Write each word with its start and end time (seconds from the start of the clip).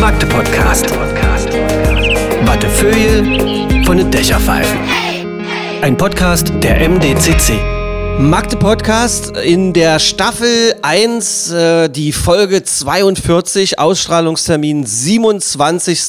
Magde 0.00 0.26
Podcast. 0.26 0.86
Wattefeuille 2.44 3.84
von 3.84 3.96
den 3.96 4.10
Dächerpfeifen. 4.10 4.78
Ein 5.82 5.96
Podcast 5.96 6.52
der 6.62 6.88
MDCC. 6.88 7.54
Magde 8.18 8.56
Podcast 8.56 9.36
in 9.36 9.72
der 9.72 9.98
Staffel 9.98 10.74
1, 10.82 11.50
äh, 11.52 11.88
die 11.88 12.12
Folge 12.12 12.62
42, 12.62 13.78
Ausstrahlungstermin 13.78 14.84
27. 14.84 16.00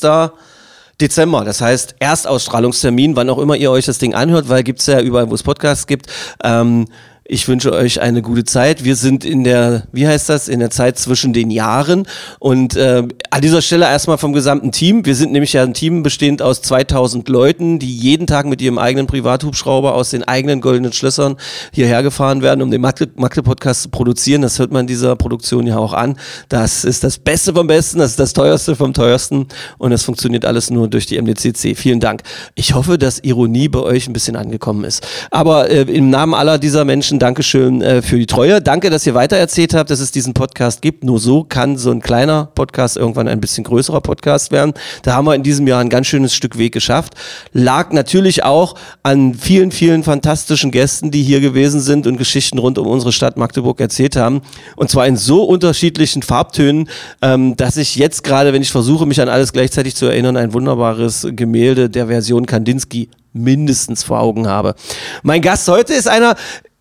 Dezember. 1.01 1.43
Das 1.43 1.61
heißt, 1.61 1.95
Erstausstrahlungstermin, 1.99 3.15
wann 3.15 3.29
auch 3.29 3.37
immer 3.37 3.55
ihr 3.55 3.71
euch 3.71 3.85
das 3.85 3.97
Ding 3.97 4.13
anhört, 4.13 4.49
weil 4.49 4.63
gibt's 4.63 4.85
ja 4.85 5.01
überall, 5.01 5.29
wo 5.29 5.35
es 5.35 5.43
Podcasts 5.43 5.87
gibt. 5.87 6.07
Ähm, 6.43 6.85
ich 7.27 7.47
wünsche 7.47 7.73
euch 7.73 8.01
eine 8.01 8.21
gute 8.21 8.43
Zeit. 8.43 8.83
Wir 8.83 8.95
sind 8.95 9.25
in 9.25 9.43
der, 9.43 9.87
wie 9.91 10.07
heißt 10.07 10.29
das, 10.29 10.47
in 10.47 10.59
der 10.59 10.69
Zeit 10.69 10.99
zwischen 10.99 11.33
den 11.33 11.49
Jahren. 11.49 12.07
Und 12.37 12.75
äh, 12.75 13.01
an 13.31 13.41
dieser 13.41 13.63
Stelle 13.63 13.85
erstmal 13.85 14.19
vom 14.19 14.31
gesamten 14.31 14.71
Team. 14.71 15.07
Wir 15.07 15.15
sind 15.15 15.31
nämlich 15.31 15.53
ja 15.53 15.63
ein 15.63 15.73
Team 15.73 16.03
bestehend 16.03 16.43
aus 16.43 16.61
2000 16.61 17.27
Leuten, 17.27 17.79
die 17.79 17.97
jeden 17.97 18.27
Tag 18.27 18.45
mit 18.45 18.61
ihrem 18.61 18.77
eigenen 18.77 19.07
Privathubschrauber 19.07 19.95
aus 19.95 20.11
den 20.11 20.23
eigenen 20.23 20.61
goldenen 20.61 20.93
Schlössern 20.93 21.35
hierher 21.73 22.03
gefahren 22.03 22.43
werden, 22.43 22.61
um 22.61 22.69
den 22.69 22.81
Magde-Podcast 22.81 23.81
zu 23.81 23.89
produzieren. 23.89 24.43
Das 24.43 24.59
hört 24.59 24.71
man 24.71 24.85
dieser 24.85 25.15
Produktion 25.15 25.65
ja 25.65 25.77
auch 25.77 25.93
an. 25.93 26.19
Das 26.47 26.85
ist 26.85 27.03
das 27.03 27.17
Beste 27.17 27.55
vom 27.55 27.65
Besten, 27.65 27.97
das 27.97 28.11
ist 28.11 28.19
das 28.19 28.33
Teuerste 28.33 28.75
vom 28.75 28.93
Teuersten. 28.93 29.47
Und 29.79 29.89
das 29.89 30.03
funktioniert 30.03 30.45
alles 30.45 30.69
nur 30.69 30.87
durch 30.87 31.07
die 31.07 31.19
MDCC. 31.19 31.75
Vielen 31.75 31.99
Dank. 31.99 32.21
Ich 32.53 32.75
hoffe, 32.75 32.99
dass 32.99 33.17
Ironie 33.23 33.67
bei 33.67 33.79
euch 33.79 34.07
ein 34.07 34.13
bisschen 34.13 34.35
angekommen 34.35 34.83
ist. 34.83 35.05
Aber 35.31 35.71
äh, 35.71 35.81
im 35.81 36.11
Namen 36.11 36.35
aller 36.35 36.59
dieser 36.59 36.85
Menschen 36.85 37.14
Dankeschön 37.19 37.81
äh, 37.81 38.01
für 38.01 38.17
die 38.17 38.25
Treue. 38.25 38.61
Danke, 38.61 38.89
dass 38.89 39.05
ihr 39.05 39.13
weitererzählt 39.13 39.73
habt, 39.73 39.89
dass 39.89 39.99
es 39.99 40.11
diesen 40.11 40.33
Podcast 40.33 40.81
gibt. 40.81 41.03
Nur 41.03 41.19
so 41.19 41.43
kann 41.43 41.77
so 41.77 41.91
ein 41.91 42.01
kleiner 42.01 42.45
Podcast 42.55 42.97
irgendwann 42.97 43.27
ein 43.27 43.41
bisschen 43.41 43.63
größerer 43.63 44.01
Podcast 44.01 44.51
werden. 44.51 44.73
Da 45.03 45.13
haben 45.13 45.25
wir 45.25 45.35
in 45.35 45.43
diesem 45.43 45.67
Jahr 45.67 45.81
ein 45.81 45.89
ganz 45.89 46.07
schönes 46.07 46.33
Stück 46.33 46.57
Weg 46.57 46.73
geschafft. 46.73 47.13
Lag 47.53 47.91
natürlich 47.91 48.43
auch 48.43 48.75
an 49.03 49.33
vielen, 49.33 49.71
vielen 49.71 50.03
fantastischen 50.03 50.71
Gästen, 50.71 51.11
die 51.11 51.23
hier 51.23 51.41
gewesen 51.41 51.79
sind 51.79 52.07
und 52.07 52.17
Geschichten 52.17 52.57
rund 52.57 52.77
um 52.77 52.87
unsere 52.87 53.11
Stadt 53.11 53.37
Magdeburg 53.37 53.79
erzählt 53.79 54.15
haben. 54.15 54.41
Und 54.75 54.89
zwar 54.89 55.07
in 55.07 55.17
so 55.17 55.43
unterschiedlichen 55.43 56.23
Farbtönen, 56.23 56.89
ähm, 57.21 57.55
dass 57.55 57.77
ich 57.77 57.95
jetzt 57.95 58.23
gerade, 58.23 58.53
wenn 58.53 58.61
ich 58.61 58.71
versuche, 58.71 59.05
mich 59.05 59.21
an 59.21 59.29
alles 59.29 59.53
gleichzeitig 59.53 59.95
zu 59.95 60.05
erinnern, 60.05 60.37
ein 60.37 60.53
wunderbares 60.53 61.27
Gemälde 61.31 61.89
der 61.89 62.07
Version 62.07 62.45
Kandinsky 62.45 63.09
mindestens 63.35 64.03
vor 64.03 64.19
Augen 64.19 64.47
habe. 64.47 64.75
Mein 65.21 65.41
Gast 65.41 65.67
heute 65.67 65.93
ist 65.93 66.07
einer, 66.07 66.35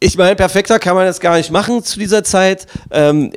ich 0.04 0.18
meine, 0.18 0.36
perfekter 0.36 0.78
kann 0.78 0.94
man 0.94 1.06
das 1.06 1.18
gar 1.18 1.36
nicht 1.38 1.50
machen 1.50 1.82
zu 1.82 1.98
dieser 1.98 2.22
Zeit. 2.24 2.66
Ähm, 2.90 3.32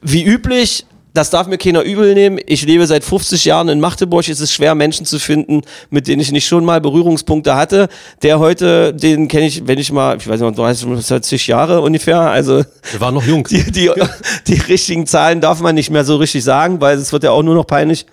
wie 0.00 0.22
üblich, 0.22 0.86
das 1.12 1.30
darf 1.30 1.48
mir 1.48 1.58
keiner 1.58 1.82
übel 1.82 2.14
nehmen. 2.14 2.38
Ich 2.46 2.64
lebe 2.64 2.86
seit 2.86 3.02
50 3.02 3.44
Jahren 3.44 3.68
in 3.68 3.80
Magdeburg. 3.80 4.28
Es 4.28 4.40
ist 4.40 4.52
schwer, 4.52 4.76
Menschen 4.76 5.06
zu 5.06 5.18
finden, 5.18 5.62
mit 5.90 6.06
denen 6.06 6.22
ich 6.22 6.30
nicht 6.30 6.46
schon 6.46 6.64
mal 6.64 6.80
Berührungspunkte 6.80 7.56
hatte. 7.56 7.88
Der 8.22 8.38
heute, 8.38 8.94
den 8.94 9.26
kenne 9.26 9.46
ich, 9.46 9.66
wenn 9.66 9.78
ich 9.80 9.90
mal, 9.90 10.16
ich 10.16 10.28
weiß 10.28 10.40
nicht, 10.40 10.56
30, 10.56 11.04
40 11.04 11.46
Jahre 11.48 11.80
ungefähr. 11.80 12.20
Also 12.20 12.64
Wir 12.92 13.00
waren 13.00 13.14
noch 13.14 13.26
jung. 13.26 13.44
die, 13.50 13.72
die, 13.72 13.90
die 14.46 14.60
richtigen 14.60 15.08
Zahlen 15.08 15.40
darf 15.40 15.60
man 15.60 15.74
nicht 15.74 15.90
mehr 15.90 16.04
so 16.04 16.16
richtig 16.16 16.44
sagen, 16.44 16.80
weil 16.80 16.96
es 16.96 17.12
wird 17.12 17.24
ja 17.24 17.32
auch 17.32 17.42
nur 17.42 17.56
noch 17.56 17.66
peinlich. 17.66 18.06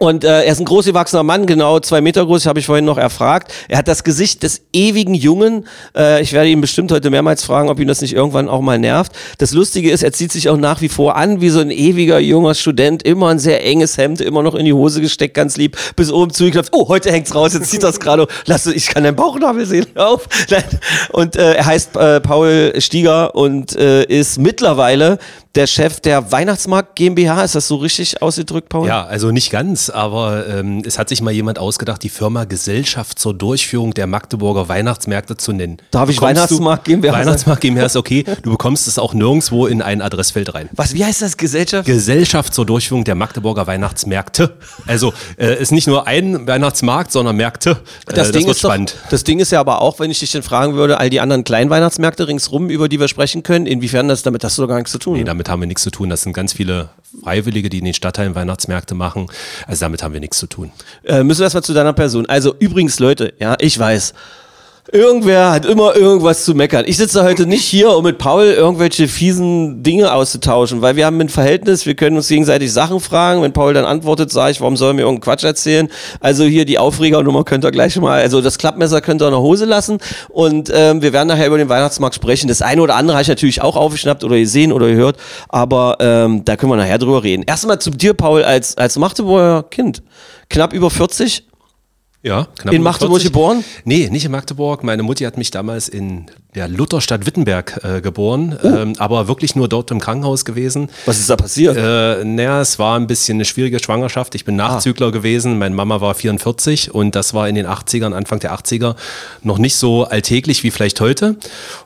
Und 0.00 0.24
äh, 0.24 0.28
er 0.28 0.46
ist 0.46 0.60
ein 0.60 0.64
großgewachsener 0.64 1.22
Mann, 1.22 1.44
genau 1.44 1.78
zwei 1.78 2.00
Meter 2.00 2.24
groß, 2.24 2.46
habe 2.46 2.58
ich 2.58 2.64
vorhin 2.64 2.86
noch 2.86 2.96
erfragt. 2.96 3.52
Er 3.68 3.76
hat 3.76 3.86
das 3.86 4.02
Gesicht 4.02 4.42
des 4.42 4.62
ewigen 4.72 5.12
Jungen. 5.12 5.66
Äh, 5.94 6.22
ich 6.22 6.32
werde 6.32 6.48
ihn 6.48 6.62
bestimmt 6.62 6.90
heute 6.90 7.10
mehrmals 7.10 7.44
fragen, 7.44 7.68
ob 7.68 7.78
ihn 7.78 7.86
das 7.86 8.00
nicht 8.00 8.14
irgendwann 8.14 8.48
auch 8.48 8.62
mal 8.62 8.78
nervt. 8.78 9.12
Das 9.36 9.52
Lustige 9.52 9.90
ist, 9.90 10.02
er 10.02 10.14
zieht 10.14 10.32
sich 10.32 10.48
auch 10.48 10.56
nach 10.56 10.80
wie 10.80 10.88
vor 10.88 11.16
an 11.16 11.42
wie 11.42 11.50
so 11.50 11.60
ein 11.60 11.70
ewiger 11.70 12.18
junger 12.18 12.54
Student. 12.54 13.02
Immer 13.02 13.28
ein 13.28 13.38
sehr 13.38 13.62
enges 13.62 13.98
Hemd, 13.98 14.22
immer 14.22 14.42
noch 14.42 14.54
in 14.54 14.64
die 14.64 14.72
Hose 14.72 15.02
gesteckt, 15.02 15.34
ganz 15.34 15.58
lieb, 15.58 15.76
bis 15.96 16.10
oben 16.10 16.32
zugeklappt. 16.32 16.70
Oh, 16.72 16.88
heute 16.88 17.12
hängt's 17.12 17.34
raus, 17.34 17.52
jetzt 17.52 17.70
zieht 17.70 17.82
das 17.82 18.00
gerade. 18.00 18.26
Lass, 18.46 18.66
ich 18.66 18.86
kann 18.86 19.04
deinen 19.04 19.16
Bauchnabel 19.16 19.66
sehen. 19.66 19.84
Auf. 19.96 20.26
Und 21.12 21.36
äh, 21.36 21.56
er 21.56 21.66
heißt 21.66 21.98
äh, 21.98 22.20
Paul 22.22 22.72
Stieger 22.78 23.34
und 23.34 23.76
äh, 23.76 24.04
ist 24.04 24.38
mittlerweile 24.38 25.18
der 25.56 25.66
Chef 25.66 26.00
der 26.00 26.30
Weihnachtsmarkt 26.30 26.94
GmbH. 26.94 27.42
Ist 27.42 27.54
das 27.56 27.66
so 27.66 27.76
richtig 27.76 28.22
ausgedrückt, 28.22 28.68
Paul? 28.68 28.86
Ja, 28.86 29.04
also 29.04 29.32
nicht 29.32 29.50
ganz, 29.50 29.90
aber 29.90 30.46
ähm, 30.46 30.82
es 30.86 30.98
hat 30.98 31.08
sich 31.08 31.22
mal 31.22 31.32
jemand 31.32 31.58
ausgedacht, 31.58 32.02
die 32.04 32.08
Firma 32.08 32.44
Gesellschaft 32.44 33.18
zur 33.18 33.34
Durchführung 33.34 33.92
der 33.92 34.06
Magdeburger 34.06 34.68
Weihnachtsmärkte 34.68 35.36
zu 35.36 35.52
nennen. 35.52 35.78
Darf 35.90 36.08
ich 36.08 36.16
Bekommst 36.16 36.36
Weihnachtsmarkt 36.36 36.86
du, 36.86 36.92
GmbH 36.92 37.12
sagen? 37.12 37.26
Weihnachtsmarkt 37.26 37.60
GmbH 37.62 37.86
ist 37.86 37.96
okay. 37.96 38.24
Du 38.42 38.52
bekommst 38.52 38.86
es 38.86 38.98
auch 38.98 39.12
nirgendwo 39.12 39.66
in 39.66 39.82
ein 39.82 40.02
Adressfeld 40.02 40.54
rein. 40.54 40.68
Was, 40.72 40.94
wie 40.94 41.04
heißt 41.04 41.22
das? 41.22 41.36
Gesellschaft? 41.36 41.84
Gesellschaft 41.86 42.54
zur 42.54 42.64
Durchführung 42.66 43.02
der 43.04 43.16
Magdeburger 43.16 43.66
Weihnachtsmärkte. 43.66 44.56
Also 44.86 45.12
äh, 45.36 45.60
ist 45.60 45.72
nicht 45.72 45.88
nur 45.88 46.06
ein 46.06 46.46
Weihnachtsmarkt, 46.46 47.10
sondern 47.10 47.36
Märkte. 47.36 47.70
Äh, 48.06 48.14
das, 48.14 48.32
wird 48.32 48.36
ist 48.46 48.62
doch- 48.62 48.70
spannend. 48.70 48.94
das 49.10 49.24
Ding 49.24 49.40
ist 49.40 49.50
ja 49.50 49.58
aber 49.58 49.80
auch, 49.82 49.98
wenn 49.98 50.12
ich 50.12 50.20
dich 50.20 50.30
dann 50.30 50.42
fragen 50.42 50.74
würde, 50.74 50.98
all 50.98 51.10
die 51.10 51.20
anderen 51.20 51.42
Kleinweihnachtsmärkte 51.42 52.28
ringsrum, 52.28 52.70
über 52.70 52.88
die 52.88 53.00
wir 53.00 53.08
sprechen 53.08 53.42
können, 53.42 53.66
inwiefern 53.66 54.06
das 54.06 54.22
damit 54.22 54.44
hast 54.44 54.56
du 54.56 54.62
doch 54.62 54.68
gar 54.68 54.76
nichts 54.76 54.92
zu 54.92 54.98
tun. 54.98 55.14
Nee, 55.14 55.24
ne? 55.24 55.39
Damit 55.40 55.48
haben 55.48 55.60
wir 55.60 55.66
nichts 55.66 55.82
zu 55.82 55.90
tun. 55.90 56.10
Das 56.10 56.22
sind 56.22 56.34
ganz 56.34 56.52
viele 56.52 56.90
Freiwillige, 57.22 57.70
die 57.70 57.78
in 57.78 57.86
den 57.86 57.94
Stadtteilen 57.94 58.34
Weihnachtsmärkte 58.34 58.94
machen. 58.94 59.28
Also 59.66 59.80
damit 59.80 60.02
haben 60.02 60.12
wir 60.12 60.20
nichts 60.20 60.38
zu 60.38 60.46
tun. 60.46 60.70
Äh, 61.02 61.22
müssen 61.22 61.40
wir 61.40 61.44
erstmal 61.44 61.64
zu 61.64 61.72
deiner 61.72 61.94
Person. 61.94 62.26
Also 62.26 62.54
übrigens, 62.58 62.98
Leute, 62.98 63.32
ja, 63.38 63.56
ich 63.58 63.78
weiß. 63.78 64.12
Irgendwer 64.92 65.50
hat 65.50 65.66
immer 65.66 65.94
irgendwas 65.94 66.44
zu 66.44 66.54
meckern. 66.54 66.84
Ich 66.86 66.96
sitze 66.96 67.22
heute 67.22 67.46
nicht 67.46 67.64
hier, 67.64 67.90
um 67.90 68.02
mit 68.02 68.16
Paul 68.16 68.46
irgendwelche 68.46 69.08
fiesen 69.08 69.82
Dinge 69.82 70.12
auszutauschen, 70.12 70.80
weil 70.80 70.96
wir 70.96 71.04
haben 71.04 71.20
ein 71.20 71.28
Verhältnis, 71.28 71.84
wir 71.84 71.94
können 71.94 72.16
uns 72.16 72.28
gegenseitig 72.28 72.72
Sachen 72.72 72.98
fragen. 72.98 73.42
Wenn 73.42 73.52
Paul 73.52 73.74
dann 73.74 73.84
antwortet, 73.84 74.32
sage 74.32 74.52
ich, 74.52 74.60
warum 74.60 74.78
soll 74.78 74.90
er 74.90 74.94
mir 74.94 75.02
irgendeinen 75.02 75.20
Quatsch 75.20 75.44
erzählen? 75.44 75.88
Also 76.20 76.44
hier 76.44 76.64
die 76.64 76.78
Aufregernummer 76.78 77.44
könnt 77.44 77.64
ihr 77.64 77.70
gleich 77.70 77.96
mal, 78.00 78.22
also 78.22 78.40
das 78.40 78.56
Klappmesser 78.56 79.02
könnt 79.02 79.20
ihr 79.22 79.26
in 79.26 79.32
der 79.32 79.42
Hose 79.42 79.66
lassen 79.66 79.98
und 80.30 80.72
ähm, 80.74 81.02
wir 81.02 81.12
werden 81.12 81.28
nachher 81.28 81.46
über 81.46 81.58
den 81.58 81.68
Weihnachtsmarkt 81.68 82.14
sprechen. 82.14 82.48
Das 82.48 82.62
eine 82.62 82.80
oder 82.80 82.96
andere 82.96 83.16
habe 83.16 83.22
ich 83.22 83.28
natürlich 83.28 83.60
auch 83.60 83.76
aufgeschnappt 83.76 84.24
oder 84.24 84.38
gesehen 84.38 84.72
oder 84.72 84.86
gehört, 84.86 85.18
aber 85.50 85.98
ähm, 86.00 86.44
da 86.44 86.56
können 86.56 86.72
wir 86.72 86.76
nachher 86.76 86.98
drüber 86.98 87.22
reden. 87.22 87.44
Erstmal 87.46 87.78
zu 87.80 87.90
dir, 87.90 88.14
Paul, 88.14 88.44
als, 88.44 88.78
als 88.78 88.96
Magdeburger 88.96 89.62
Kind. 89.64 90.02
Knapp 90.48 90.72
über 90.72 90.90
40, 90.90 91.44
Ja, 92.22 92.48
knapp 92.58 92.74
In 92.74 92.82
Magdeburg 92.82 93.20
40. 93.20 93.32
geboren? 93.32 93.64
Nee, 93.84 94.08
nicht 94.10 94.24
in 94.26 94.30
Magdeburg. 94.30 94.84
Meine 94.84 95.02
Mutti 95.02 95.24
hat 95.24 95.38
mich 95.38 95.50
damals 95.50 95.88
in 95.88 96.26
der 96.54 96.66
Lutherstadt 96.66 97.26
Wittenberg 97.26 97.80
äh, 97.84 98.00
geboren, 98.00 98.58
Oh. 98.62 98.66
ähm, 98.66 98.92
aber 98.98 99.28
wirklich 99.28 99.54
nur 99.54 99.68
dort 99.68 99.90
im 99.92 100.00
Krankenhaus 100.00 100.44
gewesen. 100.44 100.88
Was 101.06 101.18
ist 101.20 101.30
da 101.30 101.36
passiert? 101.36 101.76
Äh, 101.76 102.24
naja, 102.24 102.60
es 102.60 102.78
war 102.80 102.98
ein 102.98 103.06
bisschen 103.06 103.36
eine 103.36 103.44
schwierige 103.44 103.78
Schwangerschaft. 103.78 104.34
Ich 104.34 104.44
bin 104.44 104.56
Nachzügler 104.56 105.12
gewesen. 105.12 105.58
Meine 105.58 105.74
Mama 105.74 106.00
war 106.00 106.14
44 106.14 106.92
und 106.92 107.14
das 107.14 107.34
war 107.34 107.48
in 107.48 107.54
den 107.54 107.66
80ern, 107.66 108.12
Anfang 108.12 108.40
der 108.40 108.52
80er, 108.52 108.96
noch 109.42 109.58
nicht 109.58 109.76
so 109.76 110.04
alltäglich 110.04 110.64
wie 110.64 110.72
vielleicht 110.72 111.00
heute. 111.00 111.36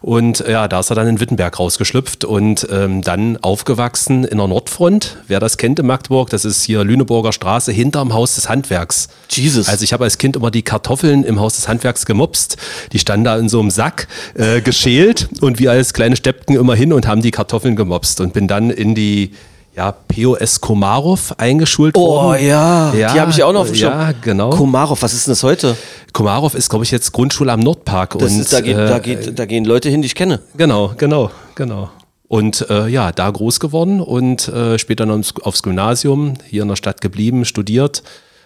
Und 0.00 0.44
ja, 0.48 0.66
da 0.66 0.80
ist 0.80 0.90
er 0.90 0.96
dann 0.96 1.08
in 1.08 1.20
Wittenberg 1.20 1.58
rausgeschlüpft 1.58 2.24
und 2.24 2.66
ähm, 2.70 3.02
dann 3.02 3.36
aufgewachsen 3.42 4.24
in 4.24 4.38
der 4.38 4.46
Nordfront. 4.48 5.18
Wer 5.28 5.40
das 5.40 5.58
kennt 5.58 5.78
in 5.78 5.86
Magdeburg, 5.86 6.30
das 6.30 6.44
ist 6.46 6.64
hier 6.64 6.84
Lüneburger 6.84 7.32
Straße 7.32 7.70
hinterm 7.70 8.14
Haus 8.14 8.34
des 8.36 8.48
Handwerks. 8.48 9.08
Jesus. 9.28 9.68
Also 9.68 9.84
ich 9.84 9.92
habe 9.92 10.04
als 10.04 10.16
Kind 10.16 10.36
immer 10.36 10.50
die 10.50 10.62
Kartoffeln 10.62 11.22
im 11.24 11.38
Haus 11.38 11.56
des 11.56 11.68
Handwerks 11.68 12.06
gemopst. 12.06 12.56
Die 12.92 12.98
standen 12.98 13.24
da 13.24 13.36
in 13.36 13.48
so 13.50 13.60
einem 13.60 13.70
Sack 13.70 14.08
äh, 14.34 14.53
geschält 14.60 15.28
und 15.40 15.58
wir 15.58 15.70
als 15.70 15.94
kleine 15.94 16.16
Steppten 16.16 16.54
immer 16.56 16.74
hin 16.74 16.92
und 16.92 17.06
haben 17.06 17.22
die 17.22 17.30
Kartoffeln 17.30 17.76
gemopst 17.76 18.20
und 18.20 18.32
bin 18.32 18.48
dann 18.48 18.70
in 18.70 18.94
die 18.94 19.32
ja, 19.76 19.92
POS 19.92 20.60
Komarov 20.60 21.34
eingeschult 21.38 21.96
Oh 21.96 22.06
worden. 22.06 22.46
ja, 22.46 22.92
die 22.92 23.20
habe 23.20 23.30
ich 23.30 23.42
auch 23.42 23.52
noch 23.52 23.62
auf 23.62 23.72
dem 23.72 23.76
Ja, 23.76 24.12
genau. 24.22 24.50
Komarov, 24.50 25.02
was 25.02 25.12
ist 25.12 25.26
denn 25.26 25.32
das 25.32 25.42
heute? 25.42 25.76
Komarov 26.12 26.54
ist, 26.54 26.70
glaube 26.70 26.84
ich, 26.84 26.90
jetzt 26.90 27.12
Grundschule 27.12 27.50
am 27.52 27.60
Nordpark. 27.60 28.16
Das 28.18 28.32
und, 28.32 28.40
ist, 28.40 28.52
da, 28.52 28.60
geht, 28.60 28.76
äh, 28.76 28.86
da, 28.86 28.98
geht, 29.00 29.38
da 29.38 29.46
gehen 29.46 29.64
Leute 29.64 29.88
hin, 29.88 30.00
die 30.02 30.06
ich 30.06 30.14
kenne. 30.14 30.40
Genau, 30.56 30.92
genau, 30.96 31.30
genau. 31.56 31.90
Und 32.28 32.66
äh, 32.70 32.88
ja, 32.88 33.12
da 33.12 33.30
groß 33.30 33.60
geworden 33.60 34.00
und 34.00 34.48
äh, 34.48 34.78
später 34.78 35.06
noch 35.06 35.20
aufs 35.42 35.62
Gymnasium, 35.62 36.34
hier 36.48 36.62
in 36.62 36.68
der 36.68 36.76
Stadt 36.76 37.00
geblieben, 37.00 37.44
studiert. 37.44 38.02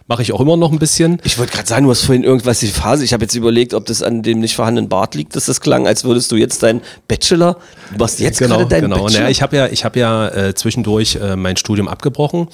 Mache 0.08 0.22
ich 0.22 0.32
auch 0.32 0.40
immer 0.40 0.56
noch 0.56 0.72
ein 0.72 0.78
bisschen. 0.78 1.20
Ich 1.22 1.37
wollte 1.37 1.52
gerade 1.52 1.69
sagen, 1.69 1.84
du 1.84 1.90
hast 1.90 2.02
vorhin 2.02 2.25
irgendwas 2.25 2.60
die 2.60 2.69
Phase. 2.69 3.05
Ich 3.05 3.12
habe 3.12 3.25
jetzt 3.25 3.34
überlegt, 3.34 3.75
ob 3.75 3.84
das 3.84 4.02
an 4.02 4.22
dem 4.22 4.40
nicht 4.40 4.56
vorhandenen 4.56 4.88
Bart 4.88 5.14
liegt, 5.14 5.37
dass 5.37 5.44
das 5.44 5.60
klang, 5.60 5.87
als 5.87 6.02
würdest 6.02 6.32
du 6.32 6.37
jetzt 6.37 6.62
deinen 6.62 6.81
Bachelor. 7.08 7.58
Du 7.93 7.99
machst 7.99 8.19
jetzt 8.19 8.38
genau, 8.38 8.56
gerade 8.56 8.69
deinen 8.70 8.82
genau. 8.84 9.02
Bachelor. 9.02 9.20
Naja, 9.20 9.31
ich 9.31 9.43
habe 9.43 9.56
ja, 9.56 9.66
ich 9.66 9.84
habe 9.84 9.99
ja 9.99 10.28
äh, 10.28 10.55
zwischendurch 10.55 11.16
äh, 11.16 11.37
mein 11.37 11.58
Studium 11.58 11.88
abgebrochen. 11.88 12.49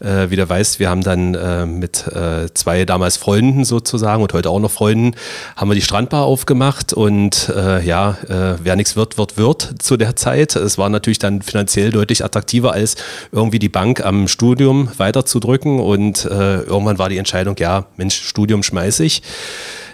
Äh, 0.00 0.30
wie 0.30 0.36
du 0.36 0.48
weißt, 0.48 0.80
wir 0.80 0.90
haben 0.90 1.04
dann 1.04 1.34
äh, 1.34 1.64
mit 1.64 2.08
äh, 2.08 2.52
zwei 2.54 2.84
damals 2.84 3.16
Freunden 3.16 3.64
sozusagen 3.64 4.24
und 4.24 4.32
heute 4.32 4.50
auch 4.50 4.58
noch 4.58 4.72
Freunden 4.72 5.14
haben 5.54 5.70
wir 5.70 5.76
die 5.76 5.82
Strandbar 5.82 6.24
aufgemacht 6.24 6.92
und 6.92 7.52
äh, 7.54 7.86
ja, 7.86 8.16
wer 8.28 8.74
nichts 8.74 8.96
wird, 8.96 9.16
wird, 9.18 9.36
wird 9.36 9.74
zu 9.78 9.96
der 9.96 10.16
Zeit. 10.16 10.56
Es 10.56 10.76
war 10.78 10.88
natürlich 10.88 11.18
dann 11.18 11.42
finanziell 11.42 11.90
deutlich 11.90 12.24
attraktiver 12.24 12.72
als 12.72 12.96
irgendwie 13.30 13.58
die 13.58 13.68
Bank 13.68 14.04
am 14.04 14.26
Studium 14.26 14.88
weiterzudrücken 14.96 15.78
und 15.78 16.24
äh, 16.24 16.62
irgendwann 16.96 16.98
war 16.98 17.08
die 17.08 17.18
Entscheidung, 17.18 17.56
ja, 17.58 17.86
Mensch, 17.96 18.16
Studium 18.16 18.62
schmeiß 18.62 19.00
ich. 19.00 19.22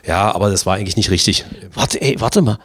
Ja, 0.06 0.34
aber 0.34 0.50
das 0.50 0.66
war 0.66 0.74
eigentlich 0.76 0.96
nicht 0.96 1.10
richtig. 1.10 1.44
Warte, 1.74 2.00
ey, 2.00 2.16
warte 2.20 2.42
mal. 2.42 2.58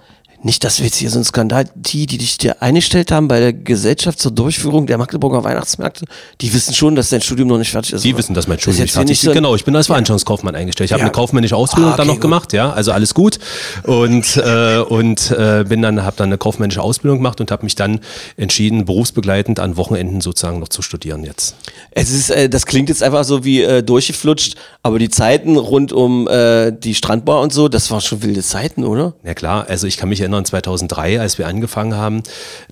Nicht, 0.44 0.64
dass 0.64 0.78
wir 0.80 0.86
jetzt 0.86 0.98
hier 0.98 1.10
so 1.10 1.16
einen 1.18 1.26
Skandal, 1.26 1.66
die, 1.76 2.06
die 2.06 2.20
dich 2.20 2.38
dir 2.38 2.62
eingestellt 2.62 3.12
haben 3.12 3.28
bei 3.28 3.40
der 3.40 3.54
Gesellschaft 3.54 4.20
zur 4.20 4.32
Durchführung 4.32 4.86
der 4.86 4.98
Magdeburger 5.00 5.44
Weihnachtsmärkte, 5.44 6.06
die 6.42 6.54
wissen 6.54 6.76
schon, 6.76 6.96
dass 6.96 7.10
dein 7.10 7.22
Studium 7.22 7.48
noch 7.48 7.58
nicht 7.58 7.72
fertig 7.72 7.94
ist. 7.94 8.04
Die 8.04 8.10
oder? 8.10 8.20
wissen, 8.20 8.34
dass 8.36 8.48
mein 8.48 8.58
Das 8.58 8.62
Studium 8.62 8.78
ist 8.78 8.86
nicht 8.86 8.94
fertig 8.94 9.12
ist. 9.14 9.22
so 9.24 9.32
Genau, 9.34 9.56
ich 9.56 9.66
bin 9.66 9.76
als 9.76 9.88
Veranstaltungskaufmann 9.88 10.56
eingestellt. 10.56 10.90
Ich 10.90 10.94
habe 10.94 11.02
Ja. 11.02 11.06
eine 11.08 11.12
kaufmännische 11.12 11.56
Ausbildung 11.56 11.92
Ah, 11.94 11.98
dann 11.98 12.08
okay, 12.08 12.16
noch 12.18 12.22
gemacht, 12.22 12.54
ja, 12.54 12.72
also 12.72 12.92
alles 12.92 13.14
gut. 13.16 13.40
Und, 13.84 14.38
äh, 14.38 14.78
und 14.80 15.32
äh, 15.32 15.66
bin 15.68 15.82
dann, 15.82 16.04
habe 16.04 16.16
dann 16.18 16.28
eine 16.30 16.38
kaufmännische 16.38 16.82
Ausbildung 16.84 17.18
gemacht 17.18 17.42
und 17.42 17.50
habe 17.50 17.64
mich 17.64 17.76
dann 17.76 18.00
entschieden, 18.38 18.86
berufsbegleitend 18.86 19.60
an 19.60 19.76
Wochenenden 19.76 20.22
sozusagen 20.22 20.60
noch 20.60 20.70
zu 20.70 20.82
studieren 20.84 21.24
jetzt. 21.24 21.56
Es 21.92 22.12
ist, 22.12 22.30
äh, 22.30 22.48
das 22.48 22.66
klingt 22.68 22.90
jetzt 22.90 23.02
einfach 23.02 23.24
so 23.24 23.44
wie 23.44 23.64
äh, 23.64 23.82
durchgeflutscht, 23.82 24.56
aber 24.84 25.00
die 25.00 25.10
Zeiten 25.10 25.58
rund 25.58 25.92
um 25.94 26.28
äh, 26.28 26.72
die 26.72 26.94
Strandbar 26.94 27.42
und 27.42 27.52
so, 27.54 27.70
das 27.70 27.90
waren 27.90 28.02
schon 28.02 28.22
wilde 28.22 28.44
Zeiten, 28.44 28.84
oder? 28.84 29.14
Ja 29.24 29.34
klar, 29.34 29.66
also 29.68 29.88
ich 29.88 29.98
kann 29.98 30.10
mich 30.10 30.22
erinnern, 30.28 30.46
2003, 30.46 31.20
als 31.20 31.38
wir 31.38 31.48
angefangen 31.48 31.96
haben, 31.96 32.24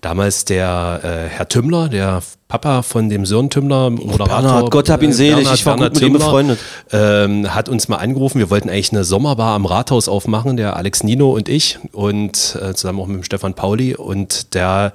damals 0.01 0.45
der 0.45 0.99
äh, 1.03 1.29
Herr 1.29 1.47
Tümmler, 1.47 1.89
der 1.89 2.21
Papa 2.47 2.83
von 2.83 3.09
dem 3.09 3.25
Sören 3.25 3.49
Tümmler, 3.49 3.89
Moderator. 3.89 4.27
Bernhard, 4.27 4.71
Gott 4.71 4.89
hab 4.89 5.01
ihn 5.01 5.09
äh, 5.09 5.13
selig, 5.13 5.35
Bernhard- 5.45 5.55
ich 5.55 5.65
war 5.65 5.73
gut 5.73 5.79
Bernhard 5.79 5.93
mit 5.95 6.01
ihm 6.03 6.07
Tümmler, 6.13 6.25
befreundet. 6.25 6.59
Ähm, 6.91 7.55
hat 7.55 7.69
uns 7.69 7.87
mal 7.87 7.97
angerufen, 7.97 8.37
wir 8.39 8.49
wollten 8.51 8.69
eigentlich 8.69 8.91
eine 8.91 9.03
Sommerbar 9.03 9.55
am 9.55 9.65
Rathaus 9.65 10.07
aufmachen, 10.07 10.57
der 10.57 10.75
Alex 10.75 11.03
Nino 11.03 11.31
und 11.31 11.49
ich 11.49 11.79
und 11.91 12.57
äh, 12.61 12.73
zusammen 12.73 12.99
auch 12.99 13.07
mit 13.07 13.17
dem 13.17 13.23
Stefan 13.23 13.53
Pauli 13.55 13.95
und 13.95 14.53
der 14.53 14.93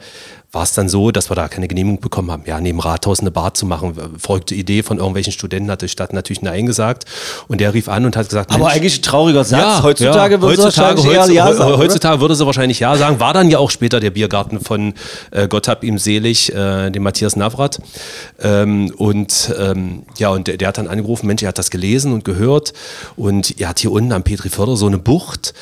war 0.52 0.64
es 0.64 0.72
dann 0.72 0.88
so, 0.88 1.12
dass 1.12 1.30
wir 1.30 1.36
da 1.36 1.46
keine 1.46 1.68
Genehmigung 1.68 2.00
bekommen 2.00 2.30
haben, 2.30 2.42
ja, 2.44 2.60
neben 2.60 2.80
Rathaus 2.80 3.20
eine 3.20 3.30
Bar 3.30 3.54
zu 3.54 3.66
machen. 3.66 3.94
Verrückte 4.18 4.54
Idee 4.56 4.82
von 4.82 4.98
irgendwelchen 4.98 5.32
Studenten 5.32 5.70
hat 5.70 5.82
die 5.82 5.88
Stadt 5.88 6.12
natürlich 6.12 6.42
Nein 6.42 6.66
gesagt. 6.66 7.04
Und 7.46 7.60
der 7.60 7.72
rief 7.72 7.88
an 7.88 8.04
und 8.04 8.16
hat 8.16 8.28
gesagt, 8.28 8.52
Aber 8.52 8.68
eigentlich 8.68 8.98
ein 8.98 9.02
trauriger 9.02 9.44
Satz. 9.44 9.60
ja, 9.60 9.82
heutzutage 9.84 10.34
ja, 10.34 10.42
würde 10.42 10.56
sie 10.56 10.62
heutzutage, 10.64 10.96
wahrscheinlich 10.98 11.14
eher 11.14 11.22
heutz- 11.22 11.32
Ja 11.34 11.52
sagen. 11.54 11.76
Heutzutage 11.78 12.20
würde 12.20 12.34
sie 12.34 12.46
wahrscheinlich 12.46 12.80
Ja 12.80 12.96
sagen. 12.96 13.20
War 13.20 13.32
dann 13.32 13.48
ja 13.48 13.58
auch 13.58 13.70
später 13.70 14.00
der 14.00 14.10
Biergarten 14.10 14.58
von 14.60 14.94
äh, 15.30 15.46
Gott 15.46 15.68
hab 15.68 15.84
ihm 15.84 15.98
selig, 15.98 16.52
äh, 16.52 16.90
dem 16.90 17.04
Matthias 17.04 17.36
Navrat. 17.36 17.80
Ähm, 18.40 18.92
und 18.96 19.54
ähm, 19.56 20.02
ja, 20.18 20.30
und 20.30 20.48
der, 20.48 20.56
der 20.56 20.68
hat 20.68 20.78
dann 20.78 20.88
angerufen, 20.88 21.28
Mensch, 21.28 21.42
er 21.42 21.48
hat 21.50 21.58
das 21.58 21.70
gelesen 21.70 22.12
und 22.12 22.24
gehört. 22.24 22.72
Und 23.14 23.60
er 23.60 23.68
hat 23.68 23.78
hier 23.78 23.92
unten 23.92 24.12
am 24.12 24.24
Petriförder 24.24 24.76
so 24.76 24.86
eine 24.88 24.98
Bucht. 24.98 25.54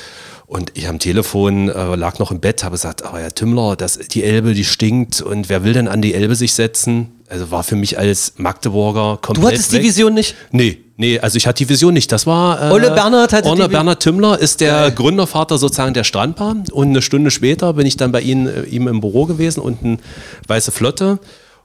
Und 0.48 0.72
ich 0.72 0.88
am 0.88 0.98
Telefon 0.98 1.68
äh, 1.68 1.94
lag 1.94 2.18
noch 2.18 2.30
im 2.30 2.40
Bett, 2.40 2.64
habe 2.64 2.72
gesagt, 2.72 3.04
aber 3.04 3.20
Herr 3.20 3.34
Tümmler, 3.34 3.76
das, 3.76 3.98
die 3.98 4.24
Elbe, 4.24 4.54
die 4.54 4.64
stinkt 4.64 5.20
und 5.20 5.50
wer 5.50 5.62
will 5.62 5.74
denn 5.74 5.88
an 5.88 6.00
die 6.00 6.14
Elbe 6.14 6.34
sich 6.36 6.54
setzen? 6.54 7.12
Also 7.28 7.50
war 7.50 7.62
für 7.62 7.76
mich 7.76 7.98
als 7.98 8.32
Magdeburger 8.38 9.18
komplett 9.20 9.44
Du 9.44 9.48
hattest 9.48 9.72
die 9.72 9.76
weg. 9.76 9.82
Vision 9.82 10.14
nicht? 10.14 10.34
Nee, 10.50 10.78
nee, 10.96 11.18
also 11.18 11.36
ich 11.36 11.46
hatte 11.46 11.62
die 11.62 11.68
Vision 11.68 11.92
nicht. 11.92 12.10
Das 12.10 12.26
war. 12.26 12.70
Äh, 12.70 12.72
Ole 12.72 12.90
Bernhard 12.92 13.34
hatte 13.34 13.46
Ole 13.46 13.64
die 13.64 13.68
Bernhard 13.68 14.02
Tümmler 14.02 14.38
ist 14.38 14.62
der 14.62 14.90
Gründervater 14.90 15.58
sozusagen 15.58 15.92
der 15.92 16.04
Strandbar. 16.04 16.56
Und 16.72 16.88
eine 16.88 17.02
Stunde 17.02 17.30
später 17.30 17.74
bin 17.74 17.86
ich 17.86 17.98
dann 17.98 18.10
bei 18.10 18.22
ihm, 18.22 18.46
äh, 18.46 18.62
ihm 18.62 18.88
im 18.88 19.02
Büro 19.02 19.26
gewesen, 19.26 19.60
unten 19.60 19.98
Weiße 20.46 20.72
Flotte. 20.72 21.18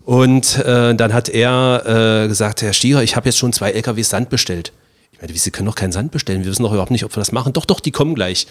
Und 0.03 0.59
äh, 0.59 0.93
dann 0.93 1.13
hat 1.13 1.29
er 1.29 2.23
äh, 2.25 2.27
gesagt, 2.27 2.61
Herr 2.61 2.73
Stierer, 2.73 3.01
ich 3.01 3.15
habe 3.15 3.29
jetzt 3.29 3.37
schon 3.37 3.53
zwei 3.53 3.71
LKW 3.71 4.01
Sand 4.01 4.29
bestellt. 4.29 4.73
Ich 5.13 5.21
meine, 5.21 5.33
wie, 5.33 5.37
Sie 5.37 5.51
können 5.51 5.67
doch 5.67 5.75
keinen 5.75 5.91
Sand 5.91 6.11
bestellen. 6.11 6.43
Wir 6.43 6.51
wissen 6.51 6.63
doch 6.63 6.71
überhaupt 6.73 6.91
nicht, 6.91 7.05
ob 7.05 7.15
wir 7.15 7.21
das 7.21 7.31
machen. 7.31 7.53
Doch, 7.53 7.65
doch, 7.65 7.79
die 7.79 7.91
kommen 7.91 8.13
gleich. 8.15 8.47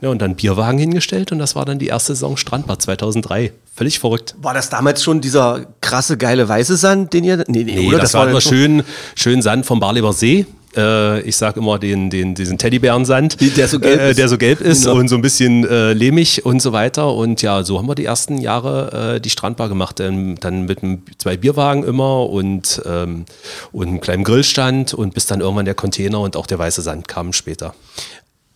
Ja, 0.00 0.08
und 0.08 0.22
dann 0.22 0.36
Bierwagen 0.36 0.78
hingestellt 0.78 1.32
und 1.32 1.38
das 1.38 1.54
war 1.54 1.64
dann 1.64 1.78
die 1.78 1.88
erste 1.88 2.14
Saison 2.14 2.36
Strandbar 2.36 2.78
2003. 2.78 3.52
Völlig 3.74 3.98
verrückt. 3.98 4.34
War 4.40 4.54
das 4.54 4.70
damals 4.70 5.02
schon 5.02 5.20
dieser 5.20 5.66
krasse, 5.80 6.16
geile 6.16 6.48
weiße 6.48 6.76
Sand, 6.76 7.12
den 7.12 7.24
ihr. 7.24 7.44
Nee, 7.48 7.64
nee, 7.64 7.74
Nee, 7.74 7.88
oder? 7.88 7.98
das, 7.98 8.14
war 8.14 8.28
immer 8.28 8.40
schön, 8.40 8.84
schön 9.14 9.42
Sand 9.42 9.66
vom 9.66 9.80
Barleber 9.80 10.12
See. 10.12 10.46
Äh, 10.76 11.20
ich 11.22 11.36
sag 11.36 11.56
immer 11.56 11.78
den, 11.78 12.10
den, 12.10 12.34
diesen 12.34 12.58
Teddybärensand, 12.58 13.38
Der 13.56 13.68
so 13.68 13.78
gelb 13.78 14.00
äh, 14.00 14.10
ist. 14.10 14.18
der 14.18 14.28
so 14.28 14.38
gelb 14.38 14.60
ist 14.60 14.84
Genau. 14.84 14.96
und 14.96 15.08
so 15.08 15.16
ein 15.16 15.22
bisschen 15.22 15.66
äh, 15.68 15.92
lehmig 15.92 16.44
und 16.44 16.60
so 16.60 16.72
weiter. 16.72 17.12
Und 17.14 17.42
ja, 17.42 17.62
so 17.62 17.78
haben 17.78 17.86
wir 17.88 17.94
die 17.94 18.04
ersten 18.04 18.38
Jahre 18.38 19.14
äh, 19.16 19.20
die 19.20 19.30
Strandbar 19.30 19.68
gemacht. 19.68 20.00
Ähm, 20.00 20.36
dann 20.40 20.64
mit 20.66 20.82
einem, 20.82 21.02
zwei 21.18 21.36
Bierwagen 21.36 21.84
immer 21.84 22.28
und, 22.28 22.82
ähm, 22.86 23.24
und 23.72 23.88
einem 23.88 24.00
kleinen 24.00 24.24
Grillstand 24.24 24.94
und 24.94 25.14
bis 25.14 25.26
dann 25.26 25.40
irgendwann 25.40 25.64
der 25.64 25.74
Container 25.74 26.20
und 26.20 26.36
auch 26.36 26.46
der 26.46 26.58
weiße 26.58 26.82
Sand 26.82 27.08
kamen 27.08 27.32
später. 27.32 27.74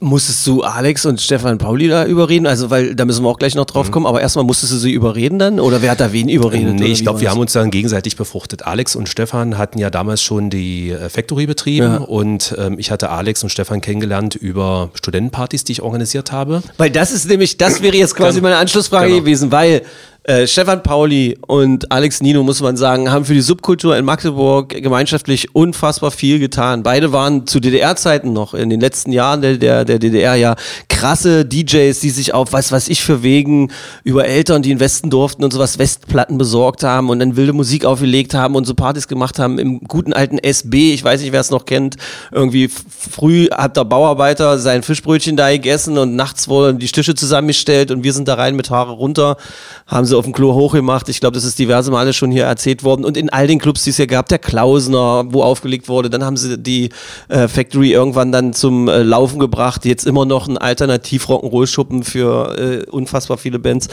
Musstest 0.00 0.46
du 0.46 0.62
Alex 0.62 1.04
und 1.06 1.20
Stefan 1.20 1.58
Pauli 1.58 1.88
da 1.88 2.04
überreden? 2.06 2.46
Also, 2.46 2.70
weil 2.70 2.94
da 2.94 3.04
müssen 3.04 3.24
wir 3.24 3.28
auch 3.30 3.38
gleich 3.38 3.56
noch 3.56 3.64
drauf 3.64 3.90
kommen, 3.90 4.06
aber 4.06 4.20
erstmal 4.20 4.44
musstest 4.44 4.72
du 4.72 4.76
sie 4.76 4.92
überreden 4.92 5.40
dann? 5.40 5.58
Oder 5.58 5.82
wer 5.82 5.90
hat 5.90 5.98
da 5.98 6.12
wen 6.12 6.28
überredet? 6.28 6.76
Nee, 6.76 6.86
ich 6.92 7.02
glaube, 7.02 7.20
wir 7.20 7.30
haben 7.32 7.40
uns 7.40 7.52
dann 7.52 7.72
gegenseitig 7.72 8.16
befruchtet. 8.16 8.64
Alex 8.64 8.94
und 8.94 9.08
Stefan 9.08 9.58
hatten 9.58 9.80
ja 9.80 9.90
damals 9.90 10.22
schon 10.22 10.50
die 10.50 10.90
äh, 10.90 11.08
Factory 11.08 11.46
betrieben 11.46 11.84
Ja. 11.86 11.96
und 11.96 12.54
ähm, 12.58 12.78
ich 12.78 12.92
hatte 12.92 13.10
Alex 13.10 13.42
und 13.42 13.48
Stefan 13.50 13.80
kennengelernt 13.80 14.36
über 14.36 14.90
Studentenpartys, 14.94 15.64
die 15.64 15.72
ich 15.72 15.82
organisiert 15.82 16.30
habe. 16.30 16.62
Weil 16.76 16.90
das 16.90 17.10
ist 17.10 17.28
nämlich, 17.28 17.56
das 17.58 17.82
wäre 17.82 17.96
jetzt 17.96 18.14
quasi 18.14 18.40
meine 18.40 18.56
Anschlussfrage 18.58 19.08
Genau. 19.08 19.18
gewesen, 19.20 19.50
weil 19.50 19.82
äh, 20.28 20.46
Stefan 20.46 20.82
Pauli 20.82 21.38
und 21.46 21.90
Alex 21.90 22.20
Nino, 22.20 22.42
muss 22.42 22.60
man 22.60 22.76
sagen, 22.76 23.10
haben 23.10 23.24
für 23.24 23.32
die 23.32 23.40
Subkultur 23.40 23.96
in 23.96 24.04
Magdeburg 24.04 24.68
gemeinschaftlich 24.68 25.54
unfassbar 25.54 26.10
viel 26.10 26.38
getan. 26.38 26.82
Beide 26.82 27.12
waren 27.12 27.46
zu 27.46 27.60
DDR-Zeiten 27.60 28.34
noch, 28.34 28.52
in 28.52 28.68
den 28.68 28.78
letzten 28.78 29.10
Jahren 29.10 29.40
der, 29.40 29.56
der, 29.56 29.86
der 29.86 29.98
DDR 29.98 30.34
ja 30.34 30.56
krasse 30.90 31.46
DJs, 31.46 31.98
die 32.00 32.10
sich 32.10 32.34
auf 32.34 32.52
was 32.52 32.70
weiß 32.72 32.88
ich 32.88 33.02
für 33.02 33.22
Wegen 33.22 33.72
über 34.04 34.26
Eltern, 34.26 34.60
die 34.60 34.70
in 34.70 34.80
Westen 34.80 35.08
durften 35.08 35.44
und 35.44 35.52
sowas 35.52 35.78
Westplatten 35.78 36.36
besorgt 36.36 36.82
haben 36.82 37.08
und 37.08 37.20
dann 37.20 37.36
wilde 37.36 37.54
Musik 37.54 37.86
aufgelegt 37.86 38.34
haben 38.34 38.54
und 38.54 38.66
so 38.66 38.74
Partys 38.74 39.08
gemacht 39.08 39.38
haben 39.38 39.58
im 39.58 39.80
guten 39.80 40.12
alten 40.12 40.36
SB, 40.38 40.92
ich 40.92 41.02
weiß 41.02 41.22
nicht, 41.22 41.32
wer 41.32 41.40
es 41.40 41.50
noch 41.50 41.64
kennt, 41.64 41.96
irgendwie 42.32 42.68
früh 42.68 43.48
hat 43.50 43.78
der 43.78 43.84
Bauarbeiter 43.84 44.58
sein 44.58 44.82
Fischbrötchen 44.82 45.36
da 45.38 45.50
gegessen 45.50 45.96
und 45.96 46.16
nachts 46.16 46.48
wurden 46.48 46.78
die 46.78 46.88
Tische 46.88 47.14
zusammengestellt 47.14 47.90
und 47.90 48.04
wir 48.04 48.12
sind 48.12 48.28
da 48.28 48.34
rein 48.34 48.56
mit 48.56 48.68
Haare 48.68 48.92
runter, 48.92 49.38
haben 49.86 50.04
sie 50.04 50.17
auf 50.18 50.24
dem 50.24 50.32
Klo 50.32 50.54
hochgemacht. 50.54 51.08
Ich 51.08 51.20
glaube, 51.20 51.34
das 51.34 51.44
ist 51.44 51.58
diverse 51.58 51.90
Male 51.90 52.12
schon 52.12 52.30
hier 52.30 52.44
erzählt 52.44 52.84
worden. 52.84 53.04
Und 53.04 53.16
in 53.16 53.30
all 53.30 53.46
den 53.46 53.58
Clubs, 53.58 53.84
die 53.84 53.90
es 53.90 53.96
hier 53.96 54.06
gab, 54.06 54.28
der 54.28 54.38
Klausner, 54.38 55.24
wo 55.30 55.42
aufgelegt 55.42 55.88
wurde, 55.88 56.10
dann 56.10 56.24
haben 56.24 56.36
sie 56.36 56.58
die 56.58 56.90
äh, 57.28 57.48
Factory 57.48 57.92
irgendwann 57.92 58.32
dann 58.32 58.52
zum 58.52 58.88
äh, 58.88 59.02
Laufen 59.02 59.38
gebracht. 59.38 59.84
Jetzt 59.84 60.06
immer 60.06 60.26
noch 60.26 60.48
ein 60.48 60.58
Alternativ-Rock'n'Roll-Schuppen 60.58 62.02
für 62.02 62.58
äh, 62.58 62.90
unfassbar 62.90 63.38
viele 63.38 63.58
Bands. 63.58 63.88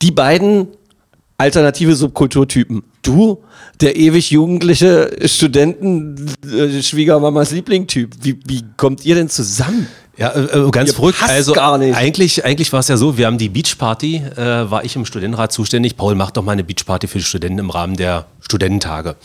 Die 0.00 0.10
beiden 0.10 0.68
alternative 1.38 1.94
Subkulturtypen. 1.96 2.84
Du, 3.02 3.42
der 3.80 3.96
ewig 3.96 4.30
jugendliche 4.30 5.10
Studenten, 5.24 6.32
äh, 6.44 6.82
Schwiegermamas 6.82 7.50
Lieblingtyp. 7.50 8.14
Wie, 8.22 8.38
wie 8.46 8.62
kommt 8.76 9.04
ihr 9.04 9.16
denn 9.16 9.28
zusammen? 9.28 9.88
Ja, 10.16 10.28
äh, 10.28 10.42
äh, 10.42 10.70
ganz 10.70 10.90
Ihr 10.90 10.94
verrückt. 10.94 11.22
Also 11.22 11.52
gar 11.54 11.78
nicht. 11.78 11.96
eigentlich, 11.96 12.44
eigentlich 12.44 12.72
war 12.72 12.80
es 12.80 12.88
ja 12.88 12.96
so, 12.96 13.16
wir 13.16 13.26
haben 13.26 13.38
die 13.38 13.48
Beachparty, 13.48 14.16
äh, 14.16 14.70
war 14.70 14.84
ich 14.84 14.94
im 14.96 15.06
Studentenrat 15.06 15.52
zuständig. 15.52 15.96
Paul 15.96 16.14
macht 16.14 16.36
doch 16.36 16.42
mal 16.42 16.52
eine 16.52 16.64
Beachparty 16.64 17.06
für 17.06 17.18
die 17.18 17.24
Studenten 17.24 17.58
im 17.58 17.70
Rahmen 17.70 17.96
der 17.96 18.26
Studententage. 18.42 19.16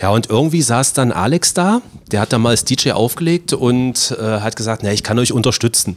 Ja, 0.00 0.10
und 0.10 0.28
irgendwie 0.28 0.62
saß 0.62 0.92
dann 0.92 1.12
Alex 1.12 1.54
da, 1.54 1.82
der 2.10 2.20
hat 2.20 2.32
dann 2.32 2.42
mal 2.42 2.50
als 2.50 2.64
DJ 2.64 2.92
aufgelegt 2.92 3.52
und 3.52 4.16
äh, 4.18 4.40
hat 4.40 4.56
gesagt, 4.56 4.82
na, 4.82 4.92
ich 4.92 5.02
kann 5.02 5.18
euch 5.18 5.32
unterstützen. 5.32 5.96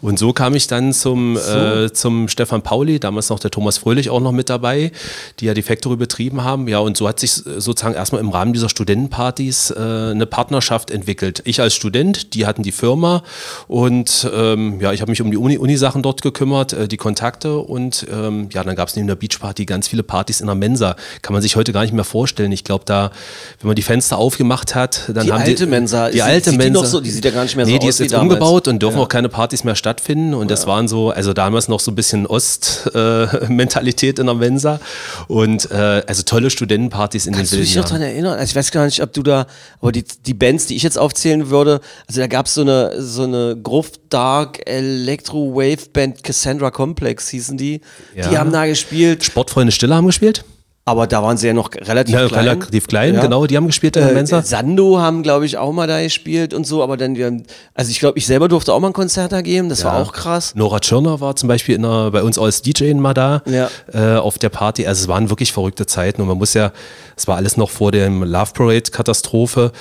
Und 0.00 0.18
so 0.18 0.32
kam 0.32 0.54
ich 0.54 0.66
dann 0.66 0.92
zum, 0.92 1.36
äh, 1.36 1.92
zum 1.92 2.28
Stefan 2.28 2.62
Pauli, 2.62 2.98
damals 2.98 3.28
noch 3.28 3.38
der 3.38 3.50
Thomas 3.50 3.78
Fröhlich 3.78 4.10
auch 4.10 4.20
noch 4.20 4.32
mit 4.32 4.48
dabei, 4.50 4.92
die 5.40 5.46
ja 5.46 5.54
die 5.54 5.62
Factory 5.62 5.96
betrieben 5.96 6.42
haben. 6.42 6.68
Ja, 6.68 6.78
und 6.78 6.96
so 6.96 7.06
hat 7.06 7.20
sich 7.20 7.32
sozusagen 7.32 7.94
erstmal 7.94 8.20
im 8.20 8.30
Rahmen 8.30 8.52
dieser 8.52 8.68
Studentenpartys 8.68 9.70
äh, 9.70 9.74
eine 9.76 10.26
Partnerschaft 10.26 10.90
entwickelt. 10.90 11.42
Ich 11.44 11.60
als 11.60 11.74
Student, 11.74 12.34
die 12.34 12.46
hatten 12.46 12.62
die 12.62 12.72
Firma 12.72 13.22
und 13.68 14.28
ähm, 14.34 14.80
ja, 14.80 14.92
ich 14.92 15.00
habe 15.00 15.10
mich 15.10 15.20
um 15.20 15.30
die 15.30 15.36
Uni- 15.36 15.58
Uni-Sachen 15.58 16.02
dort 16.02 16.22
gekümmert, 16.22 16.72
äh, 16.72 16.88
die 16.88 16.96
Kontakte 16.96 17.58
und 17.58 18.06
ähm, 18.10 18.48
ja, 18.52 18.64
dann 18.64 18.74
gab 18.74 18.88
es 18.88 18.96
neben 18.96 19.06
der 19.06 19.16
Beachparty 19.16 19.66
ganz 19.66 19.88
viele 19.88 20.02
Partys 20.02 20.40
in 20.40 20.46
der 20.46 20.54
Mensa. 20.54 20.96
Kann 21.22 21.34
man 21.34 21.42
sich 21.42 21.56
heute 21.56 21.72
gar 21.72 21.82
nicht 21.82 21.92
mehr 21.92 22.04
vorstellen. 22.06 22.52
Ich 22.52 22.64
glaube, 22.64 22.84
da, 22.86 23.10
wenn 23.60 23.66
man 23.68 23.76
die 23.76 23.82
Fenster 23.82 24.16
aufgemacht 24.18 24.74
hat, 24.74 25.02
dann 25.08 25.26
Die 25.26 25.32
haben 25.32 25.40
alte 25.42 25.54
die, 25.54 25.66
Mensa, 25.66 26.08
die 26.10 26.18
ist- 26.18 26.22
alte 26.24 26.50
sieht 26.50 26.52
die 26.60 26.64
Mensa, 26.64 26.80
noch 26.80 26.86
so? 26.86 27.00
Die 27.00 27.10
sieht 27.10 27.24
ja 27.24 27.30
gar 27.30 27.42
nicht 27.42 27.56
mehr 27.56 27.66
so 27.66 27.72
nee, 27.72 27.78
die 27.78 27.86
aus 27.88 27.94
ist 27.94 27.98
jetzt 28.00 28.12
damals. 28.12 28.32
umgebaut 28.32 28.68
und 28.68 28.80
dürfen 28.82 28.98
auch 28.98 29.08
keine 29.08 29.28
Partys 29.28 29.64
mehr 29.64 29.74
stattfinden 29.76 30.32
und 30.34 30.50
das 30.50 30.66
waren 30.66 30.88
so, 30.88 31.10
also 31.10 31.32
damals 31.32 31.68
noch 31.68 31.80
so 31.80 31.90
ein 31.90 31.94
bisschen 31.94 32.26
Ost-Mentalität 32.26 34.18
in 34.18 34.26
der 34.26 34.34
Mensa 34.34 34.80
und 35.28 35.70
äh, 35.70 36.02
also 36.06 36.22
tolle 36.22 36.50
Studentenpartys 36.50 37.26
in 37.26 37.34
Kannst 37.34 37.52
du 37.52 37.56
den 37.56 37.64
dich 37.64 37.74
wilden 37.74 37.84
noch 37.84 37.90
Jahren. 37.90 38.00
daran 38.00 38.14
erinnern? 38.14 38.38
Also 38.38 38.50
ich 38.50 38.56
weiß 38.56 38.70
gar 38.70 38.84
nicht, 38.86 39.02
ob 39.02 39.12
du 39.12 39.22
da, 39.22 39.46
aber 39.80 39.92
die, 39.92 40.04
die 40.26 40.34
Bands, 40.34 40.66
die 40.66 40.76
ich 40.76 40.82
jetzt 40.82 40.98
aufzählen 40.98 41.50
würde, 41.50 41.80
also 42.08 42.20
da 42.20 42.26
gab 42.26 42.46
es 42.46 42.54
so 42.54 42.60
eine, 42.62 43.00
so 43.02 43.24
eine 43.24 43.56
Gruft 43.60 44.00
Dark 44.10 44.60
Electro 44.68 45.54
Wave 45.54 45.88
Band 45.92 46.22
Cassandra 46.22 46.70
Complex 46.70 47.28
hießen 47.28 47.56
die. 47.56 47.80
Die 48.14 48.20
Ja. 48.20 48.38
haben 48.38 48.52
da 48.52 48.66
gespielt, 48.66 49.24
Sportfreunde 49.24 49.72
Stille 49.72 49.94
haben 49.94 50.06
gespielt? 50.06 50.44
Aber 50.88 51.08
da 51.08 51.20
waren 51.22 51.36
sie 51.36 51.48
ja 51.48 51.52
noch 51.52 51.70
relativ 51.74 52.14
Ja, 52.14 52.26
klein. 52.28 52.46
relativ 52.48 52.86
klein, 52.86 53.14
Ja. 53.16 53.20
genau, 53.20 53.44
die 53.46 53.56
haben 53.56 53.66
gespielt 53.66 53.96
in 53.96 54.02
der 54.02 54.12
Äh, 54.12 54.14
Mensa. 54.14 54.40
Sando 54.42 54.98
haben, 55.00 55.24
glaube 55.24 55.44
ich, 55.44 55.58
auch 55.58 55.72
mal 55.72 55.88
da 55.88 56.00
gespielt 56.00 56.54
und 56.54 56.64
so, 56.64 56.80
aber 56.82 56.96
dann, 56.96 57.16
wir, 57.16 57.42
also 57.74 57.90
ich 57.90 57.98
glaube, 57.98 58.18
ich 58.18 58.26
selber 58.26 58.46
durfte 58.48 58.72
auch 58.72 58.78
mal 58.78 58.86
ein 58.86 58.92
Konzert 58.92 59.32
da 59.32 59.40
geben, 59.42 59.68
das 59.68 59.84
war 59.84 59.94
Ja. 59.96 60.02
auch 60.02 60.12
krass. 60.12 60.54
Nora 60.54 60.78
Tschirner 60.78 61.20
war 61.20 61.34
zum 61.34 61.48
Beispiel 61.48 61.74
in 61.74 61.82
der, 61.82 62.12
bei 62.12 62.22
uns 62.22 62.38
als 62.38 62.62
DJ 62.62 62.94
mal 62.94 63.14
da 63.14 63.42
Ja. 63.46 63.68
äh, 63.92 64.16
auf 64.16 64.38
der 64.38 64.48
Party. 64.48 64.86
Also 64.86 65.02
es 65.02 65.08
waren 65.08 65.28
wirklich 65.28 65.52
verrückte 65.52 65.86
Zeiten 65.86 66.22
und 66.22 66.28
man 66.28 66.38
muss 66.38 66.54
ja, 66.54 66.70
es 67.16 67.26
war 67.26 67.36
alles 67.36 67.56
noch 67.56 67.68
vor 67.70 67.90
dem 67.90 68.22
Love 68.22 68.52
Parade 68.54 68.90
Katastrophe. 68.92 69.72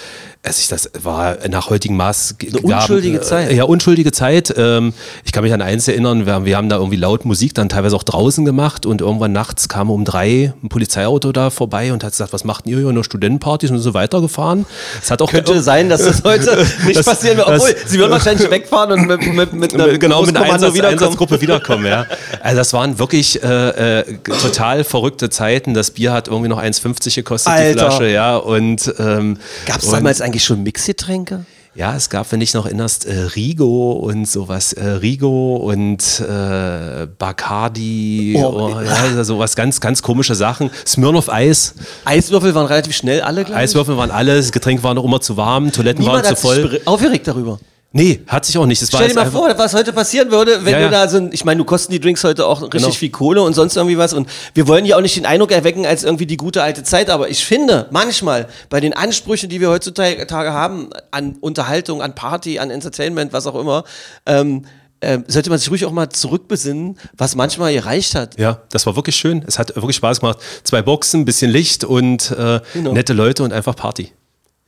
Also 0.45 0.59
ich, 0.59 0.67
das 0.67 0.91
war 1.01 1.37
nach 1.49 1.69
heutigem 1.71 1.97
Maß. 1.97 2.35
Eine 2.41 2.59
unschuldige 2.61 3.19
Zeit. 3.21 3.51
Ja, 3.51 3.63
unschuldige 3.63 4.11
Zeit. 4.11 4.53
Ähm, 4.57 4.93
ich 5.23 5.31
kann 5.31 5.43
mich 5.43 5.51
an 5.53 5.61
eins 5.61 5.87
erinnern, 5.87 6.25
wir, 6.27 6.45
wir 6.45 6.55
haben 6.57 6.69
da 6.69 6.75
irgendwie 6.77 6.97
laut 6.97 7.25
Musik 7.25 7.53
dann 7.55 7.67
teilweise 7.67 7.95
auch 7.95 8.03
draußen 8.03 8.45
gemacht 8.45 8.85
und 8.85 9.01
irgendwann 9.01 9.31
nachts 9.31 9.67
kam 9.69 9.89
um 9.89 10.05
drei 10.05 10.53
ein 10.63 10.69
Polizeiauto 10.69 11.31
da 11.31 11.49
vorbei 11.49 11.91
und 11.93 12.03
hat 12.03 12.11
gesagt, 12.11 12.31
was 12.31 12.43
macht 12.43 12.67
ihr 12.67 12.77
hier 12.77 12.91
nur 12.91 13.03
Studentenpartys 13.03 13.71
und 13.71 13.79
so 13.79 13.93
weitergefahren. 13.95 14.65
Es 15.01 15.09
hat 15.09 15.21
auch 15.21 15.31
Könnte 15.31 15.61
sein, 15.63 15.89
dass 15.89 16.03
das 16.03 16.23
heute 16.23 16.65
nicht 16.85 16.97
Das- 16.99 17.05
passieren 17.05 17.37
wird, 17.37 17.47
obwohl 17.47 17.73
das- 17.73 17.91
sie 17.91 17.97
würden 17.97 18.11
wahrscheinlich 18.11 18.49
wegfahren 18.51 18.91
und 18.91 19.07
mit, 19.07 19.33
mit, 19.33 19.53
mit 19.53 19.73
einer 19.73 19.97
genau 19.97 20.21
mit 20.23 20.35
einer 20.37 20.45
Einsatz, 20.53 20.73
wiederkommen. 20.75 20.99
Einsatzgruppe 20.99 21.41
wiederkommen. 21.41 21.85
Ja. 21.87 22.05
Also 22.41 22.57
das 22.57 22.71
waren 22.73 22.99
wirklich 22.99 23.41
äh, 23.43 23.99
äh, 24.01 24.17
total 24.41 24.83
verrückte 24.83 25.29
Zeiten. 25.31 25.73
Das 25.73 25.89
Bier 25.91 26.13
hat 26.13 26.27
irgendwie 26.27 26.49
noch 26.49 26.61
1,50 26.61 27.15
gekostet 27.15 27.51
die 27.51 27.57
Alter. 27.57 27.87
Flasche, 27.91 28.07
ja 28.09 28.37
und 28.37 28.93
ähm, 28.99 29.37
Gab 29.65 29.79
es 29.81 29.89
damals 29.89 30.21
eigentlich 30.21 30.34
schon 30.43 30.63
Mixgetränke? 30.63 31.45
Ja, 31.75 31.93
es 31.95 32.09
gab, 32.09 32.31
wenn 32.31 32.39
ich 32.39 32.53
noch 32.53 32.65
erinnerst, 32.65 33.05
äh, 33.05 33.13
Rigo 33.35 33.91
und 33.93 34.27
sowas. 34.29 34.71
Äh, 34.71 34.85
Rigo 34.85 35.57
und 35.57 36.21
äh, 36.21 37.05
Bacardi, 37.17 38.35
Oh, 38.37 38.71
oh, 38.75 38.81
ja, 38.81 39.23
sowas 39.23 39.55
ganz, 39.55 39.81
ganz 39.81 40.01
komische 40.01 40.35
Sachen. 40.35 40.69
Smirnoff 40.85 41.29
Eis. 41.29 41.75
Eiswürfel 42.05 42.55
waren 42.55 42.65
relativ 42.67 42.95
schnell 42.95 43.21
alle, 43.21 43.43
glaube. 43.43 43.59
Eiswürfel 43.59 43.97
waren 43.97 44.11
alles, 44.11 44.51
Getränk 44.51 44.83
war 44.83 44.93
noch 44.93 45.03
immer 45.03 45.19
zu 45.19 45.35
warm, 45.37 45.71
Toiletten 45.71 46.01
Niemand 46.03 46.23
waren 46.25 46.35
zu 46.35 46.41
sich 46.47 46.61
voll. 46.63 46.65
bere- 46.77 46.81
aufgeregt 46.87 47.27
darüber. 47.27 47.59
Nee, 47.97 48.19
hat 48.27 48.43
sich 48.43 48.57
auch 48.57 48.65
nicht. 48.65 48.81
Das 48.81 48.91
war 48.91 48.99
Stell 48.99 49.09
dir 49.13 49.15
mal 49.15 49.31
vor, 49.31 49.57
was 49.57 49.73
heute 49.73 49.93
passieren 49.93 50.29
würde, 50.29 50.65
wenn 50.65 50.73
Ja, 50.73 50.79
du 50.79 50.83
ja. 50.85 50.91
da 50.91 51.07
so, 51.07 51.15
ein- 51.15 51.29
ich 51.31 51.45
meine, 51.45 51.59
du 51.59 51.63
kosten 51.63 51.93
die 51.93 52.01
Drinks 52.01 52.25
heute 52.25 52.45
auch 52.45 52.61
richtig 52.61 52.81
Genau. 52.81 52.91
viel 52.91 53.09
Kohle 53.09 53.41
und 53.41 53.53
sonst 53.53 53.77
irgendwie 53.77 53.97
was 53.97 54.11
und 54.11 54.27
wir 54.53 54.67
wollen 54.67 54.83
ja 54.83 54.97
auch 54.97 55.01
nicht 55.01 55.15
den 55.15 55.25
Eindruck 55.25 55.51
erwecken 55.51 55.85
als 55.85 56.03
irgendwie 56.03 56.25
die 56.25 56.35
gute 56.35 56.61
alte 56.61 56.83
Zeit, 56.83 57.09
aber 57.09 57.29
ich 57.29 57.45
finde, 57.45 57.87
manchmal 57.91 58.47
bei 58.69 58.81
den 58.81 58.91
Ansprüchen, 58.91 59.47
die 59.47 59.61
wir 59.61 59.69
heutzutage 59.69 60.27
haben, 60.51 60.89
an 61.11 61.37
Unterhaltung, 61.39 62.01
an 62.01 62.15
Party, 62.15 62.59
an 62.59 62.69
Entertainment, 62.69 63.31
was 63.31 63.47
auch 63.47 63.55
immer, 63.55 63.85
ähm, 64.25 64.65
äh, 64.99 65.19
sollte 65.27 65.49
man 65.49 65.59
sich 65.59 65.71
ruhig 65.71 65.85
auch 65.85 65.91
mal 65.93 66.09
zurückbesinnen, 66.09 66.97
was 67.15 67.35
manchmal 67.35 67.71
gereicht 67.73 68.13
hat. 68.13 68.37
Ja, 68.37 68.61
das 68.71 68.85
war 68.85 68.97
wirklich 68.97 69.15
schön. 69.15 69.41
Es 69.47 69.57
hat 69.57 69.73
wirklich 69.75 69.95
Spaß 69.95 70.19
gemacht. 70.19 70.39
Zwei 70.63 70.81
Boxen, 70.81 71.23
bisschen 71.23 71.49
Licht 71.49 71.85
und 71.85 72.31
äh, 72.31 72.59
Genau. 72.73 72.91
nette 72.91 73.13
Leute 73.13 73.43
und 73.43 73.53
einfach 73.53 73.75
Party. 73.77 74.11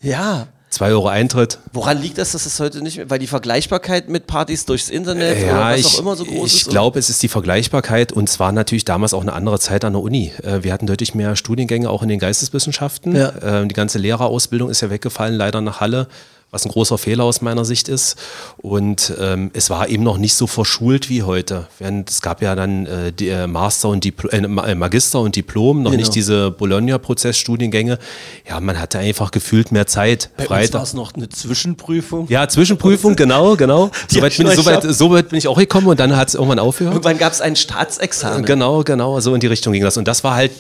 Ja. 0.01 0.48
Zwei 0.77 0.89
Euro 0.91 1.07
Eintritt. 1.07 1.57
Woran 1.74 2.00
liegt 2.00 2.19
das, 2.19 2.34
dass 2.34 2.46
es 2.46 2.60
heute 2.60 2.84
nicht 2.84 2.98
mehr, 2.98 3.10
weil 3.10 3.17
die 3.17 3.25
Vergleichbarkeit 3.25 4.10
mit 4.10 4.27
Partys 4.27 4.65
durchs 4.65 4.89
Internet 4.89 5.38
oder 5.38 5.48
Ja, 5.48 5.72
was 5.72 5.79
ich, 5.79 5.86
auch 5.88 6.00
immer 6.01 6.15
so 6.15 6.24
groß 6.24 6.53
ist? 6.53 6.62
ich 6.62 6.69
glaube, 6.69 7.00
es 7.00 7.10
ist 7.10 7.24
die 7.24 7.27
Vergleichbarkeit 7.27 8.12
und 8.12 8.29
zwar 8.29 8.51
natürlich 8.51 8.86
damals 8.86 9.15
auch 9.15 9.22
eine 9.22 9.34
andere 9.34 9.60
Zeit 9.60 9.84
an 9.86 9.93
der 9.93 10.03
Uni. 10.03 10.31
Äh, 10.43 10.62
Wir 10.62 10.74
hatten 10.74 10.86
deutlich 10.86 11.15
mehr 11.15 11.36
Studiengänge 11.36 11.89
auch 11.89 12.03
in 12.03 12.10
den 12.10 12.19
Geisteswissenschaften. 12.19 13.15
Ja. 13.15 13.34
Ähm, 13.41 13.69
Die 13.69 13.74
ganze 13.74 13.98
Lehrerausbildung 13.98 14.69
ist 14.69 14.81
ja 14.81 14.91
weggefallen, 14.91 15.34
leider 15.36 15.62
nach 15.62 15.79
Halle, 15.81 16.07
was 16.50 16.66
ein 16.66 16.72
großer 16.72 16.98
Fehler 16.98 17.25
aus 17.25 17.42
meiner 17.42 17.66
Sicht 17.66 17.89
ist. 17.89 18.16
Und 18.58 19.13
ähm, 19.20 19.51
es 19.54 19.70
war 19.70 19.89
eben 19.89 20.04
noch 20.04 20.18
nicht 20.18 20.34
so 20.34 20.48
verschult 20.48 21.10
wie 21.10 21.24
heute. 21.24 21.68
Während 21.77 22.10
es 22.10 22.22
gab 22.22 22.42
ja 22.42 22.56
dann 22.56 22.86
äh, 22.86 23.12
die, 23.12 23.27
äh, 23.27 23.48
Master 23.48 23.89
und 23.89 24.04
Dipl 24.04 24.30
äh, 24.32 24.38
äh, 24.38 24.75
Magister 24.75 25.20
und 25.20 25.36
Diplom, 25.36 25.84
noch 25.84 25.92
Genau. 25.92 26.00
nicht 26.01 26.16
diese 26.16 26.51
Bologna-Prozessstudiengänge. 26.51 28.00
Ja, 28.48 28.60
man 28.60 28.80
hatte 28.80 29.00
einfach 29.00 29.32
gefühlt 29.32 29.72
mehr 29.72 29.88
Zeit. 29.88 30.30
Bei 30.38 30.44
uns 30.44 30.50
war 30.50 30.58
Freitag. 30.60 30.84
es 30.84 30.94
noch 30.94 31.13
eine 31.16 31.30
Zwischenprüfung. 31.30 32.27
Ja, 32.30 32.48
Zwischenprüfung, 32.48 33.16
genau, 33.18 33.56
genau. 33.56 33.92
Soweit 34.08 34.38
bin, 34.38 34.48
ich, 34.48 34.54
soweit, 34.56 34.84
soweit 34.84 35.30
bin 35.30 35.38
ich 35.39 35.48
auch 35.48 35.58
gekommen 35.58 35.88
und 35.88 36.00
dann 36.00 36.16
hat 36.16 36.30
es 36.30 36.36
irgendwann 36.36 36.60
aufgehört. 36.60 36.94
Irgendwann 36.96 37.18
gab 37.18 37.34
es 37.34 37.42
ein 37.42 37.56
Staatsexamen. 37.56 38.46
Genau, 38.46 38.84
genau, 38.84 39.20
so 39.20 39.34
in 39.34 39.42
die 39.42 39.48
Richtung 39.48 39.74
ging 39.74 39.84
das. 39.84 39.98
Und 39.98 40.08
das 40.08 40.24
war 40.24 40.36
halt 40.36 40.51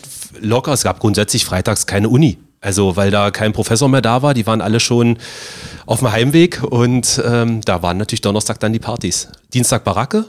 locker. 0.41 0.73
Es 0.73 0.83
gab 0.83 0.99
grundsätzlich 0.99 1.45
freitags 1.45 1.85
keine 1.85 2.09
Uni. 2.09 2.37
Also, 2.67 2.97
weil 2.97 3.11
da 3.11 3.31
kein 3.31 3.53
Professor 3.53 3.87
mehr 3.87 4.01
da 4.01 4.23
war, 4.23 4.33
die 4.33 4.45
waren 4.45 4.59
alle 4.59 4.81
schon 4.81 5.19
auf 5.85 5.99
dem 5.99 6.11
Heimweg 6.11 6.61
und 6.63 7.23
ähm, 7.25 7.61
da 7.61 7.81
waren 7.81 7.95
natürlich 7.95 8.19
Donnerstag 8.19 8.59
dann 8.59 8.73
die 8.73 8.79
Partys. 8.79 9.29
Dienstag 9.53 9.85
Baracke, 9.85 10.25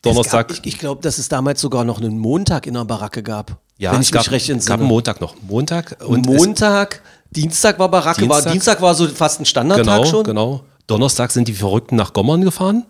Donnerstag. 0.00 0.50
Es 0.50 0.56
gab, 0.56 0.66
ich 0.66 0.72
ich 0.72 0.78
glaube, 0.80 1.02
dass 1.02 1.18
es 1.18 1.28
damals 1.28 1.60
sogar 1.60 1.84
noch 1.84 2.00
einen 2.00 2.18
Montag 2.18 2.66
in 2.66 2.72
der 2.72 2.86
Baracke 2.86 3.22
gab. 3.22 3.58
ja, 3.76 3.92
wenn 3.92 4.00
es 4.00 4.06
ich 4.06 4.12
gab, 4.12 4.22
mich 4.22 4.30
recht 4.30 4.44
es 4.44 4.48
gab 4.48 4.54
entsinne. 4.54 4.78
einen 4.78 4.88
Montag 4.88 5.20
noch. 5.20 5.34
Montag 5.46 6.02
und 6.06 6.24
Montag, 6.24 7.02
Dienstag 7.30 7.78
war 7.78 7.90
Baracke. 7.90 8.26
War, 8.26 8.36
Dienstag? 8.36 8.52
Dienstag 8.52 8.80
war 8.80 8.94
so 8.94 9.06
fast 9.08 9.40
ein 9.40 9.42
es, 9.42 9.50
Standardtag 9.50 9.98
genau, 9.98 10.04
schon. 10.06 10.24
genau. 10.24 10.64
Donnerstag 10.86 11.30
sind 11.30 11.46
die 11.46 11.52
Verrückten 11.52 11.96
nach 11.96 12.14
Gommern 12.14 12.40
gefahren. 12.40 12.86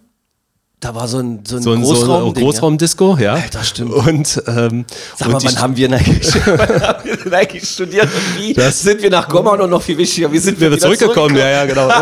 Da 0.83 0.93
war 0.97 1.07
so 1.07 1.21
ein, 1.21 1.45
so 1.47 1.59
ein, 1.59 1.63
So 1.63 1.73
ein, 1.75 1.81
Großraum. 1.83 2.25
so 2.25 2.33
Großraumdisco, 2.33 3.17
ja. 3.21 3.35
Alter, 3.35 3.63
stimmt. 3.63 3.93
Und, 3.93 4.43
ähm, 4.49 4.85
Sag 5.17 5.29
mal, 5.29 5.37
und 5.37 5.45
wann 5.45 5.61
haben 5.61 5.77
wir 5.77 5.89
denn 5.89 7.33
eigentlich 7.33 7.69
studiert 7.69 8.07
und 8.07 8.39
wie 8.43 8.53
Das- 8.53 8.83
sind 8.83 9.01
wir 9.01 9.09
nach 9.09 9.29
Gommern 9.29 9.61
und 9.61 9.71
noch 9.71 9.81
viel 9.81 9.97
wichtiger, 9.97 10.33
wie 10.33 10.39
sind 10.39 10.59
wir, 10.61 10.73
wir 10.73 10.77
wieder 10.77 10.83
zurückgekommen, 10.83 11.37
ja, 11.37 11.49
ja, 11.49 11.65
genau. 11.67 11.89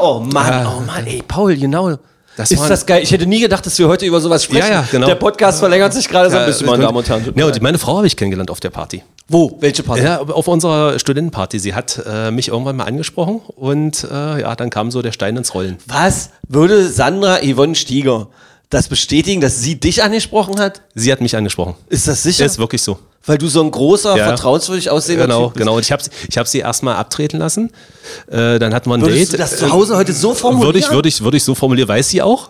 Oh 0.00 0.20
Mann, 0.20 0.66
oh 0.66 0.80
Mann, 0.80 1.06
ey, 1.06 1.22
Paul, 1.28 1.54
genau. 1.56 1.96
Das 2.36 2.50
ist 2.50 2.62
das 2.66 2.86
geil. 2.86 3.02
Ich 3.02 3.10
hätte 3.12 3.26
nie 3.26 3.40
gedacht, 3.40 3.64
dass 3.66 3.78
wir 3.78 3.86
heute 3.86 4.06
über 4.06 4.20
sowas 4.20 4.42
sprechen. 4.44 4.68
Ja, 4.68 4.80
ja, 4.80 4.88
genau. 4.90 5.06
Der 5.06 5.16
Podcast 5.16 5.58
verlängert 5.58 5.92
sich 5.92 6.08
gerade 6.08 6.30
so 6.30 6.38
ein 6.38 6.46
bisschen, 6.46 6.66
meine 6.66 6.84
Damen 6.84 6.96
und 6.96 7.06
Herren. 7.08 7.30
Ja, 7.36 7.44
und 7.46 7.60
meine 7.62 7.78
Frau 7.78 7.98
habe 7.98 8.06
ich 8.06 8.16
kennengelernt 8.16 8.50
auf 8.50 8.60
der 8.60 8.70
Party. 8.70 9.02
Wo? 9.28 9.56
Welche 9.60 9.82
Party? 9.82 10.02
Ja, 10.02 10.20
auf 10.20 10.48
unserer 10.48 10.98
Studentenparty. 10.98 11.58
Sie 11.58 11.74
hat 11.74 12.02
äh, 12.06 12.30
mich 12.30 12.48
irgendwann 12.48 12.76
mal 12.76 12.84
angesprochen 12.84 13.40
und 13.56 14.04
äh, 14.04 14.40
ja, 14.40 14.54
dann 14.56 14.70
kam 14.70 14.90
so 14.90 15.02
der 15.02 15.12
Stein 15.12 15.36
ins 15.36 15.54
Rollen. 15.54 15.78
Was 15.86 16.30
würde 16.48 16.88
Sandra 16.88 17.38
Yvonne 17.42 17.74
Stieger 17.74 18.28
das 18.70 18.88
bestätigen, 18.88 19.40
dass 19.40 19.60
sie 19.60 19.78
dich 19.78 20.02
angesprochen 20.02 20.58
hat? 20.58 20.82
Sie 20.94 21.12
hat 21.12 21.20
mich 21.20 21.36
angesprochen. 21.36 21.74
Ist 21.88 22.08
das 22.08 22.22
sicher? 22.22 22.44
Ist 22.44 22.58
wirklich 22.58 22.82
so. 22.82 22.98
Weil 23.24 23.38
du 23.38 23.46
so 23.48 23.62
ein 23.62 23.70
großer, 23.70 24.16
Ja. 24.16 24.24
vertrauenswürdig 24.26 24.90
aussehender 24.90 25.26
Genau, 25.26 25.44
Typ 25.44 25.54
bist. 25.54 25.58
genau. 25.60 25.76
Und 25.76 25.82
ich 25.82 25.92
habe 25.92 26.02
ich 26.28 26.38
hab 26.38 26.48
sie 26.48 26.58
erstmal 26.58 26.96
abtreten 26.96 27.38
lassen. 27.38 27.70
Äh, 28.28 28.58
dann 28.58 28.74
hatten 28.74 28.90
wir 28.90 28.94
ein 28.94 29.02
Würdest 29.02 29.32
Date. 29.32 29.32
du 29.34 29.36
das 29.36 29.56
zu 29.58 29.70
Hause 29.70 29.96
heute 29.96 30.12
so 30.12 30.34
formulieren? 30.34 30.66
Würde 30.66 30.78
ich, 30.80 30.90
würde 30.90 31.08
ich, 31.08 31.22
würde 31.22 31.36
ich 31.36 31.44
so 31.44 31.54
formulieren, 31.54 31.88
weiß 31.88 32.08
sie 32.08 32.20
auch. 32.20 32.48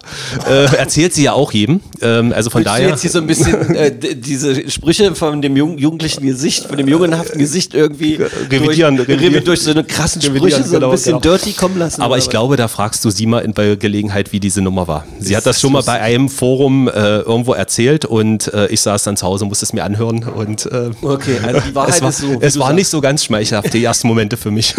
Äh, 0.48 0.74
erzählt 0.76 1.12
sie 1.12 1.24
ja 1.24 1.34
auch 1.34 1.52
jedem. 1.52 1.80
Ähm, 2.00 2.32
also 2.32 2.48
von 2.48 2.60
Willst 2.64 2.74
du 2.74 2.78
daher. 2.78 2.88
jetzt 2.88 3.02
hier 3.02 3.10
so 3.10 3.18
ein 3.18 3.26
bisschen 3.26 3.74
äh, 3.74 3.92
diese 4.16 4.70
Sprüche 4.70 5.14
von 5.14 5.42
dem 5.42 5.56
jungen, 5.56 5.76
jugendlichen 5.78 6.24
Gesicht, 6.24 6.66
von 6.66 6.76
dem 6.78 6.88
jungenhaften 6.88 7.38
Gesicht 7.38 7.74
irgendwie 7.74 8.14
Revidieren, 8.50 8.96
durch, 8.96 9.08
revidieren. 9.08 9.44
durch 9.44 9.60
so 9.60 9.70
eine 9.72 9.84
krassen 9.84 10.22
Sprüche 10.22 10.56
so 10.62 10.64
ein 10.64 10.70
genau, 10.70 10.90
bisschen 10.90 11.20
genau. 11.20 11.36
dirty 11.36 11.52
kommen 11.52 11.78
lassen. 11.78 12.00
Aber 12.00 12.16
ich 12.16 12.30
glaube, 12.30 12.56
da 12.56 12.68
fragst 12.68 13.04
du 13.04 13.10
sie 13.10 13.26
mal 13.26 13.40
in, 13.40 13.52
bei 13.52 13.76
Gelegenheit, 13.76 14.32
wie 14.32 14.40
diese 14.40 14.62
Nummer 14.62 14.88
war. 14.88 15.04
Sie 15.20 15.36
hat 15.36 15.44
das 15.44 15.60
schon 15.60 15.72
mal 15.72 15.82
bei 15.82 16.00
einem 16.00 16.30
Forum 16.30 16.88
äh, 16.88 17.18
irgendwo 17.18 17.52
erzählt 17.52 18.06
und 18.06 18.52
äh, 18.54 18.68
ich 18.68 18.80
saß 18.80 19.02
dann 19.02 19.16
zu 19.18 19.26
Hause, 19.26 19.44
musste 19.44 19.66
es 19.66 19.72
mir 19.74 19.84
anhören 19.84 20.24
und 20.24 20.61
äh, 20.66 20.90
Okay, 21.02 21.38
also 21.42 21.60
die 21.60 21.74
Wahrheit 21.74 21.94
es 21.94 22.02
war, 22.02 22.08
ist 22.10 22.18
so. 22.18 22.38
es 22.40 22.58
war 22.58 22.66
sagst. 22.66 22.74
nicht 22.76 22.88
so 22.88 23.00
ganz 23.00 23.24
schmeichelhaft, 23.24 23.72
die 23.72 23.82
ersten 23.84 24.08
Momente 24.08 24.36
für 24.36 24.50
mich. 24.50 24.74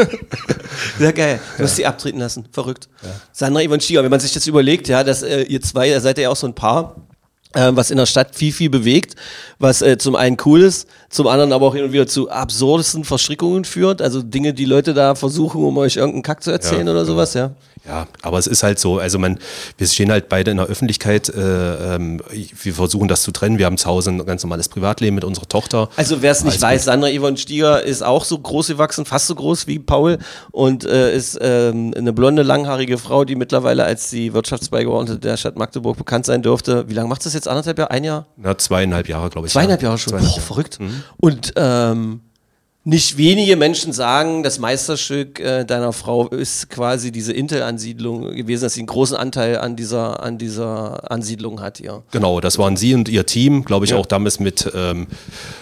Sehr 0.97 1.13
geil. 1.13 1.39
Du 1.57 1.63
hast 1.63 1.75
sie 1.75 1.85
abtreten 1.85 2.19
lassen. 2.19 2.45
Verrückt. 2.51 2.89
Sandra 3.31 3.61
Ivan 3.61 3.79
Stieger, 3.79 4.03
wenn 4.03 4.11
man 4.11 4.19
sich 4.19 4.33
das 4.33 4.47
überlegt, 4.47 4.87
ja, 4.87 5.03
dass 5.03 5.23
äh, 5.23 5.43
ihr 5.43 5.61
zwei, 5.61 5.89
da 5.89 5.99
seid 5.99 6.17
ihr 6.17 6.23
ja 6.23 6.29
auch 6.29 6.35
so 6.35 6.47
ein 6.47 6.55
Paar, 6.55 6.95
äh, 7.53 7.71
was 7.73 7.91
in 7.91 7.97
der 7.97 8.05
Stadt 8.05 8.35
viel, 8.35 8.51
viel 8.51 8.69
bewegt, 8.69 9.15
was 9.59 9.81
äh, 9.81 9.97
zum 9.97 10.15
einen 10.15 10.37
cool 10.45 10.61
ist, 10.61 10.87
zum 11.09 11.27
anderen 11.27 11.53
aber 11.53 11.67
auch 11.67 11.75
hin 11.75 11.83
und 11.83 11.91
wieder 11.93 12.07
zu 12.07 12.29
absurdesten 12.29 13.03
Verstrickungen 13.03 13.65
führt. 13.65 14.01
Also 14.01 14.21
Dinge, 14.21 14.53
die 14.53 14.65
Leute 14.65 14.93
da 14.93 15.15
versuchen, 15.15 15.63
um 15.63 15.77
euch 15.77 15.97
irgendeinen 15.97 16.23
Kack 16.23 16.43
zu 16.43 16.51
erzählen 16.51 16.87
Ja, 16.87 16.93
oder 16.93 17.05
sowas, 17.05 17.33
ja. 17.33 17.51
Ja, 17.85 18.07
aber 18.21 18.37
es 18.37 18.47
ist 18.47 18.63
halt 18.63 18.79
so, 18.79 18.99
also 18.99 19.19
man, 19.19 19.39
wir 19.77 19.87
stehen 19.87 20.09
halt 20.09 20.29
beide 20.29 20.51
in 20.51 20.57
der 20.57 20.67
Öffentlichkeit, 20.67 21.27
äh, 21.27 21.95
ähm, 21.95 22.21
wir 22.31 22.73
versuchen 22.73 23.09
das 23.09 23.23
zu 23.23 23.31
trennen, 23.31 23.57
wir 23.57 23.65
haben 23.65 23.77
zu 23.77 23.87
Hause 23.87 24.11
ein 24.11 24.25
ganz 24.25 24.41
normales 24.41 24.69
Privatleben 24.69 25.15
mit 25.15 25.25
unserer 25.25 25.49
Tochter. 25.49 25.89
Also 25.97 26.21
wer 26.21 26.31
es 26.31 26.45
nicht 26.45 26.53
Alles 26.53 26.61
weiß, 26.61 26.85
Sandra 26.85 27.09
Yvonne 27.09 27.35
Stieger 27.35 27.83
ist 27.83 28.01
auch 28.01 28.23
so 28.23 28.39
groß 28.39 28.67
gewachsen, 28.67 29.05
fast 29.05 29.27
so 29.27 29.35
groß 29.35 29.67
wie 29.67 29.79
Paul 29.79 30.17
und 30.51 30.85
äh, 30.85 31.13
ist 31.13 31.37
ähm, 31.41 31.93
eine 31.97 32.13
blonde, 32.13 32.43
langhaarige 32.43 32.97
Frau, 32.97 33.25
die 33.25 33.35
mittlerweile 33.35 33.83
als 33.83 34.09
die 34.09 34.33
Wirtschaftsbeigeordnete 34.33 35.19
der 35.19 35.35
Stadt 35.35 35.57
Magdeburg 35.57 35.97
bekannt 35.97 36.25
sein 36.25 36.41
dürfte. 36.41 36.87
Wie 36.87 36.93
lange 36.93 37.09
macht 37.09 37.25
das 37.25 37.33
jetzt? 37.33 37.49
Anderthalb 37.49 37.77
Jahre? 37.77 37.91
Ein 37.91 38.05
Jahr? 38.05 38.27
Na, 38.37 38.57
zweieinhalb 38.57 39.09
Jahre, 39.09 39.29
glaube 39.29 39.47
ich. 39.47 39.53
Zweieinhalb 39.53 39.81
ja. 39.81 39.89
Jahre 39.89 39.97
schon. 39.97 40.11
Zweieinhalb 40.11 40.35
Boah, 40.35 40.41
verrückt. 40.41 40.79
Und 41.17 41.53
ähm, 41.57 42.21
nicht 42.85 43.17
wenige 43.17 43.55
Menschen 43.55 43.93
sagen, 43.93 44.43
das 44.43 44.59
Meisterstück 44.59 45.39
äh, 45.39 45.63
deiner 45.63 45.93
Frau 45.93 46.27
ist 46.27 46.69
quasi 46.69 47.13
diese 47.13 47.31
Intel-Ansiedlung 47.31 48.35
gewesen, 48.35 48.63
dass 48.63 48.73
sie 48.73 48.81
einen 48.81 48.87
großen 48.87 49.15
Anteil 49.15 49.57
an 49.57 49.77
dieser, 49.77 50.21
an 50.21 50.37
dieser 50.37 51.09
Ansiedlung 51.09 51.61
hat, 51.61 51.79
ja. 51.79 52.01
Genau, 52.11 52.41
das 52.41 52.57
waren 52.57 52.75
Sie 52.75 52.93
und 52.93 53.07
Ihr 53.07 53.25
Team, 53.25 53.63
glaube 53.63 53.85
ich, 53.85 53.93
auch 53.93 54.05
damals 54.05 54.41
mit 54.41 54.69
ähm, 54.75 55.07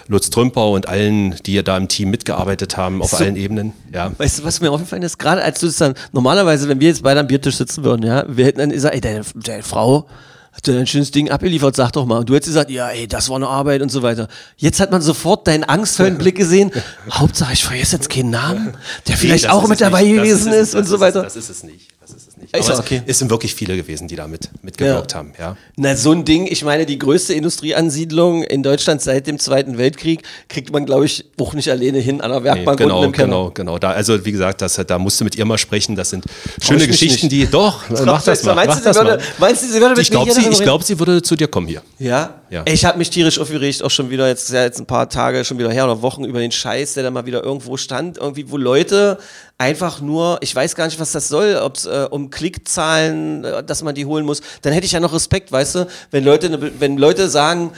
Lutz 0.07 0.31
Trümper 0.31 0.69
und 0.71 0.87
allen, 0.89 1.35
die 1.45 1.61
da 1.63 1.77
im 1.77 1.87
Team 1.87 2.09
mitgearbeitet 2.09 2.75
haben, 2.75 3.03
auf 3.03 3.11
So- 3.11 3.17
allen 3.17 3.35
Ebenen. 3.35 3.73
Ja. 3.93 4.11
Weißt 4.17 4.39
du, 4.39 4.43
was 4.43 4.59
mir 4.59 4.71
aufgefallen 4.71 5.03
ist? 5.03 5.19
Gerade 5.19 5.43
als 5.43 5.59
du 5.59 5.67
es 5.67 5.77
dann, 5.77 5.93
normalerweise, 6.13 6.67
wenn 6.69 6.79
wir 6.79 6.87
jetzt 6.87 7.03
beide 7.03 7.19
am 7.19 7.27
Biertisch 7.27 7.57
sitzen 7.57 7.83
würden, 7.83 8.03
ja, 8.03 8.25
wir 8.27 8.45
hätten 8.45 8.57
dann 8.59 8.71
gesagt, 8.71 8.95
ey, 8.95 9.01
deine, 9.01 9.21
deine 9.35 9.61
Frau 9.61 10.07
hat 10.51 10.67
dir 10.67 10.77
ein 10.77 10.87
schönes 10.87 11.11
Ding 11.11 11.29
abgeliefert, 11.29 11.75
sag 11.75 11.91
doch 11.93 12.05
mal. 12.05 12.17
Und 12.19 12.29
du 12.29 12.35
hättest 12.35 12.49
gesagt, 12.49 12.69
ja, 12.71 12.89
ey, 12.89 13.07
das 13.07 13.29
war 13.29 13.37
eine 13.37 13.47
Arbeit 13.47 13.81
und 13.81 13.89
so 13.89 14.01
weiter. 14.03 14.27
Jetzt 14.57 14.79
hat 14.79 14.91
man 14.91 15.01
sofort 15.01 15.47
deinen 15.47 15.63
angstvollen 15.63 16.17
Blick 16.17 16.35
gesehen. 16.35 16.71
Hauptsache, 17.11 17.53
ich 17.53 17.63
vergesse 17.63 17.95
jetzt 17.95 18.09
keinen 18.09 18.31
Namen, 18.31 18.75
der 19.07 19.15
vielleicht 19.17 19.45
Nee, 19.45 19.49
auch 19.51 19.63
ist 19.63 19.69
mit 19.69 19.81
dabei 19.81 20.03
nicht. 20.03 20.15
Gewesen 20.15 20.51
es- 20.51 20.69
ist 20.69 20.75
und 20.75 20.85
so 20.87 20.99
weiter. 20.99 21.25
Ist. 21.25 21.35
Das 21.37 21.43
ist 21.43 21.49
es 21.49 21.63
nicht. 21.63 21.87
Ist 22.53 22.67
ja 22.67 22.73
es, 22.73 22.79
okay. 22.79 23.01
es 23.07 23.19
sind 23.19 23.29
wirklich 23.29 23.55
viele 23.55 23.75
gewesen, 23.77 24.07
die 24.07 24.15
damit 24.15 24.49
mitgewirkt 24.61 25.11
Ja. 25.13 25.17
haben. 25.17 25.33
Ja. 25.39 25.57
Na, 25.77 25.95
so 25.95 26.11
ein 26.11 26.25
Ding, 26.25 26.47
ich 26.47 26.63
meine, 26.63 26.85
die 26.85 26.99
größte 26.99 27.33
Industrieansiedlung 27.33 28.43
in 28.43 28.63
Deutschland 28.63 29.01
seit 29.01 29.27
dem 29.27 29.39
Zweiten 29.39 29.77
Weltkrieg 29.77 30.23
kriegt 30.49 30.71
man, 30.71 30.85
glaube 30.85 31.05
ich, 31.05 31.25
auch 31.39 31.53
nicht 31.53 31.69
alleine 31.71 31.99
hin 31.99 32.21
an 32.21 32.31
der 32.31 32.39
Nee, 32.41 32.45
Werkbank 32.45 32.77
genau, 32.79 32.95
unten 32.97 33.05
im 33.07 33.11
Keller. 33.13 33.27
genau, 33.27 33.51
genau. 33.51 33.79
Da, 33.79 33.91
also 33.91 34.23
wie 34.25 34.31
gesagt, 34.31 34.61
das, 34.61 34.75
da 34.85 34.99
musst 34.99 35.19
du 35.19 35.23
mit 35.23 35.35
ihr 35.35 35.45
mal 35.45 35.57
sprechen. 35.57 35.95
Das 35.95 36.09
sind 36.09 36.25
schöne 36.61 36.85
Geschichten, 36.87 37.27
nicht. 37.27 37.31
die. 37.47 37.47
Doch, 37.51 37.83
mach 38.05 38.23
das 38.23 38.43
mal. 38.43 38.55
Meinst, 38.55 38.67
Mach 38.69 38.75
du, 38.75 38.81
sie 38.81 38.85
das 38.85 38.97
würde, 38.97 39.09
mal. 39.17 39.23
meinst 39.39 39.63
du, 39.63 39.67
sie 39.67 39.79
würde 39.79 39.89
mit 39.95 39.99
Ich 39.99 40.11
glaube, 40.11 40.31
sie, 40.31 40.41
ich 40.49 40.59
glaub, 40.61 40.83
sie 40.83 40.99
würde 40.99 41.21
zu 41.21 41.35
dir 41.35 41.47
kommen 41.47 41.67
hier. 41.67 41.81
Ja? 41.99 42.41
Ja. 42.49 42.63
Ich 42.67 42.83
habe 42.83 42.97
mich 42.97 43.09
tierisch 43.09 43.39
aufgeregt, 43.39 43.81
auch 43.83 43.89
schon 43.91 44.09
wieder, 44.09 44.27
jetzt 44.27 44.43
ist 44.49 44.53
ja 44.53 44.63
jetzt 44.63 44.79
ein 44.79 44.85
paar 44.85 45.07
Tage 45.07 45.45
schon 45.45 45.57
wieder 45.57 45.71
her 45.71 45.85
oder 45.85 46.01
Wochen 46.01 46.25
über 46.25 46.39
den 46.39 46.51
Scheiß, 46.51 46.95
der 46.95 47.03
da 47.03 47.11
mal 47.11 47.25
wieder 47.25 47.43
irgendwo 47.43 47.77
stand, 47.77 48.17
irgendwie, 48.17 48.49
wo 48.51 48.57
Leute 48.57 49.17
einfach 49.61 50.01
nur, 50.01 50.39
ich 50.41 50.55
weiß 50.55 50.73
gar 50.73 50.85
nicht, 50.85 50.99
was 50.99 51.11
das 51.11 51.27
soll, 51.27 51.55
ob 51.55 51.75
es 51.75 51.85
äh, 51.85 52.07
um 52.09 52.31
Klickzahlen, 52.31 53.43
äh, 53.43 53.63
dass 53.63 53.83
man 53.83 53.93
die 53.93 54.07
holen 54.07 54.25
muss, 54.25 54.41
dann 54.63 54.73
hätte 54.73 54.87
ich 54.87 54.91
ja 54.91 54.99
noch 54.99 55.13
Respekt, 55.13 55.51
weißt 55.51 55.75
du, 55.75 55.87
wenn 56.09 56.23
Leute, 56.23 56.49
ne, 56.49 56.71
wenn 56.79 56.97
Leute 56.97 57.29
sagen, 57.29 57.71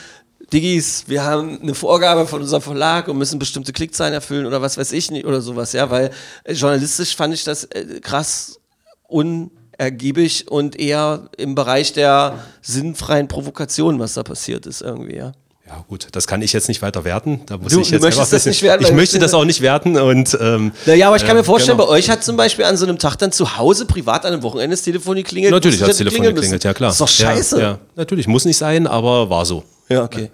Diggis, 0.54 1.04
wir 1.08 1.24
haben 1.24 1.62
eine 1.62 1.74
Vorgabe 1.74 2.26
von 2.26 2.42
unserem 2.42 2.62
Verlag 2.62 3.10
und 3.10 3.18
müssen 3.18 3.38
bestimmte 3.38 3.74
Klickzahlen 3.74 4.14
erfüllen 4.14 4.46
oder 4.46 4.62
was 4.62 4.78
weiß 4.78 4.94
ich 4.94 5.12
nicht 5.12 5.26
oder 5.26 5.42
sowas, 5.42 5.74
ja, 5.74 5.90
weil 5.90 6.12
äh, 6.46 6.54
journalistisch 6.54 7.18
fand 7.18 7.34
ich 7.34 7.44
das 7.44 7.66
äh, 7.66 8.00
krass 8.00 8.62
unergiebig 9.10 10.50
und 10.50 10.80
eher 10.80 11.30
im 11.38 11.54
Bereich 11.54 11.92
der 11.92 12.46
sinnfreien 12.62 13.28
Provokation, 13.28 14.00
was 14.00 14.14
da 14.14 14.24
passiert 14.24 14.66
ist 14.68 14.82
irgendwie, 14.82 15.18
ja. 15.18 15.34
Ja, 15.76 15.84
gut, 15.88 16.08
das 16.12 16.28
kann 16.28 16.44
ich 16.44 16.54
jetzt 16.54 16.68
nicht 16.68 16.84
weiter 16.84 17.04
werten. 17.04 17.42
Da 17.48 17.58
muss 17.58 17.74
Du- 17.74 17.80
ich 17.82 17.88
du 17.88 17.94
jetzt 17.96 18.04
möchtest 18.04 18.20
einfach 18.22 18.32
das 18.32 18.46
nicht 18.46 18.62
werten, 18.62 18.84
Ich 18.84 18.92
möchte 18.92 19.18
das 19.18 19.34
auch 19.34 19.44
nicht 19.44 19.62
werten 19.62 19.98
und. 19.98 20.38
Ähm, 20.40 20.72
Naja, 20.86 21.08
aber 21.08 21.16
ich 21.16 21.24
kann 21.24 21.32
äh, 21.36 21.40
mir 21.40 21.44
vorstellen, 21.44 21.78
genau. 21.80 21.90
bei 21.90 21.96
euch 21.98 22.12
hat 22.12 22.24
zum 22.24 22.38
Beispiel 22.38 22.66
an 22.66 22.78
so 22.78 22.86
einem 22.86 23.00
Tag 23.00 23.16
dann 23.18 23.32
zu 23.32 23.58
Hause 23.58 23.88
privat 23.88 24.24
an 24.26 24.34
einem 24.34 24.44
Wochenende 24.44 24.76
das 24.76 24.84
Telefon 24.84 25.16
geklingelt. 25.16 25.52
Natürlich 25.52 25.82
hat 25.82 25.90
das 25.90 25.98
Telefon 25.98 26.22
geklingelt, 26.22 26.64
ja 26.64 26.76
klar. 26.76 26.92
ist 26.92 27.02
doch 27.02 27.08
scheiße. 27.08 27.58
Ja, 27.60 27.64
ja, 27.72 27.80
natürlich, 27.96 28.28
muss 28.28 28.46
nicht 28.46 28.58
sein, 28.58 28.86
aber 28.86 29.32
war 29.32 29.48
so. 29.48 29.64
Ja, 29.90 30.04
okay. 30.04 30.30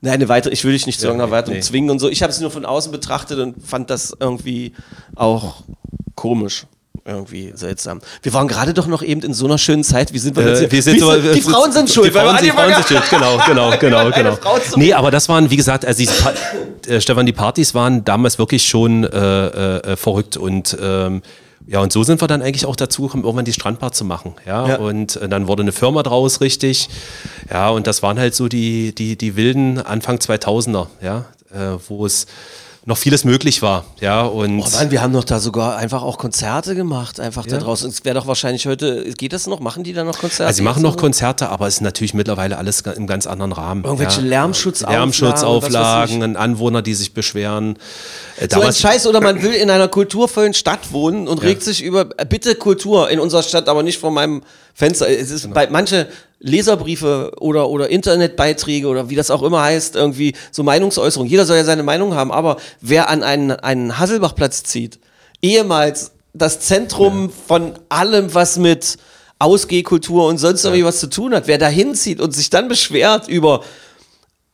Nein, 0.00 0.14
eine 0.14 0.28
weitere, 0.28 0.52
ich 0.52 0.64
will 0.64 0.72
dich 0.72 0.86
nicht 0.86 0.98
zu 0.98 1.06
Ja, 1.06 1.10
irgendeiner 1.10 1.28
nee, 1.30 1.36
Wertung 1.36 1.54
nee. 1.54 1.60
zwingen 1.60 1.90
und 1.90 2.00
so. 2.00 2.08
Ich 2.08 2.22
habe 2.22 2.32
es 2.32 2.40
nur 2.40 2.50
von 2.50 2.64
außen 2.66 2.90
betrachtet 2.90 3.38
und 3.38 3.64
fand 3.64 3.88
das 3.88 4.14
irgendwie 4.18 4.72
auch 5.14 5.62
komisch. 6.16 6.64
Irgendwie 7.06 7.52
seltsam. 7.54 8.00
Wir 8.22 8.34
waren 8.34 8.48
gerade 8.48 8.74
doch 8.74 8.88
noch 8.88 9.02
eben 9.02 9.20
in 9.22 9.32
so 9.32 9.44
einer 9.44 9.58
schönen 9.58 9.84
Zeit. 9.84 10.12
Wie 10.12 10.18
sind 10.18 10.36
wir 10.36 10.48
jetzt? 10.48 10.62
Äh, 10.62 10.72
wir 10.72 10.82
sind 10.82 10.98
so, 10.98 11.12
die 11.16 11.40
Frauen 11.40 11.70
sind 11.70 11.88
schuld. 11.88 12.08
Die 12.08 12.10
Frauen, 12.18 12.36
sind, 12.38 12.52
Frauen 12.52 12.74
sind 12.74 12.86
schuld, 12.88 13.02
genau, 13.10 13.38
genau, 13.46 13.70
genau, 13.80 14.10
genau. 14.10 14.38
Nee, 14.74 14.92
aber 14.92 15.12
das 15.12 15.28
waren, 15.28 15.48
wie 15.50 15.56
gesagt, 15.56 15.84
also 15.84 16.02
äh, 16.88 17.00
Stefan, 17.00 17.24
die 17.26 17.32
Partys 17.32 17.74
waren 17.74 18.04
damals 18.04 18.38
wirklich 18.38 18.66
schon 18.66 19.04
äh, 19.04 19.08
äh, 19.08 19.92
äh, 19.92 19.96
verrückt 19.96 20.36
und 20.36 20.76
ähm, 20.82 21.22
ja, 21.68 21.80
und 21.80 21.92
so 21.92 22.02
sind 22.04 22.20
wir 22.20 22.28
dann 22.28 22.42
eigentlich 22.42 22.66
auch 22.66 22.76
dazu 22.76 23.02
gekommen, 23.02 23.24
irgendwann 23.24 23.44
die 23.44 23.52
Strandbar 23.52 23.92
zu 23.92 24.04
machen. 24.04 24.34
Ja, 24.46 24.68
Ja. 24.68 24.76
und 24.76 25.16
äh, 25.16 25.28
dann 25.28 25.46
wurde 25.48 25.62
eine 25.62 25.72
Firma 25.72 26.02
draus, 26.02 26.40
richtig. 26.40 26.88
Ja, 27.50 27.70
und 27.70 27.86
das 27.86 28.02
waren 28.02 28.18
halt 28.18 28.34
so 28.34 28.48
die, 28.48 28.94
die, 28.94 29.16
die 29.16 29.36
wilden 29.36 29.78
Anfang 29.80 30.18
2000er, 30.18 30.86
ja, 31.02 31.24
äh, 31.52 31.78
wo 31.88 32.06
es 32.06 32.26
noch 32.88 32.96
vieles 32.96 33.24
möglich 33.24 33.62
war. 33.62 33.84
Ja, 34.00 34.22
und. 34.22 34.60
Oh 34.60 34.68
Mann, 34.72 34.92
wir 34.92 35.02
haben 35.02 35.12
doch 35.12 35.24
da 35.24 35.40
sogar 35.40 35.76
einfach 35.76 36.02
auch 36.02 36.18
Konzerte 36.18 36.76
gemacht, 36.76 37.18
einfach 37.18 37.44
da 37.44 37.56
Ja. 37.56 37.60
draußen. 37.62 37.90
Es 37.90 38.04
wäre 38.04 38.14
doch 38.14 38.28
wahrscheinlich 38.28 38.66
heute, 38.66 39.12
geht 39.14 39.32
das 39.32 39.48
noch? 39.48 39.58
Machen 39.58 39.82
die 39.82 39.92
da 39.92 40.04
noch 40.04 40.16
Konzerte? 40.18 40.46
Also 40.46 40.58
sie 40.58 40.62
machen 40.62 40.84
noch 40.84 40.92
so? 40.92 40.98
Konzerte, 40.98 41.48
aber 41.48 41.66
es 41.66 41.74
ist 41.74 41.80
natürlich 41.80 42.14
mittlerweile 42.14 42.56
alles 42.58 42.82
im 42.82 43.08
ganz 43.08 43.26
anderen 43.26 43.50
Rahmen. 43.50 43.82
Irgendwelche 43.84 44.20
Lärmschutzauflagen, 44.20 45.00
Lärmschutzauflagen, 45.00 46.20
weiß 46.34 46.36
Anwohner, 46.36 46.80
die 46.80 46.94
sich 46.94 47.12
beschweren. 47.12 47.76
Äh, 48.38 48.46
So 48.52 48.60
ein 48.60 48.72
Scheiß 48.72 49.08
oder 49.08 49.20
man 49.20 49.42
will 49.42 49.52
in 49.52 49.68
einer 49.68 49.88
kulturvollen 49.88 50.54
Stadt 50.54 50.92
wohnen 50.92 51.26
und 51.26 51.42
regt 51.42 51.64
sich 51.64 51.82
über, 51.82 52.08
äh, 52.18 52.24
bitte 52.24 52.54
Kultur 52.54 53.10
in 53.10 53.18
unserer 53.18 53.42
Stadt, 53.42 53.68
aber 53.68 53.82
nicht 53.82 53.98
vor 53.98 54.12
meinem 54.12 54.42
Fenster. 54.74 55.08
Es 55.08 55.30
ist 55.30 55.52
bei 55.52 55.68
manche 55.68 56.06
Leserbriefe 56.38 57.32
oder, 57.40 57.68
oder 57.68 57.88
Internetbeiträge 57.88 58.88
oder 58.88 59.08
wie 59.08 59.16
das 59.16 59.30
auch 59.30 59.42
immer 59.42 59.62
heißt, 59.62 59.96
irgendwie 59.96 60.34
so 60.50 60.62
Meinungsäußerung. 60.62 61.26
Jeder 61.26 61.46
soll 61.46 61.56
ja 61.56 61.64
seine 61.64 61.82
Meinung 61.82 62.14
haben, 62.14 62.30
aber 62.30 62.56
wer 62.80 63.08
an 63.08 63.22
einen, 63.22 63.52
einen 63.52 63.98
Hasselbachplatz 63.98 64.62
zieht, 64.62 64.98
ehemals 65.40 66.12
das 66.34 66.60
Zentrum 66.60 67.30
von 67.30 67.74
allem, 67.88 68.34
was 68.34 68.58
mit 68.58 68.98
Ausgehkultur 69.38 70.26
und 70.26 70.38
sonst 70.38 70.64
irgendwie 70.64 70.84
was 70.84 71.00
zu 71.00 71.08
tun 71.08 71.34
hat, 71.34 71.46
wer 71.46 71.58
da 71.58 71.68
hinzieht 71.68 72.20
und 72.20 72.32
sich 72.32 72.50
dann 72.50 72.68
beschwert 72.68 73.28
über 73.28 73.62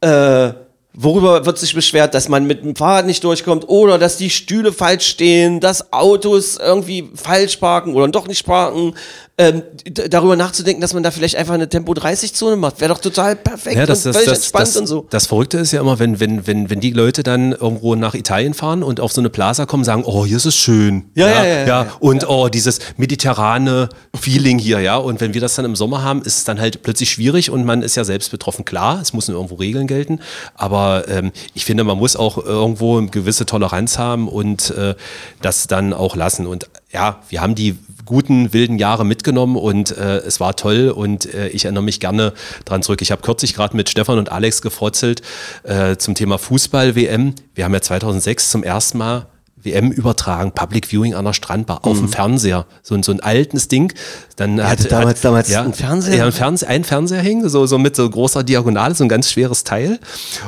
äh, 0.00 0.52
worüber 0.94 1.46
wird 1.46 1.58
sich 1.58 1.74
beschwert, 1.74 2.14
dass 2.14 2.28
man 2.28 2.46
mit 2.46 2.62
dem 2.62 2.76
Fahrrad 2.76 3.06
nicht 3.06 3.24
durchkommt 3.24 3.68
oder 3.68 3.98
dass 3.98 4.16
die 4.16 4.30
Stühle 4.30 4.72
falsch 4.72 5.06
stehen, 5.06 5.60
dass 5.60 5.92
Autos 5.92 6.58
irgendwie 6.58 7.10
falsch 7.14 7.56
parken 7.56 7.94
oder 7.94 8.08
doch 8.08 8.26
nicht 8.26 8.44
parken. 8.44 8.94
Ähm, 9.42 9.62
darüber 10.10 10.36
nachzudenken, 10.36 10.80
dass 10.80 10.94
man 10.94 11.02
da 11.02 11.10
vielleicht 11.10 11.34
einfach 11.36 11.54
eine 11.54 11.68
Tempo-30-Zone 11.68 12.56
macht, 12.56 12.80
wäre 12.80 12.94
doch 12.94 13.00
total 13.00 13.34
perfekt 13.34 13.76
Ja, 13.76 13.86
das, 13.86 14.06
und 14.06 14.14
das, 14.14 14.24
das, 14.24 14.38
entspannt 14.38 14.68
das, 14.68 14.76
und 14.76 14.86
so. 14.86 15.06
das 15.10 15.26
Verrückte 15.26 15.58
ist 15.58 15.72
ja 15.72 15.80
immer, 15.80 15.98
wenn, 15.98 16.20
wenn, 16.20 16.46
wenn, 16.46 16.70
wenn 16.70 16.78
die 16.78 16.92
Leute 16.92 17.24
dann 17.24 17.52
irgendwo 17.52 17.96
nach 17.96 18.14
Italien 18.14 18.54
fahren 18.54 18.84
und 18.84 19.00
auf 19.00 19.12
so 19.12 19.20
eine 19.20 19.30
Plaza 19.30 19.66
kommen, 19.66 19.82
sagen, 19.82 20.04
oh, 20.06 20.24
hier 20.24 20.36
ist 20.36 20.44
es 20.44 20.54
schön. 20.54 21.10
Ja, 21.14 21.28
ja, 21.28 21.44
ja, 21.44 21.66
ja, 21.66 21.86
und 21.98 22.28
oh, 22.28 22.48
dieses 22.48 22.78
mediterrane 22.96 23.88
Feeling 24.14 24.58
hier, 24.58 24.80
ja. 24.80 24.96
Und 24.96 25.20
wenn 25.20 25.34
wir 25.34 25.40
das 25.40 25.56
dann 25.56 25.64
im 25.64 25.74
Sommer 25.74 26.02
haben, 26.02 26.22
ist 26.22 26.38
es 26.38 26.44
dann 26.44 26.60
halt 26.60 26.82
plötzlich 26.82 27.10
schwierig 27.10 27.50
und 27.50 27.64
man 27.64 27.82
ist 27.82 27.96
ja 27.96 28.04
selbst 28.04 28.30
betroffen. 28.30 28.64
Klar, 28.64 29.00
es 29.00 29.12
müssen 29.12 29.34
irgendwo 29.34 29.56
Regeln 29.56 29.88
gelten, 29.88 30.20
aber 30.54 31.08
ähm, 31.08 31.32
ich 31.54 31.64
finde, 31.64 31.82
man 31.82 31.98
muss 31.98 32.14
auch 32.14 32.38
irgendwo 32.38 32.98
eine 32.98 33.08
gewisse 33.08 33.46
Toleranz 33.46 33.98
haben 33.98 34.28
und 34.28 34.70
äh, 34.70 34.94
das 35.40 35.66
dann 35.66 35.92
auch 35.92 36.14
lassen. 36.14 36.46
Und 36.46 36.68
ja, 36.92 37.20
wir 37.28 37.40
haben 37.40 37.54
die 37.54 37.76
guten, 38.12 38.52
wilden 38.52 38.78
Jahre 38.78 39.06
mitgenommen 39.06 39.56
und 39.56 39.96
äh, 39.96 40.18
es 40.18 40.38
war 40.38 40.54
toll 40.54 40.90
und 40.90 41.32
äh, 41.32 41.48
ich 41.48 41.64
erinnere 41.64 41.82
mich 41.82 41.98
gerne 41.98 42.34
dran 42.66 42.82
zurück. 42.82 43.00
Ich 43.00 43.10
habe 43.10 43.22
kürzlich 43.22 43.54
gerade 43.54 43.74
mit 43.74 43.88
Stefan 43.88 44.18
und 44.18 44.30
Alex 44.30 44.60
gefrotzelt 44.60 45.22
äh, 45.62 45.96
zum 45.96 46.14
Thema 46.14 46.36
Fußball-WM. 46.36 47.34
Wir 47.54 47.64
haben 47.64 47.72
ja 47.72 47.80
2006 47.80 48.50
zum 48.50 48.62
ersten 48.64 48.98
Mal 48.98 49.31
WM 49.64 49.90
übertragen, 49.92 50.52
Public 50.52 50.86
Viewing 50.86 51.14
an 51.14 51.24
der 51.24 51.32
Strandbar, 51.32 51.84
auf 51.86 51.98
dem 51.98 52.08
Fernseher, 52.08 52.66
so, 52.82 52.94
ein- 52.94 53.02
so 53.02 53.12
ein 53.12 53.20
altes 53.20 53.68
Ding. 53.68 53.92
Dann 54.36 54.56
hatte 54.62 54.82
damals- 54.88 55.20
damals 55.20 55.48
einen 55.62 55.74
Fernseher? 55.74 56.16
Ja, 56.16 56.26
ein 56.26 56.32
Fernseher, 56.32 56.68
ein 56.68 56.84
Fernseher 56.84 57.20
hing, 57.22 57.48
so, 57.48 57.66
so 57.66 57.78
mit 57.78 57.94
so 57.96 58.08
großer 58.08 58.42
Diagonale, 58.42 58.94
so 58.94 59.04
ein 59.04 59.08
ganz 59.08 59.30
schweres 59.30 59.64
Teil. 59.64 59.98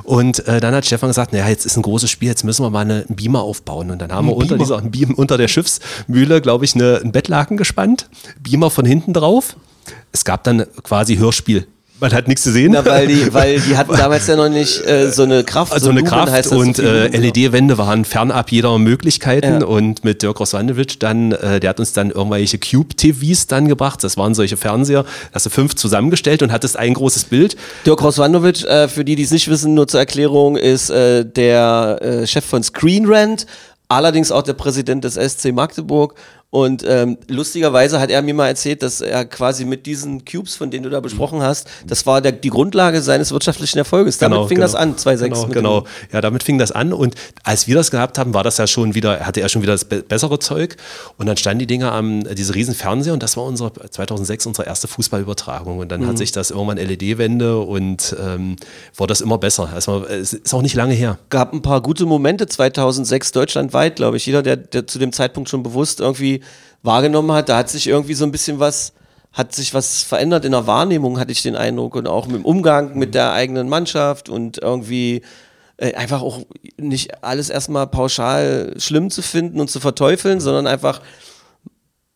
Und 0.03 0.47
äh, 0.49 0.61
dann 0.61 0.75
hat 0.75 0.85
Stefan 0.87 1.11
gesagt, 1.11 1.33
naja, 1.33 1.49
jetzt 1.49 1.65
ist 1.67 1.77
ein 1.77 1.83
großes 1.83 2.11
Spiel, 2.11 2.29
jetzt 2.29 2.45
müssen 2.45 2.65
wir 2.65 2.71
mal 2.71 2.81
eine, 2.81 3.05
einen 3.07 3.17
Beamer 3.17 3.43
aufbauen. 3.43 3.91
Und 3.91 4.01
dann 4.03 4.13
haben 4.13 4.27
wir 4.27 4.37
unter, 4.37 4.59
dieser, 4.59 4.81
Beam, 4.83 5.15
unter 5.15 5.37
der 5.39 5.49
Schiffsmühle, 5.49 6.41
glaube 6.41 6.65
ich, 6.65 6.75
eine, 6.75 6.99
einen 7.03 7.13
Bettlaken 7.13 7.57
gespannt, 7.57 8.09
Beamer 8.41 8.71
von 8.71 8.85
hinten 8.87 9.13
drauf. 9.13 9.57
Es 10.13 10.25
gab 10.25 10.45
dann 10.45 10.65
quasi 10.83 11.17
Hörspiel. 11.17 11.67
Man 12.05 12.13
hat 12.13 12.29
nichts 12.29 12.45
gesehen. 12.45 12.73
Na, 12.73 12.85
weil 12.85 13.07
die, 13.07 13.33
weil 13.33 13.59
die 13.59 13.79
hatten 13.79 13.93
damals 13.97 14.27
ja 14.27 14.37
noch 14.37 14.51
nicht 14.51 14.87
äh, 14.87 15.11
so 15.11 15.23
eine 15.23 15.43
Kraft, 15.43 15.73
Also 15.73 15.87
so 15.87 15.91
eine 15.91 16.01
Lumen 16.01 16.11
Kraft 16.11 16.49
und 16.49 16.77
so 16.77 16.83
äh. 16.83 17.07
LED-Wände 17.07 17.79
waren 17.79 18.05
fernab 18.05 18.53
jeder 18.53 18.77
Möglichkeiten 18.79 19.63
Ja. 19.63 19.67
und 19.67 20.05
mit 20.05 20.21
Dirk 20.21 20.39
Roswandowitsch 20.39 20.97
dann, 20.99 21.33
äh, 21.33 21.61
der 21.61 21.71
hat 21.71 21.81
uns 21.81 21.95
dann 21.95 22.11
irgendwelche 22.11 22.59
Cube-TVs 22.59 23.47
dann 23.47 23.69
gebracht, 23.69 24.05
das 24.05 24.19
waren 24.19 24.35
solche 24.35 24.59
Fernseher, 24.59 25.07
hast 25.33 25.47
du 25.47 25.51
fünf 25.51 25.77
zusammengestellt 25.77 26.43
und 26.43 26.53
hattest 26.53 26.77
ein 26.77 26.93
großes 26.93 27.25
Bild. 27.25 27.57
Dirk 27.87 28.03
Roswandowitsch, 28.03 28.65
äh, 28.67 28.87
für 28.89 29.03
die, 29.07 29.17
die 29.17 29.23
es 29.23 29.31
nicht 29.31 29.49
wissen, 29.49 29.73
nur 29.73 29.89
zur 29.89 30.01
Erklärung, 30.01 30.59
ist 30.59 30.91
äh, 30.91 31.25
der 31.25 32.01
äh, 32.03 32.27
Chef 32.27 32.45
von 32.45 32.63
Screen 32.63 33.07
Rant, 33.07 33.47
allerdings 33.89 34.31
auch 34.31 34.43
der 34.43 34.53
Präsident 34.53 35.05
des 35.05 35.15
SC 35.15 35.53
Magdeburg. 35.53 36.17
Und 36.55 36.85
ähm, 36.87 37.19
lustigerweise 37.27 37.99
hat 37.99 38.11
er 38.11 38.23
mir 38.23 38.33
mal 38.33 38.47
erzählt, 38.47 38.85
dass 38.85 39.01
er 39.01 39.25
quasi 39.25 39.65
mit 39.65 39.87
diesen 39.87 40.25
Cubes, 40.25 40.55
von 40.55 40.71
denen 40.71 40.85
du 40.85 40.89
da 40.91 41.01
besprochen 41.01 41.43
hast, 41.43 41.67
das 41.85 42.07
war 42.07 42.21
der, 42.21 42.31
die 42.31 42.49
Grundlage 42.49 43.03
seines 43.03 43.33
wirtschaftlichen 43.33 43.79
Erfolges. 43.79 44.19
Damit 44.19 44.47
fing 44.47 44.61
das 44.61 44.77
an, 44.77 44.97
2006. 44.97 45.53
Genau, 45.53 45.81
genau. 45.81 45.87
Ja, 46.13 46.21
damit 46.21 46.45
fing 46.45 46.57
das 46.59 46.71
an 46.71 46.93
und 46.93 47.17
als 47.43 47.67
wir 47.67 47.75
das 47.75 47.91
gehabt 47.91 48.19
haben, 48.19 48.35
war 48.35 48.45
das 48.45 48.59
ja 48.59 48.69
schon 48.69 48.95
wieder, 48.95 49.27
hatte 49.27 49.41
er 49.41 49.49
schon 49.49 49.63
wieder 49.63 49.73
das 49.73 49.85
be 49.85 50.05
bessere 50.05 50.39
Zeug 50.39 50.77
und 51.19 51.27
dann 51.27 51.37
standen 51.37 51.59
die 51.59 51.67
Dinger 51.67 51.91
am, 51.91 52.23
diese 52.23 52.55
riesen 52.55 52.77
Fernseher 52.77 53.15
und 53.15 53.25
das 53.25 53.37
war 53.37 53.43
unsere, 53.43 53.73
2006 53.73 54.47
unsere 54.47 54.69
erste 54.69 54.87
Fußballübertragung 54.87 55.79
und 55.79 55.91
dann 55.91 56.03
Mhm. 56.03 56.07
hat 56.07 56.19
sich 56.19 56.31
das 56.31 56.53
irgendwann 56.53 56.77
LED-Wände 56.79 57.59
und 57.59 58.15
ähm, 58.25 58.55
wurde 58.95 59.11
das 59.11 59.23
immer 59.23 59.39
besser. 59.39 59.71
Also, 59.75 60.05
es 60.07 60.33
ist 60.35 60.55
auch 60.55 60.63
nicht 60.63 60.77
lange 60.77 60.95
her. 60.95 61.19
gab 61.31 61.53
ein 61.53 61.63
paar 61.63 61.83
gute 61.83 62.07
Momente 62.07 62.47
2006 62.47 63.33
deutschlandweit, 63.33 63.97
glaube 63.97 64.19
ich. 64.19 64.27
Jeder, 64.27 64.45
der, 64.45 64.57
der 64.57 64.87
zu 64.87 65.01
dem 65.01 65.13
Zeitpunkt 65.13 65.51
schon 65.51 65.65
bewusst 65.65 65.99
irgendwie 65.99 66.43
wahrgenommen 66.83 67.33
hat, 67.33 67.49
da 67.49 67.57
hat 67.57 67.71
sich 67.71 67.87
irgendwie 67.87 68.15
so 68.15 68.25
ein 68.25 68.33
bisschen 68.33 68.61
was, 68.61 68.93
hat 69.33 69.55
sich 69.55 69.75
was 69.75 70.03
verändert 70.03 70.45
in 70.45 70.53
der 70.53 70.67
Wahrnehmung, 70.67 71.19
hatte 71.19 71.33
ich 71.33 71.43
den 71.43 71.57
Eindruck. 71.57 71.97
Und 71.97 72.07
auch 72.07 72.29
im 72.29 72.45
Umgang 72.45 72.97
mit 72.97 73.15
der 73.15 73.33
eigenen 73.33 73.69
Mannschaft 73.69 74.29
und 74.29 74.59
irgendwie 74.59 75.23
äh, 75.77 75.95
einfach 75.95 76.23
auch 76.23 76.41
nicht 76.77 77.25
alles 77.25 77.51
erstmal 77.51 77.87
pauschal 77.87 78.75
schlimm 78.79 79.11
zu 79.11 79.23
finden 79.23 79.61
und 79.61 79.71
zu 79.71 79.81
verteufeln, 79.81 80.41
sondern 80.41 80.67
einfach 80.67 81.01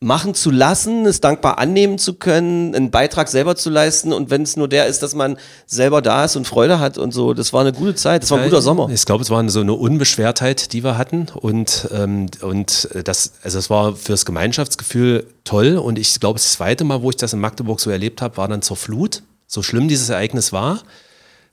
machen 0.01 0.33
zu 0.35 0.53
lassen, 0.53 1.07
es 1.07 1.21
dankbar 1.21 1.59
annehmen 1.59 1.99
zu 1.99 2.15
können, 2.15 2.73
einen 2.73 2.93
Beitrag 2.93 3.27
selber 3.27 3.57
zu 3.57 3.69
leisten 3.69 4.13
und 4.13 4.31
wenn 4.31 4.43
es 4.43 4.57
nur 4.57 4.69
der 4.69 4.87
ist, 4.87 5.03
dass 5.03 5.13
man 5.15 5.37
selber 5.67 6.01
da 6.03 6.25
ist 6.25 6.37
und 6.37 6.47
Freude 6.47 6.79
hat 6.79 6.99
und 6.99 7.13
so. 7.13 7.35
Das 7.35 7.53
war 7.53 7.63
eine 7.63 7.73
gute 7.73 7.97
Zeit, 7.97 8.23
das 8.23 8.31
war 8.31 8.39
ein 8.39 8.45
guter 8.45 8.63
Sommer. 8.63 8.89
Ich 8.93 9.05
glaube, 9.05 9.23
es 9.23 9.31
war 9.31 9.49
so 9.49 9.61
eine 9.61 9.73
Unbeschwertheit, 9.73 10.73
die 10.73 10.85
wir 10.85 10.97
hatten 10.97 11.27
und, 11.35 11.89
ähm, 11.93 12.27
und 12.43 12.89
das, 13.03 13.33
also 13.43 13.59
es 13.59 13.71
war 13.71 13.97
fürs 13.97 14.25
Gemeinschaftsgefühl 14.25 15.27
toll 15.43 15.77
und 15.77 15.99
ich 15.99 16.21
glaube, 16.21 16.39
das 16.39 16.53
zweite 16.53 16.85
Mal, 16.85 17.03
wo 17.03 17.11
ich 17.11 17.17
das 17.17 17.33
in 17.33 17.41
Magdeburg 17.41 17.81
so 17.81 17.91
erlebt 17.91 18.23
habe, 18.23 18.37
war 18.37 18.47
dann 18.47 18.63
zur 18.63 18.77
Flut. 18.77 19.23
So 19.49 19.63
schlimm 19.63 19.89
dieses 19.89 20.11
Ereignis 20.11 20.53
war. 20.53 20.81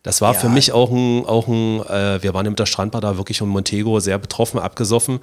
Das 0.04 0.22
war 0.22 0.34
Ja. 0.36 0.40
für 0.40 0.50
mich 0.50 0.72
auch 0.72 0.92
ein, 0.92 1.26
auch 1.26 1.48
ein 1.48 1.82
äh, 1.88 2.22
wir 2.22 2.36
waren 2.36 2.46
mit 2.48 2.60
der 2.60 2.68
Strandbar 2.68 3.02
da 3.02 3.18
wirklich 3.18 3.42
in 3.42 3.48
Montego 3.48 4.00
sehr 4.00 4.20
betroffen, 4.20 4.60
abgesoffen. 4.60 5.20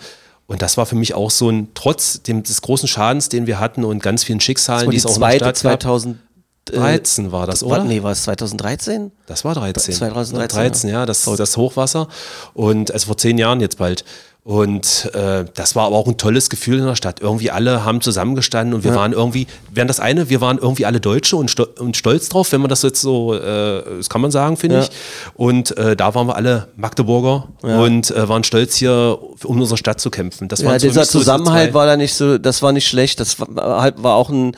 Und 0.46 0.62
das 0.62 0.76
war 0.76 0.86
für 0.86 0.96
mich 0.96 1.14
auch 1.14 1.30
so 1.30 1.48
ein, 1.48 1.68
trotz 1.74 2.22
dem, 2.22 2.42
des 2.42 2.60
großen 2.62 2.88
Schadens, 2.88 3.28
den 3.28 3.46
wir 3.46 3.58
hatten 3.58 3.84
und 3.84 4.02
ganz 4.02 4.24
vielen 4.24 4.40
Schicksalen, 4.40 4.90
die 4.90 4.96
die 4.96 4.98
es 4.98 5.06
auch 5.06 5.14
zweite 5.14 5.44
Stadt 5.56 5.62
gab. 5.62 5.82
2013 5.82 7.32
war 7.32 7.46
das, 7.46 7.62
War, 7.62 7.70
oder? 7.70 7.84
nee, 7.84 8.02
war 8.02 8.12
es 8.12 8.24
2013? 8.24 9.12
Das 9.26 9.44
war 9.44 9.54
13. 9.54 9.94
2013, 9.94 10.58
13, 10.58 10.90
ja, 10.90 11.06
das, 11.06 11.24
das 11.24 11.56
Hochwasser. 11.56 12.08
Und 12.54 12.90
also 12.92 13.06
vor 13.06 13.16
zehn 13.16 13.38
Jahren 13.38 13.60
jetzt 13.60 13.78
bald. 13.78 14.04
Und 14.44 15.08
äh, 15.14 15.44
das 15.54 15.76
war 15.76 15.86
aber 15.86 15.96
auch 15.96 16.08
ein 16.08 16.16
tolles 16.16 16.50
Gefühl 16.50 16.80
in 16.80 16.84
der 16.84 16.96
Stadt. 16.96 17.20
Irgendwie 17.20 17.52
alle 17.52 17.84
haben 17.84 18.00
zusammengestanden 18.00 18.74
und 18.74 18.82
wir 18.82 18.92
waren 18.92 19.12
irgendwie, 19.12 19.46
während 19.72 19.88
das 19.88 20.00
eine, 20.00 20.30
wir 20.30 20.40
waren 20.40 20.58
irgendwie 20.58 20.84
alle 20.84 20.98
Deutsche 20.98 21.36
und, 21.36 21.48
sto 21.48 21.64
und 21.78 21.96
stolz 21.96 22.28
drauf, 22.28 22.50
wenn 22.50 22.60
man 22.60 22.68
das 22.68 22.82
jetzt 22.82 23.00
so, 23.00 23.34
äh, 23.34 23.84
das 23.98 24.08
kann 24.08 24.20
man 24.20 24.32
sagen, 24.32 24.56
finde 24.56 24.76
Ja. 24.78 24.82
ich. 24.82 24.90
Und 25.34 25.76
äh, 25.78 25.94
da 25.94 26.16
waren 26.16 26.26
wir 26.26 26.34
alle 26.34 26.66
Magdeburger 26.74 27.48
und 27.62 28.10
äh, 28.10 28.28
waren 28.28 28.42
stolz 28.42 28.74
hier, 28.74 29.16
um 29.44 29.60
unsere 29.60 29.76
Stadt 29.78 30.00
zu 30.00 30.10
kämpfen. 30.10 30.48
Das 30.48 30.60
Ja, 30.60 30.76
dieser 30.76 31.04
so 31.04 31.20
Zusammenhalt 31.20 31.72
war 31.72 31.86
da 31.86 31.96
nicht 31.96 32.14
so, 32.14 32.36
das 32.36 32.62
war 32.62 32.72
nicht 32.72 32.88
schlecht, 32.88 33.20
das 33.20 33.38
war, 33.38 33.80
halt, 33.80 34.02
war 34.02 34.16
auch 34.16 34.28
ein 34.30 34.56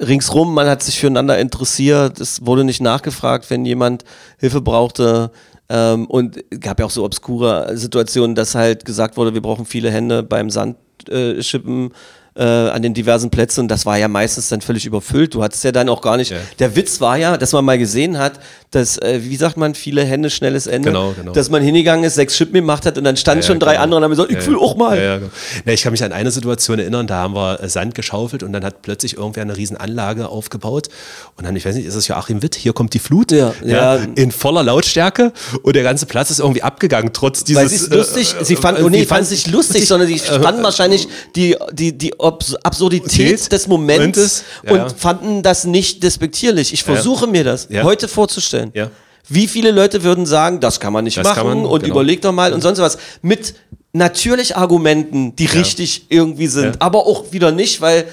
ringsrum, 0.00 0.54
man 0.54 0.66
hat 0.66 0.82
sich 0.82 0.98
füreinander 0.98 1.38
interessiert, 1.38 2.20
es 2.20 2.44
wurde 2.44 2.64
nicht 2.64 2.80
nachgefragt, 2.80 3.48
wenn 3.48 3.64
jemand 3.64 4.04
Hilfe 4.38 4.60
brauchte. 4.60 5.30
Ähm, 5.70 6.06
und 6.06 6.42
es 6.50 6.60
gab 6.60 6.80
ja 6.80 6.86
auch 6.86 6.90
so 6.90 7.04
obskure 7.04 7.76
Situationen, 7.76 8.34
dass 8.34 8.54
halt 8.56 8.84
gesagt 8.84 9.16
wurde, 9.16 9.32
wir 9.32 9.40
brauchen 9.40 9.64
viele 9.64 9.90
Hände 9.90 10.22
beim 10.22 10.50
Sandschippen. 10.50 11.90
Äh, 11.90 11.94
äh, 12.36 12.44
an 12.44 12.82
den 12.82 12.94
diversen 12.94 13.30
Plätzen 13.30 13.62
und 13.62 13.68
das 13.68 13.86
war 13.86 13.98
ja 13.98 14.08
meistens 14.08 14.48
dann 14.48 14.60
völlig 14.60 14.86
überfüllt. 14.86 15.34
Du 15.34 15.42
hattest 15.42 15.64
ja 15.64 15.72
dann 15.72 15.88
auch 15.88 16.00
gar 16.00 16.16
nicht. 16.16 16.30
Ja. 16.30 16.38
Der 16.58 16.76
Witz 16.76 17.00
war 17.00 17.16
ja, 17.16 17.36
dass 17.36 17.52
man 17.52 17.64
mal 17.64 17.76
gesehen 17.76 18.18
hat, 18.18 18.34
dass, 18.70 18.98
äh, 18.98 19.20
wie 19.22 19.36
sagt 19.36 19.56
man, 19.56 19.74
viele 19.74 20.04
Hände, 20.04 20.30
schnelles 20.30 20.66
Ende. 20.66 20.88
Genau, 20.88 21.12
genau. 21.12 21.32
Dass 21.32 21.50
man 21.50 21.62
hingegangen 21.62 22.04
ist, 22.04 22.14
sechs 22.14 22.36
Schippen 22.36 22.54
gemacht 22.54 22.86
hat 22.86 22.98
und 22.98 23.04
dann 23.04 23.16
standen 23.16 23.42
Ja, 23.42 23.48
schon 23.48 23.58
drei 23.58 23.72
genau. 23.72 23.84
andere 23.84 23.98
und 23.98 24.04
haben 24.04 24.10
gesagt, 24.10 24.30
ich 24.30 24.46
will 24.46 24.56
auch 24.56 24.76
mal. 24.76 24.96
Ja, 24.96 25.02
ja, 25.02 25.18
genau. 25.18 25.30
ich 25.66 25.82
kann 25.82 25.92
mich 25.92 26.02
an 26.04 26.12
eine 26.12 26.30
Situation 26.30 26.78
erinnern, 26.78 27.06
da 27.06 27.16
haben 27.16 27.34
wir 27.34 27.62
äh, 27.62 27.68
Sand 27.68 27.94
geschaufelt 27.94 28.42
und 28.42 28.52
dann 28.52 28.64
hat 28.64 28.82
plötzlich 28.82 29.16
irgendwer 29.16 29.42
eine 29.42 29.56
riesen 29.56 29.76
Anlage 29.76 30.28
aufgebaut 30.28 30.88
und 31.36 31.46
dann, 31.46 31.56
ich 31.56 31.64
weiß 31.64 31.74
nicht, 31.74 31.86
ist 31.86 31.94
es 31.94 32.08
Joachim 32.08 32.42
Witt, 32.42 32.54
hier 32.54 32.72
kommt 32.72 32.94
die 32.94 32.98
Flut, 32.98 33.30
Ja, 33.30 33.96
in 34.14 34.30
voller 34.32 34.62
Lautstärke 34.62 35.32
und 35.62 35.76
der 35.76 35.82
ganze 35.82 36.06
Platz 36.06 36.30
ist 36.30 36.40
irgendwie 36.40 36.62
abgegangen, 36.62 37.12
trotz 37.12 37.44
dieses... 37.44 37.62
Weil 37.62 37.68
sie 37.68 37.76
es 37.76 37.90
lustig, 37.90 38.34
äh, 38.40 38.44
sie 38.44 38.56
fanden, 38.56 38.82
äh, 38.82 38.84
oh 38.84 38.88
nee, 38.88 39.04
fanden 39.04 39.24
es 39.24 39.30
nicht 39.30 39.46
lustig, 39.48 39.86
sondern 39.86 40.08
die 40.08 40.18
fanden 40.18 40.62
wahrscheinlich 40.62 41.08
die, 41.36 41.56
die, 41.72 41.96
die 41.96 42.18
Absurdität 42.18 42.60
Absurdität 42.64 43.52
des 43.52 43.66
Moments 43.66 44.00
Momentes, 44.00 44.44
und 44.68 44.92
fanden 44.98 45.42
das 45.42 45.64
nicht 45.64 46.02
despektierlich. 46.02 46.72
Ich 46.72 46.84
versuche 46.84 47.26
mir 47.26 47.44
das 47.44 47.68
heute 47.82 48.08
vorzustellen. 48.08 48.59
Ja. 48.74 48.90
Wie 49.28 49.46
viele 49.46 49.70
Leute 49.70 50.02
würden 50.02 50.26
sagen, 50.26 50.60
das 50.60 50.80
kann 50.80 50.92
man 50.92 51.04
nicht 51.04 51.16
Das 51.16 51.26
machen 51.26 51.46
man, 51.46 51.66
und 51.66 51.82
genau. 51.82 51.94
überleg 51.94 52.20
doch 52.22 52.32
mal 52.32 52.52
und 52.52 52.62
sonst 52.62 52.78
was. 52.80 52.98
Mit 53.22 53.54
natürlich 53.92 54.56
Argumenten, 54.56 55.36
die 55.36 55.46
richtig 55.46 56.06
irgendwie 56.08 56.46
sind, 56.48 56.64
Ja. 56.76 56.80
aber 56.80 57.06
auch 57.06 57.32
wieder 57.32 57.52
nicht, 57.52 57.80
weil, 57.80 58.06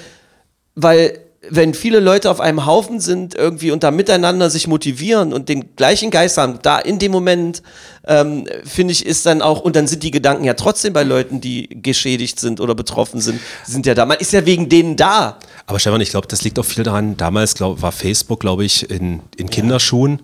weil 0.74 1.18
wenn 1.50 1.72
viele 1.72 2.00
Leute 2.00 2.30
auf 2.30 2.40
einem 2.40 2.66
Haufen 2.66 2.98
sind 2.98 3.34
irgendwie 3.34 3.70
und 3.70 3.84
da 3.84 3.92
miteinander 3.92 4.50
sich 4.50 4.66
motivieren 4.66 5.32
und 5.32 5.48
den 5.48 5.76
gleichen 5.76 6.10
Geist 6.10 6.36
haben, 6.36 6.58
da 6.62 6.78
in 6.78 6.98
dem 6.98 7.12
Moment, 7.12 7.62
ähm, 8.06 8.46
finde 8.64 8.92
ich, 8.92 9.06
ist 9.06 9.24
dann 9.24 9.40
auch, 9.40 9.60
und 9.60 9.76
dann 9.76 9.86
sind 9.86 10.02
die 10.02 10.10
Gedanken 10.10 10.42
ja 10.44 10.54
trotzdem 10.54 10.92
bei 10.92 11.04
Leuten, 11.04 11.40
die 11.40 11.68
geschädigt 11.80 12.40
sind 12.40 12.60
oder 12.60 12.74
betroffen 12.74 13.20
sind, 13.20 13.40
sind 13.64 13.86
ja 13.86 13.94
da. 13.94 14.04
Man 14.04 14.18
ist 14.18 14.32
ja 14.32 14.44
wegen 14.46 14.68
denen 14.68 14.96
da. 14.96 15.38
Aber 15.66 15.78
Stefan, 15.78 16.00
ich 16.00 16.10
glaube, 16.10 16.26
das 16.26 16.42
liegt 16.42 16.58
auch 16.58 16.64
viel 16.64 16.82
daran, 16.82 17.16
damals 17.16 17.54
glaub, 17.54 17.82
war 17.82 17.92
Facebook, 17.92 18.40
glaube 18.40 18.64
ich, 18.64 18.90
in, 18.90 19.20
in 19.36 19.48
Kinderschuhen 19.48 20.20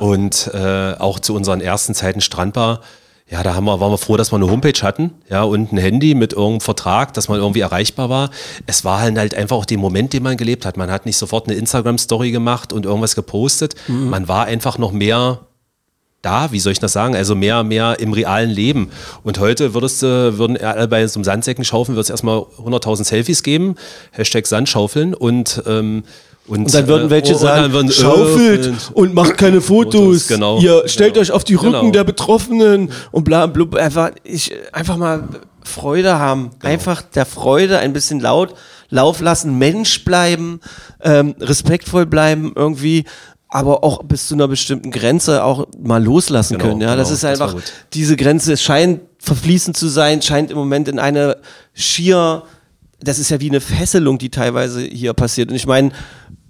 und 0.00 0.50
äh, 0.52 0.94
auch 0.98 1.18
zu 1.18 1.34
unseren 1.34 1.60
ersten 1.60 1.94
Zeiten 1.94 2.20
Strandbar. 2.20 2.82
Ja, 3.30 3.42
da 3.42 3.54
haben 3.54 3.66
wir, 3.66 3.78
waren 3.78 3.92
wir 3.92 3.98
froh, 3.98 4.16
dass 4.16 4.32
wir 4.32 4.36
eine 4.36 4.50
Homepage 4.50 4.80
hatten, 4.82 5.12
ja, 5.28 5.42
und 5.42 5.70
ein 5.72 5.76
Handy 5.76 6.14
mit 6.14 6.32
irgendeinem 6.32 6.60
Vertrag, 6.62 7.12
dass 7.12 7.28
man 7.28 7.38
irgendwie 7.38 7.60
erreichbar 7.60 8.08
war. 8.08 8.30
Es 8.66 8.84
war 8.84 9.00
halt, 9.00 9.18
halt 9.18 9.34
einfach 9.34 9.56
auch 9.56 9.66
der 9.66 9.76
Moment, 9.76 10.14
den 10.14 10.22
man 10.22 10.38
gelebt 10.38 10.64
hat. 10.64 10.78
Man 10.78 10.90
hat 10.90 11.04
nicht 11.04 11.18
sofort 11.18 11.46
eine 11.46 11.56
Instagram-Story 11.56 12.30
gemacht 12.30 12.72
und 12.72 12.86
irgendwas 12.86 13.14
gepostet. 13.14 13.74
Man 13.88 14.28
war 14.28 14.46
einfach 14.46 14.78
noch 14.78 14.92
mehr 14.92 15.40
da, 16.22 16.50
wie 16.52 16.58
soll 16.58 16.72
ich 16.72 16.80
das 16.80 16.92
sagen? 16.92 17.14
Also 17.14 17.34
mehr, 17.34 17.62
mehr 17.62 18.00
im 18.00 18.12
realen 18.12 18.50
Leben. 18.50 18.90
Und 19.22 19.38
heute 19.38 19.74
würdest 19.74 20.02
du, 20.02 20.38
würden 20.38 20.56
alle 20.56 20.88
bei 20.88 21.06
so 21.06 21.18
einem 21.18 21.24
Sandsäcken 21.24 21.64
schaufeln, 21.64 21.96
wird 21.96 22.04
es 22.04 22.10
erstmal 22.10 22.38
100.000 22.38 23.04
Selfies 23.04 23.42
geben, 23.42 23.76
Hashtag 24.12 24.46
Sandschaufeln 24.46 25.14
und, 25.14 25.62
ähm, 25.66 26.02
und, 26.48 26.60
Und 26.64 26.74
dann 26.74 26.86
würden 26.88 27.08
äh, 27.08 27.10
welche 27.10 27.34
und 27.34 27.40
sagen, 27.40 27.72
würden, 27.72 27.88
äh, 27.90 27.92
schaufelt 27.92 28.66
äh, 28.66 28.72
und 28.94 29.14
macht 29.14 29.36
keine 29.36 29.60
Fotos. 29.60 29.78
Fotos, 30.02 30.28
genau. 30.28 30.58
Ihr 30.60 30.82
stellt 30.88 31.14
Genau. 31.14 31.22
euch 31.22 31.32
auf 31.32 31.44
die 31.44 31.54
Rücken 31.54 31.72
Genau. 31.72 31.90
der 31.90 32.04
Betroffenen 32.04 32.90
und 33.10 33.24
bla 33.24 33.46
bla. 33.46 33.78
Einfach, 33.78 34.10
ich, 34.24 34.52
einfach 34.72 34.96
mal 34.96 35.28
Freude 35.62 36.18
haben. 36.18 36.50
Genau. 36.58 36.72
Einfach 36.72 37.02
der 37.02 37.26
Freude 37.26 37.78
ein 37.78 37.92
bisschen 37.92 38.20
laut 38.20 38.54
Lauf 38.90 39.20
lassen, 39.20 39.58
Mensch 39.58 40.02
bleiben, 40.06 40.60
ähm, 41.02 41.34
respektvoll 41.38 42.06
bleiben 42.06 42.52
irgendwie. 42.56 43.04
Aber 43.50 43.84
auch 43.84 44.02
bis 44.02 44.28
zu 44.28 44.34
einer 44.34 44.48
bestimmten 44.48 44.90
Grenze 44.90 45.44
auch 45.44 45.66
mal 45.78 46.02
loslassen 46.02 46.56
Genau, 46.56 46.70
können. 46.70 46.80
Ja, 46.80 46.96
das 46.96 47.08
genau, 47.08 47.14
ist 47.14 47.24
das 47.24 47.30
einfach 47.30 47.54
gut. 47.54 47.64
diese 47.92 48.16
Grenze. 48.16 48.56
Scheint 48.56 49.00
verfließend 49.18 49.76
zu 49.76 49.88
sein, 49.88 50.22
scheint 50.22 50.50
im 50.50 50.56
Moment 50.56 50.88
in 50.88 50.98
eine 50.98 51.36
schier 51.74 52.44
das 53.00 53.18
ist 53.18 53.30
ja 53.30 53.40
wie 53.40 53.48
eine 53.48 53.60
Fesselung, 53.60 54.18
die 54.18 54.30
teilweise 54.30 54.80
hier 54.80 55.12
passiert. 55.12 55.50
Und 55.50 55.56
ich 55.56 55.66
meine, 55.66 55.92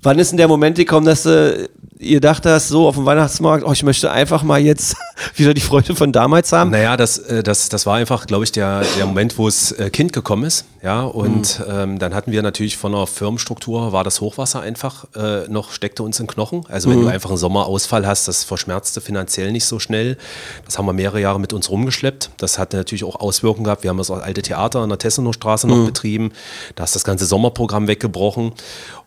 wann 0.02 0.18
ist 0.18 0.30
denn 0.30 0.38
der 0.38 0.48
Moment 0.48 0.76
gekommen, 0.76 1.06
dass 1.06 1.24
du, 1.24 1.68
ihr 1.98 2.20
dacht 2.20 2.46
hast, 2.46 2.68
so 2.68 2.86
auf 2.86 2.94
dem 2.94 3.06
Weihnachtsmarkt, 3.06 3.64
oh, 3.66 3.72
ich 3.72 3.82
möchte 3.82 4.10
einfach 4.10 4.42
mal 4.42 4.60
jetzt 4.60 4.96
wieder 5.34 5.54
die 5.54 5.60
Freude 5.60 5.96
von 5.96 6.12
damals 6.12 6.52
haben? 6.52 6.70
Naja, 6.70 6.96
das, 6.96 7.18
äh, 7.18 7.42
das, 7.42 7.68
das 7.68 7.86
war 7.86 7.96
einfach, 7.96 8.26
glaube 8.26 8.44
ich, 8.44 8.52
der, 8.52 8.82
der 8.96 9.06
Moment, 9.06 9.38
wo 9.38 9.46
das 9.46 9.72
äh, 9.72 9.90
Kind 9.90 10.12
gekommen 10.12 10.44
ist. 10.44 10.64
Ja, 10.82 11.02
und 11.02 11.60
ähm, 11.68 11.98
dann 11.98 12.14
hatten 12.14 12.30
wir 12.30 12.40
natürlich 12.42 12.76
von 12.76 12.92
der 12.92 13.06
Firmenstruktur, 13.08 13.92
war 13.92 14.04
das 14.04 14.20
Hochwasser 14.20 14.60
einfach 14.60 15.06
äh, 15.16 15.48
noch, 15.48 15.72
steckte 15.72 16.04
uns 16.04 16.20
in 16.20 16.28
Knochen. 16.28 16.64
Also 16.68 16.88
wenn 16.88 17.00
du 17.00 17.08
einfach 17.08 17.30
einen 17.30 17.38
Sommerausfall 17.38 18.06
hast, 18.06 18.28
das 18.28 18.44
verschmerzte 18.44 19.00
finanziell 19.00 19.50
nicht 19.50 19.64
so 19.64 19.80
schnell. 19.80 20.16
Das 20.64 20.78
haben 20.78 20.86
wir 20.86 20.92
mehrere 20.92 21.20
Jahre 21.20 21.40
mit 21.40 21.52
uns 21.52 21.68
rumgeschleppt. 21.68 22.30
Das 22.36 22.58
hat 22.58 22.74
natürlich 22.74 23.02
auch 23.02 23.16
Auswirkungen 23.16 23.64
gehabt. 23.64 23.82
Wir 23.82 23.90
haben 23.90 23.98
das 23.98 24.10
alte 24.10 24.42
Theater 24.42 24.80
an 24.80 24.88
der 24.88 24.98
Tessenowstraße 24.98 25.66
noch 25.66 25.84
betrieben. 25.84 26.30
Da 26.76 26.84
ist 26.84 26.94
das 26.94 27.02
ganze 27.02 27.26
Sommerprogramm 27.26 27.88
weggebrochen. 27.88 28.52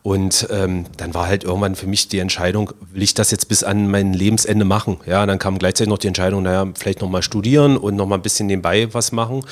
Und 0.03 0.47
ähm, 0.49 0.85
dann 0.97 1.13
war 1.13 1.27
halt 1.27 1.43
irgendwann 1.43 1.75
für 1.75 1.85
mich 1.85 2.07
die 2.07 2.17
Entscheidung, 2.17 2.71
will 2.91 3.03
ich 3.03 3.13
das 3.13 3.29
jetzt 3.29 3.47
bis 3.47 3.63
an 3.63 3.89
mein 3.89 4.13
Lebensende 4.13 4.65
machen? 4.65 4.97
Ja, 5.05 5.25
dann 5.27 5.37
kam 5.37 5.59
gleichzeitig 5.59 5.89
noch 5.89 5.99
die 5.99 6.07
Entscheidung, 6.07 6.41
naja, 6.41 6.67
vielleicht 6.75 7.01
nochmal 7.01 7.21
studieren 7.21 7.77
und 7.77 7.95
nochmal 7.95 8.17
ein 8.17 8.23
bisschen 8.23 8.47
nebenbei 8.47 8.91
was 8.93 9.11
machen. 9.11 9.45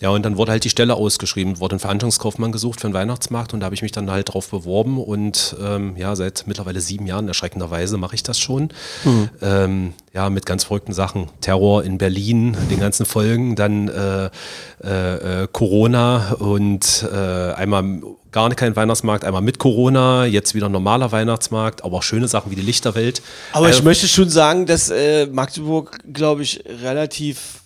Ja, 0.00 0.10
und 0.10 0.24
dann 0.24 0.36
wurde 0.36 0.50
halt 0.50 0.64
die 0.64 0.70
Stelle 0.70 0.94
ausgeschrieben, 0.94 1.60
wurde 1.60 1.76
ein 1.76 1.78
Veranstaltungskaufmann 1.78 2.50
gesucht 2.50 2.80
für 2.80 2.88
den 2.88 2.94
Weihnachtsmarkt 2.94 3.54
und 3.54 3.60
da 3.60 3.66
habe 3.66 3.76
ich 3.76 3.82
mich 3.82 3.92
dann 3.92 4.10
halt 4.10 4.34
drauf 4.34 4.48
beworben 4.48 4.98
und 4.98 5.56
ähm, 5.62 5.96
ja, 5.96 6.16
seit 6.16 6.44
mittlerweile 6.46 6.80
sieben 6.80 7.06
Jahren 7.06 7.28
erschreckenderweise 7.28 7.96
mache 7.96 8.16
ich 8.16 8.24
das 8.24 8.40
schon. 8.40 8.70
Ähm, 9.40 9.94
ja, 10.14 10.28
mit 10.28 10.44
ganz 10.44 10.64
verrückten 10.64 10.92
Sachen. 10.92 11.28
Terror 11.40 11.84
in 11.84 11.98
Berlin, 11.98 12.56
den 12.70 12.80
ganzen 12.80 13.06
Folgen, 13.06 13.56
dann 13.56 13.88
äh, 13.88 14.30
äh, 14.84 15.42
äh, 15.42 15.48
Corona 15.50 16.34
und 16.38 17.06
äh, 17.10 17.52
einmal 17.52 18.02
gar 18.30 18.50
kein 18.54 18.76
Weihnachtsmarkt, 18.76 19.24
einmal 19.24 19.42
mit 19.42 19.58
Corona, 19.58 20.26
jetzt 20.26 20.54
wieder 20.54 20.68
normaler 20.68 21.12
Weihnachtsmarkt, 21.12 21.84
aber 21.84 21.98
auch 21.98 22.02
schöne 22.02 22.28
Sachen 22.28 22.50
wie 22.50 22.56
die 22.56 22.62
Lichterwelt. 22.62 23.22
Aber 23.52 23.66
ich 23.68 23.74
Also, 23.74 23.84
möchte 23.84 24.08
schon 24.08 24.28
sagen, 24.28 24.66
dass 24.66 24.90
äh, 24.90 25.26
Magdeburg, 25.26 25.98
glaube 26.12 26.42
ich, 26.42 26.62
relativ 26.82 27.61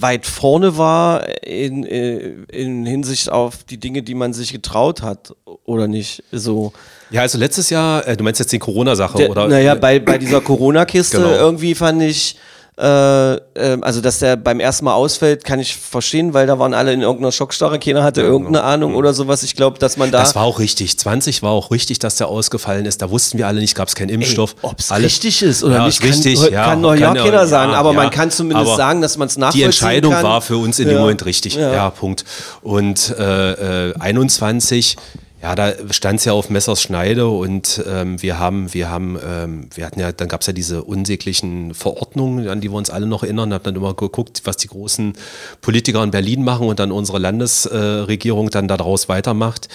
weit 0.00 0.26
vorne 0.26 0.76
war 0.78 1.26
in, 1.44 1.84
äh, 1.84 2.34
in 2.52 2.86
Hinsicht 2.86 3.30
auf 3.30 3.64
die 3.64 3.78
Dinge, 3.78 4.02
die 4.02 4.14
man 4.14 4.32
sich 4.32 4.52
getraut 4.52 5.02
hat, 5.02 5.34
oder 5.64 5.88
nicht? 5.88 6.22
So. 6.32 6.72
ja, 7.10 7.22
also 7.22 7.38
letztes 7.38 7.70
Jahr, 7.70 8.06
äh, 8.06 8.16
du 8.16 8.24
meinst 8.24 8.40
jetzt 8.40 8.52
die 8.52 8.58
Corona-Sache, 8.58 9.18
Der, 9.18 9.30
oder? 9.30 9.48
naja, 9.48 9.74
bei, 9.74 9.98
bei 9.98 10.18
dieser 10.18 10.40
Corona-Kiste 10.40 11.16
Genau. 11.18 11.30
irgendwie 11.30 11.74
fand 11.74 12.02
ich, 12.02 12.36
Äh, 12.78 13.34
äh, 13.34 13.38
also, 13.82 14.00
dass 14.00 14.18
der 14.20 14.36
beim 14.36 14.58
ersten 14.58 14.86
Mal 14.86 14.94
ausfällt, 14.94 15.44
kann 15.44 15.60
ich 15.60 15.76
verstehen, 15.76 16.32
weil 16.32 16.46
da 16.46 16.58
waren 16.58 16.72
alle 16.72 16.94
in 16.94 17.02
irgendeiner 17.02 17.30
Schockstarre. 17.30 17.78
Keiner 17.78 18.02
hatte 18.02 18.22
irgendeine 18.22 18.62
Ahnung 18.64 18.94
oder 18.94 19.12
sowas. 19.12 19.42
Ich 19.42 19.56
glaube, 19.56 19.78
dass 19.78 19.98
man 19.98 20.10
da. 20.10 20.20
Das 20.20 20.34
war 20.34 20.44
auch 20.44 20.58
richtig. 20.58 20.98
20 20.98 21.42
war 21.42 21.50
auch 21.50 21.70
richtig, 21.70 21.98
dass 21.98 22.16
der 22.16 22.28
ausgefallen 22.28 22.86
ist. 22.86 23.02
Da 23.02 23.10
wussten 23.10 23.36
wir 23.36 23.46
alle 23.46 23.60
nicht, 23.60 23.74
gab 23.74 23.88
es 23.88 23.94
keinen 23.94 24.08
Impfstoff. 24.08 24.56
Ob 24.62 24.80
es 24.80 24.90
richtig 24.90 25.42
ist 25.42 25.62
oder 25.62 25.76
Ja, 25.76 25.86
nicht, 25.86 26.02
richtig, 26.02 26.40
kann, 26.40 26.52
ja, 26.52 26.64
kann 26.64 26.80
noch 26.80 26.94
ja 26.94 27.12
keiner 27.12 27.46
sagen. 27.46 27.72
ja, 27.72 27.78
aber 27.78 27.92
man 27.92 28.08
kann 28.10 28.30
zumindest 28.30 28.76
sagen, 28.76 29.02
dass 29.02 29.18
man 29.18 29.28
es 29.28 29.34
Die 29.34 29.40
nachvollziehen 29.40 29.66
Entscheidung 29.66 30.12
kann. 30.14 30.22
war 30.24 30.40
für 30.40 30.56
uns 30.56 30.78
in 30.78 30.88
dem. 30.88 30.98
Moment 30.98 31.26
richtig. 31.26 31.56
Ja. 31.56 31.90
Punkt. 31.90 32.24
Und 32.62 33.14
äh, 33.18 33.90
äh, 33.90 33.94
21, 33.98 34.96
ja, 35.42 35.56
da 35.56 35.72
stand 35.90 36.20
es 36.20 36.24
ja 36.24 36.34
auf 36.34 36.50
Messers 36.50 36.80
Schneide 36.80 37.28
und 37.28 37.82
ähm, 37.88 38.22
wir 38.22 38.38
haben, 38.38 38.72
wir 38.72 38.88
haben, 38.88 39.18
ähm, 39.26 39.68
wir 39.74 39.86
hatten 39.86 39.98
ja, 39.98 40.12
dann 40.12 40.28
gab 40.28 40.42
es 40.42 40.46
ja 40.46 40.52
diese 40.52 40.84
unsäglichen 40.84 41.74
Verordnungen, 41.74 42.48
an 42.48 42.60
die 42.60 42.70
wir 42.70 42.76
uns 42.76 42.90
alle 42.90 43.06
noch 43.06 43.24
erinnern, 43.24 43.52
haben 43.52 43.64
dann 43.64 43.74
immer 43.74 43.94
geguckt, 43.94 44.42
was 44.44 44.56
die 44.56 44.68
großen 44.68 45.14
Politiker 45.60 46.04
in 46.04 46.12
Berlin 46.12 46.44
machen 46.44 46.68
und 46.68 46.78
dann 46.78 46.92
unsere 46.92 47.18
Landesregierung 47.18 48.46
äh, 48.46 48.50
dann 48.50 48.68
daraus 48.68 49.08
weitermacht. 49.08 49.68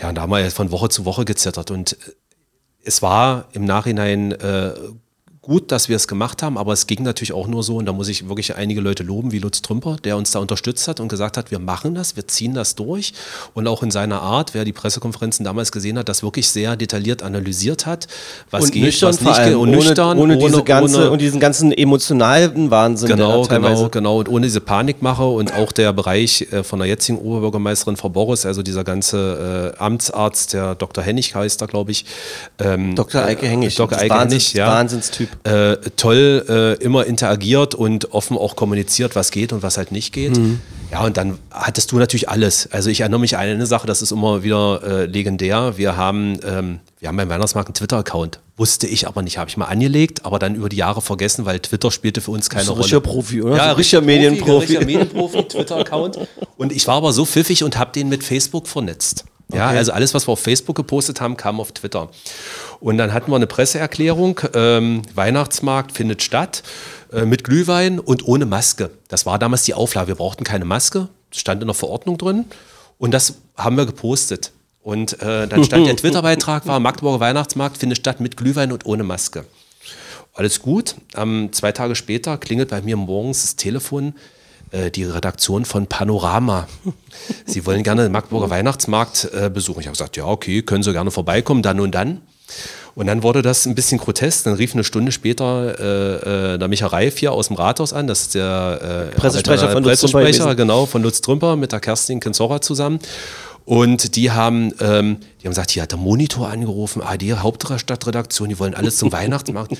Ja, 0.00 0.08
und 0.08 0.16
da 0.16 0.22
haben 0.22 0.30
wir 0.30 0.40
ja 0.40 0.50
von 0.50 0.72
Woche 0.72 0.88
zu 0.88 1.04
Woche 1.04 1.24
gezittert 1.24 1.70
und 1.70 1.96
es 2.82 3.00
war 3.00 3.46
im 3.52 3.64
Nachhinein 3.64 4.32
äh, 4.32 4.72
gut, 5.44 5.70
dass 5.72 5.88
wir 5.88 5.96
es 5.96 6.08
gemacht 6.08 6.42
haben, 6.42 6.58
aber 6.58 6.72
es 6.72 6.86
ging 6.86 7.02
natürlich 7.02 7.32
auch 7.32 7.46
nur 7.46 7.62
so, 7.62 7.76
und 7.76 7.86
da 7.86 7.92
muss 7.92 8.08
ich 8.08 8.28
wirklich 8.28 8.56
einige 8.56 8.80
Leute 8.80 9.02
loben, 9.02 9.32
wie 9.32 9.38
Lutz 9.38 9.62
Trümper, 9.62 9.96
der 10.02 10.16
uns 10.16 10.30
da 10.32 10.38
unterstützt 10.38 10.88
hat 10.88 11.00
und 11.00 11.08
gesagt 11.08 11.36
hat, 11.36 11.50
wir 11.50 11.58
machen 11.58 11.94
das, 11.94 12.16
wir 12.16 12.26
ziehen 12.26 12.54
das 12.54 12.74
durch 12.74 13.12
und 13.54 13.68
auch 13.68 13.82
in 13.82 13.90
seiner 13.90 14.22
Art, 14.22 14.54
wer 14.54 14.64
die 14.64 14.72
Pressekonferenzen 14.72 15.44
damals 15.44 15.70
gesehen 15.72 15.98
hat, 15.98 16.08
das 16.08 16.22
wirklich 16.22 16.48
sehr 16.48 16.76
detailliert 16.76 17.22
analysiert 17.22 17.86
hat, 17.86 18.08
was 18.50 18.64
und 18.64 18.72
geht, 18.72 18.82
nüchtern 18.84 19.08
was 19.10 19.20
nicht 19.20 19.44
geht 19.44 19.54
und 19.54 19.68
ohne, 19.68 19.76
nüchtern, 19.76 20.18
ohne, 20.18 20.38
diese 20.38 20.62
ganze 20.64 20.98
ohne- 20.98 21.10
und 21.10 21.20
diesen 21.20 21.40
ganzen 21.40 21.72
emotionalen 21.72 22.70
Wahnsinn, 22.70 23.08
Genau, 23.08 23.42
genau, 23.44 23.88
genau. 23.88 24.18
Und 24.18 24.28
ohne 24.28 24.46
diese 24.46 24.60
Panikmache 24.60 25.24
und 25.24 25.54
auch 25.54 25.72
der 25.72 25.92
Bereich 25.92 26.46
äh, 26.52 26.62
von 26.62 26.78
der 26.78 26.88
jetzigen 26.88 27.18
Oberbürgermeisterin 27.18 27.96
Frau 27.96 28.08
Boris, 28.08 28.46
also 28.46 28.62
dieser 28.62 28.84
ganze 28.84 29.74
äh, 29.74 29.78
Amtsarzt, 29.82 30.52
der 30.54 30.74
Dr. 30.74 31.04
Hennig 31.04 31.34
heißt 31.34 31.60
da, 31.60 31.66
glaube 31.66 31.90
ich. 31.90 32.04
Ähm, 32.58 32.94
Dr. 32.94 33.22
Eike 33.22 33.46
Hennig, 33.46 33.74
Dr. 33.74 33.88
das 33.90 34.02
Eike 34.02 34.14
Wahnsinns- 34.14 34.30
Hennig, 34.30 34.54
ja. 34.54 34.66
Wahnsinnstyp. 34.68 35.28
Äh, 35.44 35.76
toll 35.96 36.44
äh, 36.48 36.82
immer 36.82 37.06
interagiert 37.06 37.74
und 37.74 38.12
offen 38.12 38.36
auch 38.36 38.56
kommuniziert, 38.56 39.16
was 39.16 39.30
geht 39.30 39.52
und 39.52 39.62
was 39.62 39.76
halt 39.76 39.92
nicht 39.92 40.12
geht. 40.12 40.36
Mhm. 40.36 40.60
Ja, 40.90 41.04
und 41.04 41.16
dann 41.16 41.38
hattest 41.50 41.90
du 41.92 41.98
natürlich 41.98 42.28
alles. 42.28 42.68
Also 42.70 42.90
ich 42.90 43.00
erinnere 43.00 43.20
mich 43.20 43.36
an 43.36 43.42
eine 43.42 43.66
Sache, 43.66 43.86
das 43.86 44.00
ist 44.00 44.12
immer 44.12 44.42
wieder 44.42 44.82
äh, 44.82 45.04
legendär. 45.06 45.76
Wir 45.76 45.96
haben, 45.96 46.38
ähm, 46.46 46.80
wir 47.00 47.08
haben 47.08 47.16
beim 47.16 47.28
Weihnachtsmarkt 47.28 47.68
einen 47.68 47.74
Twitter-Account. 47.74 48.38
Wusste 48.56 48.86
ich 48.86 49.08
aber 49.08 49.22
nicht, 49.22 49.36
habe 49.36 49.50
ich 49.50 49.56
mal 49.56 49.64
angelegt, 49.64 50.24
aber 50.24 50.38
dann 50.38 50.54
über 50.54 50.68
die 50.68 50.76
Jahre 50.76 51.02
vergessen, 51.02 51.44
weil 51.44 51.58
Twitter 51.58 51.90
spielte 51.90 52.20
für 52.20 52.30
uns 52.30 52.48
keine 52.48 52.68
Rolle. 52.68 52.80
richtiger 52.80 53.00
Profi, 53.00 53.42
oder? 53.42 53.56
Ja, 53.56 53.72
richtiger 53.72 54.02
Medienprofi. 54.02 54.66
Richtiger 54.66 54.84
Medienprofi, 54.86 55.42
Twitter-Account. 55.42 56.20
Und 56.56 56.72
ich 56.72 56.86
war 56.86 56.96
aber 56.96 57.12
so 57.12 57.26
pfiffig 57.26 57.64
und 57.64 57.76
habe 57.76 57.90
den 57.92 58.08
mit 58.08 58.22
Facebook 58.22 58.68
vernetzt. 58.68 59.24
Ja, 59.52 59.68
also 59.68 59.92
alles, 59.92 60.14
was 60.14 60.26
wir 60.26 60.32
auf 60.32 60.40
Facebook 60.40 60.76
gepostet 60.76 61.20
haben, 61.20 61.36
kam 61.36 61.60
auf 61.60 61.72
Twitter. 61.72 62.08
Und 62.80 62.98
dann 62.98 63.12
hatten 63.12 63.30
wir 63.30 63.36
eine 63.36 63.46
Presseerklärung, 63.46 64.40
ähm, 64.54 65.02
Weihnachtsmarkt 65.14 65.92
findet 65.92 66.22
statt 66.22 66.62
äh, 67.12 67.24
mit 67.24 67.44
Glühwein 67.44 67.98
und 67.98 68.26
ohne 68.26 68.46
Maske. 68.46 68.90
Das 69.08 69.26
war 69.26 69.38
damals 69.38 69.64
die 69.64 69.74
Auflage. 69.74 70.08
Wir 70.08 70.14
brauchten 70.16 70.44
keine 70.44 70.64
Maske, 70.64 71.08
stand 71.30 71.62
in 71.62 71.68
der 71.68 71.74
Verordnung 71.74 72.18
drin. 72.18 72.46
Und 72.98 73.12
das 73.12 73.34
haben 73.56 73.76
wir 73.76 73.86
gepostet. 73.86 74.52
Und 74.82 75.20
äh, 75.22 75.46
dann 75.46 75.64
stand 75.64 75.86
der 75.86 75.96
Twitter-Beitrag 75.96 76.66
war, 76.66 76.78
Magdeburger 76.78 77.20
Weihnachtsmarkt 77.20 77.78
findet 77.78 77.98
statt 77.98 78.20
mit 78.20 78.36
Glühwein 78.36 78.70
und 78.70 78.84
ohne 78.86 79.02
Maske. 79.02 79.46
Alles 80.34 80.60
gut. 80.60 80.96
Ähm, 81.16 81.50
zwei 81.52 81.72
Tage 81.72 81.94
später 81.94 82.36
klingelt 82.38 82.70
bei 82.70 82.82
mir 82.82 82.96
morgens 82.96 83.42
das 83.42 83.56
Telefon, 83.56 84.14
äh, 84.72 84.90
die 84.90 85.04
Redaktion 85.04 85.64
von 85.64 85.86
Panorama. 85.86 86.66
Sie 87.46 87.64
wollen 87.64 87.82
gerne 87.82 88.02
den 88.02 88.12
Magdeburger 88.12 88.50
Weihnachtsmarkt 88.50 89.30
äh, 89.32 89.48
besuchen. 89.48 89.80
Ich 89.80 89.86
habe 89.86 89.94
gesagt, 89.94 90.16
ja, 90.16 90.26
okay, 90.26 90.62
können 90.62 90.82
Sie 90.82 90.92
gerne 90.92 91.10
vorbeikommen, 91.10 91.62
dann 91.62 91.80
und 91.80 91.94
dann. 91.94 92.20
Und 92.94 93.06
dann 93.06 93.22
wurde 93.22 93.42
das 93.42 93.66
ein 93.66 93.74
bisschen 93.74 93.98
grotesk. 93.98 94.44
Dann 94.44 94.54
rief 94.54 94.74
eine 94.74 94.84
Stunde 94.84 95.10
später 95.10 95.78
äh, 95.78 96.54
äh, 96.54 96.58
der 96.58 96.68
Micha 96.68 96.86
Reif 96.86 97.18
hier 97.18 97.32
aus 97.32 97.48
dem 97.48 97.56
Rathaus 97.56 97.92
an. 97.92 98.06
Das 98.06 98.22
ist 98.22 98.34
der 98.34 99.10
äh, 99.12 99.16
Pressesprecher 99.16 99.70
von 99.70 99.82
Lutz 99.82 100.00
Trümper 100.00 100.18
Pressesprecher, 100.18 100.44
gewesen. 100.44 100.56
genau, 100.56 100.86
von 100.86 101.02
Lutz 101.02 101.20
Trümper 101.20 101.56
mit 101.56 101.72
der 101.72 101.80
Kerstin 101.80 102.20
Kinzora 102.20 102.60
zusammen. 102.60 103.00
Und 103.64 104.14
die 104.16 104.30
haben, 104.30 104.72
ähm, 104.80 105.16
die 105.44 105.48
haben 105.48 105.52
gesagt, 105.52 105.72
hier 105.72 105.82
hat 105.82 105.90
der 105.92 105.98
Monitor 105.98 106.48
angerufen, 106.48 107.02
AD 107.02 107.34
Hauptstadtredaktion, 107.34 108.48
die 108.48 108.58
wollen 108.58 108.72
alles 108.74 108.96
zum 108.96 109.12
Weihnachtsmarkt. 109.12 109.76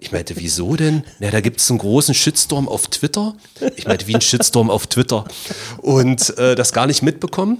Ich 0.00 0.12
meinte, 0.12 0.34
wieso 0.36 0.76
denn? 0.76 1.04
Na, 1.20 1.30
da 1.30 1.40
gibt 1.40 1.58
es 1.58 1.70
einen 1.70 1.78
großen 1.78 2.12
Shitstorm 2.12 2.68
auf 2.68 2.88
Twitter. 2.88 3.34
Ich 3.76 3.86
meinte, 3.86 4.06
wie 4.08 4.14
ein 4.14 4.20
Shitstorm 4.20 4.68
auf 4.68 4.86
Twitter. 4.88 5.24
Und 5.78 6.36
äh, 6.38 6.54
das 6.54 6.72
gar 6.74 6.86
nicht 6.86 7.02
mitbekommen. 7.02 7.58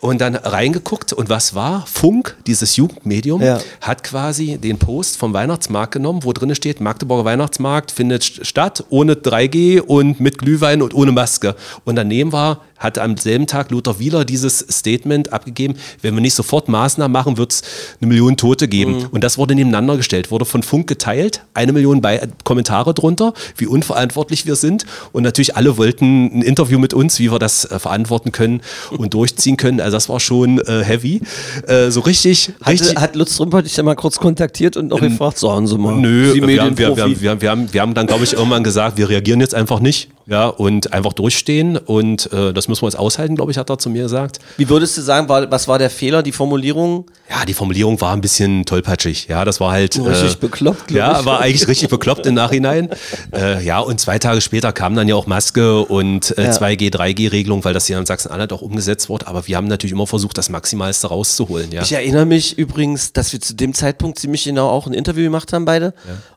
Und 0.00 0.20
dann 0.20 0.36
reingeguckt 0.36 1.12
und 1.12 1.28
was 1.28 1.54
war? 1.56 1.86
Funk, 1.86 2.36
dieses 2.46 2.76
Jugendmedium, 2.76 3.42
Ja. 3.42 3.58
hat 3.80 4.04
quasi 4.04 4.58
den 4.58 4.78
Post 4.78 5.16
vom 5.16 5.32
Weihnachtsmarkt 5.32 5.92
genommen, 5.94 6.20
wo 6.22 6.32
drin 6.32 6.54
steht, 6.54 6.80
Magdeburger 6.80 7.24
Weihnachtsmarkt 7.24 7.90
findet 7.90 8.22
st- 8.22 8.44
statt, 8.44 8.84
ohne 8.90 9.14
3G 9.14 9.80
und 9.80 10.20
mit 10.20 10.38
Glühwein 10.38 10.82
und 10.82 10.94
ohne 10.94 11.10
Maske. 11.10 11.56
Und 11.84 11.96
daneben 11.96 12.30
war, 12.30 12.60
hat 12.78 12.98
am 12.98 13.16
selben 13.16 13.46
Tag 13.46 13.70
Lothar 13.70 13.98
Wieler 13.98 14.24
dieses 14.24 14.58
Statement 14.58 15.32
abgegeben, 15.32 15.76
wenn 16.00 16.14
wir 16.14 16.20
nicht 16.20 16.34
sofort 16.34 16.68
Maßnahmen 16.92 17.12
machen, 17.12 17.36
wird 17.36 17.52
es 17.52 17.62
eine 18.00 18.08
Million 18.08 18.36
Tote 18.36 18.68
geben. 18.68 18.98
Mhm. 18.98 19.06
Und 19.10 19.24
das 19.24 19.38
wurde 19.38 19.54
nebeneinander 19.54 19.96
gestellt, 19.96 20.30
wurde 20.30 20.44
von 20.44 20.62
Funk 20.62 20.86
geteilt, 20.86 21.42
eine 21.54 21.72
Million 21.72 22.00
Bei 22.00 22.28
Kommentare 22.44 22.94
drunter, 22.94 23.32
wie 23.56 23.66
unverantwortlich 23.66 24.46
wir 24.46 24.56
sind. 24.56 24.84
Und 25.12 25.22
natürlich 25.22 25.56
alle 25.56 25.76
wollten 25.76 26.38
ein 26.38 26.42
Interview 26.42 26.78
mit 26.78 26.94
uns, 26.94 27.18
wie 27.18 27.30
wir 27.30 27.38
das 27.38 27.64
äh, 27.64 27.78
verantworten 27.78 28.32
können 28.32 28.60
und 28.90 29.14
durchziehen 29.14 29.56
können. 29.56 29.80
Also 29.80 29.96
das 29.96 30.08
war 30.08 30.20
schon 30.20 30.58
äh, 30.60 30.84
heavy. 30.84 31.22
Äh, 31.66 31.90
so 31.90 32.00
richtig, 32.00 32.52
richtig. 32.66 32.90
Hatte, 32.90 33.00
hat 33.00 33.16
Lutz 33.16 33.36
Trümper 33.36 33.62
dich 33.62 33.74
dann 33.74 33.84
mal 33.84 33.94
kurz 33.94 34.18
kontaktiert 34.18 34.76
und 34.76 34.88
noch 34.88 35.00
gefragt, 35.00 35.38
sagen 35.38 35.66
Sie 35.66 35.78
mal. 35.78 35.96
Nö, 35.96 36.32
Sie 36.32 36.46
wir 36.46 36.62
haben, 36.62 36.78
wir, 36.78 36.96
wir, 36.96 37.02
haben, 37.04 37.20
wir, 37.20 37.50
haben, 37.50 37.72
wir 37.72 37.80
haben 37.80 37.94
dann, 37.94 38.06
glaube 38.06 38.24
ich, 38.24 38.32
irgendwann 38.32 38.64
gesagt, 38.64 38.96
wir 38.98 39.08
reagieren 39.08 39.40
jetzt 39.40 39.54
einfach 39.54 39.80
nicht. 39.80 40.10
Ja, 40.32 40.46
und 40.48 40.94
einfach 40.94 41.12
durchstehen. 41.12 41.76
Und 41.76 42.32
äh, 42.32 42.54
das 42.54 42.66
müssen 42.66 42.80
wir 42.82 42.88
jetzt 42.88 42.98
aushalten, 42.98 43.36
glaube 43.36 43.52
ich, 43.52 43.58
hat 43.58 43.68
er 43.68 43.76
zu 43.78 43.90
mir 43.90 44.04
gesagt. 44.04 44.38
Wie 44.56 44.68
würdest 44.70 44.96
du 44.96 45.02
sagen, 45.02 45.28
war, 45.28 45.50
was 45.50 45.68
war 45.68 45.78
der 45.78 45.90
Fehler, 45.90 46.22
die 46.22 46.32
Formulierung? 46.32 47.04
Ja, 47.28 47.44
die 47.44 47.52
Formulierung 47.52 48.00
war 48.00 48.14
ein 48.14 48.22
bisschen 48.22 48.64
tollpatschig. 48.64 49.26
Ja, 49.28 49.44
das 49.44 49.60
war 49.60 49.72
halt. 49.72 49.98
Richtig 50.02 50.38
bekloppt, 50.38 50.86
glaub 50.86 50.98
Ja, 50.98 51.20
ich. 51.20 51.26
war 51.26 51.40
eigentlich 51.40 51.68
richtig 51.68 51.90
bekloppt 51.90 52.24
im 52.26 52.32
Nachhinein. 52.34 52.88
Äh, 53.34 53.62
ja, 53.62 53.78
und 53.80 54.00
zwei 54.00 54.18
Tage 54.18 54.40
später 54.40 54.72
kam 54.72 54.96
dann 54.96 55.06
ja 55.06 55.14
auch 55.16 55.26
Maske 55.26 55.80
und 55.80 56.36
äh, 56.38 56.44
Ja. 56.44 56.50
2G, 56.52 56.90
3G-Regelung, 56.90 57.62
weil 57.64 57.74
das 57.74 57.86
hier 57.86 57.98
in 57.98 58.06
Sachsen-Anhalt 58.06 58.54
auch 58.54 58.62
umgesetzt 58.62 59.10
wurde. 59.10 59.26
Aber 59.26 59.46
wir 59.46 59.56
haben 59.58 59.68
natürlich 59.68 59.92
immer 59.92 60.06
versucht, 60.06 60.38
das 60.38 60.48
Maximalste 60.48 61.08
rauszuholen. 61.08 61.70
Ja. 61.72 61.82
Ich 61.82 61.92
erinnere 61.92 62.24
mich 62.24 62.56
übrigens, 62.56 63.12
dass 63.12 63.34
wir 63.34 63.40
zu 63.42 63.54
dem 63.54 63.74
Zeitpunkt 63.74 64.18
ziemlich 64.18 64.44
genau 64.44 64.70
auch 64.70 64.86
ein 64.86 64.94
Interview 64.94 65.24
gemacht 65.24 65.52
haben, 65.52 65.66
beide. 65.66 65.92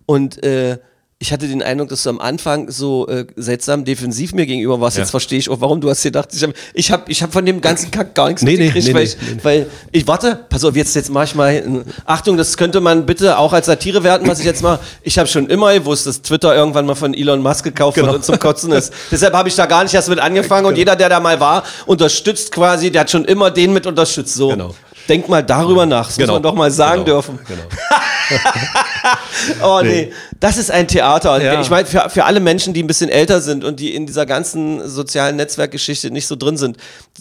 Und 0.06 0.44
äh, 0.44 0.80
ich 1.18 1.32
hatte 1.32 1.48
den 1.48 1.64
Eindruck, 1.64 1.88
dass 1.90 2.04
du 2.04 2.10
am 2.10 2.20
Anfang 2.20 2.70
so 2.70 3.08
äh, 3.08 3.26
seltsam 3.38 3.86
defensiv 3.86 4.34
mir 4.34 4.46
gegenüber 4.46 4.82
warst. 4.82 4.98
Ja. 4.98 5.04
Jetzt 5.04 5.12
verstehe 5.12 5.40
ich 5.40 5.50
auch, 5.50 5.62
warum 5.62 5.80
du 5.80 5.90
hast 5.90 6.04
gedacht, 6.04 6.28
ich 6.34 6.44
habe 6.44 6.54
ich 6.74 6.92
hab, 6.92 7.10
ich 7.10 7.24
hab 7.24 7.32
von 7.32 7.46
dem 7.46 7.62
ganzen 7.62 7.90
Kack 7.90 8.14
gar 8.16 8.28
nichts 8.28 8.42
Nee, 8.42 8.58
mitgekriegt, 8.58 8.88
nee, 8.88 8.94
weil, 8.94 9.04
nee, 9.06 9.10
ich, 9.10 9.36
nee. 9.36 9.40
weil 9.44 9.70
ich, 9.94 10.08
warte, 10.08 10.46
pass 10.50 10.66
auf, 10.66 10.76
jetzt, 10.76 10.94
jetzt 10.94 11.10
mach 11.10 11.24
ich 11.24 11.34
mal, 11.34 11.86
Achtung, 12.06 12.36
das 12.36 12.58
könnte 12.58 12.82
man 12.82 13.06
bitte 13.06 13.38
auch 13.38 13.54
als 13.54 13.68
Satire 13.68 14.04
werten, 14.04 14.28
was 14.28 14.40
ich 14.40 14.46
jetzt 14.46 14.62
mache. 14.62 14.82
Ich 15.04 15.18
habe 15.18 15.30
schon 15.30 15.48
immer 15.48 15.74
gewusst, 15.74 16.06
dass 16.06 16.22
Twitter 16.22 16.54
irgendwann 16.54 16.86
mal 16.86 16.96
von 16.96 17.14
Elon 17.14 17.42
Musk 17.42 17.64
gekauft 17.64 17.96
Genau. 17.96 18.08
wird 18.08 18.18
und 18.18 18.26
zum 18.26 18.38
Kotzen 18.38 18.74
ist. 18.74 18.92
Deshalb 19.12 19.34
habe 19.36 19.48
ich 19.48 19.56
da 19.56 19.68
gar 19.68 19.84
nicht 19.84 19.94
erst 19.94 20.10
mit 20.10 20.20
angefangen 20.20 20.66
und 20.66 20.78
jeder, 20.78 20.98
der 20.98 21.08
da 21.08 21.22
mal 21.22 21.40
war, 21.40 21.64
unterstützt 21.86 22.52
quasi, 22.52 22.92
der 22.92 23.02
hat 23.02 23.10
schon 23.12 23.24
immer 23.24 23.52
den 23.52 23.72
mit 23.72 23.88
unterstützt. 23.88 24.34
So. 24.36 24.50
Genau. 24.50 24.76
Denk 25.08 25.30
mal 25.30 25.44
darüber 25.44 25.86
nach, 25.86 26.08
das 26.08 26.18
muss 26.18 26.24
Genau. 26.26 26.34
man 26.34 26.44
doch 26.44 26.56
mal 26.56 26.72
sagen 26.72 27.04
Genau. 27.06 27.16
dürfen. 27.18 27.40
Genau. 27.48 27.64
Oh 29.62 29.82
nee, 29.84 30.12
das 30.40 30.58
ist 30.58 30.72
ein 30.72 30.88
Theater. 30.88 31.40
Ja. 31.42 31.62
Ich 31.62 31.70
meine, 31.70 31.86
für, 31.86 32.10
für 32.10 32.26
alle 32.26 32.40
Menschen, 32.40 32.74
die 32.74 32.82
ein 32.82 32.88
bisschen 32.88 33.10
älter 33.10 33.42
sind 33.42 33.64
und 33.64 33.80
die 33.80 33.94
in 33.94 34.08
dieser 34.08 34.26
ganzen 34.26 34.88
sozialen 34.90 35.36
Netzwerkgeschichte 35.36 36.10
nicht 36.10 36.26
so 36.26 36.36
drin 36.36 36.58
sind, 36.58 36.78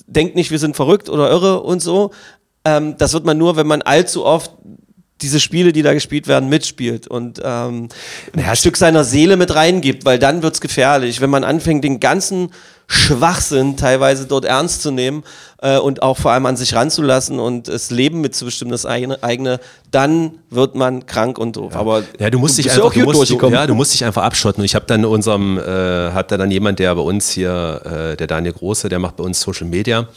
denkt 0.06 0.34
nicht, 0.34 0.50
wir 0.50 0.58
sind 0.58 0.76
verrückt 0.76 1.10
oder 1.10 1.30
irre 1.30 1.60
und 1.62 1.80
so. 1.80 2.12
Ähm, 2.64 2.96
das 2.96 3.12
wird 3.12 3.26
man 3.26 3.36
nur, 3.36 3.56
wenn 3.56 3.66
man 3.66 3.82
allzu 3.82 4.24
oft 4.24 4.52
diese 5.20 5.40
Spiele, 5.40 5.72
die 5.72 5.82
da 5.82 5.92
gespielt 5.92 6.26
werden, 6.26 6.48
mitspielt 6.48 7.06
und 7.06 7.40
ähm, 7.44 7.88
ein 8.34 8.56
Stück 8.56 8.76
seiner 8.76 9.04
Seele 9.04 9.36
mit 9.36 9.54
reingibt, 9.54 10.04
weil 10.06 10.18
dann 10.18 10.42
wird's 10.42 10.60
gefährlich. 10.60 11.20
Wenn 11.20 11.30
man 11.30 11.44
anfängt, 11.44 11.84
den 11.84 12.00
ganzen 12.00 12.50
Schwachsinn, 12.86 13.76
teilweise 13.76 14.26
dort 14.26 14.44
ernst 14.44 14.82
zu 14.82 14.90
nehmen 14.90 15.24
äh, 15.62 15.78
und 15.78 16.02
auch 16.02 16.18
vor 16.18 16.32
allem 16.32 16.46
an 16.46 16.56
sich 16.56 16.74
ranzulassen 16.74 17.38
und 17.38 17.68
das 17.68 17.90
Leben 17.90 18.20
mitzubestimmen, 18.20 18.72
das 18.72 18.86
eigene, 18.86 19.22
eigene, 19.22 19.60
dann 19.90 20.32
wird 20.50 20.74
man 20.74 21.06
krank 21.06 21.38
und 21.38 21.56
doof. 21.56 21.74
Aber 21.76 22.02
Ja, 22.18 22.28
du 22.30 22.38
musst 22.38 22.58
dich 22.58 22.70
einfach, 22.70 22.92
du 22.92 23.00
musst, 23.04 23.30
du, 23.30 23.48
ja, 23.50 23.66
du 23.66 23.74
musst 23.74 23.94
dich 23.94 24.04
einfach 24.04 24.22
abschotten. 24.22 24.60
Und 24.60 24.64
ich 24.64 24.74
habe 24.74 24.84
dann 24.86 25.04
unserem, 25.04 25.58
äh, 25.58 25.62
hat 26.12 26.30
da 26.32 26.36
dann 26.36 26.50
jemand, 26.50 26.78
der 26.78 26.94
bei 26.94 27.00
uns 27.00 27.30
hier, 27.30 27.80
äh, 28.12 28.16
der 28.16 28.26
Daniel 28.26 28.52
Große, 28.52 28.88
der 28.88 28.98
macht 28.98 29.16
bei 29.16 29.24
uns 29.24 29.40
Social 29.40 29.66
Media. 29.66 30.00
Und 30.00 30.08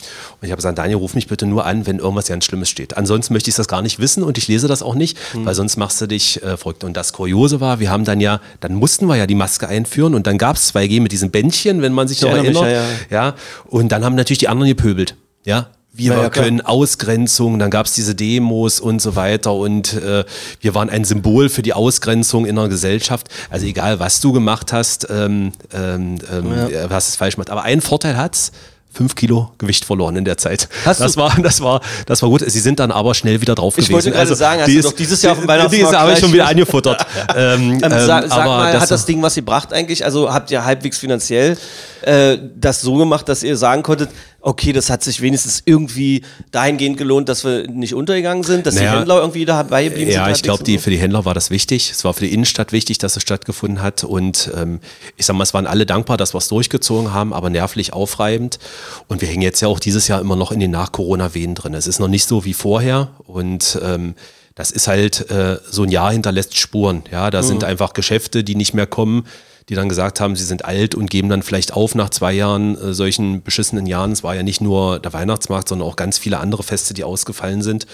ich 0.42 0.50
habe 0.52 0.58
gesagt, 0.58 0.78
Daniel, 0.78 0.98
ruf 0.98 1.14
mich 1.14 1.28
bitte 1.28 1.46
nur 1.46 1.66
an, 1.66 1.86
wenn 1.86 2.00
irgendwas 2.00 2.28
ganz 2.28 2.46
Schlimmes 2.46 2.70
steht. 2.70 2.98
Ansonsten 2.98 3.34
möchte 3.34 3.50
ich 3.50 3.56
das 3.56 3.68
gar 3.68 3.82
nicht 3.82 4.00
wissen 4.00 4.24
und 4.24 4.38
ich 4.38 4.48
lese 4.48 4.68
das 4.68 4.82
auch 4.84 4.96
nicht, 4.96 5.18
Hm. 5.32 5.46
weil 5.46 5.56
sonst 5.56 5.78
machst 5.78 6.02
du 6.02 6.08
dich 6.08 6.42
äh, 6.44 6.58
verrückt. 6.58 6.84
Und 6.84 6.96
das 6.98 7.14
Kuriose 7.14 7.62
war, 7.62 7.80
wir 7.80 7.90
haben 7.92 8.04
dann 8.04 8.20
ja, 8.20 8.40
dann 8.60 8.74
mussten 8.74 9.06
wir 9.08 9.16
ja 9.16 9.28
die 9.28 9.36
Maske 9.36 9.68
einführen 9.68 10.16
und 10.16 10.28
dann 10.28 10.38
gab 10.38 10.56
es 10.56 10.74
2G 10.74 11.02
mit 11.02 11.12
diesem 11.12 11.32
Bändchen, 11.32 11.82
wenn 11.82 11.94
man 11.94 12.08
sich 12.08 12.22
noch 12.22 12.30
erinnere 12.32 12.57
erinnert. 12.62 13.12
ja, 13.12 13.26
ja, 13.28 13.36
und 13.66 13.92
dann 13.92 14.04
haben 14.04 14.16
natürlich 14.16 14.40
die 14.40 14.48
anderen 14.48 14.70
gepöbelt. 14.70 15.16
Ja, 15.46 15.68
wir 15.98 16.14
Ja, 16.14 16.22
ja, 16.24 16.30
können 16.30 16.62
Ausgrenzung, 16.62 17.58
dann 17.58 17.72
gab 17.72 17.88
es 17.88 17.94
diese 17.94 18.14
Demos 18.14 18.80
und 18.80 19.02
so 19.02 19.16
weiter 19.16 19.54
und 19.54 19.94
äh, 19.94 20.26
wir 20.62 20.76
waren 20.76 20.90
ein 20.90 21.04
Symbol 21.06 21.50
für 21.50 21.64
die 21.64 21.74
Ausgrenzung 21.74 22.46
in 22.46 22.56
der 22.56 22.68
Gesellschaft. 22.68 23.30
Also 23.50 23.66
egal, 23.66 24.00
was 24.00 24.22
du 24.22 24.32
gemacht 24.32 24.74
hast, 24.74 25.08
ähm, 25.10 25.54
ähm, 25.74 26.20
ähm, 26.32 26.52
äh, 26.52 26.88
hast 26.90 27.10
es 27.10 27.16
falsch 27.16 27.36
gemacht. 27.36 27.50
Aber 27.50 27.64
einen 27.64 27.82
Vorteil 27.82 28.16
hat's. 28.16 28.52
Fünf 28.98 29.14
Kilo 29.14 29.52
Gewicht 29.60 29.86
verloren 29.86 30.16
in 30.16 30.26
der 30.26 30.38
Zeit. 30.38 30.68
Hast 30.84 31.00
das 31.02 31.14
du- 31.14 31.20
war, 31.22 31.36
das 31.42 31.62
war, 31.62 31.82
das 32.08 32.22
war 32.24 32.30
gut. 32.30 32.42
Sie 32.46 32.60
sind 32.60 32.80
dann 32.80 32.92
aber 32.92 33.14
schnell 33.14 33.40
wieder 33.42 33.54
drauf 33.54 33.76
Ich 33.78 33.86
gewesen. 33.88 33.94
wollte 33.94 34.12
gerade 34.12 34.36
sagen, 34.36 34.62
hast 34.62 34.68
die 34.70 34.78
ist- 34.78 34.86
doch 34.86 34.92
dieses 34.94 35.22
Jahr 35.22 35.34
auf 35.34 35.40
dem 35.40 35.48
Weihnachtsmarkt 35.48 35.88
Diese 35.92 36.00
habe 36.00 36.14
ich 36.14 36.20
schon 36.20 36.34
wieder 36.34 36.48
angefuttert. 36.48 37.06
ähm, 37.36 37.74
Ähm, 37.74 37.84
ähm, 37.84 37.92
sag, 38.06 38.28
sag 38.28 38.46
mal, 38.46 38.72
das- 38.74 38.82
hat 38.82 38.92
das 38.92 39.06
Ding 39.06 39.22
was 39.22 39.36
gebracht 39.36 39.72
eigentlich? 39.72 40.04
Also 40.04 40.34
habt 40.34 40.50
ihr 40.50 40.66
halbwegs 40.66 40.98
finanziell 40.98 41.58
äh, 42.02 42.38
das 42.60 42.82
so 42.82 42.96
gemacht, 42.96 43.30
dass 43.30 43.44
ihr 43.44 43.56
sagen 43.56 43.84
konntet, 43.84 44.10
okay, 44.42 44.72
das 44.72 44.90
hat 44.90 45.04
sich 45.04 45.22
wenigstens 45.22 45.64
irgendwie 45.66 46.24
dahingehend 46.52 46.98
gelohnt, 46.98 47.28
dass 47.28 47.44
wir 47.44 47.68
nicht 47.68 47.94
untergegangen 47.94 48.44
sind, 48.44 48.66
dass 48.66 48.76
Naja, 48.76 48.92
die 48.92 48.98
Händler 49.00 49.20
irgendwie 49.20 49.46
dabei 49.46 49.86
geblieben 49.86 50.12
sind? 50.12 50.20
Ja, 50.20 50.30
ich 50.30 50.44
glaube, 50.44 50.64
die 50.64 50.78
für 50.78 50.90
die 50.90 51.00
Händler 51.00 51.26
war 51.26 51.34
das 51.34 51.50
wichtig. 51.50 51.92
Es 51.92 52.04
war 52.04 52.14
für 52.14 52.26
die 52.26 52.34
Innenstadt 52.34 52.72
wichtig, 52.72 52.98
dass 52.98 53.16
es 53.16 53.24
stattgefunden 53.24 53.82
hat. 53.82 54.04
Und 54.04 54.52
ähm, 54.56 54.80
ich 55.16 55.26
sag 55.26 55.36
mal, 55.36 55.44
es 55.44 55.54
waren 55.54 55.68
alle 55.68 55.86
dankbar, 55.86 56.18
dass 56.18 56.34
wir 56.34 56.40
es 56.40 56.48
durchgezogen 56.48 57.14
haben, 57.14 57.34
aber 57.34 57.50
nervlich 57.50 57.94
aufreibend. 57.94 58.60
Und 59.08 59.22
wir 59.22 59.28
hängen 59.28 59.42
jetzt 59.42 59.62
ja 59.62 59.68
auch 59.68 59.80
dieses 59.80 60.08
Jahr 60.08 60.22
immer 60.22 60.36
noch 60.36 60.52
in 60.52 60.60
den 60.60 60.72
Nach-Corona-Wehen 60.72 61.56
drin. 61.56 61.74
Es 61.74 61.88
ist 61.88 62.00
noch 62.00 62.08
nicht 62.08 62.28
so 62.28 62.46
wie 62.46 62.54
vorher. 62.54 63.10
Und 63.26 63.80
ähm, 63.84 64.16
das 64.56 64.72
ist 64.72 64.88
halt 64.88 65.30
äh, 65.30 65.60
so 65.70 65.84
ein 65.84 65.90
Jahr 65.90 66.12
hinterlässt 66.12 66.58
Spuren. 66.58 67.04
Ja, 67.12 67.30
da 67.30 67.44
sind 67.44 67.64
einfach 67.64 67.94
Geschäfte, 67.94 68.44
die 68.44 68.56
nicht 68.56 68.74
mehr 68.74 68.88
kommen, 68.88 69.26
die 69.70 69.76
dann 69.76 69.90
gesagt 69.90 70.22
haben, 70.22 70.36
sie 70.36 70.46
sind 70.46 70.64
alt 70.64 70.96
und 70.96 71.10
geben 71.10 71.28
dann 71.28 71.44
vielleicht 71.44 71.74
auf 71.74 71.94
nach 71.94 72.10
zwei 72.10 72.32
Jahren 72.32 72.78
äh, 72.78 72.94
solchen 72.94 73.44
beschissenen 73.44 73.86
Jahren. 73.86 74.14
Es 74.14 74.24
war 74.24 74.34
ja 74.34 74.44
nicht 74.44 74.62
nur 74.62 75.00
der 75.00 75.12
Weihnachtsmarkt, 75.12 75.68
sondern 75.68 75.88
auch 75.88 75.98
ganz 75.98 76.18
viele 76.18 76.40
andere 76.40 76.64
Feste, 76.64 76.94
die 76.94 77.04
ausgefallen 77.04 77.62
sind. 77.62 77.86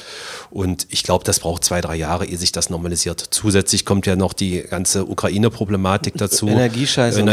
Und 0.51 0.85
ich 0.89 1.01
glaube, 1.01 1.23
das 1.23 1.39
braucht 1.39 1.63
zwei, 1.63 1.81
drei 1.81 1.95
Jahre, 1.95 2.25
ehe 2.25 2.37
sich 2.37 2.51
das 2.51 2.69
normalisiert. 2.69 3.25
Zusätzlich 3.31 3.85
kommt 3.85 4.05
ja 4.05 4.15
noch 4.15 4.33
die 4.33 4.61
ganze 4.61 5.05
Ukraine-Problematik 5.05 6.13
dazu. 6.17 6.47
Energiescheiße 6.53 7.19
und 7.21 7.25
so. 7.25 7.31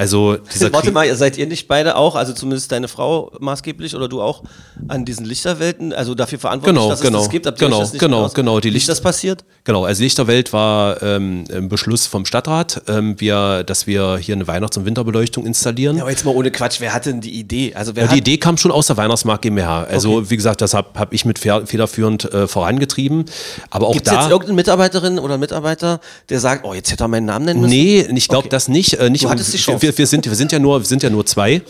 Also 0.00 0.38
dieser 0.54 0.72
Warte 0.72 0.86
Krieg- 0.86 0.94
mal, 0.94 1.14
seid 1.14 1.36
ihr 1.36 1.46
nicht 1.46 1.68
beide 1.68 1.94
auch, 1.96 2.14
also 2.16 2.32
zumindest 2.32 2.72
deine 2.72 2.88
Frau 2.88 3.30
maßgeblich 3.38 3.94
oder 3.94 4.08
du 4.08 4.22
auch, 4.22 4.42
an 4.88 5.04
diesen 5.04 5.26
Lichterwelten, 5.26 5.92
also 5.92 6.14
dafür 6.14 6.38
verantwortlich, 6.38 6.74
Genau, 6.80 6.88
dass 6.88 7.00
genau, 7.02 7.18
es 7.18 7.24
das 7.24 7.30
gibt? 7.30 7.46
Habt 7.46 7.58
genau, 7.58 7.80
das 7.80 7.92
nicht 7.92 8.00
genau, 8.00 8.26
genau, 8.30 8.60
die 8.60 8.68
Wie 8.68 8.68
ist 8.70 8.74
Licht- 8.74 8.88
das 8.88 9.02
passiert? 9.02 9.44
Genau, 9.64 9.84
also 9.84 10.02
Lichterwelt 10.02 10.54
war 10.54 11.02
ähm, 11.02 11.44
ein 11.52 11.68
Beschluss 11.68 12.06
vom 12.06 12.24
Stadtrat, 12.24 12.80
ähm, 12.88 13.20
wir, 13.20 13.62
dass 13.62 13.86
wir 13.86 14.16
hier 14.16 14.34
eine 14.36 14.46
Weihnachts- 14.46 14.78
und 14.78 14.86
Winterbeleuchtung 14.86 15.44
installieren. 15.44 15.96
Ja, 15.98 16.02
aber 16.04 16.10
jetzt 16.10 16.24
mal 16.24 16.34
ohne 16.34 16.50
Quatsch, 16.50 16.80
wer 16.80 16.94
hat 16.94 17.04
denn 17.04 17.20
die 17.20 17.38
Idee? 17.38 17.74
Also 17.74 17.94
wer 17.94 18.04
Ja, 18.04 18.08
hat, 18.08 18.14
die 18.14 18.20
Idee 18.20 18.38
kam 18.38 18.56
schon 18.56 18.70
aus 18.72 18.86
der 18.86 18.96
Weihnachtsmarkt 18.96 19.42
GmbH. 19.42 19.82
Also 19.84 20.30
wie 20.30 20.36
gesagt, 20.36 20.62
das 20.62 20.72
habe 20.72 20.98
hab 20.98 21.12
ich 21.12 21.26
mit 21.26 21.38
federführend 21.38 22.32
äh, 22.32 22.48
vorangetrieben. 22.48 23.26
Aber 23.68 23.88
auch 23.88 23.92
Gibt 23.92 24.06
es 24.06 24.12
da. 24.14 24.20
jetzt 24.22 24.30
irgendeine 24.30 24.56
Mitarbeiterin 24.56 25.18
oder 25.18 25.36
Mitarbeiter, 25.36 26.00
der 26.30 26.40
sagt, 26.40 26.64
oh, 26.64 26.72
jetzt 26.72 26.90
hätte 26.90 27.04
er 27.04 27.08
meinen 27.08 27.26
Namen 27.26 27.44
nennen 27.44 27.60
müssen? 27.60 27.70
Nee, 27.70 28.06
ich 28.14 28.28
glaube 28.28 28.40
Okay. 28.46 28.48
das 28.48 28.68
nicht. 28.68 28.94
Äh, 28.94 29.10
nicht 29.10 29.24
Du 29.24 29.28
hattest 29.30 29.52
die 29.52 29.58
Chance. 29.58 29.82
wir, 29.82 29.89
wir, 29.98 30.06
sind, 30.06 30.26
wir, 30.26 30.34
sind 30.34 30.52
ja 30.52 30.58
nur, 30.58 30.80
wir 30.80 30.86
sind 30.86 31.02
ja 31.02 31.10
nur 31.10 31.26
zwei. 31.26 31.62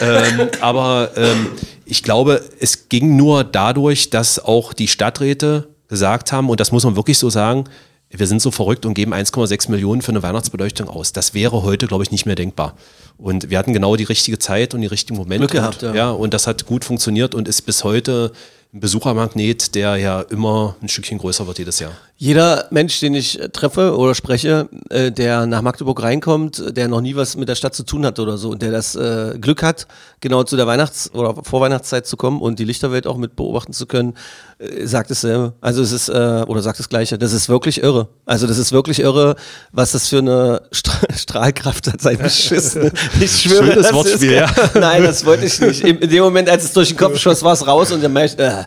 ähm, 0.00 0.48
aber 0.60 1.10
ähm, 1.16 1.48
ich 1.84 2.02
glaube, 2.02 2.42
es 2.60 2.88
ging 2.88 3.16
nur 3.16 3.44
dadurch, 3.44 4.10
dass 4.10 4.38
auch 4.38 4.72
die 4.72 4.88
Stadträte 4.88 5.68
gesagt 5.88 6.32
haben, 6.32 6.50
und 6.50 6.60
das 6.60 6.72
muss 6.72 6.84
man 6.84 6.96
wirklich 6.96 7.18
so 7.18 7.30
sagen, 7.30 7.64
wir 8.10 8.26
sind 8.26 8.40
so 8.40 8.50
verrückt 8.50 8.86
und 8.86 8.94
geben 8.94 9.12
1,6 9.12 9.70
Millionen 9.70 10.00
für 10.00 10.12
eine 10.12 10.22
Weihnachtsbeleuchtung 10.22 10.88
aus. 10.88 11.12
Das 11.12 11.34
wäre 11.34 11.62
heute, 11.62 11.86
glaube 11.86 12.04
ich, 12.04 12.10
nicht 12.10 12.24
mehr 12.24 12.36
denkbar. 12.36 12.74
Und 13.18 13.50
wir 13.50 13.58
hatten 13.58 13.74
genau 13.74 13.96
die 13.96 14.04
richtige 14.04 14.38
Zeit 14.38 14.72
und 14.72 14.80
die 14.80 14.86
richtigen 14.86 15.18
Momente. 15.18 15.46
Glück 15.46 15.60
gehabt, 15.60 15.82
und, 15.82 15.90
ja. 15.90 15.94
ja. 15.94 16.10
Und 16.10 16.32
das 16.32 16.46
hat 16.46 16.64
gut 16.64 16.84
funktioniert 16.84 17.34
und 17.34 17.48
ist 17.48 17.62
bis 17.62 17.84
heute 17.84 18.32
ein 18.74 18.80
Besuchermagnet, 18.80 19.74
der 19.74 19.96
ja 19.96 20.20
immer 20.20 20.76
ein 20.82 20.88
Stückchen 20.88 21.16
größer 21.18 21.46
wird 21.46 21.58
jedes 21.58 21.78
Jahr. 21.78 21.92
Jeder 22.20 22.66
Mensch, 22.70 23.00
den 23.00 23.14
ich 23.14 23.40
äh, 23.40 23.48
treffe 23.48 23.96
oder 23.96 24.14
spreche, 24.14 24.68
äh, 24.90 25.10
der 25.10 25.46
nach 25.46 25.62
Magdeburg 25.62 26.02
reinkommt, 26.02 26.58
äh, 26.58 26.72
der 26.72 26.88
noch 26.88 27.00
nie 27.00 27.16
was 27.16 27.36
mit 27.36 27.48
der 27.48 27.54
Stadt 27.54 27.74
zu 27.74 27.84
tun 27.84 28.04
hat 28.04 28.18
oder 28.18 28.36
so 28.36 28.50
und 28.50 28.60
der 28.60 28.72
das 28.72 28.94
äh, 28.94 29.38
Glück 29.40 29.62
hat, 29.62 29.86
genau 30.20 30.42
zu 30.42 30.56
der 30.56 30.66
Weihnachts- 30.66 31.10
oder 31.14 31.34
Vorweihnachtszeit 31.44 32.06
zu 32.06 32.16
kommen 32.16 32.42
und 32.42 32.58
die 32.58 32.64
Lichterwelt 32.64 33.06
auch 33.06 33.16
mit 33.16 33.36
beobachten 33.36 33.72
zu 33.72 33.86
können, 33.86 34.14
äh, 34.58 34.84
sagt 34.84 35.10
dasselbe. 35.10 35.54
Also 35.60 35.80
es 35.80 35.92
ist, 35.92 36.08
äh, 36.08 36.44
oder 36.46 36.60
sagt 36.60 36.78
das 36.78 36.88
Gleiche. 36.88 37.16
Das 37.18 37.32
ist 37.32 37.48
wirklich 37.48 37.82
irre. 37.82 38.08
Also 38.26 38.46
das 38.46 38.58
ist 38.58 38.72
wirklich 38.72 38.98
irre, 38.98 39.36
was 39.72 39.92
das 39.92 40.08
für 40.08 40.18
eine 40.18 40.62
Stra 40.72 40.98
Strahlkraft 41.16 41.86
hat, 41.86 42.00
sein 42.02 42.18
Beschissen. 42.18 42.90
Ich 43.20 43.42
schwöre, 43.42 43.64
Schönes 43.64 43.82
das 43.84 43.92
Wortspiel, 43.92 44.32
ist, 44.32 44.56
ja. 44.56 44.70
Nein, 44.74 45.04
das 45.04 45.24
wollte 45.24 45.46
ich 45.46 45.60
nicht. 45.60 45.82
In, 45.82 46.00
dem 46.00 46.22
Moment, 46.22 46.48
als 46.48 46.64
es 46.64 46.72
durch 46.72 46.88
den 46.88 46.96
Kopf 46.96 47.18
schoss, 47.18 47.42
war 47.42 47.52
es 47.52 47.66
raus 47.66 47.92
und 47.92 48.02
dann 48.02 48.12
merkte 48.12 48.42
ich, 48.42 48.57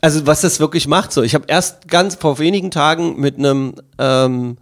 also 0.00 0.26
was 0.26 0.40
das 0.40 0.60
wirklich 0.60 0.88
macht. 0.88 1.12
So, 1.12 1.22
ich 1.22 1.34
habe 1.34 1.44
erst 1.48 1.88
ganz 1.88 2.14
vor 2.14 2.38
wenigen 2.38 2.70
Tagen 2.70 3.20
mit 3.20 3.38
einem 3.38 3.74
ähm, 3.98 4.56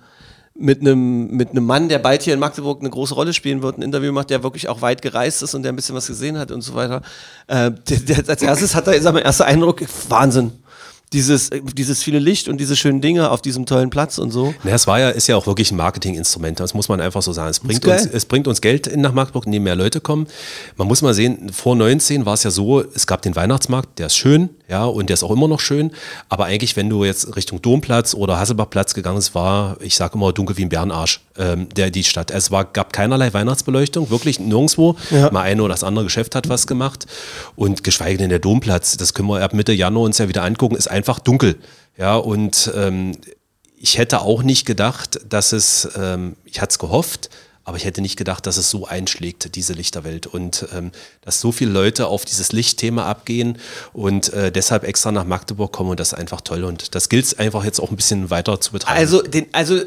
mit 0.56 0.80
einem 0.80 1.28
mit 1.28 1.50
einem 1.50 1.64
Mann, 1.66 1.88
der 1.88 1.98
bald 1.98 2.22
hier 2.22 2.34
in 2.34 2.40
Magdeburg 2.40 2.80
eine 2.80 2.90
große 2.90 3.14
Rolle 3.14 3.32
spielen 3.32 3.62
wird, 3.62 3.78
ein 3.78 3.82
Interview 3.82 4.12
macht, 4.12 4.30
der 4.30 4.42
wirklich 4.42 4.68
auch 4.68 4.82
weit 4.82 5.02
gereist 5.02 5.42
ist 5.42 5.54
und 5.54 5.62
der 5.62 5.72
ein 5.72 5.76
bisschen 5.76 5.96
was 5.96 6.06
gesehen 6.06 6.38
hat 6.38 6.50
und 6.50 6.60
so 6.62 6.74
weiter. 6.74 7.02
Äh, 7.48 7.72
der, 7.88 8.22
der, 8.22 8.28
als 8.28 8.42
erstes 8.42 8.74
hat 8.74 8.86
er, 8.86 8.94
ist 8.94 9.04
mein 9.04 9.16
erster 9.16 9.46
Eindruck, 9.46 9.82
Wahnsinn. 10.08 10.52
Dieses, 11.14 11.48
äh, 11.48 11.62
dieses 11.62 12.02
viele 12.02 12.18
Licht 12.18 12.48
und 12.48 12.58
diese 12.58 12.76
schönen 12.76 13.00
Dinge 13.00 13.30
auf 13.30 13.40
diesem 13.40 13.64
tollen 13.64 13.88
Platz 13.88 14.18
und 14.18 14.30
so. 14.30 14.54
Na, 14.64 14.72
es 14.72 14.86
war 14.86 15.00
ja, 15.00 15.08
ist 15.08 15.26
ja 15.26 15.36
auch 15.36 15.46
wirklich 15.46 15.72
ein 15.72 15.76
Marketinginstrument, 15.76 16.60
das 16.60 16.74
muss 16.74 16.88
man 16.88 17.00
einfach 17.00 17.22
so 17.22 17.32
sagen. 17.32 17.48
Es 17.48 17.60
bringt, 17.60 17.86
uns, 17.86 18.06
es 18.06 18.26
bringt 18.26 18.46
uns 18.46 18.60
Geld 18.60 18.86
in 18.86 19.00
nach 19.00 19.12
Magdeburg, 19.12 19.46
indem 19.46 19.62
mehr 19.62 19.76
Leute 19.76 20.00
kommen. 20.00 20.26
Man 20.76 20.86
muss 20.88 21.00
mal 21.00 21.14
sehen, 21.14 21.50
vor 21.52 21.76
19 21.76 22.26
war 22.26 22.34
es 22.34 22.42
ja 22.42 22.50
so, 22.50 22.82
es 22.82 23.06
gab 23.06 23.22
den 23.22 23.34
Weihnachtsmarkt, 23.34 23.98
der 23.98 24.06
ist 24.06 24.16
schön, 24.16 24.50
ja, 24.68 24.86
und 24.86 25.10
der 25.10 25.14
ist 25.14 25.22
auch 25.22 25.30
immer 25.30 25.46
noch 25.46 25.60
schön. 25.60 25.90
Aber 26.30 26.46
eigentlich, 26.46 26.74
wenn 26.76 26.88
du 26.88 27.04
jetzt 27.04 27.36
Richtung 27.36 27.60
Domplatz 27.60 28.14
oder 28.14 28.38
Hasselbachplatz 28.38 28.94
gegangen 28.94 29.16
bist, 29.16 29.34
war, 29.34 29.76
ich 29.80 29.94
sage 29.94 30.14
immer, 30.14 30.32
dunkel 30.32 30.56
wie 30.56 30.62
ein 30.62 30.70
Bärenarsch, 30.70 31.20
ähm, 31.36 31.68
der, 31.76 31.90
die 31.90 32.02
Stadt. 32.02 32.30
Es 32.30 32.50
war, 32.50 32.64
gab 32.64 32.94
keinerlei 32.94 33.32
Weihnachtsbeleuchtung, 33.34 34.08
wirklich 34.08 34.40
nirgendwo. 34.40 34.96
Ja. 35.10 35.30
Mal 35.30 35.42
eine 35.42 35.62
oder 35.62 35.74
das 35.74 35.84
andere 35.84 36.06
Geschäft 36.06 36.34
hat 36.34 36.48
was 36.48 36.66
gemacht. 36.66 37.06
Und 37.56 37.84
geschweige 37.84 38.16
denn 38.16 38.30
der 38.30 38.38
Domplatz, 38.38 38.96
das 38.96 39.12
können 39.12 39.28
wir 39.28 39.42
ab 39.42 39.52
Mitte 39.52 39.72
Januar 39.72 40.06
uns 40.06 40.16
ja 40.16 40.28
wieder 40.28 40.44
angucken, 40.44 40.76
ist 40.76 40.90
einfach 40.90 41.03
dunkel. 41.08 41.56
Ja, 41.96 42.16
und 42.16 42.72
ähm, 42.74 43.12
ich 43.76 43.98
hätte 43.98 44.22
auch 44.22 44.42
nicht 44.42 44.64
gedacht, 44.64 45.20
dass 45.28 45.52
es, 45.52 45.88
ähm, 45.96 46.36
ich 46.44 46.60
hatte 46.60 46.72
es 46.72 46.78
gehofft, 46.78 47.30
aber 47.64 47.78
ich 47.78 47.84
hätte 47.84 48.02
nicht 48.02 48.16
gedacht, 48.16 48.46
dass 48.46 48.58
es 48.58 48.68
so 48.68 48.86
einschlägt, 48.86 49.54
diese 49.56 49.72
Lichterwelt. 49.72 50.26
Und 50.26 50.66
ähm, 50.74 50.92
dass 51.22 51.40
so 51.40 51.50
viele 51.50 51.70
Leute 51.70 52.06
auf 52.08 52.24
dieses 52.24 52.52
Lichtthema 52.52 53.06
abgehen 53.06 53.58
und 53.94 54.32
äh, 54.34 54.52
deshalb 54.52 54.84
extra 54.84 55.12
nach 55.12 55.24
Magdeburg 55.24 55.72
kommen 55.72 55.90
und 55.90 56.00
das 56.00 56.12
ist 56.12 56.18
einfach 56.18 56.42
toll. 56.42 56.64
Und 56.64 56.94
das 56.94 57.08
gilt 57.08 57.24
es 57.24 57.38
einfach 57.38 57.64
jetzt 57.64 57.80
auch 57.80 57.90
ein 57.90 57.96
bisschen 57.96 58.28
weiter 58.28 58.60
zu 58.60 58.72
betreiben. 58.72 58.98
Also, 58.98 59.22
den, 59.22 59.46
also 59.52 59.80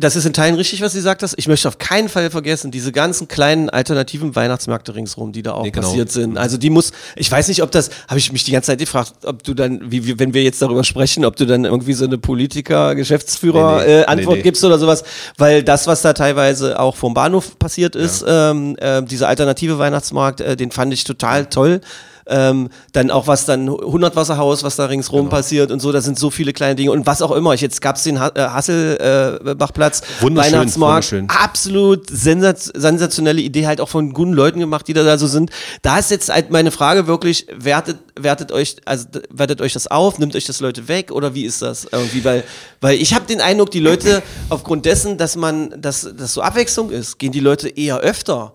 das 0.00 0.16
ist 0.16 0.24
in 0.24 0.32
Teilen 0.32 0.54
richtig, 0.54 0.80
was 0.80 0.92
sie 0.92 1.00
sagt 1.00 1.22
hast. 1.22 1.34
Ich 1.36 1.46
möchte 1.46 1.68
auf 1.68 1.78
keinen 1.78 2.08
Fall 2.08 2.30
vergessen, 2.30 2.70
diese 2.70 2.90
ganzen 2.90 3.28
kleinen 3.28 3.70
alternativen 3.70 4.34
Weihnachtsmärkte 4.34 4.94
ringsrum, 4.94 5.32
die 5.32 5.42
da 5.42 5.52
auch 5.52 5.62
Nee, 5.62 5.70
genau. 5.70 5.86
passiert 5.86 6.10
sind. 6.10 6.38
Also 6.38 6.56
die 6.56 6.70
muss, 6.70 6.92
ich 7.16 7.30
weiß 7.30 7.48
nicht, 7.48 7.62
ob 7.62 7.70
das, 7.70 7.90
habe 8.08 8.18
ich 8.18 8.32
mich 8.32 8.44
die 8.44 8.52
ganze 8.52 8.68
Zeit 8.68 8.78
gefragt, 8.78 9.12
ob 9.24 9.42
du 9.44 9.54
dann, 9.54 9.90
wie, 9.90 10.06
wie, 10.06 10.18
wenn 10.18 10.34
wir 10.34 10.42
jetzt 10.42 10.62
darüber 10.62 10.82
sprechen, 10.84 11.24
ob 11.24 11.36
du 11.36 11.46
dann 11.46 11.64
irgendwie 11.64 11.92
so 11.92 12.04
eine 12.06 12.18
Politiker, 12.18 12.94
Geschäftsführer 12.94 13.80
Nee, 13.80 13.86
nee. 13.86 14.00
äh, 14.00 14.04
Antwort 14.06 14.42
gibst 14.42 14.64
oder 14.64 14.78
sowas, 14.78 15.04
weil 15.36 15.62
das, 15.62 15.86
was 15.86 16.02
da 16.02 16.12
teilweise 16.12 16.80
auch 16.80 16.96
vom 16.96 17.14
Bahnhof 17.14 17.58
passiert 17.58 17.94
ist, 17.94 18.24
ähm, 18.26 18.76
äh, 18.80 19.02
dieser 19.02 19.28
alternative 19.28 19.78
Weihnachtsmarkt, 19.78 20.40
äh, 20.40 20.56
den 20.56 20.70
fand 20.70 20.92
ich 20.92 21.04
total 21.04 21.46
toll. 21.46 21.80
Ähm, 22.26 22.68
dann 22.92 23.10
auch 23.10 23.26
was 23.26 23.44
dann 23.46 23.68
Hundertwasserhaus, 23.70 24.62
was 24.62 24.76
da 24.76 24.86
ringsrum 24.86 25.20
Genau. 25.22 25.30
passiert 25.30 25.70
und 25.70 25.80
so, 25.80 25.90
da 25.92 26.00
sind 26.00 26.18
so 26.18 26.30
viele 26.30 26.52
kleine 26.52 26.74
Dinge 26.76 26.92
und 26.92 27.06
was 27.06 27.22
auch 27.22 27.32
immer. 27.32 27.54
Ich, 27.54 27.60
jetzt 27.60 27.80
gab 27.80 27.96
es 27.96 28.02
den 28.04 28.20
ha 28.20 28.30
äh, 28.34 28.40
Hasselbachplatz, 28.40 30.02
Wunderschön, 30.20 30.52
Weihnachtsmarkt, 30.52 31.12
wunderschön. 31.12 31.28
absolut 31.30 32.08
sensaz 32.10 32.66
sensationelle 32.74 33.40
Idee, 33.40 33.66
halt 33.66 33.80
auch 33.80 33.88
von 33.88 34.12
guten 34.12 34.32
Leuten 34.32 34.60
gemacht, 34.60 34.86
die 34.88 34.92
da, 34.92 35.02
da 35.02 35.18
so 35.18 35.26
sind. 35.26 35.50
Da 35.82 35.98
ist 35.98 36.10
jetzt 36.10 36.28
halt 36.32 36.50
meine 36.50 36.70
Frage 36.70 37.06
wirklich, 37.06 37.46
wertet, 37.56 37.98
wertet 38.18 38.52
euch, 38.52 38.76
also 38.84 39.06
wertet 39.30 39.60
euch 39.60 39.72
das 39.72 39.86
auf, 39.86 40.18
nimmt 40.18 40.36
euch 40.36 40.44
das 40.46 40.60
Leute 40.60 40.88
weg 40.88 41.10
oder 41.12 41.34
wie 41.34 41.44
ist 41.44 41.62
das 41.62 41.86
irgendwie? 41.90 42.24
Weil, 42.24 42.44
weil 42.80 42.96
ich 43.00 43.14
habe 43.14 43.26
den 43.26 43.40
Eindruck, 43.40 43.70
die 43.70 43.80
Leute 43.80 44.22
aufgrund 44.48 44.84
dessen, 44.86 45.18
dass 45.18 45.36
man, 45.36 45.74
dass 45.80 46.08
das 46.16 46.34
so 46.34 46.42
Abwechslung 46.42 46.90
ist, 46.90 47.18
gehen 47.18 47.32
die 47.32 47.40
Leute 47.40 47.68
eher 47.68 47.98
öfter 47.98 48.54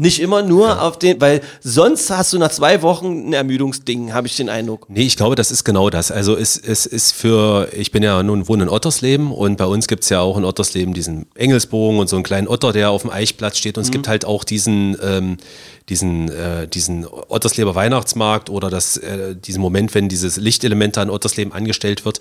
Nicht 0.00 0.20
immer 0.20 0.42
nur 0.42 0.82
auf 0.82 0.98
den, 0.98 1.20
weil 1.20 1.42
sonst 1.60 2.10
hast 2.10 2.32
du 2.32 2.38
nach 2.38 2.50
zwei 2.50 2.80
Wochen 2.82 3.28
ein 3.28 3.32
Ermüdungsding, 3.32 4.14
habe 4.14 4.26
ich 4.26 4.36
den 4.36 4.48
Eindruck. 4.48 4.86
Nee, 4.88 5.02
ich 5.02 5.16
glaube, 5.16 5.36
das 5.36 5.50
ist 5.50 5.64
genau 5.64 5.90
das. 5.90 6.10
Also 6.10 6.36
es, 6.36 6.56
es 6.56 6.86
ist 6.86 7.12
für, 7.12 7.68
ich 7.72 7.92
bin 7.92 8.02
ja 8.02 8.22
nun 8.22 8.48
wohne 8.48 8.62
in 8.62 8.68
Ottersleben 8.70 9.30
und 9.30 9.56
bei 9.56 9.66
uns 9.66 9.88
gibt 9.88 10.04
es 10.04 10.08
ja 10.08 10.20
auch 10.20 10.38
in 10.38 10.44
Ottersleben 10.44 10.94
diesen 10.94 11.26
Engelsbogen 11.34 11.98
und 11.98 12.08
so 12.08 12.16
einen 12.16 12.22
kleinen 12.22 12.48
Otter, 12.48 12.72
der 12.72 12.90
auf 12.90 13.02
dem 13.02 13.10
Eichplatz 13.10 13.58
steht. 13.58 13.76
Und 13.76 13.84
es 13.84 13.90
gibt 13.90 14.08
halt 14.08 14.24
auch 14.24 14.44
diesen, 14.44 14.96
ähm, 15.02 15.36
diesen, 15.90 16.30
äh, 16.30 16.66
diesen 16.68 17.06
Ottersleber 17.28 17.74
Weihnachtsmarkt 17.74 18.48
oder 18.48 18.70
das, 18.70 18.96
äh, 18.96 19.34
diesen 19.36 19.60
Moment, 19.60 19.94
wenn 19.94 20.08
dieses 20.08 20.36
Lichtelement 20.36 20.96
da 20.96 21.02
in 21.02 21.10
Ottersleben 21.10 21.52
angestellt 21.52 22.04
wird. 22.04 22.20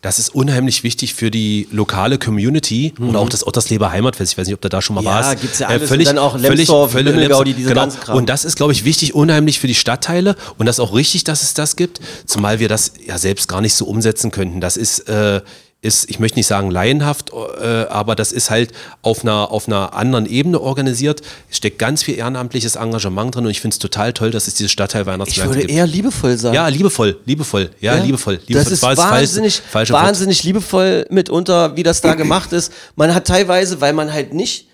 Das 0.00 0.20
ist 0.20 0.32
unheimlich 0.32 0.84
wichtig 0.84 1.12
für 1.14 1.30
die 1.30 1.66
lokale 1.72 2.18
Community 2.18 2.94
oder 3.00 3.18
auch 3.18 3.28
das 3.28 3.44
Ottersleber 3.44 3.90
Heimatfest. 3.90 4.32
Ich 4.32 4.38
weiß 4.38 4.46
nicht, 4.46 4.54
ob 4.54 4.60
du 4.60 4.68
da 4.68 4.80
schon 4.80 4.94
mal 4.94 5.00
Mhm. 5.00 5.06
Ja, 5.08 5.12
warst. 5.14 5.40
gibt's 5.40 5.58
ja 5.58 5.66
alles. 5.66 5.90
Und 5.90 6.06
dann 6.06 6.18
auch 6.18 6.38
Lemsdorf, 6.38 6.94
Lümmengau, 6.94 7.42
die 7.42 7.52
diese 7.54 7.70
genau. 7.70 7.88
Und 8.12 8.28
das 8.28 8.44
ist, 8.44 8.54
glaube 8.56 8.72
ich, 8.72 8.84
wichtig, 8.84 9.14
unheimlich 9.14 9.58
für 9.58 9.66
die 9.66 9.74
Stadtteile. 9.74 10.36
Und 10.56 10.66
das 10.66 10.76
ist 10.76 10.80
auch 10.80 10.94
richtig, 10.94 11.24
dass 11.24 11.42
es 11.42 11.52
das 11.52 11.74
gibt, 11.74 12.00
zumal 12.26 12.60
wir 12.60 12.68
das 12.68 12.92
ja 13.04 13.18
selbst 13.18 13.48
gar 13.48 13.60
nicht 13.60 13.74
so 13.74 13.86
umsetzen 13.86 14.30
könnten. 14.30 14.60
Das 14.60 14.76
ist, 14.76 15.00
äh, 15.08 15.40
ist 15.80 16.10
ich 16.10 16.18
möchte 16.18 16.38
nicht 16.38 16.46
sagen 16.48 16.70
laienhaft, 16.72 17.30
äh, 17.32 17.84
aber 17.88 18.16
das 18.16 18.32
ist 18.32 18.50
halt 18.50 18.72
auf 19.02 19.22
einer, 19.22 19.52
auf 19.52 19.68
einer 19.68 19.94
anderen 19.94 20.26
Ebene 20.26 20.60
organisiert. 20.60 21.22
Es 21.50 21.58
steckt 21.58 21.78
ganz 21.78 22.02
viel 22.02 22.18
ehrenamtliches 22.18 22.74
Engagement 22.76 23.34
drin 23.34 23.44
und 23.44 23.50
ich 23.50 23.60
finde 23.60 23.74
es 23.74 23.78
total 23.78 24.12
toll, 24.12 24.32
dass 24.32 24.48
es 24.48 24.54
dieses 24.54 24.72
Stadtteil 24.72 25.02
Ich 25.02 25.06
Weihnachtsmärkte 25.06 25.50
würde 25.54 25.60
gibt. 25.66 25.72
eher 25.72 25.86
liebevoll 25.86 26.36
sagen. 26.36 26.54
ja, 26.56 26.66
liebevoll, 26.66 27.18
liebevoll, 27.26 27.70
ja, 27.80 27.94
liebevoll, 27.94 28.40
liebevoll. 28.46 28.64
Das 28.64 28.72
ist 28.72 28.82
war 28.82 28.96
wahnsinnig, 28.96 29.62
Wort. 29.72 29.90
wahnsinnig 29.90 30.42
liebevoll 30.42 31.06
mitunter, 31.10 31.76
wie 31.76 31.84
das 31.84 32.00
da 32.00 32.14
gemacht 32.14 32.52
ist. 32.52 32.72
Man 32.96 33.14
hat 33.14 33.26
teilweise, 33.26 33.80
weil 33.80 33.92
man 33.92 34.12
halt 34.12 34.34
nicht 34.34 34.67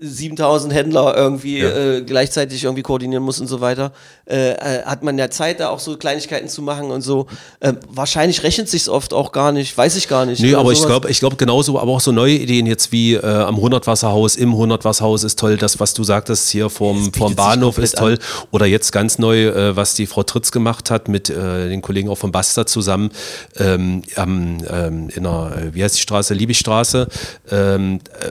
7000 0.00 0.72
Händler 0.72 1.16
irgendwie 1.16 1.58
äh, 1.58 2.02
gleichzeitig 2.02 2.62
irgendwie 2.62 2.82
koordinieren 2.82 3.24
muss 3.24 3.40
und 3.40 3.48
so 3.48 3.60
weiter, 3.60 3.92
äh, 4.26 4.52
äh, 4.52 4.82
hat 4.84 5.02
man 5.02 5.18
ja 5.18 5.28
Zeit, 5.28 5.58
da 5.58 5.70
auch 5.70 5.80
so 5.80 5.96
Kleinigkeiten 5.96 6.48
zu 6.48 6.62
machen 6.62 6.92
und 6.92 7.00
so. 7.00 7.26
Äh, 7.58 7.72
wahrscheinlich 7.88 8.44
rechnet 8.44 8.68
sich's 8.68 8.88
oft 8.88 9.12
auch 9.12 9.32
gar 9.32 9.50
nicht, 9.50 9.76
weiß 9.76 9.96
ich 9.96 10.06
gar 10.06 10.24
nicht. 10.24 10.40
Nee, 10.40 10.54
aber 10.54 10.70
ich 10.70 10.78
sowas. 10.78 10.88
glaube, 10.88 11.10
ich 11.10 11.18
glaube 11.18 11.34
genauso, 11.34 11.80
aber 11.80 11.90
auch 11.90 12.00
so 12.00 12.12
neue 12.12 12.34
Ideen 12.34 12.66
jetzt 12.66 12.92
wie 12.92 13.14
äh, 13.14 13.26
am 13.26 13.56
Hundertwasserhaus, 13.56 14.36
im 14.36 14.56
Hundertwasserhaus 14.56 15.24
ist 15.24 15.36
toll, 15.36 15.56
das, 15.56 15.80
was 15.80 15.94
du 15.94 16.04
sagtest 16.04 16.48
hier 16.50 16.70
vom, 16.70 17.12
vom 17.12 17.28
sich 17.28 17.36
Bahnhof 17.36 17.78
ist 17.78 17.96
toll. 17.98 18.18
Oder 18.52 18.66
jetzt 18.66 18.92
ganz 18.92 19.18
neu, 19.18 19.48
äh, 19.48 19.74
was 19.74 19.94
die 19.94 20.06
Frau 20.06 20.22
Tritz 20.22 20.52
gemacht 20.52 20.92
hat 20.92 21.08
mit 21.08 21.28
äh, 21.28 21.68
den 21.68 21.82
Kollegen 21.82 22.08
auch 22.08 22.18
vom 22.18 22.30
Basta 22.30 22.66
zusammen 22.66 23.10
ähm, 23.56 24.02
ähm, 24.16 25.08
in 25.12 25.24
der, 25.24 25.52
äh, 25.56 25.74
wie 25.74 25.82
heißt 25.82 25.96
die 25.96 26.02
Straße, 26.02 26.34
Liebigstraße. 26.34 27.08
Ähm, 27.50 27.98
äh, 28.20 28.30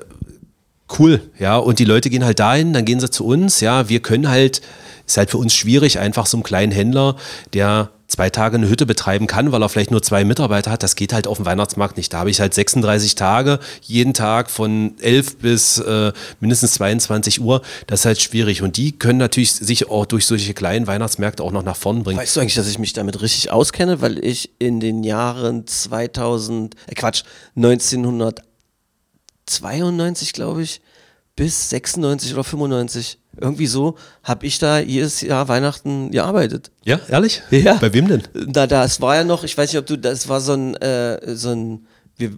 cool, 1.00 1.22
ja. 1.40 1.58
Und 1.58 1.80
die 1.80 1.86
Leute 1.86 2.10
gehen 2.10 2.26
halt 2.26 2.40
dahin, 2.40 2.74
dann 2.74 2.86
gehen 2.86 3.00
sie 3.00 3.10
zu 3.10 3.26
uns, 3.26 3.60
ja. 3.62 3.90
Wir 3.90 4.00
können 4.00 4.30
halt, 4.30 4.62
ist 5.06 5.18
halt 5.18 5.30
für 5.30 5.38
uns 5.38 5.54
schwierig, 5.54 6.00
einfach 6.00 6.26
so 6.26 6.38
einen 6.38 6.44
kleinen 6.44 6.72
Händler, 6.72 7.16
der 7.54 7.92
zwei 8.08 8.30
Tage 8.30 8.56
eine 8.58 8.70
Hütte 8.70 8.86
betreiben 8.86 9.28
kann, 9.28 9.52
weil 9.52 9.62
er 9.62 9.70
vielleicht 9.70 9.92
nur 9.92 10.02
zwei 10.02 10.24
Mitarbeiter 10.24 10.72
hat, 10.72 10.82
das 10.82 10.96
geht 10.96 11.14
halt 11.14 11.28
auf 11.28 11.38
dem 11.38 11.46
Weihnachtsmarkt 11.46 11.98
nicht. 11.98 12.14
Da 12.14 12.20
habe 12.20 12.30
ich 12.30 12.40
halt 12.40 12.54
36 12.54 13.16
Tage, 13.16 13.60
jeden 13.82 14.14
Tag 14.14 14.50
von 14.50 14.94
11 15.02 15.38
bis 15.38 15.78
äh, 15.80 16.14
mindestens 16.40 16.74
22 16.74 17.42
Uhr. 17.42 17.62
Das 17.86 18.02
ist 18.02 18.06
halt 18.06 18.22
schwierig. 18.22 18.62
Und 18.62 18.78
die 18.78 18.94
können 18.94 19.20
natürlich 19.20 19.54
sich 19.54 19.90
auch 19.90 20.06
durch 20.06 20.26
solche 20.26 20.54
kleinen 20.54 20.88
Weihnachtsmärkte 20.88 21.44
auch 21.44 21.52
noch 21.52 21.64
nach 21.64 21.76
vorn 21.76 22.04
bringen. 22.04 22.20
Weißt 22.20 22.36
du 22.36 22.40
eigentlich, 22.40 22.56
dass 22.56 22.70
ich 22.70 22.80
mich 22.80 22.94
damit 22.94 23.22
richtig 23.22 23.52
auskenne, 23.52 24.02
weil 24.02 24.24
ich 24.24 24.52
in 24.60 24.80
den 24.80 25.04
Jahren 25.04 25.68
2000, 25.68 26.76
äh 26.88 26.96
Quatsch, 26.96 27.24
1992, 29.48 30.34
glaube 30.34 30.62
ich, 30.64 30.82
bis 31.36 31.70
96 31.70 32.34
oder 32.34 32.44
95, 32.44 33.20
irgendwie 33.40 33.68
so, 33.68 33.96
habe 34.24 34.46
ich 34.46 34.58
da 34.60 34.80
jedes 34.80 35.22
Jahr 35.22 35.48
Weihnachten 35.48 36.12
gearbeitet. 36.12 36.72
Ja, 36.84 37.00
ehrlich? 37.08 37.42
Ja. 37.52 37.76
Bei 37.76 37.94
wem 37.94 38.08
denn? 38.08 38.24
Da, 38.34 38.66
das 38.68 39.00
war 39.02 39.16
ja 39.16 39.24
noch, 39.24 39.44
ich 39.44 39.58
weiß 39.58 39.72
nicht, 39.72 39.80
ob 39.80 39.86
du, 39.86 39.98
das 39.98 40.28
war 40.28 40.42
so 40.42 40.54
ein, 40.54 40.76
äh, 40.78 41.36
so 41.36 41.50
ein, 41.52 41.86
wir, 42.18 42.32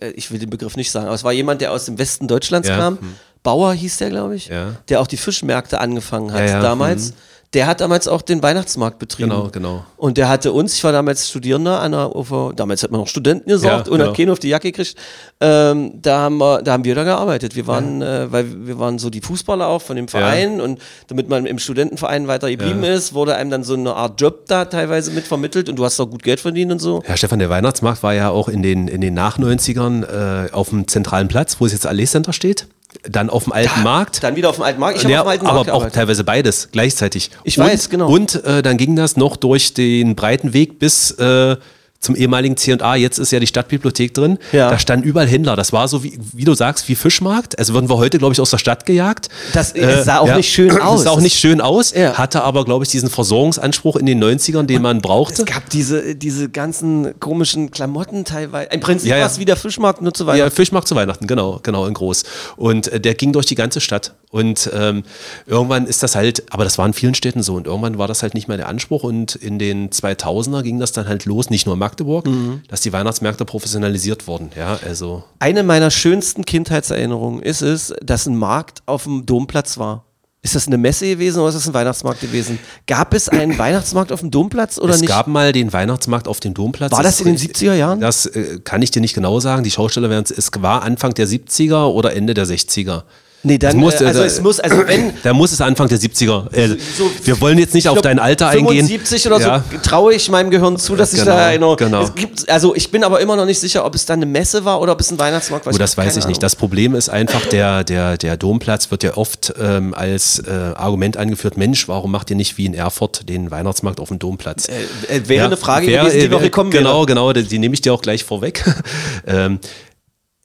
äh, 0.00 0.10
ich 0.10 0.30
will 0.30 0.38
den 0.38 0.50
Begriff 0.50 0.76
nicht 0.76 0.90
sagen, 0.92 1.06
aber 1.06 1.14
es 1.16 1.24
war 1.24 1.32
jemand, 1.32 1.60
der 1.60 1.72
aus 1.72 1.86
dem 1.86 1.98
Westen 1.98 2.28
Deutschlands 2.28 2.68
Ja, 2.68 2.76
kam. 2.76 3.00
hm. 3.00 3.14
Bauer 3.42 3.74
hieß 3.74 3.98
der, 3.98 4.10
glaube 4.10 4.36
ich, 4.36 4.46
Ja. 4.46 4.76
der 4.88 5.00
auch 5.00 5.06
die 5.08 5.16
Fischmärkte 5.18 5.80
angefangen 5.80 6.32
hat 6.32 6.48
Ja, 6.48 6.62
damals. 6.62 7.12
Der 7.54 7.68
hat 7.68 7.80
damals 7.80 8.08
auch 8.08 8.22
den 8.22 8.42
Weihnachtsmarkt 8.42 8.98
betrieben. 8.98 9.30
Genau, 9.30 9.48
genau. 9.50 9.84
Und 9.96 10.18
der 10.18 10.28
hatte 10.28 10.52
uns, 10.52 10.74
ich 10.74 10.82
war 10.82 10.90
damals 10.90 11.30
Studierender 11.30 11.80
an 11.80 11.92
der 11.92 12.14
UV, 12.14 12.52
damals 12.54 12.82
hat 12.82 12.90
man 12.90 13.00
noch 13.00 13.06
Studenten 13.06 13.48
gesorgt 13.48 13.86
Ja, 13.86 13.92
und 13.92 14.00
hat 14.00 14.06
genau. 14.06 14.12
keinen 14.12 14.30
auf 14.30 14.40
die 14.40 14.48
Jacke 14.48 14.72
gekriegt. 14.72 14.96
Ähm, 15.40 15.92
da, 16.02 16.18
haben 16.18 16.38
wir, 16.38 16.62
da 16.62 16.72
haben 16.72 16.84
wir 16.84 16.94
da 16.96 17.04
gearbeitet. 17.04 17.54
Wir 17.54 17.66
waren, 17.68 18.02
äh, 18.02 18.30
weil 18.32 18.66
wir 18.66 18.78
waren 18.80 18.98
so 18.98 19.08
die 19.08 19.20
Fußballer 19.20 19.68
auch 19.68 19.82
von 19.82 19.94
dem 19.94 20.08
Verein 20.08 20.60
und 20.60 20.80
damit 21.06 21.28
man 21.28 21.46
im 21.46 21.58
Studentenverein 21.58 22.26
weiter 22.26 22.50
geblieben 22.50 22.82
ist, 22.82 23.14
wurde 23.14 23.36
einem 23.36 23.50
dann 23.50 23.62
so 23.62 23.74
eine 23.74 23.94
Art 23.94 24.20
Job 24.20 24.46
da 24.46 24.64
teilweise 24.64 25.12
mit 25.12 25.24
vermittelt 25.24 25.68
und 25.68 25.76
du 25.76 25.84
hast 25.84 26.00
auch 26.00 26.10
gut 26.10 26.24
Geld 26.24 26.40
verdient 26.40 26.72
und 26.72 26.80
so. 26.80 27.02
Ja, 27.08 27.16
Stefan, 27.16 27.38
der 27.38 27.50
Weihnachtsmarkt 27.50 28.02
war 28.02 28.14
ja 28.14 28.30
auch 28.30 28.48
in 28.48 28.62
den, 28.62 28.88
in 28.88 29.00
den 29.00 29.14
Nach-90ern 29.14 30.46
äh, 30.48 30.52
auf 30.52 30.70
dem 30.70 30.88
zentralen 30.88 31.28
Platz, 31.28 31.56
wo 31.60 31.66
es 31.66 31.72
jetzt 31.72 31.86
Allee 31.86 32.06
Center 32.06 32.32
steht. 32.32 32.66
Dann 33.02 33.28
auf 33.28 33.44
dem 33.44 33.52
alten 33.52 33.82
Markt. 33.82 34.22
Dann 34.22 34.36
wieder 34.36 34.48
auf 34.50 34.56
dem 34.56 34.64
alten 34.64 34.80
Markt. 34.80 35.02
Ich 35.02 35.08
Ja, 35.08 35.20
auf 35.20 35.26
dem 35.26 35.30
alten 35.30 35.44
Markt 35.44 35.50
aber 35.52 35.60
auch 35.60 35.66
gearbeitet. 35.66 35.94
teilweise 35.94 36.24
beides 36.24 36.68
gleichzeitig. 36.72 37.30
Ich 37.44 37.58
und, 37.58 37.66
weiß, 37.66 37.90
genau. 37.90 38.08
Und 38.08 38.42
äh, 38.44 38.62
dann 38.62 38.76
ging 38.76 38.96
das 38.96 39.16
noch 39.16 39.36
durch 39.36 39.74
den 39.74 40.14
breiten 40.14 40.52
Weg 40.54 40.78
bis 40.78 41.10
äh, 41.12 41.56
zum 42.04 42.14
ehemaligen 42.14 42.56
C&A. 42.56 42.94
Jetzt 42.96 43.18
ist 43.18 43.32
ja 43.32 43.40
die 43.40 43.46
Stadtbibliothek 43.46 44.14
drin. 44.14 44.38
Ja. 44.52 44.70
Da 44.70 44.78
standen 44.78 45.04
überall 45.06 45.26
Händler. 45.26 45.56
Das 45.56 45.72
war 45.72 45.88
so, 45.88 46.04
wie, 46.04 46.18
wie 46.32 46.44
du 46.44 46.54
sagst, 46.54 46.88
wie 46.88 46.94
Fischmarkt. 46.94 47.58
Also 47.58 47.74
würden 47.74 47.88
wir 47.88 47.96
heute, 47.96 48.18
glaube 48.18 48.32
ich, 48.34 48.40
aus 48.40 48.50
der 48.50 48.58
Stadt 48.58 48.86
gejagt. 48.86 49.28
Das- 49.52 49.72
es 49.72 50.04
sah 50.04 50.18
auch 50.18 50.36
nicht 50.36 50.52
schön 50.52 50.70
aus. 50.80 51.00
Es 51.00 51.04
sah 51.04 51.10
auch 51.10 51.20
nicht 51.20 51.38
schön 51.38 51.60
aus. 51.60 51.92
Ja. 51.94 52.14
Hatte 52.14 52.42
aber, 52.44 52.64
glaube 52.64 52.84
ich, 52.84 52.90
diesen 52.90 53.08
Versorgungsanspruch 53.10 53.96
in 53.96 54.06
den 54.06 54.22
90ern, 54.22 54.64
den 54.66 54.82
man 54.82 55.00
brauchte. 55.00 55.42
Es 55.42 55.46
gab 55.46 55.68
diese, 55.70 56.14
diese 56.14 56.48
ganzen 56.48 57.18
komischen 57.18 57.70
Klamotten 57.70 58.24
teilweise. 58.24 58.68
Im 58.70 58.80
Prinzip 58.80 59.08
Ja, 59.10 59.16
ja. 59.16 59.22
war 59.24 59.30
es 59.30 59.38
wie 59.38 59.44
der 59.44 59.56
Fischmarkt, 59.56 60.02
nur 60.02 60.12
zu 60.14 60.24
Ja, 60.24 60.28
Weihnachten. 60.28 60.50
Fischmarkt 60.54 60.86
zu 60.88 60.94
Weihnachten, 60.94 61.26
genau, 61.26 61.60
genau, 61.62 61.86
in 61.86 61.94
groß. 61.94 62.24
Und 62.56 62.88
äh, 62.88 63.00
der 63.00 63.14
ging 63.14 63.32
durch 63.32 63.46
die 63.46 63.54
ganze 63.54 63.80
Stadt. 63.80 64.14
Und 64.30 64.68
ähm, 64.74 65.04
irgendwann 65.46 65.86
ist 65.86 66.02
das 66.02 66.16
halt, 66.16 66.42
aber 66.50 66.64
das 66.64 66.76
war 66.76 66.86
in 66.86 66.92
vielen 66.92 67.14
Städten 67.14 67.42
so. 67.42 67.54
Und 67.54 67.66
irgendwann 67.66 67.98
war 67.98 68.08
das 68.08 68.22
halt 68.22 68.34
nicht 68.34 68.48
mehr 68.48 68.56
der 68.56 68.68
Anspruch. 68.68 69.04
Und 69.04 69.34
in 69.36 69.58
den 69.58 69.90
2000er 69.90 70.62
ging 70.62 70.80
das 70.80 70.92
dann 70.92 71.06
halt 71.08 71.24
los, 71.24 71.50
nicht 71.50 71.66
nur 71.66 71.74
in 71.74 71.78
Magdeburg, 71.94 72.26
Mhm. 72.26 72.62
dass 72.68 72.80
die 72.80 72.92
Weihnachtsmärkte 72.92 73.44
professionalisiert 73.44 74.26
wurden. 74.26 74.50
Ja, 74.56 74.78
also. 74.84 75.22
Eine 75.38 75.62
meiner 75.62 75.90
schönsten 75.90 76.44
Kindheitserinnerungen 76.44 77.40
ist 77.42 77.62
es, 77.62 77.94
dass 78.02 78.26
ein 78.26 78.36
Markt 78.36 78.82
auf 78.86 79.04
dem 79.04 79.24
Domplatz 79.26 79.78
war. 79.78 80.04
Ist 80.42 80.54
das 80.54 80.66
eine 80.66 80.76
Messe 80.76 81.06
gewesen 81.06 81.38
oder 81.38 81.48
ist 81.48 81.54
das 81.54 81.68
ein 81.68 81.72
Weihnachtsmarkt 81.72 82.20
gewesen? 82.20 82.58
Gab 82.86 83.14
es 83.14 83.28
einen 83.30 83.56
Weihnachtsmarkt 83.58 84.12
auf 84.12 84.20
dem 84.20 84.30
Domplatz 84.30 84.76
oder 84.78 84.92
es 84.92 85.00
nicht? 85.00 85.08
gab 85.08 85.26
mal 85.26 85.52
den 85.52 85.72
Weihnachtsmarkt 85.72 86.28
auf 86.28 86.40
dem 86.40 86.52
Domplatz. 86.52 86.92
War 86.92 87.02
das 87.02 87.20
in 87.20 87.26
den 87.26 87.38
70er 87.38 87.72
Jahren? 87.74 88.00
Das 88.00 88.26
äh, 88.26 88.58
kann 88.62 88.82
ich 88.82 88.90
dir 88.90 89.00
nicht 89.00 89.14
genau 89.14 89.40
sagen. 89.40 89.62
Die 89.64 89.70
Schausteller 89.70 90.10
werden 90.10 90.24
es, 90.28 90.30
es 90.36 90.50
war 90.58 90.82
Anfang 90.82 91.14
der 91.14 91.26
70er 91.28 91.86
oder 91.86 92.14
Ende 92.14 92.34
der 92.34 92.46
60er. 92.46 93.04
Nee, 93.44 93.58
dann, 93.58 93.76
muss, 93.76 94.00
äh, 94.00 94.04
also 94.06 94.22
äh, 94.22 94.26
es 94.26 94.40
muss, 94.40 94.58
also 94.60 94.86
wenn, 94.86 95.12
Da 95.22 95.32
muss 95.32 95.52
es 95.52 95.60
Anfang 95.60 95.88
der 95.88 95.98
70er. 95.98 96.52
Äh, 96.52 96.68
so- 96.96 97.10
wir 97.22 97.40
wollen 97.40 97.58
jetzt 97.58 97.74
nicht 97.74 97.84
ich 97.84 97.88
auf 97.88 97.94
glaub, 97.94 98.02
dein 98.04 98.18
Alter 98.18 98.48
eingehen. 98.48 98.86
75 98.86 99.26
oder 99.28 99.40
Ja. 99.40 99.64
so 99.70 99.78
traue 99.78 100.14
ich 100.14 100.28
meinem 100.30 100.50
Gehirn 100.50 100.76
zu, 100.78 100.96
dass 100.96 101.12
ich 101.12 101.20
Genau, 101.20 101.32
da 101.32 101.48
erinnere. 101.50 101.76
genau. 101.76 102.02
Es 102.02 102.14
gibt, 102.14 102.48
also 102.50 102.74
ich 102.74 102.90
bin 102.90 103.04
aber 103.04 103.20
immer 103.20 103.36
noch 103.36 103.46
nicht 103.46 103.60
sicher, 103.60 103.84
ob 103.84 103.94
es 103.94 104.06
dann 104.06 104.18
eine 104.18 104.26
Messe 104.26 104.64
war 104.64 104.80
oder 104.80 104.92
ob 104.92 105.00
es 105.00 105.10
ein 105.10 105.18
Weihnachtsmarkt 105.18 105.66
war. 105.66 105.74
Oh, 105.74 105.78
das 105.78 105.96
weiß 105.96 106.16
ich 106.16 106.26
nicht. 106.26 106.42
Das 106.42 106.56
Problem 106.56 106.94
ist 106.94 107.08
einfach, 107.08 107.46
der, 107.46 107.84
der, 107.84 108.16
der 108.18 108.36
Domplatz 108.36 108.90
wird 108.90 109.02
ja 109.02 109.16
oft 109.16 109.52
ähm, 109.60 109.94
als 109.94 110.38
äh, 110.40 110.50
Argument 110.74 111.16
angeführt, 111.16 111.56
Mensch, 111.56 111.86
warum 111.88 112.10
macht 112.10 112.30
ihr 112.30 112.36
nicht 112.36 112.56
wie 112.58 112.66
in 112.66 112.74
Erfurt 112.74 113.28
den 113.28 113.50
Weihnachtsmarkt 113.50 114.00
auf 114.00 114.08
dem 114.08 114.18
Domplatz? 114.18 114.68
äh, 114.68 115.20
wäre 115.28 115.46
eine 115.46 115.56
Frage 115.56 115.86
gewesen, 115.86 116.18
die 116.18 116.24
äh, 116.26 116.28
noch 116.28 116.40
gekommen 116.40 116.72
wäre. 116.72 116.82
Genau, 116.82 117.06
genau, 117.06 117.32
die, 117.32 117.44
die 117.44 117.58
nehme 117.58 117.74
ich 117.74 117.82
dir 117.82 117.92
auch 117.92 118.02
gleich 118.02 118.24
vorweg. 118.24 118.64
ähm, 119.26 119.58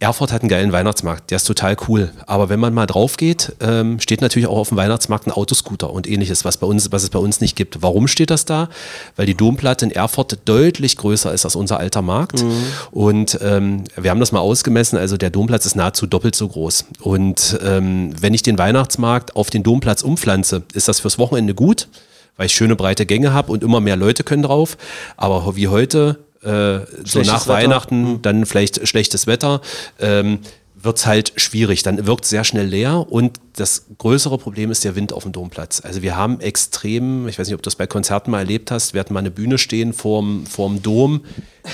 Erfurt 0.01 0.31
hat 0.31 0.43
einen 0.43 0.49
geilen 0.49 0.71
Weihnachtsmarkt, 0.71 1.29
der 1.29 1.35
ist 1.35 1.43
total 1.43 1.75
cool. 1.89 2.11
Aber 2.25 2.47
wenn 2.47 2.59
man 2.59 2.73
mal 2.73 2.85
drauf 2.85 3.17
geht, 3.17 3.53
ähm, 3.59 3.99
steht 3.99 4.21
natürlich 4.21 4.47
auch 4.47 4.57
auf 4.57 4.69
dem 4.69 4.77
Weihnachtsmarkt 4.77 5.27
ein 5.27 5.31
Autoscooter 5.31 5.91
und 5.91 6.07
ähnliches, 6.07 6.45
was, 6.45 6.55
bei 6.55 6.65
uns, 6.65 6.89
was 6.93 7.03
es 7.03 7.09
bei 7.09 7.19
uns 7.19 7.41
nicht 7.41 7.57
gibt. 7.57 7.81
Warum 7.81 8.07
steht 8.07 8.29
das 8.29 8.45
da? 8.45 8.69
Weil 9.17 9.25
die 9.25 9.35
Domplatte 9.35 9.83
in 9.83 9.91
Erfurt 9.91 10.39
deutlich 10.45 10.95
größer 10.95 11.33
ist 11.33 11.43
als 11.43 11.57
unser 11.57 11.79
alter 11.79 12.01
Markt. 12.01 12.41
Und 12.91 13.39
ähm, 13.41 13.83
wir 13.97 14.09
haben 14.09 14.21
das 14.21 14.31
mal 14.31 14.39
ausgemessen, 14.39 14.97
also 14.97 15.17
der 15.17 15.31
Domplatz 15.31 15.65
ist 15.65 15.75
nahezu 15.75 16.07
doppelt 16.07 16.33
so 16.33 16.47
groß. 16.47 16.85
Und 17.01 17.59
ähm, 17.61 18.13
wenn 18.21 18.33
ich 18.33 18.41
den 18.41 18.57
Weihnachtsmarkt 18.57 19.35
auf 19.35 19.49
den 19.49 19.63
Domplatz 19.63 20.01
umpflanze, 20.01 20.63
ist 20.73 20.87
das 20.87 21.01
fürs 21.01 21.19
Wochenende 21.19 21.53
gut, 21.53 21.89
weil 22.37 22.45
ich 22.45 22.53
schöne 22.53 22.77
breite 22.77 23.05
Gänge 23.05 23.33
habe 23.33 23.51
und 23.51 23.63
immer 23.63 23.81
mehr 23.81 23.97
Leute 23.97 24.23
können 24.23 24.43
drauf. 24.43 24.77
Aber 25.17 25.57
wie 25.57 25.67
heute, 25.67 26.19
äh, 26.43 26.79
so 27.03 27.21
nach 27.21 27.41
Wetter. 27.41 27.47
Weihnachten, 27.47 28.21
dann 28.21 28.45
vielleicht 28.45 28.87
schlechtes 28.87 29.27
Wetter, 29.27 29.61
ähm, 29.99 30.39
wird 30.81 30.97
es 30.97 31.05
halt 31.05 31.33
schwierig. 31.35 31.83
Dann 31.83 32.07
wirkt 32.07 32.23
es 32.23 32.29
sehr 32.29 32.43
schnell 32.43 32.65
leer 32.65 33.05
und 33.09 33.39
das 33.55 33.85
größere 33.97 34.37
Problem 34.37 34.71
ist 34.71 34.83
der 34.83 34.95
Wind 34.95 35.11
auf 35.11 35.23
dem 35.23 35.31
Domplatz. 35.31 35.81
Also 35.83 36.01
wir 36.01 36.15
haben 36.15 36.39
extrem, 36.39 37.27
ich 37.27 37.37
weiß 37.37 37.47
nicht, 37.47 37.55
ob 37.55 37.61
du 37.61 37.67
das 37.67 37.75
bei 37.75 37.87
Konzerten 37.87 38.31
mal 38.31 38.39
erlebt 38.39 38.71
hast, 38.71 38.93
wir 38.93 39.01
hatten 39.01 39.13
mal 39.13 39.19
eine 39.19 39.31
Bühne 39.31 39.57
stehen 39.57 39.93
vorm, 39.93 40.45
vorm 40.45 40.81
Dom, 40.81 41.21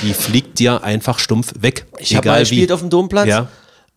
die 0.01 0.13
fliegt 0.13 0.59
dir 0.59 0.84
einfach 0.84 1.20
stumpf 1.20 1.53
weg. 1.59 1.86
Ich 1.99 2.16
habe 2.16 2.28
mal 2.28 2.39
gespielt 2.39 2.72
auf 2.72 2.80
dem 2.80 2.89
Domplatz. 2.89 3.28
Ja. 3.28 3.47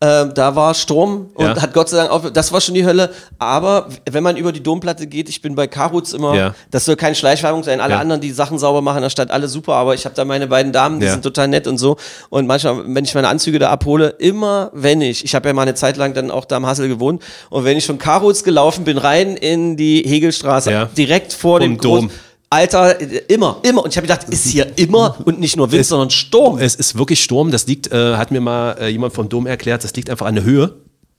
Ähm, 0.00 0.30
da 0.32 0.54
war 0.54 0.74
Sturm 0.74 1.30
und 1.34 1.44
Ja. 1.44 1.60
hat 1.60 1.74
Gott 1.74 1.88
sei 1.88 1.96
Dank 1.96 2.12
auf, 2.12 2.30
das 2.30 2.52
war 2.52 2.60
schon 2.60 2.74
die 2.76 2.86
Hölle. 2.86 3.10
Aber 3.40 3.88
wenn 4.08 4.22
man 4.22 4.36
über 4.36 4.52
die 4.52 4.62
Domplatte 4.62 5.08
geht, 5.08 5.28
ich 5.28 5.42
bin 5.42 5.56
bei 5.56 5.66
Karutz 5.66 6.12
immer, 6.12 6.36
Ja. 6.36 6.54
das 6.70 6.84
soll 6.84 6.94
keine 6.94 7.16
Schleichwerbung 7.16 7.64
sein. 7.64 7.80
Alle 7.80 7.94
Ja. 7.94 7.98
anderen, 8.00 8.20
die 8.20 8.30
Sachen 8.30 8.60
sauber 8.60 8.80
machen 8.80 8.98
in 8.98 9.02
der 9.02 9.10
Stadt, 9.10 9.32
alle 9.32 9.48
super. 9.48 9.74
Aber 9.74 9.94
ich 9.94 10.04
habe 10.04 10.14
da 10.14 10.24
meine 10.24 10.46
beiden 10.46 10.70
Damen, 10.70 11.00
die 11.00 11.08
sind 11.08 11.24
total 11.24 11.48
nett 11.48 11.66
und 11.66 11.78
so. 11.78 11.96
Und 12.30 12.46
manchmal, 12.46 12.84
wenn 12.94 13.04
ich 13.04 13.12
meine 13.16 13.26
Anzüge 13.26 13.58
da 13.58 13.70
abhole, 13.70 14.10
immer 14.20 14.70
wenn 14.72 15.00
ich, 15.00 15.24
ich 15.24 15.34
habe 15.34 15.48
ja 15.48 15.52
mal 15.52 15.62
eine 15.62 15.74
Zeit 15.74 15.96
lang 15.96 16.14
dann 16.14 16.30
auch 16.30 16.44
da 16.44 16.58
am 16.58 16.66
Hassel 16.66 16.86
gewohnt, 16.86 17.20
und 17.50 17.64
wenn 17.64 17.76
ich 17.76 17.84
von 17.86 17.98
Karutz 17.98 18.44
gelaufen 18.44 18.84
bin, 18.84 18.98
rein 18.98 19.36
in 19.36 19.76
die 19.76 20.04
Hegelstraße, 20.06 20.90
direkt 20.96 21.32
vor 21.32 21.58
dem 21.58 21.72
Vom 21.72 21.80
Dom. 21.80 22.06
Groß- 22.06 22.10
Alter, 22.50 23.00
äh, 23.00 23.22
immer, 23.28 23.60
immer. 23.62 23.82
Und 23.84 23.90
ich 23.90 23.96
habe 23.96 24.06
gedacht, 24.06 24.28
ist 24.28 24.46
hier 24.46 24.66
immer 24.76 25.16
und 25.24 25.38
nicht 25.40 25.56
nur 25.56 25.70
Wind, 25.70 25.86
sondern 25.86 26.10
Sturm. 26.10 26.58
Es 26.58 26.74
ist 26.74 26.96
wirklich 26.96 27.22
Sturm. 27.22 27.50
Das 27.50 27.66
liegt, 27.66 27.92
äh, 27.92 28.16
hat 28.16 28.30
mir 28.30 28.40
mal 28.40 28.76
äh, 28.80 28.88
jemand 28.88 29.12
vom 29.12 29.28
Dom 29.28 29.46
erklärt, 29.46 29.84
das 29.84 29.94
liegt 29.94 30.10
einfach 30.10 30.26
an 30.26 30.34
der 30.34 30.44
Höhe. 30.44 30.74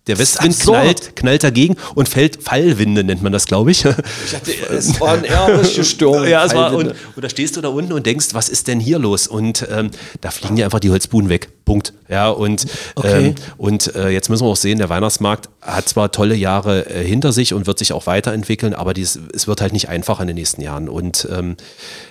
Der 0.08 0.18
Westwind 0.18 0.60
knallt, 0.60 1.16
knallt 1.16 1.44
dagegen 1.44 1.76
und 1.94 2.10
fällt 2.10 2.42
Fallwinde, 2.42 3.04
nennt 3.04 3.22
man 3.22 3.32
das, 3.32 3.46
glaube 3.46 3.70
ich. 3.70 3.86
Ich 3.86 4.32
dachte, 4.32 4.52
es 4.72 5.00
war 5.00 5.14
ein 5.14 5.24
ehrlicher 5.24 5.84
Sturm. 5.84 6.24
ja, 6.28 6.44
es 6.46 6.56
war, 6.56 6.74
und, 6.74 6.96
und 7.16 7.24
da 7.24 7.30
stehst 7.30 7.58
du 7.58 7.62
da 7.62 7.68
unten 7.68 7.94
und 7.94 8.08
denkst, 8.08 8.30
was 8.32 8.50
ist 8.50 8.68
denn 8.68 8.80
hier 8.80 8.98
los? 8.98 9.28
Und 9.28 9.68
ähm, 9.70 9.92
da 10.22 10.32
fliegen 10.32 10.56
dir 10.56 10.66
einfach 10.66 10.80
die 10.80 10.90
Holzbuden 10.90 11.30
weg. 11.30 11.50
Punkt. 11.70 11.94
Ja, 12.08 12.30
und, 12.32 12.66
Okay. 12.96 13.28
ähm, 13.28 13.36
und 13.60 13.94
äh, 13.96 14.10
jetzt 14.10 14.28
müssen 14.30 14.44
wir 14.44 14.50
auch 14.50 14.56
sehen, 14.56 14.80
der 14.80 14.90
Weihnachtsmarkt 14.90 15.50
hat 15.62 15.88
zwar 15.88 16.12
tolle 16.12 16.34
Jahre 16.34 16.90
äh, 16.90 17.06
hinter 17.06 17.32
sich 17.32 17.54
und 17.54 17.68
wird 17.68 17.78
sich 17.78 17.94
auch 17.94 18.08
weiterentwickeln, 18.08 18.74
aber 18.74 18.96
dies, 18.96 19.20
es 19.36 19.48
wird 19.48 19.62
halt 19.62 19.74
nicht 19.74 19.88
einfacher 19.88 20.22
in 20.22 20.28
den 20.28 20.36
nächsten 20.38 20.62
Jahren. 20.62 20.90
Und 20.90 21.28
ähm, 21.32 21.58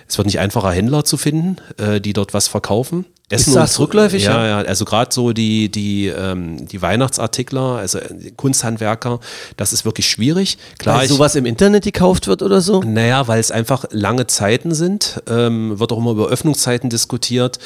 es 0.07 0.17
wird 0.17 0.27
nicht 0.27 0.39
einfacher, 0.39 0.71
Händler 0.71 1.03
zu 1.03 1.17
finden, 1.17 1.57
äh, 1.77 1.99
die 1.99 2.13
dort 2.13 2.33
was 2.33 2.47
verkaufen. 2.47 3.03
Essen 3.31 3.53
das 3.53 3.77
rückläufig, 3.79 4.23
Ja, 4.23 4.43
ja? 4.43 4.61
ja, 4.61 4.67
also 4.67 4.85
gerade 4.85 5.13
so 5.13 5.33
die, 5.33 5.69
die, 5.69 6.07
ähm, 6.07 6.67
die 6.67 6.81
Weihnachtsartikler, 6.81 7.61
also 7.77 7.99
äh, 7.99 8.31
Kunsthandwerker, 8.35 9.19
das 9.55 9.71
ist 9.71 9.85
wirklich 9.85 10.09
schwierig. 10.09 10.57
Klar, 10.79 10.97
Weil 10.97 11.05
ich- 11.05 11.11
sowas 11.11 11.35
im 11.35 11.45
Internet 11.45 11.83
gekauft 11.83 12.25
wird 12.27 12.41
oder 12.41 12.59
so? 12.61 12.81
naja, 12.81 13.27
weil 13.27 13.39
es 13.39 13.51
einfach 13.51 13.85
lange 13.91 14.25
Zeiten 14.25 14.73
sind, 14.73 15.21
ähm, 15.29 15.79
wird 15.79 15.91
auch 15.91 15.99
immer 15.99 16.09
über 16.11 16.27
Öffnungszeiten 16.27 16.89
diskutiert. 16.89 17.59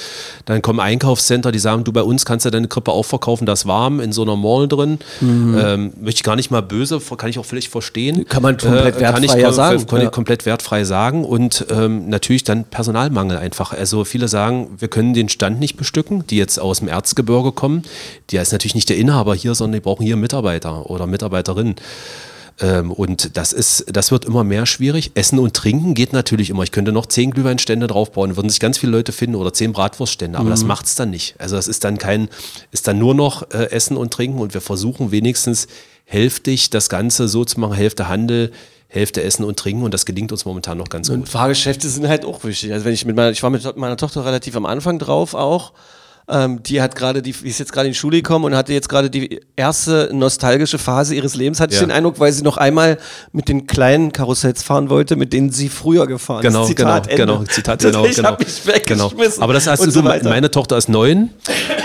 Dann 0.44 0.62
kommen 0.62 0.82
Einkaufscenter, 0.82 1.54
die 1.54 1.60
sagen, 1.60 1.83
du 1.84 1.92
bei 1.92 2.04
uns 2.04 2.26
kannst 2.26 2.46
ja 2.46 2.52
deine 2.52 2.68
Krippe 2.68 2.92
auch 2.92 3.06
verkaufen, 3.06 3.46
das 3.46 3.66
warm 3.66 4.00
in 4.00 4.12
so 4.12 4.24
einer 4.24 4.36
Mall 4.36 4.68
drin. 4.68 5.00
Ähm, 5.22 5.94
möchte 6.02 6.20
ich 6.20 6.24
gar 6.24 6.36
nicht 6.36 6.52
mal 6.52 6.62
böse, 6.62 7.00
kann 7.18 7.30
ich 7.30 7.40
auch 7.40 7.46
vielleicht 7.46 7.70
verstehen. 7.70 8.20
Mhm. 8.20 8.26
Kann 8.26 8.44
man 8.44 8.58
komplett 8.58 9.00
kann 9.00 9.24
ich 9.24 9.30
wertfrei 9.30 9.42
ja 9.42 9.54
sagen, 9.54 9.88
Kann 9.88 10.00
ich 10.00 10.06
ja. 10.06 10.10
komplett 10.10 10.46
wertfrei 10.46 10.84
sagen. 10.84 11.26
Und 11.26 11.66
ähm, 11.70 12.10
natürlich 12.10 12.44
dann 12.44 12.66
Personalmangel 12.66 13.38
einfach. 13.38 13.74
Also 13.74 14.06
viele 14.06 14.28
sagen, 14.28 14.70
wir 14.78 14.88
können 14.88 15.14
den 15.14 15.30
Stand 15.30 15.60
nicht 15.60 15.78
bestücken, 15.78 16.26
die 16.28 16.38
jetzt 16.38 16.60
aus 16.60 16.80
dem 16.80 16.88
Erzgebirge 16.88 17.52
kommen. 17.52 17.84
Der 18.32 18.42
ist 18.42 18.52
natürlich 18.52 18.76
nicht 18.76 18.90
der 18.90 18.98
Inhaber 18.98 19.36
hier, 19.36 19.56
sondern 19.56 19.80
die 19.80 19.84
brauchen 19.84 20.04
hier 20.04 20.18
Mitarbeiter 20.18 20.90
oder 20.90 21.08
Mitarbeiterinnen. 21.08 21.76
Ähm, 22.60 22.92
und 22.92 23.36
das 23.36 23.54
ist, 23.54 23.86
das 23.92 24.12
wird 24.12 24.26
immer 24.26 24.44
mehr 24.44 24.66
schwierig. 24.66 25.12
Essen 25.16 25.40
und 25.40 25.56
Trinken 25.56 25.94
geht 25.94 26.14
natürlich 26.14 26.50
immer. 26.50 26.64
Ich 26.64 26.72
könnte 26.72 26.92
noch 26.92 27.08
zehn 27.08 27.32
Glühweinstände 27.32 27.88
draufbauen, 27.88 28.36
würden 28.36 28.50
sich 28.50 28.60
ganz 28.60 28.78
viele 28.78 28.92
Leute 28.92 29.12
finden 29.12 29.36
oder 29.36 29.54
zehn 29.54 29.74
Bratwurststände, 29.74 30.38
aber 30.38 30.50
das 30.50 30.64
macht 30.64 30.86
es 30.86 30.96
dann 30.96 31.10
nicht. 31.10 31.36
Also 31.40 31.56
das 31.56 31.68
ist 31.68 31.84
dann 31.84 31.98
kein, 31.98 32.30
ist 32.72 32.88
dann 32.88 33.00
nur 33.00 33.16
noch 33.16 33.50
äh, 33.52 33.72
Essen 33.72 33.98
und 33.98 34.14
Trinken 34.14 34.40
und 34.40 34.54
wir 34.54 34.62
versuchen 34.62 35.12
wenigstens 35.12 35.68
hälftig 36.06 36.70
das 36.70 36.90
Ganze 36.90 37.28
so 37.28 37.44
zu 37.46 37.60
machen, 37.60 37.74
Hälfte 37.74 38.08
Handel, 38.08 38.52
Hälfte 38.88 39.24
Essen 39.24 39.44
und 39.44 39.58
Trinken 39.58 39.84
und 39.84 39.94
das 39.94 40.06
gelingt 40.06 40.32
uns 40.32 40.46
momentan 40.46 40.78
noch 40.78 40.90
ganz 40.90 41.10
Und 41.10 41.22
gut. 41.22 41.30
Fahrgeschäfte 41.30 41.90
sind 41.90 42.08
halt 42.08 42.26
auch 42.26 42.44
wichtig. 42.44 42.72
Also 42.72 42.86
wenn 42.86 42.94
ich 42.94 43.06
mit 43.06 43.16
meiner, 43.16 43.32
ich 43.32 43.42
war 43.42 43.50
mit 43.50 43.78
meiner 43.78 43.98
Tochter 43.98 44.24
relativ 44.24 44.56
am 44.56 44.68
Anfang 44.68 45.00
drauf 45.00 45.34
auch. 45.34 45.74
Ähm, 46.30 46.64
die 46.64 46.82
hat 46.82 46.96
gerade, 46.96 47.22
die 47.22 47.34
die 47.34 47.48
ist 47.50 47.60
jetzt 47.60 47.74
gerade 47.74 47.88
in 47.88 47.94
die 47.94 47.98
Schule 48.00 48.18
gekommen 48.18 48.46
und 48.46 48.56
hatte 48.56 48.72
jetzt 48.74 48.88
gerade 48.88 49.10
die 49.10 49.42
erste 49.56 50.10
nostalgische 50.14 50.78
Phase 50.78 51.16
ihres 51.16 51.36
Lebens, 51.36 51.60
hatte 51.60 51.74
ich 51.74 51.80
Ja. 51.82 51.86
den 51.86 51.92
Eindruck, 51.92 52.20
weil 52.20 52.32
sie 52.32 52.44
noch 52.44 52.58
einmal 52.58 52.98
mit 53.34 53.50
den 53.50 53.68
kleinen 53.68 54.12
Karussells 54.14 54.64
fahren 54.64 54.90
wollte, 54.90 55.16
mit 55.16 55.34
denen 55.34 55.52
sie 55.52 55.68
früher 55.70 56.08
gefahren 56.08 56.42
Genau, 56.42 56.62
ist. 56.64 56.68
Zitat 56.70 57.10
genau, 57.10 57.38
genau, 57.40 57.44
Zitat, 57.46 57.80
genau, 57.80 58.06
ich 58.06 58.16
genau. 58.16 58.38
mich 58.40 58.66
weggeschmissen. 58.66 59.14
Genau. 59.18 59.44
Aber 59.44 59.54
das 59.54 59.66
du 59.66 59.92
so 59.92 60.04
weiter. 60.04 60.30
meine 60.30 60.50
Tochter 60.50 60.78
ist 60.78 60.88
neun 60.90 61.30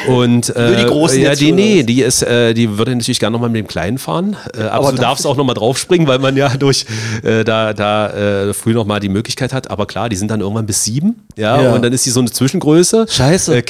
und 0.06 0.54
äh, 0.54 0.68
Nur 0.68 0.76
die 0.76 0.84
Großen 0.84 1.20
ja, 1.20 1.34
die, 1.34 1.52
nee, 1.52 1.82
die 1.82 2.02
ist, 2.02 2.22
äh, 2.22 2.54
die 2.54 2.78
würde 2.78 2.94
natürlich 2.94 3.18
gerne 3.20 3.32
nochmal 3.34 3.50
mit 3.50 3.58
dem 3.58 3.66
Kleinen 3.66 3.98
fahren. 3.98 4.36
Äh, 4.56 4.62
aber, 4.62 4.72
Aber 4.74 4.90
du 4.92 4.96
darf 4.96 5.08
darfst 5.08 5.26
auch 5.26 5.36
nochmal 5.36 5.54
draufspringen, 5.54 6.06
weil 6.06 6.18
man 6.18 6.36
ja 6.36 6.48
durch 6.56 6.84
äh, 7.22 7.42
da, 7.44 7.72
da 7.72 8.10
äh, 8.48 8.54
früh 8.54 8.72
nochmal 8.74 9.00
die 9.00 9.08
Möglichkeit 9.08 9.52
hat. 9.52 9.70
Aber 9.70 9.86
klar, 9.86 10.08
die 10.08 10.16
sind 10.16 10.30
dann 10.30 10.40
irgendwann 10.40 10.66
bis 10.66 10.84
sieben, 10.84 11.26
ja, 11.36 11.60
Ja. 11.62 11.72
und 11.72 11.82
dann 11.82 11.92
ist 11.92 12.04
die 12.06 12.10
so 12.10 12.20
eine 12.20 12.30
Zwischengröße. 12.30 13.06
Scheiße. 13.08 13.56
Äh, 13.56 13.62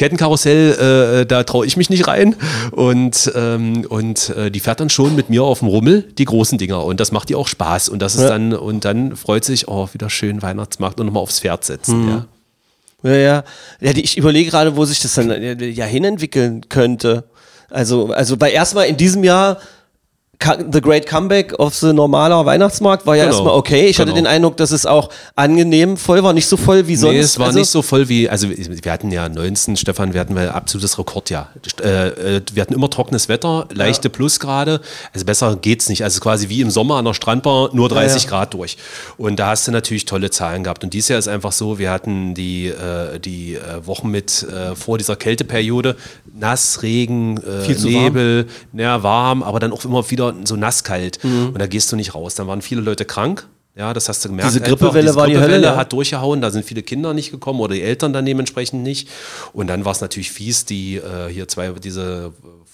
Kettenkarussell, 0.66 1.22
äh, 1.22 1.26
da 1.26 1.42
traue 1.44 1.66
ich 1.66 1.76
mich 1.76 1.90
nicht 1.90 2.06
rein. 2.06 2.36
Und, 2.72 3.32
ähm, 3.34 3.86
und 3.88 4.30
äh, 4.30 4.50
die 4.50 4.60
fährt 4.60 4.80
dann 4.80 4.90
schon 4.90 5.14
mit 5.16 5.30
mir 5.30 5.44
auf 5.44 5.60
dem 5.60 5.68
Rummel, 5.68 6.02
die 6.16 6.24
großen 6.24 6.58
Dinger. 6.58 6.84
Und 6.84 7.00
das 7.00 7.12
macht 7.12 7.30
ihr 7.30 7.38
auch 7.38 7.48
Spaß. 7.48 7.88
Und 7.88 8.00
das 8.00 8.14
ist 8.14 8.22
Ja. 8.22 8.28
dann, 8.28 8.52
und 8.54 8.84
dann 8.84 9.16
freut 9.16 9.44
sich, 9.44 9.68
oh, 9.68 9.88
wieder 9.92 10.10
schön 10.10 10.42
Weihnachtsmarkt 10.42 11.00
und 11.00 11.06
nochmal 11.06 11.22
aufs 11.22 11.40
Pferd 11.40 11.64
setzen. 11.64 12.02
Mhm. 12.02 12.08
Ja. 12.08 12.26
Ja, 13.04 13.16
ja. 13.16 13.44
ja 13.80 13.92
die, 13.92 14.02
ich 14.02 14.16
überlege 14.18 14.50
gerade, 14.50 14.76
wo 14.76 14.84
sich 14.84 15.00
das 15.00 15.14
dann 15.14 15.30
äh, 15.30 15.64
ja 15.66 15.84
hinentwickeln 15.84 16.68
könnte. 16.68 17.24
Also, 17.70 18.12
also 18.12 18.36
bei 18.36 18.50
erstmal 18.50 18.86
in 18.86 18.96
diesem 18.96 19.24
Jahr 19.24 19.58
The 20.40 20.80
Great 20.80 21.06
Comeback 21.06 21.58
of 21.58 21.74
the 21.74 21.92
normaler 21.92 22.46
Weihnachtsmarkt 22.46 23.04
war 23.06 23.16
ja 23.16 23.24
Genau. 23.24 23.34
erstmal 23.36 23.54
okay. 23.54 23.86
Ich 23.86 23.98
hatte 23.98 24.12
Genau. 24.12 24.16
den 24.22 24.26
Eindruck, 24.26 24.56
dass 24.56 24.70
es 24.70 24.86
auch 24.86 25.10
angenehm 25.34 25.96
voll 25.96 26.22
war, 26.22 26.32
nicht 26.32 26.46
so 26.46 26.56
voll 26.56 26.86
wie 26.86 26.94
sonst. 26.94 27.12
Nee, 27.12 27.18
es 27.18 27.38
war 27.40 27.46
also, 27.48 27.58
nicht 27.58 27.68
so 27.68 27.82
voll 27.82 28.08
wie, 28.08 28.28
also 28.28 28.48
wir 28.48 28.92
hatten 28.92 29.10
ja 29.10 29.28
19, 29.28 29.76
Stefan, 29.76 30.14
wir 30.14 30.20
hatten 30.20 30.34
mal 30.34 30.48
absolutes 30.50 30.96
Rekordjahr. 30.96 31.50
Äh, 31.82 32.36
äh, 32.36 32.42
wir 32.52 32.62
hatten 32.62 32.72
immer 32.72 32.88
trockenes 32.88 33.28
Wetter, 33.28 33.66
leichte 33.74 34.10
Plusgrade, 34.10 34.80
also 35.12 35.26
besser 35.26 35.56
geht's 35.56 35.88
nicht. 35.88 36.04
Also 36.04 36.20
quasi 36.20 36.48
wie 36.48 36.60
im 36.60 36.70
Sommer 36.70 36.96
an 36.96 37.04
der 37.04 37.14
Strandbar, 37.14 37.70
nur 37.72 37.88
30 37.88 38.22
ja. 38.22 38.30
Grad 38.30 38.54
durch. 38.54 38.76
Und 39.16 39.40
da 39.40 39.48
hast 39.48 39.66
du 39.66 39.72
natürlich 39.72 40.04
tolle 40.04 40.30
Zahlen 40.30 40.62
gehabt. 40.62 40.84
Und 40.84 40.94
dieses 40.94 41.08
Jahr 41.08 41.18
ist 41.18 41.28
einfach 41.28 41.52
so, 41.52 41.80
wir 41.80 41.90
hatten 41.90 42.34
die, 42.34 42.68
äh, 42.68 43.18
die 43.18 43.58
Wochen 43.84 44.08
mit 44.08 44.46
vor 44.76 44.98
dieser 44.98 45.16
Kälteperiode, 45.16 45.96
nass, 46.32 46.82
Regen, 46.82 47.40
Nebel, 47.82 48.46
ja, 48.72 49.02
warm, 49.02 49.42
aber 49.42 49.58
dann 49.58 49.72
auch 49.72 49.84
immer 49.84 50.08
wieder 50.10 50.27
so 50.44 50.56
nasskalt. 50.56 51.18
Und 51.48 51.58
da 51.58 51.66
gehst 51.66 51.90
du 51.92 51.96
nicht 51.96 52.14
raus. 52.14 52.34
Dann 52.34 52.46
waren 52.46 52.62
viele 52.62 52.80
Leute 52.80 53.04
krank. 53.04 53.48
Ja, 53.78 53.94
das 53.94 54.08
hast 54.08 54.24
du 54.24 54.30
gemerkt. 54.30 54.50
Diese 54.50 54.64
einfach. 54.64 54.76
Grippewelle 54.76 55.14
war 55.14 55.26
die 55.28 55.34
Grippewelle 55.34 55.54
Hölle, 55.54 55.66
ja. 55.66 55.76
hat 55.76 55.92
durchgehauen, 55.92 56.40
da 56.40 56.50
sind 56.50 56.64
viele 56.64 56.82
Kinder 56.82 57.14
nicht 57.14 57.30
gekommen 57.30 57.60
oder 57.60 57.74
die 57.74 57.82
Eltern 57.82 58.12
dann 58.12 58.26
dementsprechend 58.26 58.82
nicht. 58.82 59.08
Und 59.52 59.68
dann 59.68 59.84
war 59.84 59.92
es 59.92 60.00
natürlich 60.00 60.32
fies, 60.32 60.64
die 60.64 60.96
äh, 60.96 61.28
hier 61.30 61.46
zwei, 61.46 61.70
diese 61.70 62.32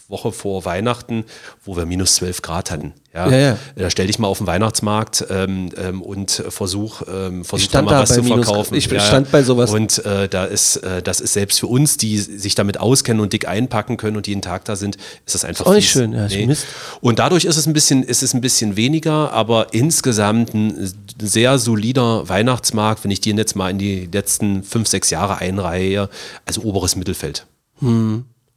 Woche 0.08 0.32
vor 0.32 0.64
Weihnachten, 0.64 1.24
wo 1.64 1.76
wir 1.76 1.86
minus 1.86 2.16
12 2.16 2.42
Grad 2.42 2.70
hatten. 2.70 2.92
Ja, 3.14 3.28
Ja, 3.30 3.36
ja. 3.38 3.58
Da 3.76 3.90
stell 3.90 4.06
dich 4.06 4.18
mal 4.18 4.26
auf 4.28 4.38
den 4.38 4.46
Weihnachtsmarkt 4.46 5.24
ähm, 5.30 5.70
ähm, 5.76 6.02
und 6.02 6.30
versuch, 6.48 7.02
ähm, 7.08 7.44
versuch 7.44 7.68
da 7.70 7.80
mal 7.82 8.02
was 8.02 8.12
zu 8.14 8.22
minus- 8.22 8.46
verkaufen. 8.46 8.74
ich 8.74 8.84
stand 8.84 9.30
bei 9.30 9.42
sowas. 9.42 9.70
Und 9.70 10.04
äh, 10.04 10.28
da 10.28 10.44
ist, 10.44 10.76
äh, 10.78 11.00
das 11.00 11.20
ist 11.20 11.32
selbst 11.32 11.60
für 11.60 11.68
uns, 11.68 11.96
die 11.96 12.18
sich 12.18 12.54
damit 12.54 12.78
auskennen 12.80 13.20
und 13.22 13.32
dick 13.32 13.48
einpacken 13.48 13.96
können 13.96 14.16
und 14.16 14.26
jeden 14.26 14.42
Tag 14.42 14.64
da 14.66 14.76
sind, 14.76 14.96
ist 15.24 15.34
das 15.34 15.44
einfach 15.44 15.64
Ist 15.64 15.70
auch 15.70 15.74
nicht 15.74 15.90
schön, 15.90 16.12
ja, 16.12 16.28
Mist. 16.46 16.66
Und 17.00 17.18
dadurch 17.18 17.44
ist 17.46 17.56
es 17.56 17.66
ein 17.66 17.72
bisschen, 17.72 18.02
ist 18.02 18.22
es 18.22 18.34
ein 18.34 18.40
bisschen 18.40 18.76
weniger, 18.76 19.32
aber 19.32 19.72
insgesamt 19.72 20.52
ein 20.54 20.92
sehr 21.20 21.58
solider 21.58 22.28
Weihnachtsmarkt, 22.28 23.04
wenn 23.04 23.10
ich 23.10 23.20
den 23.20 23.38
jetzt 23.38 23.54
mal 23.56 23.70
in 23.70 23.78
die 23.78 24.08
letzten 24.12 24.64
fünf, 24.64 24.88
sechs 24.88 25.10
Jahre 25.10 25.38
einreihe, 25.38 26.08
also 26.44 26.62
oberes 26.62 26.96
Mittelfeld. 26.96 27.46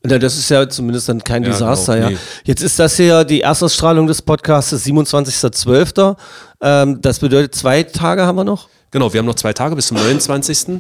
Ja, 0.05 0.19
das 0.19 0.37
ist 0.37 0.49
ja 0.49 0.69
zumindest 0.69 1.09
dann 1.09 1.23
kein 1.23 1.43
Ja, 1.43 1.49
Desaster, 1.49 1.95
genau, 1.95 2.07
ja. 2.07 2.13
nee. 2.13 2.19
Jetzt 2.45 2.61
ist 2.61 2.77
das 2.79 2.95
hier 2.95 3.23
die 3.23 3.41
Erstausstrahlung 3.41 4.07
des 4.07 4.21
Podcasts, 4.21 4.71
27.12. 4.73 6.15
Ähm, 6.61 7.01
das 7.01 7.19
bedeutet, 7.19 7.55
zwei 7.55 7.83
Tage 7.83 8.23
haben 8.25 8.35
wir 8.37 8.43
noch. 8.43 8.69
Genau, 8.91 9.11
wir 9.11 9.19
haben 9.19 9.25
noch 9.25 9.35
zwei 9.35 9.51
Tage 9.51 9.75
bis 9.75 9.87
zum 9.87 9.97
29. 9.97 10.79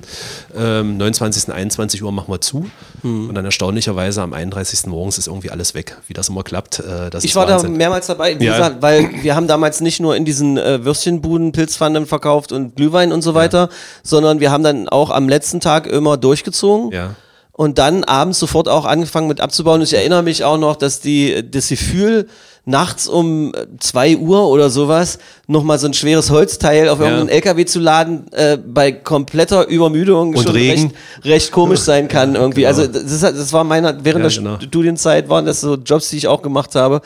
Ähm, 0.57 0.95
29. 0.97 1.53
21 1.53 2.01
Uhr 2.03 2.11
machen 2.13 2.31
wir 2.31 2.39
zu. 2.39 2.65
Hm. 3.01 3.27
Und 3.27 3.35
dann 3.35 3.43
erstaunlicherweise 3.43 4.21
am 4.21 4.31
31. 4.31 4.85
morgens 4.87 5.17
ist 5.17 5.27
irgendwie 5.27 5.51
alles 5.51 5.73
weg. 5.73 5.97
Wie 6.07 6.13
das 6.13 6.29
immer 6.29 6.43
klappt, 6.43 6.79
äh, 6.79 7.09
das 7.09 7.25
Ich 7.25 7.35
war 7.35 7.49
Wahnsinn. 7.49 7.73
da 7.73 7.77
mehrmals 7.77 8.07
dabei, 8.07 8.39
wie 8.39 8.45
Ja. 8.45 8.53
gesagt, 8.53 8.81
weil 8.81 9.09
wir 9.23 9.35
haben 9.35 9.47
damals 9.47 9.81
nicht 9.81 9.99
nur 9.99 10.15
in 10.15 10.23
diesen 10.23 10.57
äh, 10.57 10.85
Würstchenbuden 10.85 11.51
Pilzpfannen 11.51 12.05
verkauft 12.05 12.53
und 12.53 12.77
Glühwein 12.77 13.11
und 13.11 13.23
so 13.23 13.33
weiter, 13.33 13.67
sondern 14.03 14.39
wir 14.39 14.51
haben 14.51 14.63
dann 14.63 14.87
auch 14.87 15.09
am 15.09 15.27
letzten 15.27 15.59
Tag 15.59 15.85
immer 15.85 16.15
durchgezogen. 16.15 16.91
Ja. 16.91 17.15
Und 17.57 17.79
dann 17.79 18.03
abends 18.05 18.37
sofort 18.39 18.69
auch 18.69 18.85
angefangen 18.85 19.27
mit 19.27 19.41
abzubauen. 19.41 19.81
Und 19.81 19.87
ich 19.87 19.93
erinnere 19.95 20.21
mich 20.23 20.43
auch 20.43 20.57
noch, 20.59 20.75
dass 20.75 21.01
die, 21.01 21.43
das 21.51 21.67
Gefühl, 21.69 22.27
nachts 22.65 23.07
um 23.07 23.51
zwei 23.79 24.15
Uhr 24.15 24.47
oder 24.47 24.69
sowas 24.69 25.17
nochmal 25.47 25.79
so 25.79 25.87
ein 25.87 25.93
schweres 25.95 26.29
Holzteil 26.29 26.87
auf 26.87 26.99
Ja. 26.99 27.05
irgendeinen 27.05 27.29
LKW 27.29 27.65
zu 27.65 27.79
laden, 27.79 28.31
äh, 28.33 28.57
bei 28.57 28.91
kompletter 28.91 29.67
Übermüdung 29.67 30.35
Und 30.35 30.43
schon 30.43 30.51
Regen. 30.51 30.83
recht, 30.83 31.25
recht 31.25 31.51
komisch 31.51 31.79
sein 31.79 32.07
kann 32.09 32.35
irgendwie. 32.35 32.67
Also 32.67 32.85
das, 32.85 33.03
ist, 33.11 33.23
halt- 33.23 33.37
das 33.37 33.51
war 33.53 33.63
meiner, 33.63 34.03
während 34.05 34.23
Ja, 34.25 34.29
der 34.29 34.37
genau. 34.37 34.59
Studienzeit 34.61 35.27
waren 35.27 35.45
das 35.47 35.59
so 35.61 35.75
Jobs, 35.75 36.09
die 36.09 36.17
ich 36.17 36.27
auch 36.27 36.43
gemacht 36.43 36.75
habe. 36.75 37.01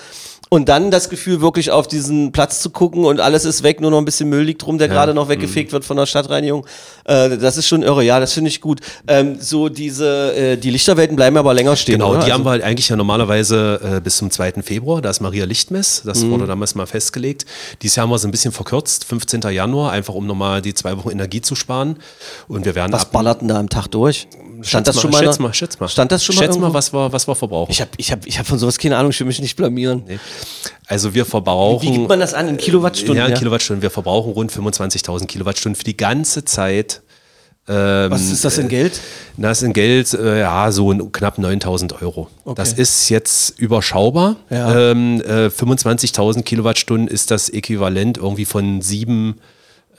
Und 0.54 0.68
dann 0.68 0.92
das 0.92 1.08
Gefühl, 1.08 1.40
wirklich 1.40 1.72
auf 1.72 1.88
diesen 1.88 2.34
Platz 2.34 2.60
zu 2.60 2.72
gucken 2.72 3.06
und 3.06 3.22
alles 3.22 3.46
ist 3.46 3.64
weg, 3.64 3.80
nur 3.80 3.90
noch 3.90 4.00
ein 4.00 4.04
bisschen 4.04 4.28
Müll 4.28 4.44
liegt 4.44 4.68
rum, 4.68 4.78
der 4.78 4.90
gerade 4.90 5.14
noch 5.14 5.30
weggefegt 5.30 5.72
wird 5.72 5.86
von 5.86 5.96
der 5.96 6.06
Stadtreinigung. 6.06 6.66
Äh, 7.06 7.38
das 7.38 7.56
ist 7.56 7.70
schon 7.70 7.84
irre, 7.84 8.04
ja, 8.04 8.20
das 8.20 8.34
finde 8.34 8.50
ich 8.50 8.60
gut. 8.60 8.82
Ähm, 9.08 9.38
so 9.40 9.70
diese, 9.70 10.36
äh, 10.36 10.58
die 10.58 10.70
Lichterwelten 10.70 11.16
bleiben 11.16 11.38
aber 11.38 11.54
länger 11.54 11.78
stehen. 11.78 11.94
Genau, 12.00 12.10
oder? 12.10 12.18
die 12.20 12.24
Also- 12.26 12.34
haben 12.34 12.44
wir 12.44 12.50
halt 12.50 12.64
eigentlich 12.64 12.90
ja 12.90 12.98
normalerweise 12.98 13.80
äh, 13.82 14.02
bis 14.02 14.18
zum 14.18 14.30
2. 14.30 14.62
Februar. 14.62 15.02
Da 15.02 15.10
ist 15.10 15.22
Maria 15.22 15.46
Lichtmess. 15.46 16.02
Das 16.06 16.22
Mhm. 16.22 16.32
wurde 16.32 16.48
damals 16.48 16.76
mal 16.76 16.86
festgelegt. 16.86 17.46
Dieses 17.82 17.96
Jahr 17.96 18.04
haben 18.04 18.12
wir 18.12 18.18
es 18.18 18.26
ein 18.26 18.32
bisschen 18.32 18.52
verkürzt, 18.52 19.06
15. 19.06 19.52
Januar, 19.52 19.94
einfach 19.94 20.16
um 20.16 20.28
nochmal 20.28 20.62
die 20.62 20.74
zwei 20.74 20.98
Wochen 20.98 21.12
Energie 21.12 21.40
zu 21.42 21.56
sparen. 21.56 21.96
Und 22.50 22.66
wir 22.66 22.76
werden 22.76 22.92
Was 22.92 23.04
ab. 23.04 23.14
ballert 23.14 23.40
denn 23.40 23.48
da 23.48 23.58
am 23.58 23.70
Tag 23.70 23.88
durch? 23.88 24.28
Stand 24.64 24.88
das 24.88 24.96
Schätz 24.96 25.02
schon 25.02 25.12
mal, 25.12 25.22
mal? 25.22 25.26
schätz 25.26 25.40
mal, 25.40 25.54
schätz 25.54 25.80
mal. 25.80 25.88
Stand 25.88 26.12
das 26.12 26.24
schon 26.24 26.36
mal? 26.36 26.42
Schätz 26.42 26.56
mal, 26.56 26.62
irgendwo? 26.62 26.74
was 26.74 26.94
wir, 26.94 27.12
was 27.12 27.28
wir 27.28 27.36
verbrauchen. 27.36 27.72
Ich 27.72 27.82
habe 27.82 27.92
ich 27.98 28.12
hab, 28.12 28.26
ich 28.26 28.40
hab 28.40 28.48
von 28.48 28.60
sowas 28.60 28.78
keine 28.78 28.98
Ahnung, 28.98 29.12
ich 29.12 29.20
will 29.20 29.28
mich 29.28 29.40
nicht 29.40 29.56
blamieren. 29.56 30.04
also 30.88 31.14
wir 31.14 31.26
verbrauchen. 31.26 31.88
Wie 31.88 31.92
gibt 31.92 32.10
man 32.10 32.20
das 32.20 32.34
an 32.34 32.48
in 32.48 32.58
Kilowattstunden? 32.58 33.18
Ja, 33.18 33.26
in 33.26 33.32
ja? 33.32 33.38
Kilowattstunden. 33.38 33.82
Wir 33.82 33.92
verbrauchen 33.92 34.34
rund 34.34 34.52
25.000 34.52 35.26
Kilowattstunden 35.26 35.76
für 35.76 35.84
die 35.84 35.98
ganze 35.98 36.46
Zeit. 36.46 37.02
Ähm, 37.68 38.12
Was 38.12 38.32
ist 38.32 38.44
das 38.44 38.58
in 38.58 38.68
Geld? 38.70 39.00
Das 39.38 39.62
in 39.62 39.74
Geld, 39.74 40.14
äh, 40.14 40.40
ja, 40.40 40.72
so 40.72 40.88
knapp 41.12 41.38
9000 41.38 42.02
Euro. 42.02 42.28
Das 42.56 42.74
ist 42.74 43.10
jetzt 43.10 43.60
überschaubar. 43.60 44.38
Ja. 44.50 44.92
Ähm, 44.92 45.22
äh, 45.22 45.48
25.000 45.48 46.42
Kilowattstunden 46.42 47.08
ist 47.08 47.30
das 47.30 47.50
Äquivalent 47.50 48.18
irgendwie 48.18 48.46
von 48.46 48.82
sieben 48.82 49.40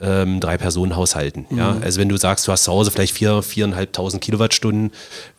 ähm, 0.01 0.39
Drei-Personen-Haushalten. 0.39 1.45
Mhm. 1.49 1.57
Ja? 1.57 1.77
Also 1.81 1.99
wenn 1.99 2.09
du 2.09 2.17
sagst, 2.17 2.47
du 2.47 2.51
hast 2.51 2.63
zu 2.63 2.71
Hause 2.71 2.91
vielleicht 2.91 3.13
vier, 3.13 3.41
viereinhalbtausend 3.41 4.21
Kilowattstunden 4.23 4.91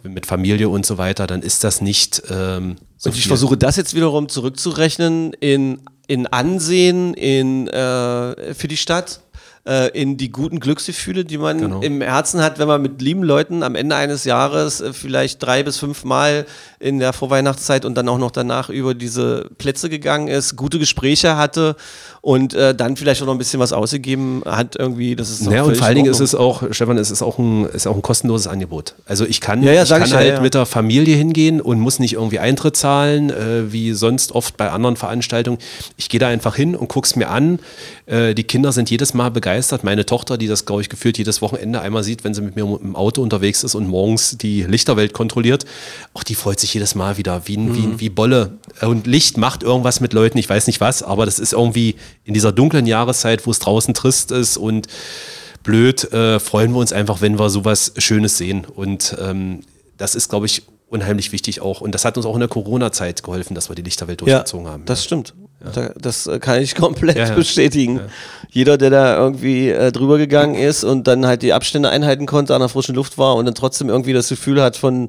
mit 0.03 0.27
Familie 0.27 0.69
und 0.69 0.87
so 0.87 0.99
weiter, 0.99 1.27
dann 1.27 1.43
ist 1.43 1.65
das 1.65 1.81
nicht 1.81 2.23
ähm, 2.31 2.77
so 2.97 3.11
Und 3.11 3.17
ich 3.17 3.23
viel. 3.23 3.29
versuche 3.29 3.57
das 3.57 3.77
jetzt 3.77 3.95
wiederum 3.95 4.29
zurückzurechnen 4.29 5.33
in, 5.35 5.81
in 6.07 6.27
Ansehen, 6.27 7.15
in, 7.15 7.69
äh, 7.69 8.55
für 8.55 8.69
die 8.69 8.77
Stadt, 8.77 9.21
äh, 9.67 9.89
in 9.99 10.17
die 10.17 10.31
guten 10.31 10.61
Glücksgefühle, 10.61 11.25
die 11.25 11.39
man 11.39 11.59
Genau. 11.59 11.81
im 11.81 12.01
Herzen 12.03 12.43
hat, 12.43 12.59
wenn 12.59 12.69
man 12.69 12.83
mit 12.83 13.01
lieben 13.01 13.23
Leuten 13.23 13.63
am 13.63 13.75
Ende 13.75 13.97
eines 13.97 14.25
Jahres 14.25 14.81
äh, 14.81 14.93
vielleicht 14.93 15.43
drei 15.43 15.63
bis 15.63 15.79
fünf 15.79 16.05
Mal 16.05 16.45
in 16.81 16.99
der 16.99 17.13
Vorweihnachtszeit 17.15 17.85
und 17.87 17.95
dann 17.95 18.09
auch 18.09 18.19
noch 18.19 18.31
danach 18.31 18.69
über 18.69 18.95
diese 18.95 19.49
Plätze 19.57 19.89
gegangen 19.89 20.29
ist, 20.29 20.57
gute 20.57 20.79
Gespräche 20.79 21.37
hatte 21.39 21.77
und 22.21 22.53
äh, 22.55 22.75
dann 22.75 22.97
vielleicht 22.97 23.23
auch 23.23 23.27
noch 23.27 23.35
ein 23.35 23.39
bisschen 23.39 23.61
was 23.61 23.73
ausgegeben 23.73 24.43
hat 24.45 24.77
irgendwie. 24.77 25.17
Das 25.17 25.31
ist 25.31 25.47
Ja, 25.51 25.63
und 25.63 25.77
vor 25.77 25.87
allen 25.87 25.97
in 25.97 26.05
Dingen 26.05 26.15
ist 26.15 26.21
es 26.21 26.35
auch, 26.35 26.63
Stefan, 26.73 26.99
es 26.99 27.11
ist 27.11 27.23
auch 27.23 27.39
ein, 27.39 27.65
ist 27.67 27.87
auch 27.87 27.97
ein 27.97 28.03
kostenloses 28.03 28.47
Angebot. 28.47 28.95
Also 29.07 29.25
ich 29.25 29.41
kann, 29.41 29.63
Ja, 29.63 29.73
ja, 29.73 29.83
ich 29.85 29.89
kann 29.89 30.03
ich 30.03 30.11
ja, 30.11 30.17
halt 30.17 30.35
ja. 30.35 30.41
mit 30.41 30.55
der 30.55 30.67
Familie 30.67 31.17
hingehen 31.17 31.61
und 31.63 31.81
muss 31.81 31.99
nicht 31.99 32.15
irgendwie 32.15 32.39
Eintritt 32.39 32.77
zahlen, 32.77 33.31
äh, 33.31 33.73
wie 33.73 33.93
sonst 33.95 34.33
oft 34.33 34.57
bei 34.59 34.71
anderen 34.71 34.97
Veranstaltungen. 34.97 35.59
Ich 35.97 36.09
gehe 36.11 36.21
da 36.21 36.29
einfach 36.29 36.55
hin 36.55 36.77
und 36.77 36.89
gucke 36.89 37.07
es 37.07 37.17
mir 37.17 37.31
an. 37.31 37.59
Äh, 38.07 38.35
die 38.35 38.45
Kinder 38.45 38.71
sind 38.73 38.91
jedes 38.91 39.15
Mal 39.15 39.31
begeistert. 39.31 39.83
Meine 39.85 40.05
Tochter, 40.05 40.37
die 40.37 40.47
das, 40.47 40.67
glaube 40.67 40.83
ich, 40.83 40.89
gefühlt 40.89 41.17
jedes 41.17 41.41
Wochenende 41.41 41.81
einmal 41.81 42.03
sieht, 42.05 42.23
wenn 42.25 42.35
sie 42.35 42.43
mit 42.43 42.55
mir 42.57 42.63
im 42.83 42.95
Auto 42.97 43.23
unterwegs 43.23 43.65
ist 43.65 43.75
und 43.75 43.89
morgens 43.89 44.37
die 44.37 44.63
Lichterwelt 44.63 45.13
kontrolliert, 45.15 45.65
auch 46.13 46.23
die 46.23 46.35
freut 46.35 46.61
sich 46.61 46.75
jedes 46.75 46.95
Mal 46.95 47.17
wieder 47.17 47.43
wie, 47.47 47.55
wie, 47.57 47.57
Mhm. 47.59 47.75
ein- 47.93 48.01
wie 48.01 48.11
Bolle. 48.11 48.59
Und 48.83 49.07
Licht 49.07 49.39
macht 49.39 49.63
irgendwas 49.63 50.01
mit 50.01 50.13
Leuten, 50.13 50.37
ich 50.39 50.49
weiß 50.51 50.67
nicht 50.67 50.81
was, 50.81 51.03
aber 51.03 51.25
das 51.25 51.39
ist 51.39 51.53
irgendwie 51.55 51.95
in 52.25 52.35
dieser 52.35 52.53
dunklen 52.53 52.87
Jahreszeit, 52.87 53.47
wo 53.47 53.51
es 53.51 53.59
draußen 53.59 53.95
trist 53.95 54.31
ist 54.33 54.57
und 54.59 54.87
blöd, 55.63 56.13
äh, 56.13 56.41
freuen 56.41 56.73
wir 56.73 56.79
uns 56.81 56.93
einfach, 56.93 57.21
wenn 57.23 57.39
wir 57.39 57.49
sowas 57.49 57.93
Schönes 57.97 58.37
sehen. 58.37 58.67
Und 58.67 59.17
ähm, 59.21 59.61
das 59.97 60.15
ist, 60.15 60.29
glaube 60.29 60.47
ich, 60.47 60.63
unheimlich 60.91 61.33
wichtig 61.33 61.61
auch. 61.63 61.81
Und 61.81 61.95
das 61.95 62.05
hat 62.05 62.17
uns 62.19 62.27
auch 62.27 62.35
in 62.35 62.41
der 62.41 62.49
Corona-Zeit 62.51 63.23
geholfen, 63.23 63.55
dass 63.55 63.69
wir 63.71 63.75
die 63.77 63.83
Lichterwelt 63.83 64.21
durchgezogen 64.21 64.69
haben. 64.69 64.85
Das 64.85 65.03
stimmt. 65.03 65.33
Da, 65.73 65.91
das 66.01 66.27
äh, 66.27 66.39
kann 66.39 66.61
ich 66.61 66.75
komplett 66.77 67.17
Ja, 67.17 67.29
ja. 67.29 67.35
bestätigen. 67.35 68.01
Jeder, 68.51 68.79
der 68.79 68.91
da 68.91 69.17
irgendwie 69.19 69.71
äh, 69.71 69.91
drüber 69.93 70.19
gegangen 70.19 70.55
ist 70.55 70.85
und 70.85 71.07
dann 71.07 71.27
halt 71.27 71.43
die 71.43 71.53
Abstände 71.53 71.89
einhalten 71.91 72.27
konnte, 72.27 72.55
an 72.55 72.61
der 72.61 72.69
frischen 72.69 72.95
Luft 72.95 73.19
war 73.19 73.37
und 73.37 73.47
dann 73.47 73.55
trotzdem 73.55 73.89
irgendwie 73.89 74.13
das 74.13 74.29
Gefühl 74.29 74.63
hat 74.63 74.77
von, 74.77 75.09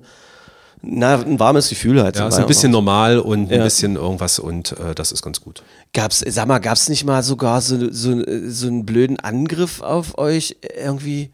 na, 0.81 1.15
ein 1.19 1.39
warmes 1.39 1.69
Gefühl 1.69 2.01
halt. 2.03 2.15
ja, 2.17 2.27
ist 2.27 2.35
ein 2.37 2.45
bisschen 2.47 2.71
normal 2.71 3.19
und 3.19 3.51
ein 3.51 3.57
Ja. 3.59 3.63
bisschen 3.63 3.95
irgendwas 3.95 4.39
und 4.39 4.71
äh, 4.73 4.93
das 4.95 5.11
ist 5.11 5.21
ganz 5.21 5.41
gut. 5.41 5.63
Gab's, 5.93 6.23
sag 6.27 6.47
mal, 6.47 6.59
gab's 6.59 6.89
nicht 6.89 7.05
mal 7.05 7.23
sogar 7.23 7.61
so, 7.61 7.77
so, 7.91 8.21
so 8.47 8.67
einen 8.67 8.85
blöden 8.85 9.19
Angriff 9.19 9.81
auf 9.81 10.17
euch 10.17 10.57
irgendwie? 10.83 11.31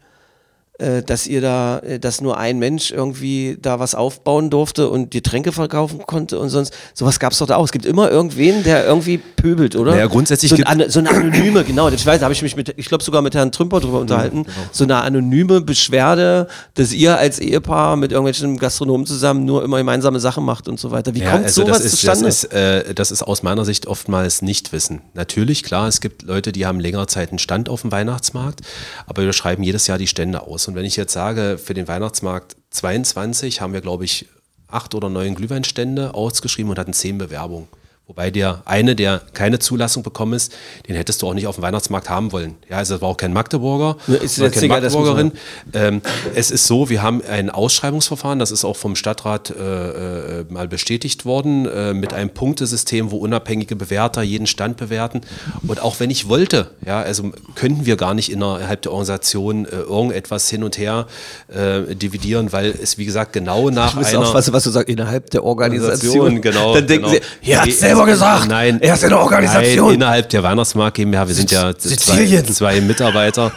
Äh, 0.78 1.02
dass 1.02 1.26
ihr 1.26 1.40
da, 1.40 1.80
äh, 1.80 1.98
dass 1.98 2.20
nur 2.20 2.38
ein 2.38 2.58
Mensch 2.58 2.90
irgendwie 2.90 3.58
da 3.60 3.78
was 3.78 3.94
aufbauen 3.94 4.48
durfte 4.48 4.88
und 4.88 5.10
Getränke 5.10 5.52
verkaufen 5.52 6.00
konnte 6.06 6.38
und 6.38 6.48
sonst, 6.48 6.72
sowas 6.94 7.20
gab 7.20 7.32
es 7.32 7.38
doch 7.38 7.46
da 7.46 7.56
auch. 7.56 7.64
Es 7.66 7.72
gibt 7.72 7.84
immer 7.84 8.10
irgendwen, 8.10 8.62
der 8.64 8.86
irgendwie 8.86 9.18
pöbelt, 9.18 9.76
oder? 9.76 9.92
Naja, 9.92 10.06
grundsätzlich 10.06 10.50
so, 10.50 10.56
ein, 10.64 10.88
so 10.88 11.00
eine 11.00 11.10
anonyme, 11.10 11.62
genau, 11.64 11.88
ich 11.90 12.04
weiß, 12.04 12.20
da 12.20 12.24
habe 12.24 12.32
ich 12.32 12.42
mich 12.42 12.56
mit, 12.56 12.72
ich 12.76 12.86
glaube 12.86 13.04
sogar 13.04 13.20
mit 13.20 13.34
Herrn 13.34 13.52
Trümper 13.52 13.80
drüber 13.80 14.00
unterhalten, 14.00 14.44
genau. 14.44 14.56
so 14.72 14.84
eine 14.84 15.02
anonyme 15.02 15.60
Beschwerde, 15.60 16.48
dass 16.74 16.92
ihr 16.92 17.18
als 17.18 17.38
Ehepaar 17.38 17.96
mit 17.96 18.10
irgendwelchen 18.12 18.56
Gastronomen 18.56 19.06
zusammen 19.06 19.44
nur 19.44 19.62
immer 19.62 19.76
gemeinsame 19.76 20.20
Sachen 20.20 20.42
macht 20.44 20.68
und 20.68 20.80
so 20.80 20.90
weiter. 20.90 21.14
Wie 21.14 21.20
kommt 21.20 21.44
also 21.44 21.62
sowas 21.62 21.78
das 21.78 21.86
ist, 21.86 22.00
zustande? 22.00 22.24
Das 22.24 22.44
ist, 22.44 22.52
äh, 22.52 22.94
das 22.94 23.10
ist 23.10 23.22
aus 23.22 23.42
meiner 23.42 23.66
Sicht 23.66 23.86
oftmals 23.86 24.40
Nichtwissen. 24.40 25.02
Natürlich, 25.12 25.62
klar, 25.62 25.86
es 25.86 26.00
gibt 26.00 26.22
Leute, 26.22 26.50
die 26.50 26.64
haben 26.64 26.80
längere 26.80 27.06
Zeit 27.06 27.28
einen 27.28 27.38
Stand 27.38 27.68
auf 27.68 27.82
dem 27.82 27.92
Weihnachtsmarkt, 27.92 28.62
aber 29.06 29.22
wir 29.22 29.32
schreiben 29.34 29.62
jedes 29.62 29.86
Jahr 29.86 29.98
die 29.98 30.06
Stände 30.06 30.42
aus. 30.42 30.61
Und 30.68 30.74
wenn 30.74 30.84
ich 30.84 30.96
jetzt 30.96 31.12
sage, 31.12 31.58
für 31.58 31.74
den 31.74 31.88
Weihnachtsmarkt 31.88 32.56
22 32.70 33.60
haben 33.60 33.72
wir, 33.72 33.80
glaube 33.80 34.04
ich, 34.04 34.28
acht 34.68 34.94
oder 34.94 35.08
neun 35.08 35.34
Glühweinstände 35.34 36.14
ausgeschrieben 36.14 36.70
und 36.70 36.78
hatten 36.78 36.92
zehn 36.92 37.18
Bewerbungen. 37.18 37.68
Wobei 38.12 38.30
der 38.30 38.60
eine, 38.66 38.94
der 38.94 39.22
keine 39.32 39.58
Zulassung 39.58 40.02
bekommen 40.02 40.34
ist, 40.34 40.52
den 40.86 40.96
hättest 40.96 41.22
du 41.22 41.28
auch 41.28 41.32
nicht 41.32 41.46
auf 41.46 41.54
dem 41.54 41.62
Weihnachtsmarkt 41.62 42.10
haben 42.10 42.30
wollen. 42.30 42.56
Ja, 42.68 42.76
also 42.76 42.92
das 42.92 43.00
war 43.00 43.08
auch 43.08 43.16
kein 43.16 43.32
Magdeburger, 43.32 43.96
Ja, 44.06 44.16
ist 44.16 44.36
keine 44.36 44.54
egal, 44.54 44.82
Magdeburgerin. 44.82 45.32
Ähm, 45.72 46.02
es 46.34 46.50
ist 46.50 46.66
so, 46.66 46.90
wir 46.90 47.00
haben 47.00 47.22
ein 47.26 47.48
Ausschreibungsverfahren, 47.48 48.38
das 48.38 48.50
ist 48.50 48.66
auch 48.66 48.76
vom 48.76 48.96
Stadtrat 48.96 49.48
äh, 49.48 50.40
äh, 50.40 50.44
mal 50.50 50.68
bestätigt 50.68 51.24
worden, 51.24 51.64
äh, 51.64 51.94
mit 51.94 52.12
einem 52.12 52.28
Punktesystem, 52.28 53.10
wo 53.10 53.16
unabhängige 53.16 53.76
Bewerter 53.76 54.20
jeden 54.20 54.46
Stand 54.46 54.76
bewerten. 54.76 55.22
Und 55.66 55.80
auch 55.80 55.98
wenn 55.98 56.10
ich 56.10 56.28
wollte, 56.28 56.72
ja, 56.84 57.00
also 57.00 57.32
könnten 57.54 57.86
wir 57.86 57.96
gar 57.96 58.12
nicht 58.12 58.30
innerhalb 58.30 58.82
der 58.82 58.92
Organisation 58.92 59.64
äh, 59.64 59.70
irgendetwas 59.70 60.50
hin 60.50 60.64
und 60.64 60.76
her 60.76 61.06
äh, 61.48 61.94
dividieren, 61.94 62.52
weil 62.52 62.74
es, 62.82 62.98
wie 62.98 63.06
gesagt, 63.06 63.32
genau 63.32 63.70
nach 63.70 63.98
Ich 63.98 64.08
einer 64.08 64.18
aufpassen, 64.18 64.52
was 64.52 64.64
du 64.64 64.70
sagst, 64.70 64.90
innerhalb 64.90 65.30
der 65.30 65.44
Organisation. 65.44 66.42
genau. 66.42 66.74
Dann 66.74 66.86
denken 66.86 67.06
genau. 67.10 67.22
sie, 67.40 67.50
er 67.50 67.62
hat 67.62 68.01
Selber 68.06 68.12
gesagt, 68.12 68.48
Nein, 68.48 68.80
er 68.80 68.94
ist 68.94 69.02
in 69.02 69.08
der 69.10 69.20
Organisation. 69.20 69.86
Nein, 69.86 69.94
innerhalb 69.94 70.28
der 70.28 70.42
Weihnachtsmarkt 70.42 70.96
GmbH, 70.96 71.28
wir 71.28 71.34
sind 71.34 71.50
ja 71.50 71.76
zwei, 71.76 72.42
zwei 72.42 72.80
Mitarbeiter. 72.80 73.52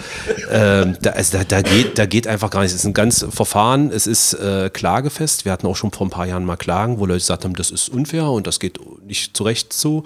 ähm, 0.51 0.95
da, 1.01 1.11
also 1.11 1.37
da, 1.37 1.43
da, 1.43 1.61
geht, 1.61 1.97
da 1.97 2.05
geht 2.05 2.27
einfach 2.27 2.49
gar 2.49 2.61
nichts. 2.61 2.73
Es 2.73 2.81
ist 2.81 2.85
ein 2.87 2.93
ganz 2.93 3.25
Verfahren, 3.29 3.91
es 3.91 4.07
ist 4.07 4.33
äh, 4.33 4.69
klagefest. 4.71 5.45
Wir 5.45 5.51
hatten 5.51 5.67
auch 5.67 5.75
schon 5.75 5.91
vor 5.91 6.07
ein 6.07 6.09
paar 6.09 6.25
Jahren 6.25 6.45
mal 6.45 6.55
Klagen, 6.57 6.99
wo 6.99 7.05
Leute 7.05 7.19
gesagt 7.19 7.43
haben, 7.43 7.55
das 7.55 7.71
ist 7.71 7.89
unfair 7.89 8.29
und 8.29 8.47
das 8.47 8.59
geht 8.59 8.79
nicht 9.05 9.35
zu 9.35 9.43
Recht 9.43 9.73
zu. 9.73 9.97
Und 9.99 10.05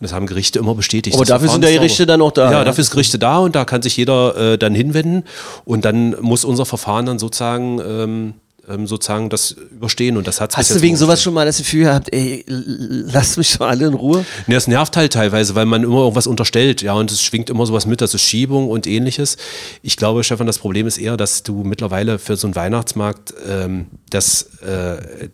das 0.00 0.12
haben 0.12 0.26
Gerichte 0.26 0.58
immer 0.58 0.74
bestätigt. 0.74 1.16
Aber 1.16 1.24
dafür 1.24 1.48
Verfahren 1.48 1.62
sind 1.62 1.70
ja 1.72 1.78
Gerichte 1.78 2.06
dann 2.06 2.22
auch 2.22 2.32
da, 2.32 2.50
Ja, 2.50 2.58
ja. 2.58 2.64
dafür 2.64 2.82
ist 2.82 2.90
Gerichte 2.90 3.18
da 3.18 3.38
und 3.38 3.54
da 3.54 3.64
kann 3.64 3.82
sich 3.82 3.96
jeder 3.96 4.36
äh, 4.36 4.58
dann 4.58 4.74
hinwenden 4.74 5.24
und 5.64 5.84
dann 5.84 6.16
muss 6.20 6.44
unser 6.44 6.66
Verfahren 6.66 7.06
dann 7.06 7.18
sozusagen 7.18 7.80
ähm, 7.80 8.34
ähm, 8.68 8.86
sozusagen 8.86 9.30
das 9.30 9.52
überstehen 9.52 10.16
und 10.16 10.26
das 10.26 10.40
hat 10.40 10.56
Hast 10.56 10.74
du 10.74 10.80
wegen 10.80 10.96
sowas 10.96 11.22
schon 11.22 11.34
mal 11.34 11.46
das 11.46 11.58
Gefühl 11.58 11.84
gehabt, 11.84 12.12
ey, 12.12 12.44
lasst 12.46 13.38
mich 13.38 13.56
doch 13.56 13.66
alle 13.66 13.86
in 13.86 13.94
Ruhe? 13.94 14.24
Ja, 14.46 14.56
es 14.56 14.66
nervt 14.66 14.96
halt 14.96 15.12
teilweise, 15.12 15.54
weil 15.54 15.66
man 15.66 15.82
immer 15.82 16.00
irgendwas 16.00 16.26
unterstellt, 16.26 16.82
ja, 16.82 16.94
und 16.94 17.10
es 17.10 17.22
schwingt 17.22 17.50
immer 17.50 17.66
sowas 17.66 17.86
mit, 17.86 18.00
das 18.00 18.14
ist 18.14 18.22
Schiebung 18.22 18.68
und 18.68 18.86
ähnliches. 18.86 19.36
Ich 19.82 19.96
glaube, 19.96 20.24
Stefan, 20.24 20.46
das 20.46 20.58
Problem 20.58 20.86
ist 20.86 20.98
eher, 20.98 21.16
dass 21.16 21.42
du 21.42 21.64
mittlerweile 21.64 22.18
für 22.18 22.36
so 22.36 22.46
einen 22.46 22.56
Weihnachtsmarkt, 22.56 23.34
ähm, 23.48 23.86
dass 24.10 24.42
äh, 24.60 25.28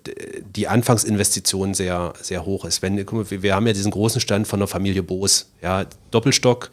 die 0.56 0.68
Anfangsinvestition 0.68 1.74
sehr, 1.74 2.12
sehr 2.20 2.44
hoch 2.44 2.64
ist. 2.64 2.82
Wenn, 2.82 2.96
guck 3.06 3.12
mal, 3.12 3.30
wir, 3.30 3.42
wir 3.42 3.54
haben 3.54 3.66
ja 3.66 3.72
diesen 3.72 3.90
großen 3.90 4.20
Stand 4.20 4.46
von 4.46 4.60
der 4.60 4.68
Familie 4.68 5.02
Boos, 5.02 5.50
ja, 5.62 5.86
Doppelstock. 6.10 6.70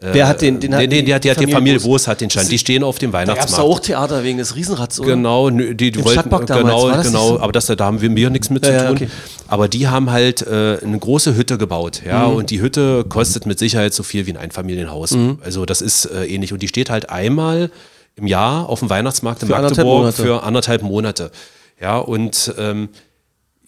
Äh, 0.00 0.10
Wer 0.12 0.28
hat 0.28 0.40
den- 0.42 0.60
den 0.60 0.72
hat 0.74 0.80
nee, 0.82 0.86
nee, 0.86 1.02
die 1.02 1.12
hat, 1.12 1.24
die, 1.24 1.28
Familie 1.30 1.52
Familie? 1.54 1.80
Boos 1.80 2.06
hat 2.06 2.20
den 2.20 2.30
Stand. 2.30 2.50
Die 2.52 2.58
stehen 2.58 2.84
auf 2.84 2.98
dem 3.00 3.10
Da 3.10 3.18
gab 3.24 3.30
es 3.30 3.34
Weihnachtsmarkt. 3.36 3.64
auch 3.68 3.80
Theater 3.80 4.22
wegen 4.22 4.38
des 4.38 4.54
Riesenrads, 4.54 5.00
oder? 5.00 5.08
Genau, 5.10 5.50
die, 5.50 5.74
die 5.74 5.88
Im 5.98 6.04
wollten, 6.04 6.30
damals, 6.30 6.46
genau, 6.46 6.88
das 6.90 7.06
genau, 7.08 7.28
so? 7.30 7.40
aber 7.40 7.50
das, 7.50 7.66
da 7.66 7.84
haben 7.84 8.00
wir, 8.00 8.14
wir 8.14 8.30
nichts 8.30 8.48
mit 8.48 8.64
Ja, 8.64 8.70
zu 8.70 8.76
ja, 8.76 8.86
tun. 8.86 8.96
okay. 8.96 9.08
Aber 9.48 9.66
die 9.66 9.88
haben 9.88 10.10
halt 10.10 10.42
äh, 10.42 10.78
eine 10.84 10.98
große 11.00 11.34
Hütte 11.34 11.58
gebaut, 11.58 12.02
ja, 12.06 12.28
Mhm. 12.28 12.36
und 12.36 12.50
die 12.50 12.60
Hütte 12.60 13.04
kostet 13.08 13.44
mit 13.46 13.58
Sicherheit 13.58 13.92
so 13.92 14.04
viel 14.04 14.26
wie 14.26 14.30
ein 14.30 14.36
Einfamilienhaus. 14.36 15.10
Mhm. 15.12 15.38
Also 15.44 15.66
das 15.66 15.80
ist 15.80 16.04
äh, 16.04 16.26
ähnlich 16.26 16.52
und 16.52 16.62
die 16.62 16.68
steht 16.68 16.90
halt 16.90 17.10
einmal 17.10 17.70
im 18.14 18.28
Jahr 18.28 18.68
auf 18.68 18.78
dem 18.78 18.90
Weihnachtsmarkt 18.90 19.42
in 19.42 19.48
Für 19.48 19.56
anderthalb 19.56 19.78
Magdeburg 19.86 19.98
Monate. 20.00 20.22
für 20.22 20.42
anderthalb 20.44 20.82
Monate. 20.82 21.30
Ja, 21.80 21.98
und 21.98 22.54
ähm, 22.58 22.88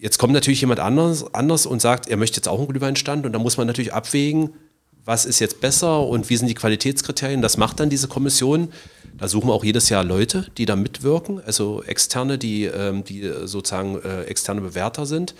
Jetzt 0.02 0.16
kommt 0.18 0.32
natürlich 0.32 0.62
jemand 0.62 0.80
anders, 0.80 1.26
anders 1.34 1.66
und 1.66 1.82
sagt, 1.82 2.08
er 2.08 2.16
möchte 2.16 2.36
jetzt 2.36 2.48
auch 2.48 2.58
einen 2.58 2.68
Glühweinstand 2.68 3.26
und 3.26 3.32
da 3.34 3.38
muss 3.38 3.58
man 3.58 3.66
natürlich 3.66 3.92
abwägen, 3.92 4.54
was 5.04 5.24
ist 5.24 5.38
jetzt 5.40 5.60
besser 5.60 6.06
und 6.06 6.28
wie 6.30 6.36
sind 6.36 6.48
die 6.48 6.54
Qualitätskriterien. 6.54 7.42
Das 7.42 7.56
macht 7.56 7.80
dann 7.80 7.90
diese 7.90 8.08
Kommission. 8.08 8.68
Da 9.18 9.28
suchen 9.28 9.48
wir 9.48 9.54
auch 9.54 9.64
jedes 9.64 9.88
Jahr 9.88 10.04
Leute, 10.04 10.46
die 10.56 10.66
da 10.66 10.76
mitwirken, 10.76 11.40
also 11.44 11.82
externe, 11.82 12.38
die, 12.38 12.64
ähm, 12.64 13.04
die 13.04 13.30
sozusagen 13.44 14.00
äh, 14.02 14.22
externe 14.24 14.60
Bewerter 14.60 15.06
sind. 15.06 15.34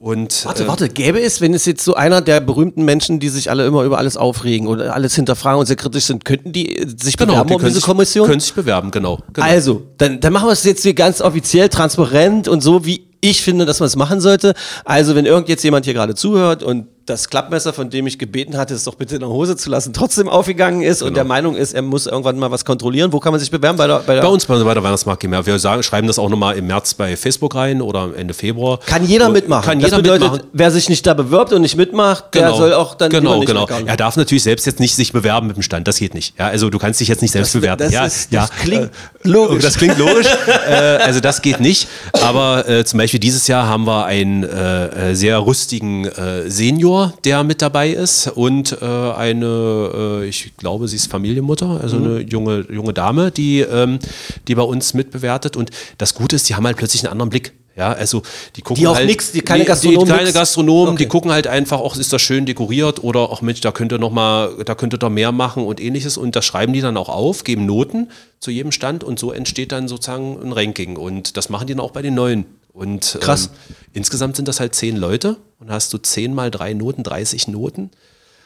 Und, 0.00 0.44
Warte, 0.44 0.62
äh, 0.62 0.68
warte, 0.68 0.88
gäbe 0.88 1.20
es, 1.20 1.40
wenn 1.40 1.52
es 1.54 1.66
jetzt 1.66 1.84
so 1.84 1.94
einer 1.94 2.20
der 2.20 2.40
berühmten 2.40 2.84
Menschen, 2.84 3.18
die 3.18 3.28
sich 3.28 3.50
alle 3.50 3.66
immer 3.66 3.82
über 3.82 3.98
alles 3.98 4.16
aufregen 4.16 4.68
oder 4.68 4.94
alles 4.94 5.16
hinterfragen 5.16 5.58
und 5.58 5.66
sehr 5.66 5.74
kritisch 5.74 6.04
sind, 6.04 6.24
könnten 6.24 6.52
die 6.52 6.76
äh, 6.78 6.86
sich 6.88 7.16
Genau, 7.16 7.32
bewerben 7.32 7.48
die 7.48 7.54
um 7.56 7.64
diese 7.64 7.80
Kommission? 7.80 8.28
können 8.28 8.38
sich 8.40 8.54
bewerben, 8.54 8.92
genau. 8.92 9.18
genau. 9.32 9.44
Also, 9.46 9.82
dann, 9.98 10.20
dann 10.20 10.32
machen 10.32 10.46
wir 10.46 10.52
es 10.52 10.62
jetzt 10.62 10.82
hier 10.82 10.94
ganz 10.94 11.20
offiziell, 11.20 11.68
transparent 11.68 12.46
und 12.46 12.60
so, 12.60 12.86
wie 12.86 13.08
ich 13.20 13.42
finde, 13.42 13.66
dass 13.66 13.80
man 13.80 13.88
es 13.88 13.96
machen 13.96 14.20
sollte. 14.20 14.54
Also, 14.84 15.16
wenn 15.16 15.26
irgend 15.26 15.48
jetzt 15.48 15.64
jemand 15.64 15.84
hier 15.84 15.94
gerade 15.94 16.14
zuhört 16.14 16.62
und 16.62 16.86
das 17.08 17.28
Klappmesser, 17.28 17.72
von 17.72 17.90
dem 17.90 18.06
ich 18.06 18.18
gebeten 18.18 18.56
hatte, 18.56 18.74
es 18.74 18.84
doch 18.84 18.94
bitte 18.94 19.14
in 19.14 19.20
der 19.20 19.28
Hose 19.28 19.56
zu 19.56 19.70
lassen, 19.70 19.92
trotzdem 19.92 20.28
aufgegangen 20.28 20.82
ist 20.82 21.02
und 21.02 21.14
der 21.16 21.24
Meinung 21.24 21.56
ist, 21.56 21.72
er 21.72 21.82
muss 21.82 22.06
irgendwann 22.06 22.38
mal 22.38 22.50
was 22.50 22.64
kontrollieren, 22.64 23.12
wo 23.12 23.20
kann 23.20 23.32
man 23.32 23.40
sich 23.40 23.50
bewerben? 23.50 23.78
Bei 23.78 23.86
der, 23.86 24.00
bei 24.00 24.14
der 24.14 24.22
Bei 24.22 24.28
uns 24.28 24.46
bei, 24.46 24.56
der 24.56 24.82
Weihnachtsmarkt 24.82 25.20
GmbH. 25.20 25.46
Wir 25.46 25.58
sagen, 25.58 25.82
schreiben 25.82 26.06
das 26.06 26.18
auch 26.18 26.28
nochmal 26.28 26.56
im 26.56 26.66
März 26.66 26.94
bei 26.94 27.16
Facebook 27.16 27.54
rein 27.54 27.80
oder 27.82 28.10
Ende 28.16 28.34
Februar. 28.34 28.78
Kann 28.86 29.04
jeder 29.06 29.28
mitmachen. 29.28 29.64
Kann 29.64 29.78
das 29.80 29.90
jeder 29.90 30.02
bedeutet, 30.02 30.32
mitmachen. 30.32 30.50
wer 30.52 30.70
sich 30.70 30.88
nicht 30.88 31.06
da 31.06 31.14
bewirbt 31.14 31.52
und 31.52 31.62
nicht 31.62 31.76
mitmacht, 31.76 32.34
der 32.34 32.52
soll 32.54 32.72
auch 32.74 32.94
dann 32.94 33.10
genau, 33.10 33.40
genau. 33.40 33.66
Er 33.86 33.96
darf 33.96 34.16
natürlich 34.16 34.42
selbst 34.42 34.66
jetzt 34.66 34.80
nicht 34.80 34.94
sich 34.94 35.12
bewerben 35.12 35.46
mit 35.46 35.56
dem 35.56 35.62
Stand. 35.62 35.88
Das 35.88 35.98
geht 35.98 36.14
nicht. 36.14 36.38
Ja, 36.38 36.48
also 36.48 36.70
du 36.70 36.78
kannst 36.78 37.00
dich 37.00 37.08
jetzt 37.08 37.22
nicht 37.22 37.32
selbst 37.32 37.54
Das- 37.54 37.60
bewerben. 37.60 37.78
das 37.84 37.92
ja, 37.92 38.04
ist- 38.04 38.32
ja. 38.32 38.42
das 38.42 38.50
klingt 38.62 38.84
Äh, 38.84 39.28
logisch. 39.28 39.62
Das 39.62 39.76
klingt 39.76 39.98
logisch. 39.98 40.26
äh, 40.68 40.72
also 40.72 41.20
das 41.20 41.42
geht 41.42 41.60
nicht. 41.60 41.88
Aber 42.22 42.68
äh, 42.68 42.84
zum 42.84 42.98
Beispiel 42.98 43.20
dieses 43.20 43.46
Jahr 43.46 43.66
haben 43.66 43.86
wir 43.86 44.04
einen 44.04 44.42
äh, 44.44 45.10
äh, 45.10 45.14
sehr 45.14 45.44
rüstigen 45.44 46.04
äh, 46.06 46.50
Senior, 46.98 47.14
der 47.24 47.44
mit 47.44 47.62
dabei 47.62 47.90
ist 47.90 48.26
und 48.28 48.72
äh, 48.80 48.84
eine, 48.84 50.20
äh, 50.22 50.28
ich 50.28 50.56
glaube, 50.56 50.88
sie 50.88 50.96
ist 50.96 51.10
Familienmutter, 51.10 51.80
also 51.80 51.96
Mhm. 51.96 52.04
eine 52.04 52.20
junge, 52.20 52.66
junge 52.70 52.92
Dame, 52.92 53.30
die, 53.30 53.60
ähm, 53.60 53.98
die 54.46 54.54
bei 54.54 54.62
uns 54.62 54.94
mitbewertet. 54.94 55.56
Und 55.56 55.70
das 55.98 56.14
Gute 56.14 56.36
ist, 56.36 56.48
die 56.48 56.54
haben 56.54 56.66
halt 56.66 56.76
plötzlich 56.76 57.02
einen 57.04 57.12
anderen 57.12 57.30
Blick. 57.30 57.52
Ja, 57.76 57.92
also 57.92 58.22
die 58.56 58.62
gucken 58.62 58.80
Die 58.82 58.88
auch 58.88 58.96
halt, 58.96 59.06
nix, 59.06 59.30
die 59.30 59.40
keine 59.40 59.64
Gastronomen, 59.64 60.06
Die, 60.06 60.10
keine 60.10 60.24
nix? 60.24 60.34
Gastronomen, 60.34 60.96
die 60.96 61.04
Okay. 61.04 61.08
gucken 61.10 61.30
halt 61.30 61.46
einfach, 61.46 61.78
auch 61.78 61.94
ist 61.94 62.12
das 62.12 62.20
schön 62.20 62.44
dekoriert 62.44 63.04
oder 63.04 63.20
auch 63.30 63.40
Mensch, 63.40 63.60
da 63.60 63.70
könnte 63.70 64.00
noch 64.00 64.10
mal, 64.10 64.50
da 64.64 64.74
könnte 64.74 64.98
da 64.98 65.08
mehr 65.08 65.30
machen 65.30 65.64
und 65.64 65.78
ähnliches 65.80 66.16
und 66.16 66.34
das 66.34 66.44
schreiben 66.44 66.72
die 66.72 66.80
dann 66.80 66.96
auch 66.96 67.08
auf, 67.08 67.44
geben 67.44 67.66
Noten 67.66 68.08
zu 68.40 68.50
jedem 68.50 68.72
Stand 68.72 69.04
und 69.04 69.20
so 69.20 69.30
entsteht 69.30 69.70
dann 69.70 69.86
sozusagen 69.86 70.38
ein 70.42 70.52
Ranking 70.52 70.96
und 70.96 71.36
das 71.36 71.50
machen 71.50 71.68
die 71.68 71.74
dann 71.74 71.80
auch 71.84 71.92
bei 71.92 72.02
den 72.02 72.14
neuen. 72.14 72.46
Und 72.78 73.18
Krass. 73.20 73.46
Ähm, 73.68 73.76
insgesamt 73.92 74.36
sind 74.36 74.46
das 74.46 74.60
halt 74.60 74.72
zehn 74.72 74.96
Leute 74.96 75.36
und 75.58 75.68
hast 75.68 75.92
du 75.92 75.98
zehn 75.98 76.32
mal 76.32 76.52
drei 76.52 76.74
Noten, 76.74 77.02
30 77.02 77.48
Noten. 77.48 77.90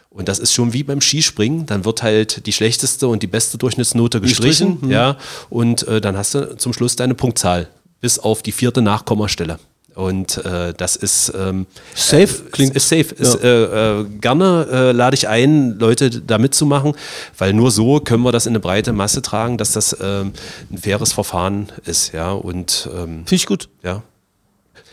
Und 0.09 0.29
das 0.29 0.39
ist 0.39 0.55
schon 0.55 0.73
wie 0.73 0.83
beim 0.83 1.03
Skispringen. 1.03 1.67
Dann 1.67 1.85
wird 1.85 2.03
halt 2.03 2.47
die 2.47 2.53
schlechteste 2.53 3.09
und 3.09 3.23
die 3.23 3.27
beste 3.27 3.59
Durchschnittsnote 3.59 4.23
gestrichen. 4.23 4.81
Hm. 4.81 4.91
Ja. 4.91 5.19
Und 5.51 5.87
äh, 5.87 6.01
dann 6.01 6.17
hast 6.17 6.35
du 6.35 6.57
zum 6.57 6.73
Schluss 6.73 6.97
deine 6.97 7.15
Punktzahl. 7.15 7.69
Bis 8.01 8.19
auf 8.19 8.43
die 8.43 8.53
vierte 8.53 8.81
Nachkommastelle. 8.81 9.59
Und 9.95 10.39
äh, 10.39 10.73
das 10.75 10.97
ist 10.97 11.33
ähm, 11.39 11.67
Safe? 11.95 12.45
klingt 12.51 12.75
ist 12.75 12.89
safe. 12.89 13.15
Ist, 13.15 13.35
äh, 13.45 14.01
äh, 14.01 14.05
gerne 14.05 14.67
äh, 14.73 14.93
lade 14.93 15.15
ich 15.15 15.29
ein, 15.29 15.79
Leute 15.79 16.09
da 16.09 16.39
mitzumachen, 16.39 16.95
weil 17.37 17.53
nur 17.53 17.71
so 17.71 18.01
können 18.01 18.23
wir 18.23 18.33
das 18.33 18.47
in 18.47 18.53
eine 18.53 18.61
breite 18.61 18.95
Masse 18.95 19.21
tragen, 19.21 19.59
dass 19.59 19.73
das 19.73 19.95
ähm, 20.01 20.33
ein 20.71 20.79
faires 20.79 21.13
Verfahren 21.13 21.71
ist. 21.85 22.15
Ja. 22.15 22.33
Und 22.33 22.89
ähm, 22.95 23.27
Finde 23.27 23.35
ich 23.35 23.45
gut. 23.45 23.69
ja. 23.83 24.03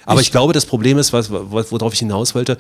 Aber 0.10 0.22
ich, 0.22 0.32
glaube, 0.32 0.54
das 0.54 0.66
Problem 0.66 0.98
ist, 0.98 1.14
was, 1.14 1.32
worauf 1.32 1.94
ich 1.94 2.00
hinaus 2.00 2.36
wollte, 2.36 2.58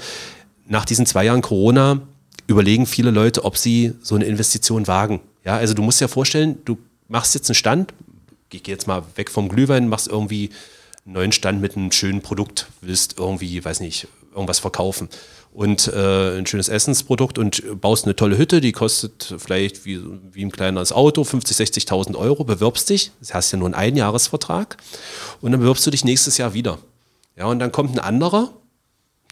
nach 0.68 0.86
diesen 0.86 1.06
zwei 1.06 1.26
Jahren 1.26 1.42
Corona 1.42 2.02
überlegen 2.48 2.86
viele 2.86 3.12
Leute, 3.12 3.46
ob 3.46 3.58
sie 3.58 3.94
so 4.02 4.16
eine 4.16 4.26
Investition 4.26 4.88
wagen. 4.88 5.22
Ja, 5.46 5.58
also 5.58 5.74
du 5.74 5.82
musst 5.82 6.02
dir 6.02 6.08
vorstellen, 6.08 6.60
du 6.66 6.78
machst 7.08 7.36
jetzt 7.36 7.50
einen 7.50 7.56
Stand, 7.56 7.94
ich 8.52 8.64
gehe 8.64 8.74
jetzt 8.74 8.88
mal 8.88 9.04
weg 9.16 9.30
vom 9.30 9.50
Glühwein, 9.50 9.88
machst 9.88 10.08
irgendwie 10.08 10.50
einen 11.06 11.14
neuen 11.14 11.32
Stand 11.32 11.62
mit 11.62 11.76
einem 11.76 11.92
schönen 11.92 12.22
Produkt, 12.22 12.68
willst 12.82 13.20
irgendwie, 13.20 13.64
weiß 13.64 13.80
nicht, 13.80 14.08
irgendwas 14.34 14.60
verkaufen 14.60 15.10
und 15.54 15.88
äh, 15.88 16.38
ein 16.38 16.46
schönes 16.46 16.70
Essensprodukt 16.70 17.38
und 17.38 17.64
baust 17.82 18.06
eine 18.06 18.16
tolle 18.16 18.38
Hütte, 18.38 18.62
die 18.62 18.72
kostet 18.72 19.36
vielleicht 19.38 19.86
wie, 19.86 20.00
wie 20.32 20.46
ein 20.46 20.52
kleines 20.52 20.92
Auto 20.92 21.24
50.000, 21.24 21.88
60.000 21.88 22.16
Euro, 22.16 22.44
bewirbst 22.44 22.90
dich, 22.90 23.12
das 23.20 23.34
hast 23.34 23.52
ja 23.52 23.58
nur 23.58 23.68
einen 23.68 23.76
Einjahresvertrag 23.76 24.78
und 25.42 25.52
dann 25.52 25.60
bewirbst 25.60 25.86
du 25.86 25.92
dich 25.92 26.06
nächstes 26.06 26.38
Jahr 26.38 26.54
wieder. 26.54 26.78
Ja, 27.40 27.46
und 27.46 27.60
dann 27.60 27.72
kommt 27.72 27.96
ein 27.96 28.00
anderer, 28.00 28.50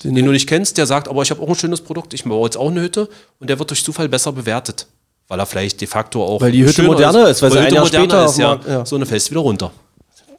den 0.03 0.15
du 0.25 0.31
nicht 0.31 0.47
kennst, 0.47 0.77
der 0.77 0.85
sagt, 0.85 1.07
aber 1.09 1.21
ich 1.23 1.29
habe 1.31 1.41
auch 1.41 1.49
ein 1.49 1.55
schönes 1.55 1.81
Produkt, 1.81 2.13
ich 2.13 2.23
baue 2.23 2.45
jetzt 2.45 2.55
auch 2.57 2.69
eine 2.71 2.81
Hütte 2.81 3.09
und 3.39 3.49
der 3.49 3.59
wird 3.59 3.69
durch 3.69 3.83
Zufall 3.83 4.07
besser 4.09 4.31
bewertet. 4.31 4.87
Weil 5.27 5.39
er 5.39 5.45
vielleicht 5.45 5.81
de 5.81 5.87
facto 5.89 6.23
auch. 6.23 6.39
Weil 6.39 6.53
die 6.53 6.63
Hütte 6.63 6.83
moderner 6.83 7.27
ist, 7.27 7.41
weil 7.41 7.51
sie 7.51 7.57
die 7.57 7.77
ein 7.77 7.83
Hütte 7.83 7.97
Jahr 7.97 8.05
moderner 8.05 8.29
später 8.29 8.59
ist, 8.59 8.65
ja. 8.67 8.73
Ja. 8.79 8.85
So 8.85 8.95
eine 8.95 9.05
fällst 9.05 9.29
wieder 9.29 9.41
runter. 9.41 9.71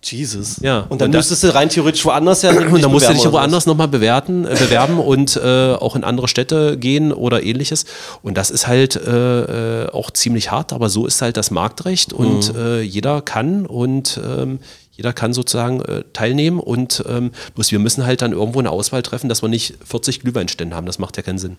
Jesus. 0.02 0.60
Ja. 0.62 0.86
Und 0.88 1.00
dann 1.00 1.10
Und 1.10 1.16
müsstest 1.16 1.42
du 1.42 1.52
rein 1.54 1.68
theoretisch 1.68 2.04
woanders 2.04 2.42
ja 2.42 2.50
Und 2.72 2.82
dann 2.82 2.90
musst 2.90 3.08
du 3.08 3.12
dich 3.12 3.30
woanders 3.30 3.66
nochmal 3.66 3.88
bewerten, 3.88 4.44
äh, 4.46 4.54
bewerben 4.54 4.98
und 5.00 5.36
äh, 5.36 5.74
auch 5.74 5.96
in 5.96 6.04
andere 6.04 6.28
Städte 6.28 6.78
gehen 6.78 7.12
oder 7.12 7.42
ähnliches. 7.42 7.84
Und 8.22 8.38
das 8.38 8.50
ist 8.50 8.66
halt 8.68 8.94
äh, 8.96 9.82
äh, 9.84 9.90
auch 9.90 10.10
ziemlich 10.12 10.50
hart, 10.52 10.72
aber 10.72 10.88
so 10.88 11.04
ist 11.04 11.20
halt 11.20 11.36
das 11.36 11.50
Marktrecht 11.50 12.12
und 12.12 12.54
Mhm. 12.54 12.58
äh, 12.60 12.80
jeder 12.80 13.20
kann 13.22 13.66
und 13.66 14.20
ähm, 14.24 14.60
jeder 14.98 15.12
kann 15.12 15.32
sozusagen 15.32 15.80
äh, 15.82 16.02
teilnehmen 16.12 16.58
und 16.58 17.04
ähm, 17.08 17.30
bloß 17.54 17.70
wir 17.70 17.78
müssen 17.78 18.04
halt 18.04 18.20
dann 18.20 18.32
irgendwo 18.32 18.58
eine 18.58 18.70
Auswahl 18.70 19.02
treffen, 19.04 19.28
dass 19.28 19.42
wir 19.42 19.48
nicht 19.48 19.78
40 19.84 20.20
Glühweinstände 20.20 20.74
haben. 20.74 20.86
Das 20.86 20.98
macht 20.98 21.16
ja 21.16 21.22
keinen 21.22 21.38
Sinn. 21.38 21.56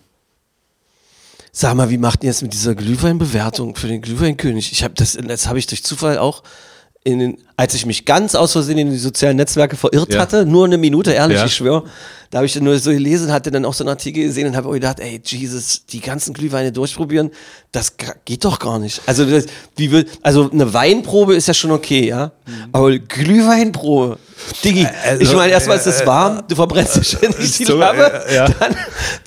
Sag 1.50 1.74
mal, 1.74 1.88
wie 1.88 1.96
macht 1.96 2.22
ihr 2.22 2.28
jetzt 2.28 2.42
mit 2.42 2.52
dieser 2.52 2.74
Glühweinbewertung 2.74 3.76
für 3.76 3.88
den 3.88 4.02
Glühweinkönig? 4.02 4.72
Ich 4.72 4.84
habe 4.84 4.92
das, 4.94 5.18
das 5.20 5.48
habe 5.48 5.58
ich 5.58 5.66
durch 5.66 5.82
Zufall 5.82 6.18
auch 6.18 6.42
den, 7.06 7.38
als 7.56 7.72
ich 7.74 7.86
mich 7.86 8.04
ganz 8.04 8.34
aus 8.34 8.52
Versehen 8.52 8.76
in 8.78 8.90
die 8.90 8.98
sozialen 8.98 9.36
Netzwerke 9.38 9.76
verirrt 9.76 10.12
Ja. 10.12 10.20
hatte, 10.20 10.44
nur 10.44 10.66
eine 10.66 10.76
Minute, 10.76 11.12
ehrlich, 11.12 11.38
Ja. 11.38 11.46
ich 11.46 11.54
schwöre, 11.54 11.84
da 12.30 12.38
habe 12.38 12.46
ich 12.46 12.52
dann 12.52 12.64
nur 12.64 12.78
so 12.78 12.90
gelesen, 12.90 13.32
hatte 13.32 13.50
dann 13.50 13.64
auch 13.64 13.72
so 13.74 13.84
einen 13.84 13.88
Artikel 13.88 14.22
gesehen 14.24 14.46
und 14.48 14.54
habe 14.56 14.70
gedacht, 14.70 15.00
ey, 15.00 15.20
Jesus, 15.24 15.86
die 15.86 16.00
ganzen 16.00 16.34
Glühweine 16.34 16.72
durchprobieren, 16.72 17.30
das 17.72 17.94
geht 18.26 18.44
doch 18.44 18.58
gar 18.58 18.78
nicht. 18.78 19.00
Also, 19.06 19.24
das, 19.24 19.46
wie 19.76 19.90
will, 19.90 20.06
also 20.22 20.50
eine 20.50 20.74
Weinprobe 20.74 21.34
ist 21.34 21.48
ja 21.48 21.54
schon 21.54 21.70
okay, 21.70 22.06
ja, 22.06 22.32
aber 22.70 22.98
Glühweinprobe, 22.98 24.18
Diggi, 24.64 24.86
also, 25.04 25.22
ich 25.22 25.32
meine, 25.34 25.52
erstmal 25.52 25.76
ist 25.78 25.86
es 25.86 26.04
warm, 26.06 26.42
du 26.48 26.54
verbrennst 26.54 26.96
dich 26.96 27.08
ständig 27.16 27.56
die 27.58 27.64
so, 27.64 27.76
Flamme, 27.76 28.24
äh, 28.26 28.34
ja. 28.34 28.48
dann, 28.48 28.76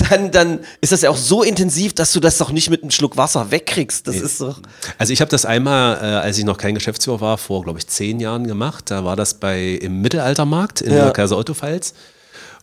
dann, 0.09 0.31
dann 0.31 0.59
ist 0.81 0.91
das 0.91 1.01
ja 1.01 1.09
auch 1.09 1.17
so 1.17 1.43
intensiv, 1.43 1.93
dass 1.93 2.11
du 2.11 2.19
das 2.19 2.37
doch 2.37 2.51
nicht 2.51 2.69
mit 2.69 2.81
einem 2.81 2.91
Schluck 2.91 3.17
Wasser 3.17 3.49
wegkriegst. 3.51 4.07
Das 4.07 4.15
ist 4.15 4.41
doch. 4.41 4.59
Also 4.97 5.13
ich 5.13 5.21
habe 5.21 5.29
das 5.29 5.45
einmal, 5.45 5.97
äh, 5.97 5.99
als 6.25 6.37
ich 6.37 6.45
noch 6.45 6.57
kein 6.57 6.75
Geschäftsführer 6.75 7.21
war, 7.21 7.37
vor, 7.37 7.63
glaube 7.63 7.79
ich, 7.79 7.87
zehn 7.87 8.19
Jahren 8.19 8.45
gemacht. 8.47 8.91
Da 8.91 9.03
war 9.05 9.15
das 9.15 9.33
bei 9.35 9.61
im 9.81 10.01
Mittelaltermarkt 10.01 10.81
in 10.81 10.93
Ja. 10.93 11.05
der 11.05 11.13
Kaiser 11.13 11.37
Otto 11.37 11.53
Pfalz. 11.53 11.93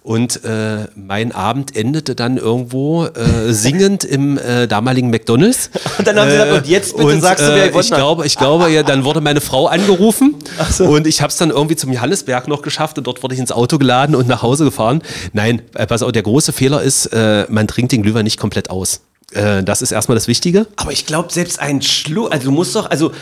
Und 0.03 0.44
äh, 0.44 0.86
mein 0.94 1.32
Abend 1.32 1.76
endete 1.76 2.14
dann 2.14 2.38
irgendwo 2.38 3.05
äh, 3.05 3.53
singend 3.53 4.03
im 4.03 4.38
äh, 4.38 4.66
damaligen 4.66 5.11
McDonalds. 5.11 5.70
Und 5.98 6.07
dann 6.07 6.18
haben 6.18 6.30
sie 6.30 6.36
gesagt, 6.36 6.53
und 6.53 6.66
jetzt 6.66 6.96
bitte 6.96 7.20
sagst 7.20 7.46
du, 7.46 7.55
wer 7.55 7.66
äh, 7.66 7.78
ich 7.78 7.90
hat. 7.90 7.98
glaube, 7.98 8.26
ich 8.26 8.38
glaube, 8.38 8.70
ja, 8.70 8.82
dann 8.82 9.05
wurde 9.05 9.20
meine 9.20 9.42
Frau 9.42 9.66
angerufen 9.66 10.36
und 10.78 11.07
ich 11.07 11.20
habe 11.20 11.30
es 11.30 11.36
dann 11.36 11.51
irgendwie 11.51 11.76
zum 11.76 11.92
Johannesberg 11.92 12.48
noch 12.48 12.62
geschafft 12.62 12.96
und 12.96 13.07
dort 13.07 13.22
wurde 13.22 13.34
ich 13.34 13.40
ins 13.40 13.53
Auto 13.53 13.76
geladen 13.76 14.14
und 14.14 14.26
nach 14.26 14.42
Hause 14.42 14.64
gefahren. 14.64 15.03
Nein, 15.34 15.62
äh, 15.74 15.86
pass 15.86 16.03
auf, 16.03 16.12
der 16.12 16.22
große 16.22 16.53
Fehler 16.53 16.82
ist, 16.82 17.07
äh, 17.07 17.44
man 17.51 17.68
trinkt 17.68 17.92
den 17.92 18.03
Glühwein 18.03 18.24
nicht 18.24 18.38
komplett 18.38 18.70
aus. 18.70 19.03
Äh, 19.32 19.62
das 19.62 19.82
ist 19.82 19.92
erstmal 19.92 20.16
das 20.16 20.28
Wichtige. 20.28 20.66
Aber 20.76 20.92
ich 20.92 21.07
glaube, 21.07 21.32
selbst 21.32 21.61
ein 21.61 21.82
Schluck, 21.82 22.32
also 22.32 22.46
du 22.46 22.51
musst 22.51 22.74
doch, 22.74 22.90
also 22.90 23.12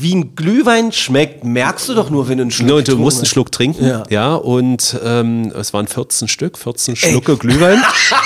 wie 0.00 0.14
ein 0.14 0.34
Glühwein 0.34 0.92
schmeckt, 0.92 1.44
merkst 1.44 1.88
du 1.88 1.94
doch 1.94 2.10
nur, 2.10 2.28
wenn 2.28 2.38
du 2.38 2.42
einen 2.42 2.50
Schluck 2.50 2.68
Ne, 2.68 2.74
und 2.76 2.88
du 2.88 2.96
musst 2.96 3.18
einen. 3.18 3.26
Schluck 3.26 3.50
trinken. 3.52 3.86
Ja. 3.86 4.02
Ja, 4.10 4.34
und 4.34 4.98
ähm, 5.04 5.52
es 5.58 5.72
waren 5.72 5.86
14 5.86 6.28
Stück, 6.28 6.58
14 6.58 6.96
Schlucke 6.96 7.36
Glühwein. 7.36 7.82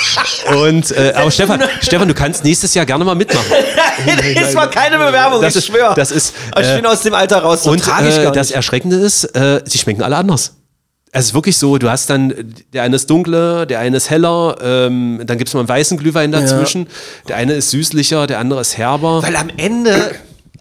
und, 0.57 0.91
äh, 0.93 1.13
aber 1.17 1.31
Stefan, 1.31 1.63
Stefan, 1.81 2.09
du 2.09 2.15
kannst 2.15 2.45
nächstes 2.45 2.75
Jahr 2.75 2.87
gerne 2.87 3.05
mal 3.05 3.15
mitmachen. 3.15 3.47
das 4.35 4.55
war 4.55 4.69
keine 4.71 4.99
Bewerbung, 4.99 5.41
Das 5.41 5.55
ich 5.55 5.59
ist- 5.59 5.67
schwöre. 5.67 5.95
das 5.95 6.11
ist, 6.11 6.35
ich 6.59 6.67
äh, 6.67 6.77
bin 6.77 6.87
aus 6.87 7.03
dem 7.03 7.15
Alter 7.15 7.39
raus, 7.39 7.65
so 7.65 7.71
und 7.71 7.83
äh, 7.87 8.33
das. 8.33 8.51
Erschreckende 8.51 8.97
ist, 8.97 9.25
äh, 9.37 9.63
sie 9.65 9.79
schmecken 9.79 10.03
alle 10.03 10.17
anders. 10.17 10.55
Es 11.15 11.27
ist 11.27 11.35
wirklich 11.35 11.59
so, 11.59 11.77
du 11.77 11.91
hast 11.91 12.09
dann, 12.09 12.33
der 12.73 12.83
eine 12.85 12.97
ist 12.97 13.09
dunkler, 13.11 13.67
der 13.67 13.81
eine 13.81 13.99
ist 13.99 14.09
heller, 14.09 14.57
ähm, 14.63 15.21
dann 15.27 15.37
gibt 15.37 15.49
es 15.49 15.55
mal 15.55 15.61
einen 15.61 15.69
weißen 15.69 15.99
Glühwein 15.99 16.33
dazwischen. 16.33 16.87
Der 17.29 17.37
eine 17.37 17.53
ist 17.53 17.71
süßlicher, 17.71 18.27
der 18.27 18.39
andere 18.39 18.63
ist 18.63 18.79
herber. 18.79 19.23
Weil 19.23 19.37
am 19.37 19.51
Ende, 19.59 20.13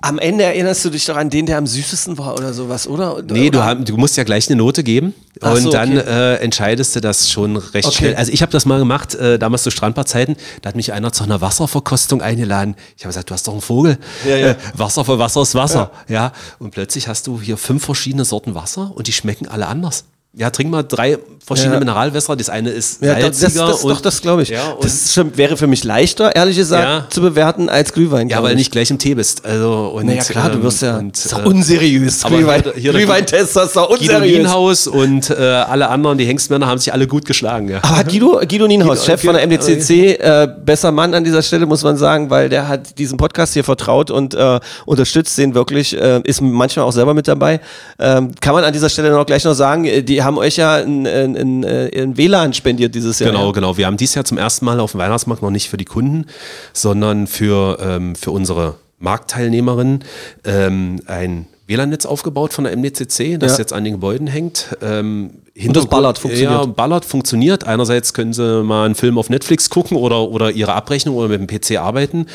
am 0.02 0.18
Ende 0.20 0.44
erinnerst 0.44 0.84
du 0.84 0.90
dich 0.90 1.06
doch 1.06 1.16
an 1.16 1.30
den, 1.30 1.46
der 1.46 1.58
am 1.58 1.68
süßesten 1.68 2.18
war 2.18 2.34
oder 2.34 2.54
sowas, 2.54 2.88
oder? 2.88 3.22
Nee, 3.22 3.50
du, 3.52 3.60
oder? 3.60 3.68
hab, 3.68 3.86
du 3.86 3.98
musst 3.98 4.18
ja 4.18 4.24
gleich 4.24 4.48
eine 4.50 4.58
Note 4.58 4.84
geben 4.84 5.14
Ach 5.40 5.54
und 5.54 5.62
so, 5.62 5.72
dann 5.72 5.98
okay. 5.98 6.10
äh, 6.10 6.36
entscheidest 6.38 6.96
du 6.96 7.02
das 7.02 7.30
schon 7.30 7.56
recht 7.58 7.88
Okay. 7.88 7.98
schnell. 7.98 8.16
Also 8.16 8.32
ich 8.32 8.42
habe 8.42 8.52
das 8.52 8.66
mal 8.66 8.80
gemacht, 8.80 9.14
äh, 9.16 9.38
damals 9.38 9.64
zu 9.64 9.72
Strandbadzeiten, 9.72 10.36
da 10.62 10.70
hat 10.70 10.76
mich 10.76 10.92
einer 10.92 11.14
zu 11.14 11.24
einer 11.24 11.40
Wasserverkostung 11.40 12.22
eingeladen. 12.22 12.76
Ich 12.98 13.04
habe 13.04 13.10
gesagt, 13.10 13.30
du 13.30 13.34
hast 13.34 13.48
doch 13.48 13.54
einen 13.54 13.62
Vogel. 13.62 13.98
Ja, 14.28 14.36
ja. 14.36 14.48
Äh, 14.50 14.56
Wasser 14.74 15.06
für 15.06 15.20
Wasser 15.20 15.44
ist 15.44 15.56
Wasser. 15.56 15.92
Ja. 16.08 16.32
Und 16.60 16.72
plötzlich 16.72 17.08
hast 17.08 17.28
du 17.28 17.40
hier 17.40 17.58
fünf 17.58 17.86
verschiedene 17.86 18.26
Sorten 18.26 18.56
Wasser 18.56 18.92
und 18.96 19.08
die 19.08 19.14
schmecken 19.14 19.48
alle 19.48 19.68
anders. 19.68 20.06
Ja, 20.34 20.50
trink 20.50 20.70
mal 20.72 20.84
drei 20.84 21.18
verschiedene 21.46 21.74
Ja. 21.76 21.80
Mineralwässer. 21.80 22.36
Das 22.38 22.50
eine 22.50 22.70
ist 22.70 23.02
Ja, 23.02 23.16
das, 23.16 23.32
das, 23.32 23.40
salziger 23.40 23.68
das, 23.68 23.84
und 23.84 23.90
doch, 23.92 24.02
das 24.02 24.22
glaube 24.22 24.44
ich. 24.44 24.50
Ja, 24.50 24.76
das 24.82 25.14
schon, 25.14 25.36
wäre 25.38 25.58
für 25.58 25.68
mich 25.68 25.84
leichter, 25.84 26.34
ehrlich 26.36 26.56
gesagt, 26.56 26.84
Ja. 26.84 27.06
zu 27.10 27.20
bewerten 27.22 27.68
als 27.68 27.92
Glühwein. 27.92 28.30
ja, 28.30 28.42
weil 28.42 28.52
ich. 28.52 28.58
nicht 28.60 28.72
gleich 28.72 28.90
im 28.92 28.98
Tee 28.98 29.14
bist. 29.16 29.44
Also, 29.46 29.92
und, 29.96 30.06
Naja, 30.06 30.24
klar, 30.24 30.50
du 30.50 30.58
ähm, 30.60 30.64
wirst 30.64 30.82
ja. 30.84 30.98
Und, 31.00 31.18
ist 31.18 31.34
doch 31.34 31.44
äh, 31.44 31.48
unseriös. 31.48 32.24
aber 32.24 32.38
Glühwein, 32.38 32.64
hier- 32.64 32.74
hier 32.76 32.92
der 32.94 33.02
Glühweintester 33.02 33.64
ist 33.66 33.76
doch 33.76 33.90
Guido 33.90 34.14
unseriös. 34.14 34.38
Nienhaus 34.38 34.88
und 34.88 35.30
äh, 35.32 35.34
alle 35.36 35.90
anderen, 35.90 36.18
die 36.18 36.26
Hengstmänner, 36.26 36.66
haben 36.68 36.78
sich 36.80 36.94
alle 36.94 37.08
gut 37.08 37.26
geschlagen. 37.26 37.68
Ja. 37.70 37.80
Aber 37.84 38.04
Guido, 38.06 38.40
Guido 38.48 38.68
Nienhaus, 38.68 39.00
Guido- 39.00 39.06
Chef 39.06 39.22
von 39.24 39.34
der 39.34 39.46
Guido- 39.48 39.66
MDCC, 39.68 40.14
äh, 40.18 40.48
besser 40.64 40.92
Mann 40.94 41.14
an 41.14 41.26
dieser 41.26 41.42
Stelle, 41.42 41.66
muss 41.66 41.84
man 41.84 41.98
sagen, 41.98 42.30
weil 42.30 42.48
der 42.48 42.70
hat 42.70 42.98
diesen 42.98 43.18
Podcast 43.18 43.54
hier 43.54 43.66
vertraut 43.66 44.10
und 44.12 44.34
äh, 44.34 44.60
unterstützt 44.86 45.38
den 45.38 45.54
wirklich, 45.56 45.98
äh, 46.00 46.22
ist 46.24 46.40
manchmal 46.42 46.86
auch 46.86 46.94
selber 46.94 47.14
mit 47.14 47.28
dabei. 47.28 47.60
Ähm, 48.00 48.32
kann 48.40 48.54
man 48.54 48.64
an 48.64 48.72
dieser 48.72 48.90
Stelle 48.90 49.10
noch 49.12 49.26
gleich 49.26 49.44
noch 49.44 49.56
sagen, 49.56 49.84
äh, 49.86 50.02
die 50.22 50.26
haben 50.26 50.38
euch 50.38 50.58
ja 50.58 50.76
ein, 50.76 51.08
ein, 51.08 51.36
ein, 51.36 51.64
äh, 51.64 51.90
ein 52.00 52.16
WLAN 52.16 52.54
spendiert 52.54 52.94
dieses 52.94 53.18
Jahr. 53.18 53.32
Genau, 53.32 53.48
ja. 53.48 53.52
genau. 53.54 53.78
Wir 53.78 53.88
haben 53.88 53.98
dieses 53.98 54.14
Jahr 54.14 54.24
zum 54.24 54.38
ersten 54.38 54.66
Mal 54.66 54.80
auf 54.80 54.92
dem 54.92 55.00
Weihnachtsmarkt 55.00 55.42
noch 55.42 55.50
nicht 55.50 55.68
für 55.68 55.78
die 55.78 55.86
Kunden, 55.86 56.28
sondern 56.74 57.26
für, 57.26 57.80
ähm, 57.82 58.16
für 58.16 58.30
unsere 58.30 58.76
Marktteilnehmerinnen 59.00 60.04
ähm, 60.46 61.02
ein 61.08 61.48
WLAN-Netz 61.68 62.06
aufgebaut 62.06 62.54
von 62.54 62.64
der 62.66 62.74
MDCC, 62.76 63.38
das 63.38 63.54
Ja. 63.54 63.60
jetzt 63.60 63.72
an 63.74 63.84
den 63.84 63.94
Gebäuden 63.94 64.28
hängt. 64.28 64.76
Ähm, 64.82 65.32
das 65.54 65.64
Hintergrund- 65.64 65.90
ballert, 65.90 66.18
funktioniert. 66.18 66.52
Ja, 66.52 66.66
ballert, 66.66 67.06
funktioniert. 67.06 67.64
Einerseits 67.66 68.14
können 68.14 68.34
sie 68.34 68.64
mal 68.64 68.86
einen 68.86 68.96
Film 68.96 69.18
auf 69.18 69.30
Netflix 69.30 69.70
gucken 69.70 69.96
oder, 69.98 70.30
oder 70.30 70.50
ihre 70.52 70.74
Abrechnung 70.74 71.16
oder 71.16 71.28
mit 71.28 71.40
dem 71.40 71.48
PC 71.48 71.78
arbeiten. 71.78 72.26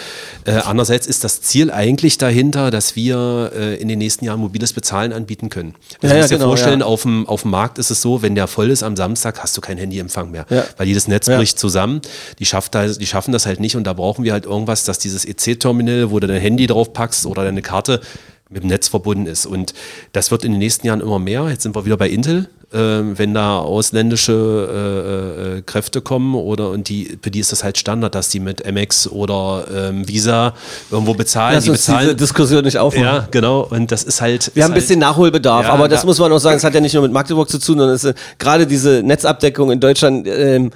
Äh, 0.44 0.52
andererseits 0.64 1.06
ist 1.06 1.24
das 1.24 1.40
Ziel 1.42 1.70
eigentlich 1.70 2.18
dahinter, 2.18 2.70
dass 2.70 2.94
wir 2.94 3.52
äh, 3.56 3.74
in 3.76 3.88
den 3.88 3.98
nächsten 3.98 4.24
Jahren 4.26 4.38
mobiles 4.40 4.72
Bezahlen 4.74 5.12
anbieten 5.12 5.48
können. 5.48 5.74
Ja, 6.02 6.10
Also 6.10 6.14
ja, 6.14 6.22
dir 6.28 6.36
genau, 6.36 6.48
vorstellen, 6.48 6.80
ja. 6.80 6.86
auf 6.86 7.02
dem, 7.02 7.26
auf 7.26 7.42
dem 7.42 7.50
Markt 7.50 7.78
ist 7.78 7.90
es 7.90 8.02
so, 8.02 8.22
wenn 8.22 8.34
der 8.34 8.46
voll 8.46 8.70
ist 8.70 8.82
am 8.82 8.96
Samstag, 8.96 9.42
hast 9.42 9.56
du 9.56 9.60
keinen 9.60 9.78
Handyempfang 9.78 10.30
mehr. 10.30 10.46
Ja. 10.50 10.64
Weil 10.76 10.86
jedes 10.86 11.08
Netz 11.08 11.26
Ja. 11.26 11.38
bricht 11.38 11.58
zusammen. 11.58 12.00
Die, 12.38 12.44
schafft 12.46 12.74
die 12.74 13.06
schaffen 13.06 13.32
das 13.32 13.46
halt 13.46 13.60
nicht 13.60 13.76
und 13.76 13.84
da 13.84 13.92
brauchen 13.94 14.24
wir 14.24 14.32
halt 14.32 14.44
irgendwas, 14.44 14.84
dass 14.84 14.98
dieses 14.98 15.24
EC-Terminal, 15.24 16.10
wo 16.10 16.20
du 16.20 16.26
dein 16.26 16.40
Handy 16.40 16.66
drauf 16.66 16.92
packst 16.92 17.26
oder 17.26 17.44
deine 17.44 17.62
Karte 17.62 18.00
mit 18.48 18.62
dem 18.62 18.68
Netz 18.68 18.88
verbunden 18.88 19.26
ist. 19.26 19.44
Und 19.46 19.74
das 20.12 20.30
wird 20.30 20.44
in 20.44 20.52
den 20.52 20.58
nächsten 20.58 20.86
Jahren 20.86 21.00
immer 21.00 21.18
mehr. 21.18 21.48
Jetzt 21.48 21.62
sind 21.64 21.74
wir 21.74 21.84
wieder 21.84 21.96
bei 21.96 22.08
Intel. 22.08 22.48
Ähm, 22.72 23.16
wenn 23.16 23.32
da 23.32 23.60
ausländische 23.60 24.32
äh, 24.34 25.58
äh, 25.58 25.62
Kräfte 25.62 26.00
kommen 26.00 26.34
oder 26.34 26.70
und 26.70 26.88
die, 26.88 27.16
für 27.22 27.30
die 27.30 27.38
ist 27.38 27.52
das 27.52 27.62
halt 27.62 27.78
Standard, 27.78 28.16
dass 28.16 28.28
die 28.28 28.40
mit 28.40 28.66
Amex 28.66 29.06
oder 29.06 29.64
ähm, 29.72 30.08
Visa 30.08 30.52
irgendwo 30.90 31.14
bezahlen. 31.14 31.54
Lass 31.54 31.64
die 31.64 31.70
uns 31.70 31.84
diese 31.86 31.92
bezahlen. 31.96 32.16
Diskussion 32.16 32.64
nicht 32.64 32.78
aufmachen. 32.78 33.04
Ja, 33.04 33.28
genau. 33.30 33.60
Und 33.70 33.92
das 33.92 34.02
ist 34.02 34.20
halt. 34.20 34.50
Wir 34.54 34.60
ist 34.60 34.64
haben 34.64 34.72
ein 34.72 34.80
bisschen 34.80 35.00
halt, 35.04 35.12
Nachholbedarf, 35.12 35.66
Ja, 35.66 35.72
aber 35.72 35.88
das 35.88 36.00
da- 36.00 36.06
muss 36.06 36.18
man 36.18 36.32
auch 36.32 36.38
sagen, 36.38 36.56
es 36.56 36.64
hat 36.64 36.74
ja 36.74 36.80
nicht 36.80 36.94
nur 36.94 37.04
mit 37.04 37.12
Magdeburg 37.12 37.48
zu 37.48 37.58
tun, 37.60 37.78
sondern 37.78 37.90
es 37.94 38.02
ist, 38.02 38.10
äh, 38.10 38.14
gerade 38.38 38.66
diese 38.66 39.00
Netzabdeckung 39.04 39.70
in 39.70 39.78
Deutschland. 39.78 40.26
Ähm, 40.26 40.66
äh, 40.66 40.70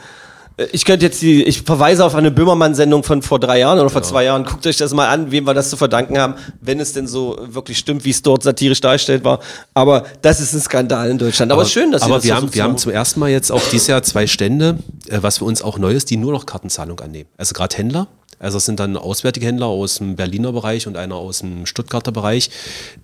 ich 0.72 0.84
könnte 0.84 1.06
jetzt 1.06 1.22
die, 1.22 1.42
ich 1.44 1.62
verweise 1.62 2.04
auf 2.04 2.14
eine 2.14 2.30
Böhmermann-Sendung 2.30 3.02
von 3.02 3.22
vor 3.22 3.38
drei 3.38 3.60
Jahren 3.60 3.78
oder 3.78 3.90
vor 3.90 4.02
zwei 4.02 4.24
Jahren. 4.24 4.44
Guckt 4.44 4.66
euch 4.66 4.76
das 4.76 4.92
mal 4.92 5.08
an, 5.08 5.30
wem 5.30 5.46
wir 5.46 5.54
das 5.54 5.70
zu 5.70 5.76
verdanken 5.76 6.18
haben, 6.18 6.34
wenn 6.60 6.80
es 6.80 6.92
denn 6.92 7.06
so 7.06 7.38
wirklich 7.40 7.78
stimmt, 7.78 8.04
wie 8.04 8.10
es 8.10 8.22
dort 8.22 8.42
satirisch 8.42 8.80
dargestellt 8.80 9.24
war. 9.24 9.40
Aber 9.74 10.04
das 10.22 10.40
ist 10.40 10.52
ein 10.52 10.60
Skandal 10.60 11.10
in 11.10 11.18
Deutschland. 11.18 11.50
Aber, 11.52 11.64
schön, 11.64 11.92
dass 11.92 12.02
ihr 12.02 12.06
aber 12.06 12.16
das 12.16 12.24
wir, 12.24 12.34
haben, 12.36 12.54
wir 12.54 12.62
haben 12.62 12.78
zum 12.78 12.92
ersten 12.92 13.20
Mal 13.20 13.30
jetzt 13.30 13.50
auch 13.50 13.62
dieses 13.70 13.86
Jahr 13.86 14.02
zwei 14.02 14.26
Stände, 14.26 14.78
äh, 15.08 15.18
was 15.20 15.38
für 15.38 15.44
uns 15.44 15.62
auch 15.62 15.78
neu 15.78 15.92
ist, 15.92 16.10
die 16.10 16.16
nur 16.16 16.32
noch 16.32 16.46
Kartenzahlung 16.46 17.00
annehmen. 17.00 17.28
Also 17.36 17.54
gerade 17.54 17.76
Händler. 17.76 18.08
Also 18.38 18.56
es 18.56 18.64
sind 18.64 18.80
dann 18.80 18.96
auswärtige 18.96 19.46
Händler 19.46 19.66
aus 19.66 19.98
dem 19.98 20.16
Berliner 20.16 20.52
Bereich 20.52 20.86
und 20.86 20.96
einer 20.96 21.14
aus 21.14 21.40
dem 21.40 21.66
Stuttgarter 21.66 22.10
Bereich. 22.10 22.50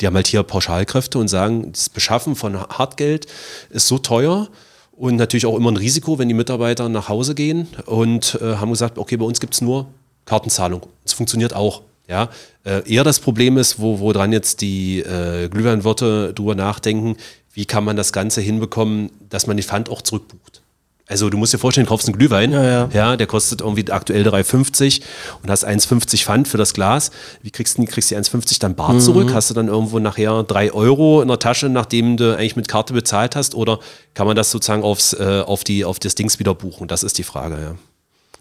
Die 0.01 0.07
haben 0.07 0.15
halt 0.15 0.27
hier 0.27 0.43
Pauschalkräfte 0.43 1.19
und 1.19 1.29
sagen, 1.29 1.73
das 1.73 1.91
Beschaffen 1.91 2.37
von 2.37 2.59
Hartgeld 2.59 3.27
ist 3.71 3.87
so 3.87 3.99
teuer 3.99 4.49
und 4.97 5.17
natürlich 5.17 5.47
auch 5.47 5.57
immer 5.57 5.71
ein 5.71 5.77
Risiko, 5.77 6.19
wenn 6.19 6.29
die 6.29 6.35
Mitarbeiter 6.35 6.89
nach 6.89 7.09
Hause 7.09 7.35
gehen 7.35 7.69
und 7.87 8.39
äh, 8.41 8.57
haben 8.57 8.71
gesagt, 8.71 8.99
okay, 8.99 9.17
bei 9.17 9.25
uns 9.25 9.41
gibt 9.41 9.55
es 9.55 9.61
nur 9.61 9.87
Kartenzahlung. 10.25 10.83
Es 11.05 11.13
funktioniert 11.13 11.55
auch. 11.55 11.83
Ja, 12.09 12.29
äh, 12.65 12.89
eher 12.89 13.03
das 13.03 13.19
Problem 13.19 13.59
ist, 13.59 13.81
wo, 13.81 13.99
wo 13.99 14.13
dran 14.13 14.33
jetzt 14.33 14.61
die 14.61 15.01
äh, 15.01 15.49
Glühweinwirte 15.49 16.33
drüber 16.35 16.55
nachdenken, 16.55 17.17
wie 17.53 17.65
kann 17.65 17.83
man 17.83 17.97
das 17.97 18.13
Ganze 18.13 18.41
hinbekommen, 18.41 19.11
dass 19.29 19.49
man 19.49 19.57
den 19.57 19.65
Pfand 19.65 19.91
auch 19.91 20.03
zurückbucht. 20.03 20.63
Also 21.09 21.31
du 21.31 21.39
musst 21.39 21.53
dir 21.53 21.59
vorstellen, 21.59 21.87
du 21.87 21.91
kaufst 21.91 22.09
einen 22.09 22.19
Glühwein, 22.19 22.51
Ja, 22.53 22.89
ja. 22.89 23.17
der 23.17 23.27
kostet 23.29 23.61
irgendwie 23.61 23.89
aktuell 23.93 24.27
3,50 24.27 25.03
und 25.43 25.49
hast 25.51 25.65
1,50 25.65 26.25
Pfand 26.25 26.49
für 26.49 26.59
das 26.59 26.75
Glas. 26.75 27.13
Wie 27.43 27.53
kriegst 27.53 27.79
du 27.79 27.83
die, 27.83 27.87
kriegst 27.87 28.11
die 28.11 28.17
1,50 28.17 28.59
dann 28.59 28.73
Mhm. 28.73 28.77
bar 28.77 28.99
zurück? 28.99 29.31
Hast 29.33 29.49
du 29.49 29.55
dann 29.55 29.69
irgendwo 29.69 30.01
nachher 30.01 30.43
3 30.43 30.73
Euro 30.73 31.23
in 31.23 31.29
der 31.29 31.39
Tasche, 31.39 31.69
nachdem 31.69 32.17
du 32.17 32.37
eigentlich 32.37 32.57
mit 32.57 32.67
Karte 32.67 32.93
bezahlt 32.93 33.37
hast? 33.37 33.55
Oder 33.55 33.79
kann 34.15 34.27
man 34.27 34.35
das 34.35 34.51
sozusagen 34.51 34.83
aufs, 34.83 35.13
äh, 35.13 35.43
auf, 35.47 35.63
die, 35.63 35.85
auf 35.85 36.01
das 36.01 36.17
Dings 36.17 36.41
wieder 36.41 36.55
buchen? 36.55 36.89
Das 36.89 37.05
ist 37.05 37.19
die 37.19 37.25
Frage, 37.25 37.55
ja. 37.61 37.75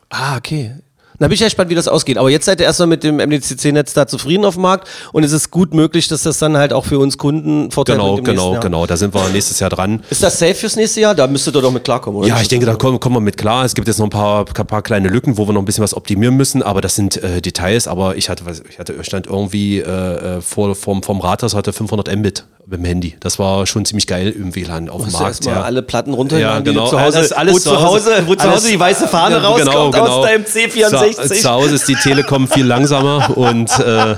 Ah, 0.10 0.38
okay. 0.38 0.76
Da 1.20 1.28
bin 1.28 1.34
ich 1.36 1.40
ja 1.40 1.48
gespannt, 1.48 1.70
wie 1.70 1.76
das 1.76 1.88
ausgeht. 1.88 2.18
Aber 2.18 2.30
jetzt 2.30 2.46
seid 2.46 2.60
ihr 2.60 2.66
erstmal 2.66 2.88
mit 2.88 3.04
dem 3.04 3.18
MDCC-Netz 3.18 3.94
da 3.94 4.08
zufrieden 4.08 4.46
auf 4.46 4.56
dem 4.56 4.64
Markt 4.64 4.88
und 5.14 5.24
es 5.24 5.32
ist 5.32 5.52
gut 5.52 5.74
möglich, 5.74 6.08
dass 6.08 6.24
das 6.24 6.40
dann 6.40 6.58
halt 6.58 6.74
auch 6.74 6.86
für 6.86 7.00
uns 7.00 7.18
Kunden 7.18 7.72
Vorteile 7.72 8.00
Genau, 8.00 8.16
genau, 8.18 8.60
genau. 8.60 8.86
Da 8.86 8.98
sind 8.98 9.14
wir 9.14 9.30
nächstes 9.30 9.60
Jahr 9.60 9.70
dran. 9.70 10.04
Ist 10.10 10.24
das 10.24 10.38
safe 10.40 10.56
fürs 10.56 10.76
nächste 10.76 11.02
Jahr? 11.02 11.16
Da 11.16 11.28
müsstet 11.28 11.56
ihr 11.56 11.62
doch 11.62 11.72
mit 11.72 11.84
klarkommen, 11.84 12.20
oder? 12.20 12.28
Ja, 12.28 12.42
ich 12.42 12.48
denke, 12.48 12.66
da 12.66 12.76
kommen, 12.76 13.00
kommen 13.00 13.16
wir 13.16 13.22
mit 13.22 13.38
klar. 13.38 13.64
Es 13.66 13.74
gibt 13.76 13.88
jetzt 13.88 13.98
noch 14.00 14.08
ein 14.08 14.10
paar, 14.10 14.46
paar 14.46 14.82
kleine 14.82 15.10
Lücken, 15.10 15.38
wo 15.38 15.48
wir 15.48 15.54
noch 15.54 15.62
ein 15.62 15.66
bisschen 15.66 15.84
was 15.84 15.94
optimieren 15.96 16.36
müssen, 16.36 16.62
aber 16.64 16.82
das 16.82 16.96
sind 16.96 17.22
äh, 17.24 17.42
Details. 17.42 17.88
Aber 17.88 18.16
ich 18.18 18.30
hatte, 18.30 18.44
ich 18.70 18.80
hatte 18.80 19.02
stand 19.04 19.28
irgendwie 19.28 19.80
äh, 19.80 20.38
äh, 20.38 20.42
vor, 20.42 20.76
vom, 20.76 21.02
vom 21.04 21.22
Rathaus 21.22 21.56
hatte 21.56 21.72
500 21.74 22.14
Mbit 22.16 22.46
mit 22.68 22.80
dem 22.80 22.86
Handy. 22.86 23.16
Das 23.20 23.38
war 23.38 23.68
schon 23.68 23.86
ziemlich 23.86 24.08
geil 24.08 24.30
im 24.32 24.56
WLAN 24.56 24.90
auf 24.90 25.04
dem 25.04 25.12
Markt. 25.12 25.28
erstmal 25.28 25.62
alle 25.64 25.84
Platten 25.84 26.14
runterladen, 26.14 26.66
Ja, 26.66 26.72
genau. 26.72 26.88
zu 26.90 27.00
Hause, 27.00 27.18
Alles- 27.20 27.32
alles 27.32 27.54
wo 27.54 27.60
zu 27.60 27.82
Hause, 27.82 28.24
wo 28.26 28.34
zu 28.34 28.42
alles- 28.42 28.56
Hause 28.56 28.70
die 28.72 28.80
weiße 28.80 29.08
Fahne 29.08 29.36
Ja, 29.42 29.42
rauskommt 29.42 29.72
genau, 29.72 29.92
genau. 29.92 30.06
aus 30.20 30.26
deinem 30.26 30.44
C64. 30.46 30.90
Zu, 30.90 31.05
zu 31.14 31.50
Hause 31.50 31.76
ist 31.76 31.88
die 31.88 31.96
Telekom 31.96 32.48
viel 32.48 32.66
langsamer 32.66 33.38
und 33.38 33.70
äh, 33.80 34.16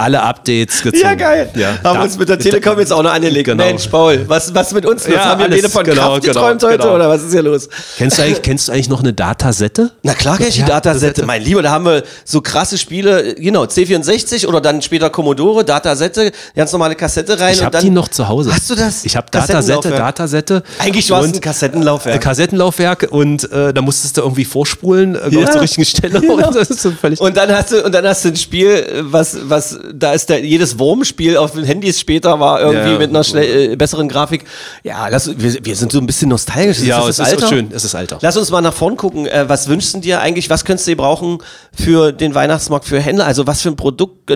alle 0.00 0.22
Updates 0.22 0.82
gezogen. 0.82 1.02
ja, 1.04 1.14
geil. 1.14 1.50
Ja, 1.54 1.68
haben 1.84 1.94
da- 1.98 2.02
uns 2.02 2.18
mit 2.18 2.28
der 2.28 2.38
Telekom 2.38 2.78
jetzt 2.78 2.92
auch 2.92 3.02
noch 3.02 3.12
angelegt. 3.12 3.46
Genau. 3.46 3.62
Mensch, 3.64 3.86
Paul, 3.88 4.24
was, 4.26 4.54
was 4.54 4.72
mit 4.72 4.86
uns? 4.86 5.06
los? 5.06 5.14
Ja, 5.14 5.24
haben 5.26 5.38
wir 5.40 5.46
alles, 5.46 5.60
beide 5.62 5.68
von 5.72 5.84
genau, 5.84 6.02
Kraft 6.12 6.22
genau, 6.22 6.34
geträumt 6.34 6.62
heute 6.62 6.78
genau. 6.78 6.94
oder 6.94 7.08
was 7.08 7.22
ist 7.22 7.32
hier 7.32 7.42
los? 7.42 7.68
Kennst 7.98 8.18
du 8.18 8.22
eigentlich, 8.22 8.42
kennst 8.42 8.68
du 8.68 8.72
eigentlich 8.72 8.88
noch 8.88 9.00
eine 9.00 9.12
Datasette? 9.12 9.90
Na 10.02 10.14
klar 10.14 10.38
kenn 10.38 10.48
ich 10.48 10.54
die 10.54 10.60
Ja, 10.60 10.66
Datasette. 10.66 11.24
Mein 11.26 11.42
Lieber, 11.42 11.62
da 11.62 11.70
haben 11.70 11.84
wir 11.84 12.02
so 12.24 12.40
krasse 12.40 12.78
Spiele, 12.78 13.34
genau, 13.36 13.64
C64 13.64 14.46
oder 14.46 14.60
dann 14.60 14.82
später 14.82 15.10
Commodore, 15.10 15.64
Datasette, 15.64 16.32
ganz 16.54 16.72
normale 16.72 16.94
Kassette 16.94 17.38
rein 17.38 17.52
Ich 17.52 17.58
und 17.60 17.64
habe 17.66 17.72
dann... 17.74 17.84
die 17.84 17.90
noch 17.90 18.08
zu 18.08 18.28
Hause. 18.28 18.52
Hast 18.54 18.70
du 18.70 18.74
das? 18.74 19.04
Ich 19.04 19.16
habe 19.16 19.26
Datasette. 19.30 19.90
Datasette. 19.90 20.62
Eigentlich 20.78 21.10
war 21.10 21.20
es 21.20 21.26
und- 21.26 21.36
ein 21.36 21.40
Kassettenlaufwerk. 21.40 22.16
Äh, 22.16 22.18
Kassettenlaufwerk 22.18 23.08
und 23.10 23.50
äh, 23.52 23.72
da 23.72 23.82
musstest 23.82 24.16
du 24.16 24.22
irgendwie 24.22 24.44
vorspulen 24.44 25.14
äh, 25.14 25.28
Ja. 25.30 25.50
zur 25.50 25.60
richtigen 25.62 25.84
Stelle. 25.84 26.20
Genau. 26.20 26.46
Und 26.46 26.54
das 26.56 26.70
ist 26.70 26.82
so 26.82 26.90
völlig 26.90 27.20
Und 27.20 27.36
dann 27.36 27.50
hast 27.52 27.72
du 27.72 27.82
und 27.84 27.92
dann 27.94 28.06
hast 28.06 28.24
du 28.24 28.28
ein 28.30 28.36
Spiel, 28.36 28.86
was 29.02 29.36
was 29.48 29.78
da 29.94 30.12
ist 30.12 30.28
der 30.28 30.44
jedes 30.44 30.78
Wurmspiel 30.78 31.36
auf 31.36 31.52
den 31.52 31.64
Handys 31.64 32.00
später 32.00 32.40
war 32.40 32.60
irgendwie 32.60 32.92
Ja, 32.92 32.98
mit 32.98 33.10
einer 33.10 33.24
schnell, 33.24 33.72
äh, 33.72 33.76
besseren 33.76 34.08
Grafik. 34.08 34.44
Ja, 34.82 35.08
lass, 35.08 35.30
wir, 35.38 35.64
wir 35.64 35.76
sind 35.76 35.92
so 35.92 35.98
ein 35.98 36.06
bisschen 36.06 36.28
nostalgisch. 36.28 36.78
Ist 36.78 36.86
ja, 36.86 36.98
das 36.98 37.08
es 37.10 37.16
das 37.16 37.28
ist 37.28 37.34
Alter? 37.34 37.46
auch 37.46 37.48
schön. 37.50 37.68
Es 37.72 37.84
ist 37.84 37.94
Alter. 37.94 38.18
Lass 38.20 38.36
uns 38.36 38.50
mal 38.50 38.60
nach 38.60 38.74
vorn 38.74 38.96
gucken. 38.96 39.26
Äh, 39.26 39.48
was 39.48 39.68
wünschst 39.68 39.94
du 39.94 40.00
dir 40.00 40.20
eigentlich? 40.20 40.50
Was 40.50 40.64
könntest 40.64 40.86
du 40.86 40.92
dir 40.92 40.96
brauchen 40.96 41.38
für 41.72 42.12
den 42.12 42.34
Weihnachtsmarkt 42.34 42.84
für 42.86 43.00
Händler? 43.00 43.26
Also 43.26 43.46
was 43.46 43.62
für 43.62 43.68
ein 43.68 43.76
Produkt 43.76 44.30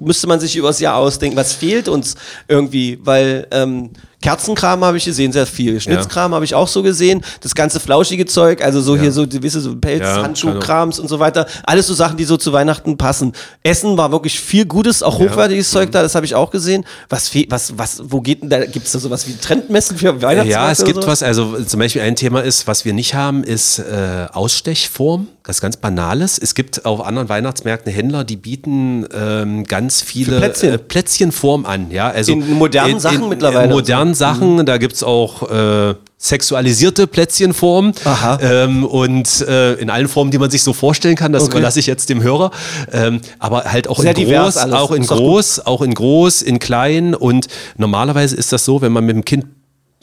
müsste 0.00 0.26
man 0.26 0.40
sich 0.40 0.56
übers 0.56 0.80
Jahr 0.80 0.96
ausdenken? 0.96 1.36
Was 1.36 1.52
fehlt 1.52 1.88
uns 1.88 2.14
irgendwie? 2.48 2.98
Weil 3.02 3.46
ähm, 3.50 3.90
Kerzenkram 4.24 4.82
habe 4.82 4.96
ich 4.96 5.04
gesehen, 5.04 5.32
sehr 5.32 5.44
viel. 5.44 5.78
Schnitzkram 5.78 6.34
habe 6.34 6.46
ich 6.46 6.54
auch 6.54 6.66
so 6.66 6.82
gesehen. 6.82 7.22
Das 7.42 7.54
ganze 7.54 7.78
flauschige 7.78 8.24
Zeug, 8.24 8.64
also 8.64 8.80
so 8.80 8.96
hier 8.96 9.12
so 9.12 9.26
gewisse 9.28 9.60
so 9.60 9.76
Pelz, 9.76 10.00
Ja, 10.00 10.22
Handschuhkrams 10.22 10.98
und 10.98 11.08
so 11.08 11.18
weiter. 11.18 11.46
Alles 11.64 11.88
so 11.88 11.92
Sachen, 11.92 12.16
die 12.16 12.24
so 12.24 12.38
zu 12.38 12.50
Weihnachten 12.54 12.96
passen. 12.96 13.34
Essen 13.62 13.98
war 13.98 14.12
wirklich 14.12 14.40
viel 14.40 14.64
Gutes, 14.64 15.02
auch 15.02 15.18
hochwertiges 15.18 15.70
Zeug 15.70 15.92
da, 15.92 16.00
das 16.00 16.14
habe 16.14 16.24
ich 16.24 16.34
auch 16.34 16.50
gesehen. 16.50 16.86
Was, 17.10 17.30
was, 17.50 17.76
was, 17.76 18.02
wo 18.02 18.22
geht 18.22 18.40
denn 18.40 18.48
da? 18.48 18.64
Gibt 18.64 18.86
es 18.86 18.92
da 18.92 18.98
sowas 18.98 19.28
wie 19.28 19.36
Trendmessen 19.36 19.98
für 19.98 20.22
Weihnachtsmarkt? 20.22 20.48
Ja, 20.48 20.70
es 20.70 20.82
gibt 20.86 21.02
so? 21.02 21.06
was. 21.06 21.22
Also 21.22 21.62
zum 21.62 21.80
Beispiel 21.80 22.00
ein 22.00 22.16
Thema 22.16 22.42
ist, 22.42 22.66
was 22.66 22.86
wir 22.86 22.94
nicht 22.94 23.14
haben, 23.14 23.44
ist 23.44 23.78
äh, 23.78 24.26
Ausstechform. 24.32 25.28
Das 25.46 25.60
ganz 25.60 25.76
Banales. 25.76 26.38
Es 26.38 26.54
gibt 26.54 26.86
auf 26.86 27.04
anderen 27.04 27.28
Weihnachtsmärkten 27.28 27.92
Händler, 27.92 28.24
die 28.24 28.36
bieten 28.38 29.06
ähm, 29.14 29.64
ganz 29.64 30.00
viele 30.00 30.38
Plätzchen. 30.38 30.72
Äh, 30.72 30.78
Plätzchenform 30.78 31.66
an. 31.66 31.90
Ja, 31.90 32.08
also 32.08 32.32
In 32.32 32.54
modernen 32.54 32.98
Sachen 32.98 33.28
mittlerweile 33.28 33.64
In 33.66 33.70
modernen 33.70 34.14
Sachen, 34.14 34.64
da 34.64 34.78
gibt 34.78 34.94
es 34.94 35.02
auch 35.02 35.50
äh, 35.50 35.96
sexualisierte 36.16 37.06
Plätzchenform 37.06 37.92
Aha. 38.04 38.38
ähm, 38.40 38.86
und 38.86 39.42
äh, 39.42 39.74
in 39.74 39.90
allen 39.90 40.08
Formen, 40.08 40.30
die 40.30 40.38
man 40.38 40.50
sich 40.50 40.62
so 40.62 40.72
vorstellen 40.72 41.14
kann. 41.14 41.32
Das 41.32 41.42
Okay. 41.42 41.52
überlasse 41.58 41.78
ich 41.78 41.86
jetzt 41.86 42.08
dem 42.08 42.22
Hörer. 42.22 42.50
Ähm, 42.90 43.20
aber 43.38 43.64
halt 43.64 43.86
auch 43.86 43.98
Sehr 43.98 44.16
in 44.16 44.26
groß, 44.26 44.56
auch 44.56 44.92
in 44.92 45.04
groß, 45.06 45.66
auch 45.66 45.82
in 45.82 45.92
groß, 45.92 46.40
in 46.40 46.58
klein 46.58 47.14
und 47.14 47.48
normalerweise 47.76 48.34
ist 48.34 48.50
das 48.50 48.64
so, 48.64 48.80
wenn 48.80 48.92
man 48.92 49.04
mit 49.04 49.14
dem 49.14 49.26
Kind 49.26 49.44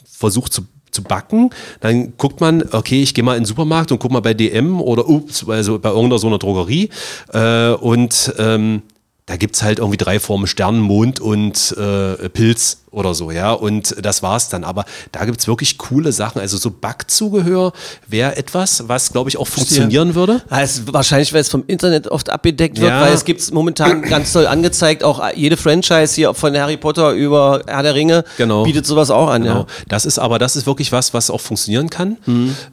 versucht 0.08 0.52
zu, 0.52 0.62
zu 0.92 1.02
backen, 1.02 1.50
dann 1.80 2.12
guckt 2.16 2.40
man, 2.40 2.62
okay, 2.70 3.02
ich 3.02 3.14
gehe 3.14 3.24
mal 3.24 3.36
in 3.36 3.40
den 3.42 3.46
Supermarkt 3.46 3.90
und 3.90 3.98
guck 3.98 4.12
mal 4.12 4.20
bei 4.20 4.34
DM 4.34 4.80
oder 4.80 5.08
ups, 5.08 5.48
also 5.48 5.78
bei 5.78 5.88
irgendeiner 5.88 6.18
so 6.18 6.28
einer 6.28 6.38
Drogerie. 6.38 6.90
Äh, 7.32 7.70
und 7.72 8.32
ähm, 8.38 8.82
da 9.26 9.36
gibt 9.36 9.54
es 9.54 9.62
halt 9.62 9.78
irgendwie 9.78 9.96
drei 9.98 10.18
Formen 10.18 10.46
Stern, 10.48 10.78
Mond 10.80 11.20
und 11.20 11.76
äh, 11.78 12.28
Pilz 12.28 12.78
oder 12.90 13.14
so, 13.14 13.30
ja. 13.30 13.52
Und 13.52 13.94
das 14.04 14.22
war's 14.22 14.48
dann. 14.48 14.64
Aber 14.64 14.84
da 15.12 15.24
gibt 15.24 15.40
es 15.40 15.46
wirklich 15.46 15.78
coole 15.78 16.10
Sachen. 16.12 16.40
Also 16.40 16.56
so 16.56 16.70
Backzubehör 16.72 17.72
wäre 18.08 18.36
etwas, 18.36 18.88
was, 18.88 19.12
glaube 19.12 19.30
ich, 19.30 19.36
auch 19.38 19.46
funktionieren 19.46 20.14
würde. 20.16 20.42
Also 20.50 20.82
wahrscheinlich, 20.92 21.32
weil 21.32 21.40
es 21.40 21.48
vom 21.48 21.62
Internet 21.68 22.08
oft 22.08 22.30
abgedeckt 22.30 22.80
wird, 22.80 22.90
Ja. 22.90 23.00
weil 23.00 23.12
es 23.14 23.24
gibt 23.24 23.50
momentan 23.52 24.02
ganz 24.02 24.32
toll 24.32 24.46
angezeigt, 24.46 25.04
auch 25.04 25.22
jede 25.34 25.56
Franchise 25.56 26.14
hier 26.16 26.34
von 26.34 26.54
Harry 26.56 26.76
Potter 26.76 27.12
über 27.12 27.62
Herr 27.66 27.82
der 27.84 27.94
Ringe 27.94 28.24
Genau. 28.38 28.64
bietet 28.64 28.86
sowas 28.86 29.10
auch 29.10 29.28
an. 29.28 29.44
Genau. 29.44 29.60
Ja. 29.60 29.66
Das 29.88 30.04
ist 30.04 30.18
aber, 30.18 30.40
das 30.40 30.56
ist 30.56 30.66
wirklich 30.66 30.90
was, 30.90 31.14
was 31.14 31.30
auch 31.30 31.40
funktionieren 31.40 31.88
kann. 31.90 32.18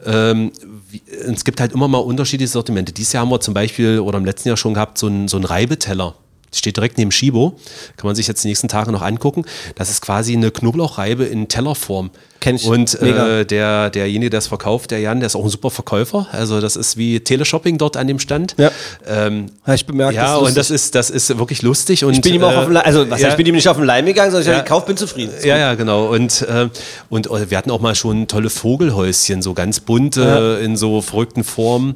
Ähm, 0.06 0.52
wie, 0.89 1.02
es 1.32 1.45
gibt 1.45 1.62
halt 1.62 1.74
immer 1.74 1.88
mal 1.88 2.00
unterschiedliche 2.00 2.52
Sortimente. 2.52 2.91
Dieses 2.91 3.14
Jahr 3.14 3.22
haben 3.22 3.30
wir 3.30 3.39
zum 3.39 3.54
Beispiel 3.54 4.00
oder 4.00 4.18
im 4.18 4.26
letzten 4.26 4.47
Jahr 4.50 4.58
schon 4.58 4.74
gehabt 4.74 4.97
so 4.97 5.06
einen 5.08 5.28
so 5.28 5.38
einen 5.38 5.45
Reibeteller. 5.45 6.16
Steht 6.54 6.78
direkt 6.78 6.97
neben 6.97 7.12
Shibo. 7.12 7.56
Kann 7.97 8.08
man 8.08 8.16
sich 8.16 8.28
jetzt 8.28 8.43
die 8.43 8.47
nächsten 8.47 8.68
Tage 8.68 8.91
noch 8.91 9.02
angucken. 9.02 9.45
Das 9.76 9.89
ist 9.89 10.02
quasi 10.02 10.34
eine 10.34 10.52
Knoblauchreibe 10.52 11.26
in 11.26 11.47
Tellerform. 11.47 12.12
Kenn 12.40 12.56
ich. 12.56 12.66
Und 12.66 12.96
äh, 13.02 13.46
der, 13.46 13.90
derjenige, 13.90 14.30
der 14.30 14.38
es 14.40 14.48
verkauft, 14.48 14.92
der 14.92 15.00
Jan, 15.00 15.20
der 15.20 15.28
ist 15.28 15.36
auch 15.36 15.44
ein 15.44 15.50
super 15.50 15.70
Verkäufer. 15.70 16.28
Also 16.32 16.62
das 16.62 16.76
ist 16.76 16.96
wie 16.98 17.20
Teleshopping 17.20 17.78
dort 17.78 17.98
an 17.98 18.08
dem 18.08 18.20
Stand. 18.20 18.56
Ja. 18.58 18.72
Ähm, 19.08 19.48
Ja, 19.68 19.74
ich 19.74 19.86
bemerkt, 19.86 20.14
ja, 20.16 20.40
das 20.40 20.48
und 20.48 20.58
das 20.58 20.72
ist, 20.72 20.96
das 20.96 21.10
ist 21.10 21.38
wirklich 21.38 21.62
lustig. 21.62 22.04
Und, 22.06 22.14
Ich 22.14 22.22
bin 22.22 22.36
ihm 22.36 22.44
auch 22.44 22.52
äh, 22.52 22.56
auf 22.56 22.66
den 22.66 22.74
Leim, 22.74 22.84
also 22.86 23.02
was 23.10 23.14
heißt, 23.16 23.24
ja. 23.24 23.30
ich 23.30 23.36
bin 23.36 23.46
ihm 23.46 23.56
nicht 23.56 23.68
auf 23.68 23.78
den 23.78 23.86
Leim 23.86 24.06
gegangen, 24.06 24.32
sondern 24.32 24.42
ich 24.44 24.48
Ja. 24.48 24.54
habe 24.56 24.64
gekauft, 24.64 24.86
bin 24.88 24.98
zufrieden. 24.98 25.34
Ja, 25.44 25.58
ja, 25.58 25.76
genau. 25.76 26.08
Und, 26.08 26.42
äh, 26.44 26.70
und 27.10 27.28
äh, 27.28 27.50
wir 27.52 27.58
hatten 27.58 27.72
auch 27.72 27.82
mal 27.82 27.96
schon 27.96 28.28
tolle 28.28 28.50
Vogelhäuschen, 28.50 29.42
so 29.42 29.54
ganz 29.54 29.80
bunte, 29.82 30.60
in 30.64 30.78
so 30.78 31.02
verrückten 31.02 31.44
Formen. 31.44 31.94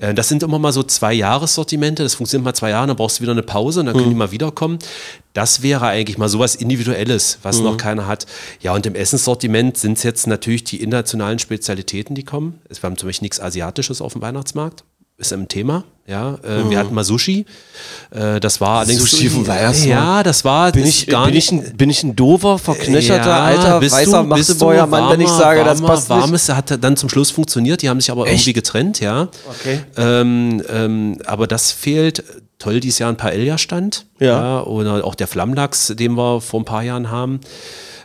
Äh, 0.00 0.14
das 0.14 0.28
sind 0.28 0.42
immer 0.42 0.58
mal 0.58 0.72
so 0.72 0.82
zwei 0.82 1.12
Jahressortimente. 1.12 2.02
Das 2.02 2.14
funktioniert 2.14 2.44
mal 2.44 2.54
zwei 2.54 2.70
Jahre, 2.70 2.86
dann 2.86 2.96
brauchst 2.96 3.18
du 3.18 3.22
wieder 3.22 3.32
eine 3.32 3.42
Pause 3.42 3.80
und 3.80 3.86
dann 3.86 3.94
können 3.96 4.08
die 4.10 4.14
mal 4.16 4.30
wiederkommen. 4.30 4.78
Das 5.32 5.62
wäre 5.62 5.86
eigentlich 5.86 6.18
mal 6.18 6.28
sowas 6.28 6.54
Individuelles, 6.54 7.38
was 7.42 7.60
noch 7.60 7.76
keiner 7.78 8.06
hat. 8.06 8.26
Ja, 8.60 8.74
und 8.74 8.84
im 8.84 8.94
Essenssortiment 8.94 9.78
sind 9.78 9.96
es 9.96 10.02
jetzt 10.02 10.26
natürlich 10.26 10.64
die 10.64 10.82
internationalen 10.82 11.38
Spezialitäten, 11.38 12.14
die 12.14 12.24
kommen. 12.24 12.60
Es 12.68 12.82
wir 12.82 12.90
haben 12.90 12.98
zum 12.98 13.08
Beispiel 13.08 13.24
nichts 13.24 13.40
Asiatisches 13.40 14.02
auf 14.02 14.12
dem 14.12 14.22
Weihnachtsmarkt. 14.22 14.84
Ist 15.18 15.32
ein 15.32 15.46
Thema. 15.46 15.84
Ja, 16.06 16.34
äh, 16.42 16.68
wir 16.68 16.78
hatten 16.78 16.94
mal 16.94 17.04
Sushi. 17.04 17.46
Äh, 18.10 18.40
das 18.40 18.60
war 18.60 18.80
allerdings 18.80 19.08
Sushi 19.08 19.28
dem 19.28 19.46
Weihnachtsmarkt? 19.46 19.86
Ja, 19.86 20.22
das 20.24 20.44
war 20.44 20.72
Bin 20.72 20.82
das 20.82 20.90
ich, 20.90 21.06
gar 21.06 21.26
bin, 21.26 21.34
nicht 21.34 21.52
ich 21.52 21.58
ein, 21.58 21.76
bin 21.76 21.90
ich 21.90 22.02
ein 22.02 22.16
doofer, 22.16 22.58
verknöcherter, 22.58 23.28
ja, 23.28 23.44
alter, 23.44 23.80
bist 23.80 23.94
weißer 23.94 24.24
Magdeburger 24.24 24.86
Mann, 24.88 25.12
wenn 25.12 25.20
ich 25.20 25.28
warmer, 25.28 25.38
sage, 25.38 25.64
das 25.64 25.80
warmer, 25.80 25.94
passt 25.94 26.10
nicht? 26.10 26.18
Warmes 26.18 26.48
hat 26.48 26.82
dann 26.82 26.96
zum 26.96 27.08
Schluss 27.08 27.30
funktioniert, 27.30 27.82
die 27.82 27.88
haben 27.88 28.00
sich 28.00 28.10
aber 28.10 28.26
irgendwie 28.26 28.52
getrennt, 28.52 28.98
ja. 28.98 29.28
Okay. 29.48 29.80
Ähm, 29.96 30.62
ähm, 30.68 31.18
aber 31.24 31.46
das 31.46 31.70
fehlt. 31.70 32.24
Toll, 32.62 32.78
dieses 32.78 33.00
Jahr 33.00 33.10
ein 33.10 33.16
Paella-Stand. 33.16 34.06
Ja. 34.20 34.62
Oder 34.62 35.04
auch 35.04 35.16
der 35.16 35.26
Flammlachs, 35.26 35.88
den 35.96 36.16
wir 36.16 36.40
vor 36.40 36.60
ein 36.60 36.64
paar 36.64 36.84
Jahren 36.84 37.10
haben 37.10 37.40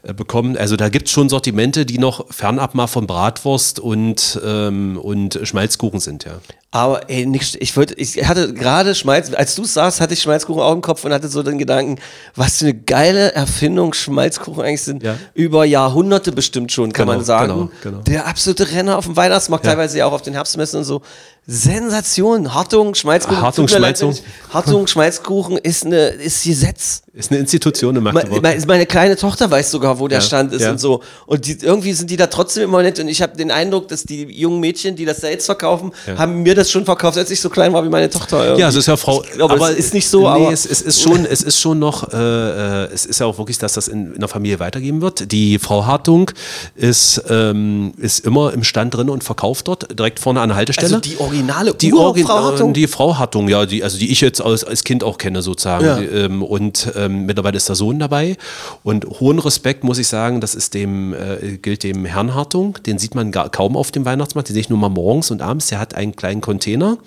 äh, 0.02 0.16
bekommen. 0.16 0.58
Also 0.58 0.76
da 0.76 0.90
gibt 0.90 1.06
es 1.06 1.12
schon 1.12 1.30
Sortimente, 1.30 1.86
die 1.86 2.00
noch 2.00 2.34
fernab 2.34 2.74
mal 2.74 2.88
von 2.88 3.06
Bratwurst 3.06 3.80
und, 3.80 4.42
ähm, 4.44 4.98
und 4.98 5.40
Schmalzkuchen 5.44 6.00
sind, 6.00 6.26
ja. 6.26 6.40
Aber 6.70 7.10
ey, 7.10 7.26
nix, 7.26 7.56
ich 7.60 7.76
wollte, 7.78 7.94
ich 7.94 8.28
hatte 8.28 8.54
gerade 8.54 8.94
Schmalz, 8.94 9.32
als 9.34 9.56
du 9.56 9.64
sagst, 9.64 10.02
hatte 10.02 10.14
ich 10.14 10.22
Schmalzkuchen 10.22 10.62
auch 10.62 10.74
im 10.74 10.82
Kopf 10.82 11.06
und 11.06 11.14
hatte 11.14 11.30
so 11.30 11.42
den 11.42 11.58
Gedanken, 11.58 11.96
was 12.36 12.58
für 12.58 12.66
eine 12.66 12.74
geile 12.74 13.32
Erfindung 13.32 13.94
Schmalzkuchen 13.94 14.62
eigentlich 14.64 14.82
sind. 14.84 15.02
Ja. 15.02 15.16
Über 15.34 15.64
Jahrhunderte 15.64 16.34
bestimmt 16.34 16.74
schon, 16.74 16.92
kann 16.92 17.06
Genau, 17.08 17.18
man 17.20 17.26
sagen. 17.26 17.54
genau, 17.54 17.70
genau. 17.82 17.98
Der 18.02 18.28
absolute 18.28 18.70
Renner 18.70 18.98
auf 18.98 19.06
dem 19.06 19.16
Weihnachtsmarkt, 19.16 19.64
teilweise 19.66 19.98
ja 19.98 20.06
auch 20.08 20.12
auf 20.12 20.24
den 20.24 20.34
Herbstmessen 20.34 20.80
und 20.80 20.84
so. 20.86 21.02
Sensation. 21.50 22.54
Hartung, 22.54 22.94
Schmalzkuchen. 22.94 23.42
Hartung, 23.42 23.66
ich- 23.66 24.24
Hartung, 24.54 24.86
Schmalzkuchen 24.88 25.58
ist 25.58 25.86
eine, 25.86 26.08
ist 26.10 26.44
Gesetz. 26.44 27.02
Ist 27.14 27.32
eine 27.32 27.40
Institution 27.40 27.96
in 27.96 28.04
Magdeburg. 28.04 28.42
me- 28.44 28.58
Meine 28.68 28.86
kleine 28.86 29.16
Tochter 29.16 29.50
weiß 29.50 29.72
sogar, 29.72 29.98
wo 30.00 30.08
der 30.08 30.20
Ja, 30.20 30.26
Stand 30.26 30.54
ist 30.54 30.62
ja. 30.62 30.72
und 30.72 30.78
so. 30.80 31.02
Und 31.26 31.46
die, 31.48 31.58
irgendwie 31.62 31.94
sind 31.94 32.12
die 32.12 32.18
da 32.18 32.28
trotzdem 32.28 32.64
immer 32.64 32.84
nett. 32.84 33.00
Und 33.00 33.08
ich 33.08 33.22
habe 33.22 33.36
den 33.38 33.50
Eindruck, 33.50 33.88
dass 33.88 34.04
die 34.04 34.24
jungen 34.26 34.60
Mädchen, 34.60 34.96
die 34.96 35.06
das 35.06 35.22
da 35.22 35.30
jetzt 35.30 35.46
verkaufen, 35.46 35.94
haben 36.18 36.44
mir 36.44 36.54
das 36.58 36.70
schon 36.72 36.84
verkauft, 36.86 37.18
als 37.18 37.32
ich 37.32 37.40
so 37.40 37.50
klein 37.50 37.72
war 37.74 37.84
wie 37.84 37.90
meine 37.90 38.10
Tochter. 38.10 38.44
irgendwie. 38.44 38.62
Ja, 38.62 38.68
es 38.70 38.76
ist 38.76 38.88
ja 38.88 38.98
Frau. 38.98 39.24
Ich 39.24 39.32
glaube, 39.32 39.56
es 39.56 39.70
ist 39.78 39.94
nicht 39.94 40.10
so, 40.10 40.22
nee, 40.22 40.28
aber- 40.28 40.52
es, 40.52 40.66
es 40.66 40.82
ist 40.82 41.02
schon, 41.02 41.26
es 41.26 41.42
ist 41.44 41.60
schon 41.60 41.80
noch, 41.80 42.12
äh, 42.14 42.18
äh, 42.18 42.90
es 42.94 43.06
ist 43.06 43.20
ja 43.20 43.26
auch 43.26 43.38
wirklich, 43.38 43.58
dass 43.58 43.74
das 43.74 43.88
in, 43.88 44.14
in 44.14 44.20
der 44.20 44.28
Familie 44.30 44.60
weitergeben 44.60 45.02
wird. 45.02 45.32
Die 45.32 45.60
Frau 45.60 45.86
Hartung 45.86 46.32
ist, 46.76 47.24
ähm, 47.30 47.94
ist 47.98 48.26
immer 48.26 48.54
im 48.54 48.64
Stand 48.64 48.94
drin 48.96 49.10
und 49.10 49.24
verkauft 49.24 49.68
dort 49.68 49.98
direkt 49.98 50.20
vorne 50.20 50.42
an 50.42 50.50
der 50.50 50.58
Haltestelle. 50.58 50.88
Also 50.96 51.00
die 51.00 51.18
originale 51.20 51.74
die, 51.74 51.94
Ur- 51.94 52.16
Frau 52.18 52.44
Hartung? 52.44 52.72
äh, 52.72 52.74
die 52.74 52.88
Frau 52.88 53.18
Hartung, 53.18 53.48
ja, 53.48 53.66
die, 53.66 53.84
also 53.84 53.98
die 53.98 54.12
ich 54.12 54.22
jetzt 54.22 54.42
als, 54.42 54.64
als 54.64 54.84
Kind 54.84 55.04
auch 55.04 55.18
kenne 55.18 55.42
sozusagen. 55.42 55.86
Ja. 55.86 56.00
Ähm, 56.00 56.44
und 56.44 56.92
ähm, 56.96 57.26
mittlerweile 57.26 57.58
ist 57.58 57.70
der 57.70 57.76
Sohn 57.76 58.00
dabei. 58.00 58.38
Und 58.84 59.06
hohen 59.20 59.40
Respekt 59.40 59.84
muss 59.84 59.98
ich 59.98 60.08
sagen, 60.08 60.42
das 60.42 60.56
ist 60.56 60.74
dem, 60.74 61.14
äh, 61.14 61.58
gilt 61.62 61.84
dem 61.84 62.06
Herrn 62.06 62.34
Hartung. 62.34 62.78
Den 62.86 62.98
sieht 62.98 63.16
man 63.16 63.32
gar, 63.32 63.50
kaum 63.50 63.76
auf 63.78 63.92
dem 63.92 64.06
Weihnachtsmarkt. 64.06 64.50
Den 64.50 64.54
sehe 64.54 64.62
ich 64.62 64.70
nur 64.70 64.80
mal 64.80 64.90
morgens 64.90 65.32
und 65.32 65.42
abends. 65.42 65.68
Der 65.68 65.80
hat 65.80 65.94
einen 65.96 66.16
kleinen 66.16 66.42
Container. 66.48 66.98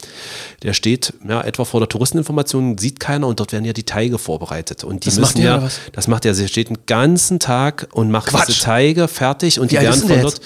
Der 0.63 0.75
steht 0.75 1.15
ja, 1.27 1.41
etwa 1.41 1.65
vor 1.65 1.81
der 1.81 1.89
Touristeninformation, 1.89 2.77
sieht 2.77 3.01
keiner 3.01 3.27
und 3.27 3.41
dort 3.41 3.53
werden 3.53 3.65
ja 3.65 3.73
die 3.73 3.85
Teige 3.85 4.19
vorbereitet. 4.19 4.85
Und 4.85 5.05
die 5.07 5.09
Das 5.09 5.19
müssen 5.19 5.39
macht 5.39 5.45
ja, 5.45 5.63
was? 5.63 5.81
das 5.93 6.09
macht 6.09 6.27
er. 6.27 6.35
Sie 6.35 6.47
steht 6.47 6.69
den 6.69 6.79
ganzen 6.87 7.39
Tag 7.41 7.89
und 7.93 8.11
macht 8.11 8.29
Quatsch. 8.29 8.49
diese 8.49 8.61
Teige 8.61 9.09
fertig 9.09 9.59
und 9.59 9.71
die 9.71 9.79
alt 9.79 9.87
werden 9.87 10.01
von 10.09 10.21
dort 10.21 10.41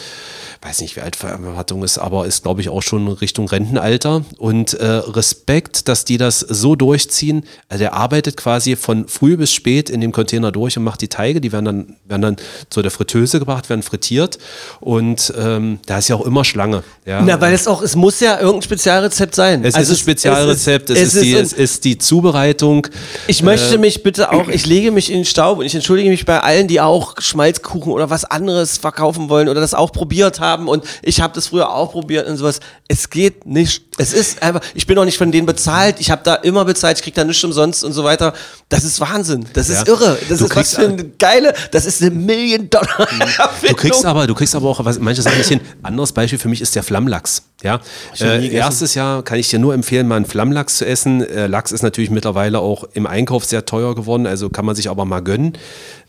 weiß 0.64 0.80
nicht, 0.80 0.96
wie 0.96 1.02
alt 1.02 1.14
Verantwortung 1.14 1.84
ist, 1.84 1.98
aber 1.98 2.24
ist, 2.24 2.42
glaube 2.42 2.62
ich, 2.62 2.70
auch 2.70 2.80
schon 2.80 3.06
Richtung 3.06 3.46
Rentenalter. 3.46 4.24
Und 4.38 4.72
äh, 4.72 4.86
Respekt, 4.86 5.88
dass 5.88 6.06
die 6.06 6.16
das 6.16 6.40
so 6.40 6.74
durchziehen. 6.74 7.44
Also 7.68 7.82
der 7.82 7.92
arbeitet 7.92 8.38
quasi 8.38 8.74
von 8.74 9.06
früh 9.06 9.36
bis 9.36 9.52
spät 9.52 9.90
in 9.90 10.00
dem 10.00 10.10
Container 10.10 10.52
durch 10.52 10.78
und 10.78 10.84
macht 10.84 11.02
die 11.02 11.08
Teige. 11.08 11.42
Die 11.42 11.52
werden 11.52 11.64
dann, 11.66 11.96
werden 12.06 12.22
dann 12.22 12.36
zu 12.70 12.80
der 12.80 12.90
Fritteuse 12.90 13.40
gebracht, 13.40 13.68
werden 13.68 13.82
frittiert. 13.82 14.38
Und 14.80 15.34
ähm, 15.38 15.80
da 15.84 15.98
ist 15.98 16.08
ja 16.08 16.16
auch 16.16 16.24
immer 16.24 16.46
Schlange. 16.46 16.82
Ja. 17.04 17.20
Na, 17.20 17.38
weil 17.42 17.52
es 17.52 17.68
auch, 17.68 17.82
es 17.82 17.94
muss 17.94 18.20
ja 18.20 18.38
irgendein 18.38 18.62
Spezialrezept 18.62 19.34
sein. 19.34 19.64
es 19.66 19.74
Also 19.74 19.92
ist 19.92 19.98
ein 19.98 20.02
Spezialrezept, 20.02 20.88
es, 20.88 21.14
ist, 21.14 21.22
die, 21.22 21.34
es 21.34 21.52
ist 21.52 21.84
die 21.84 21.98
Zubereitung. 21.98 22.86
Ich 23.26 23.42
möchte 23.42 23.76
mich 23.76 24.02
bitte 24.02 24.32
auch, 24.32 24.48
ich 24.48 24.64
lege 24.64 24.92
mich 24.92 25.10
in 25.10 25.18
den 25.18 25.24
Staub 25.26 25.58
und 25.58 25.66
ich 25.66 25.74
entschuldige 25.74 26.08
mich 26.08 26.24
bei 26.24 26.40
allen, 26.40 26.68
die 26.68 26.80
auch 26.80 27.16
Schmalzkuchen 27.18 27.92
oder 27.92 28.08
was 28.08 28.24
anderes 28.24 28.78
verkaufen 28.78 29.28
wollen 29.28 29.50
oder 29.50 29.60
das 29.60 29.74
auch 29.74 29.92
probiert 29.92 30.40
haben 30.40 30.53
und 30.62 30.84
ich 31.02 31.20
habe 31.20 31.34
das 31.34 31.48
früher 31.48 31.70
auch 31.70 31.92
probiert 31.92 32.26
und 32.28 32.36
sowas. 32.36 32.61
Es 32.88 33.11
geht 33.11 33.46
nicht. 33.46 33.84
Es 33.98 34.12
ist 34.12 34.42
einfach, 34.42 34.61
ich 34.74 34.86
bin 34.86 34.98
auch 34.98 35.05
nicht 35.05 35.18
von 35.18 35.30
denen 35.32 35.46
bezahlt, 35.46 35.96
ich 36.00 36.11
habe 36.11 36.22
da 36.24 36.34
immer 36.34 36.64
bezahlt, 36.64 36.98
ich 36.98 37.02
krieg 37.05 37.14
da 37.14 37.24
nichts 37.24 37.42
umsonst 37.44 37.84
und 37.84 37.92
so 37.92 38.05
weiter. 38.05 38.32
Das 38.68 38.84
ist 38.84 39.00
Wahnsinn. 39.00 39.46
Das 39.52 39.68
ist 39.68 39.86
Ja. 39.86 39.92
irre. 39.94 40.18
Das 40.28 40.38
Du 40.38 40.46
ist 40.46 40.57
was 40.57 40.74
für 40.74 40.88
eine 40.88 41.05
geile, 41.05 41.55
das 41.70 41.84
ist 41.86 42.00
eine 42.02 42.11
Million 42.11 42.70
Dollar. 42.70 43.09
Du 43.68 43.74
kriegst 43.74 44.05
aber, 44.05 44.26
du 44.26 44.34
kriegst 44.34 44.55
aber 44.55 44.68
auch 44.68 44.84
was, 44.84 44.98
manche 44.98 45.22
Sachen 45.22 45.38
nicht 45.38 45.48
hin. 45.48 45.61
Anderes 45.82 46.12
Beispiel 46.12 46.38
für 46.38 46.48
mich 46.48 46.61
ist 46.61 46.74
der 46.74 46.82
Flammlachs. 46.82 47.42
Ja, 47.62 47.80
äh, 48.20 48.48
erstes 48.48 48.94
Jahr 48.94 49.22
kann 49.22 49.38
ich 49.38 49.48
dir 49.48 49.59
nur 49.59 49.72
empfehlen, 49.74 50.07
mal 50.07 50.16
einen 50.16 50.26
Flammlachs 50.26 50.76
zu 50.78 50.86
essen. 50.86 51.22
Äh, 51.22 51.46
Lachs 51.46 51.72
ist 51.72 51.82
natürlich 51.82 52.11
mittlerweile 52.11 52.59
auch 52.61 52.84
im 52.92 53.07
Einkauf 53.07 53.44
sehr 53.44 53.64
teuer 53.64 53.94
geworden, 53.94 54.26
also 54.26 54.50
kann 54.50 54.64
man 54.66 54.74
sich 54.76 54.90
aber 54.90 55.05
mal 55.05 55.20
gönnen. 55.20 55.57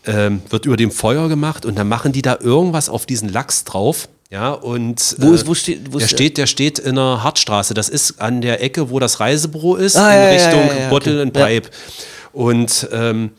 Ähm, 0.06 0.42
wird 0.50 0.66
über 0.66 0.78
dem 0.78 0.92
Feuer 0.92 1.30
gemacht 1.30 1.66
und 1.66 1.78
dann 1.80 1.88
machen 1.88 2.12
die 2.12 2.22
da 2.22 2.38
irgendwas 2.40 2.90
auf 2.90 3.06
diesen 3.06 3.30
Lachs 3.30 3.64
drauf. 3.64 4.08
Ja, 4.32 4.52
und 4.54 5.16
Wo 5.20 5.34
ist- 5.34 5.46
wo 5.48 5.54
steht- 5.54 5.94
wo 5.94 6.00
der 6.00 6.08
steht, 6.08 6.38
der 6.38 6.48
steht 6.48 6.80
in 6.80 6.96
der 6.96 7.24
Hartstraße. 7.24 7.74
Das 7.74 7.90
ist 7.90 8.20
an 8.22 8.42
der 8.42 8.62
Ecke, 8.64 8.90
wo 8.90 9.00
das 9.00 9.20
Reisebüro 9.20 9.76
ist, 9.76 9.96
Ah, 9.96 10.12
in 10.14 10.22
ja, 10.24 10.30
Richtung 10.30 10.68
ja, 10.68 10.84
ja, 10.84 10.90
Bottle 10.90 11.14
okay. 11.14 11.22
and. 11.22 11.34
Pipe. 11.34 11.70
Und 12.34 12.88
ähm, 12.92 13.32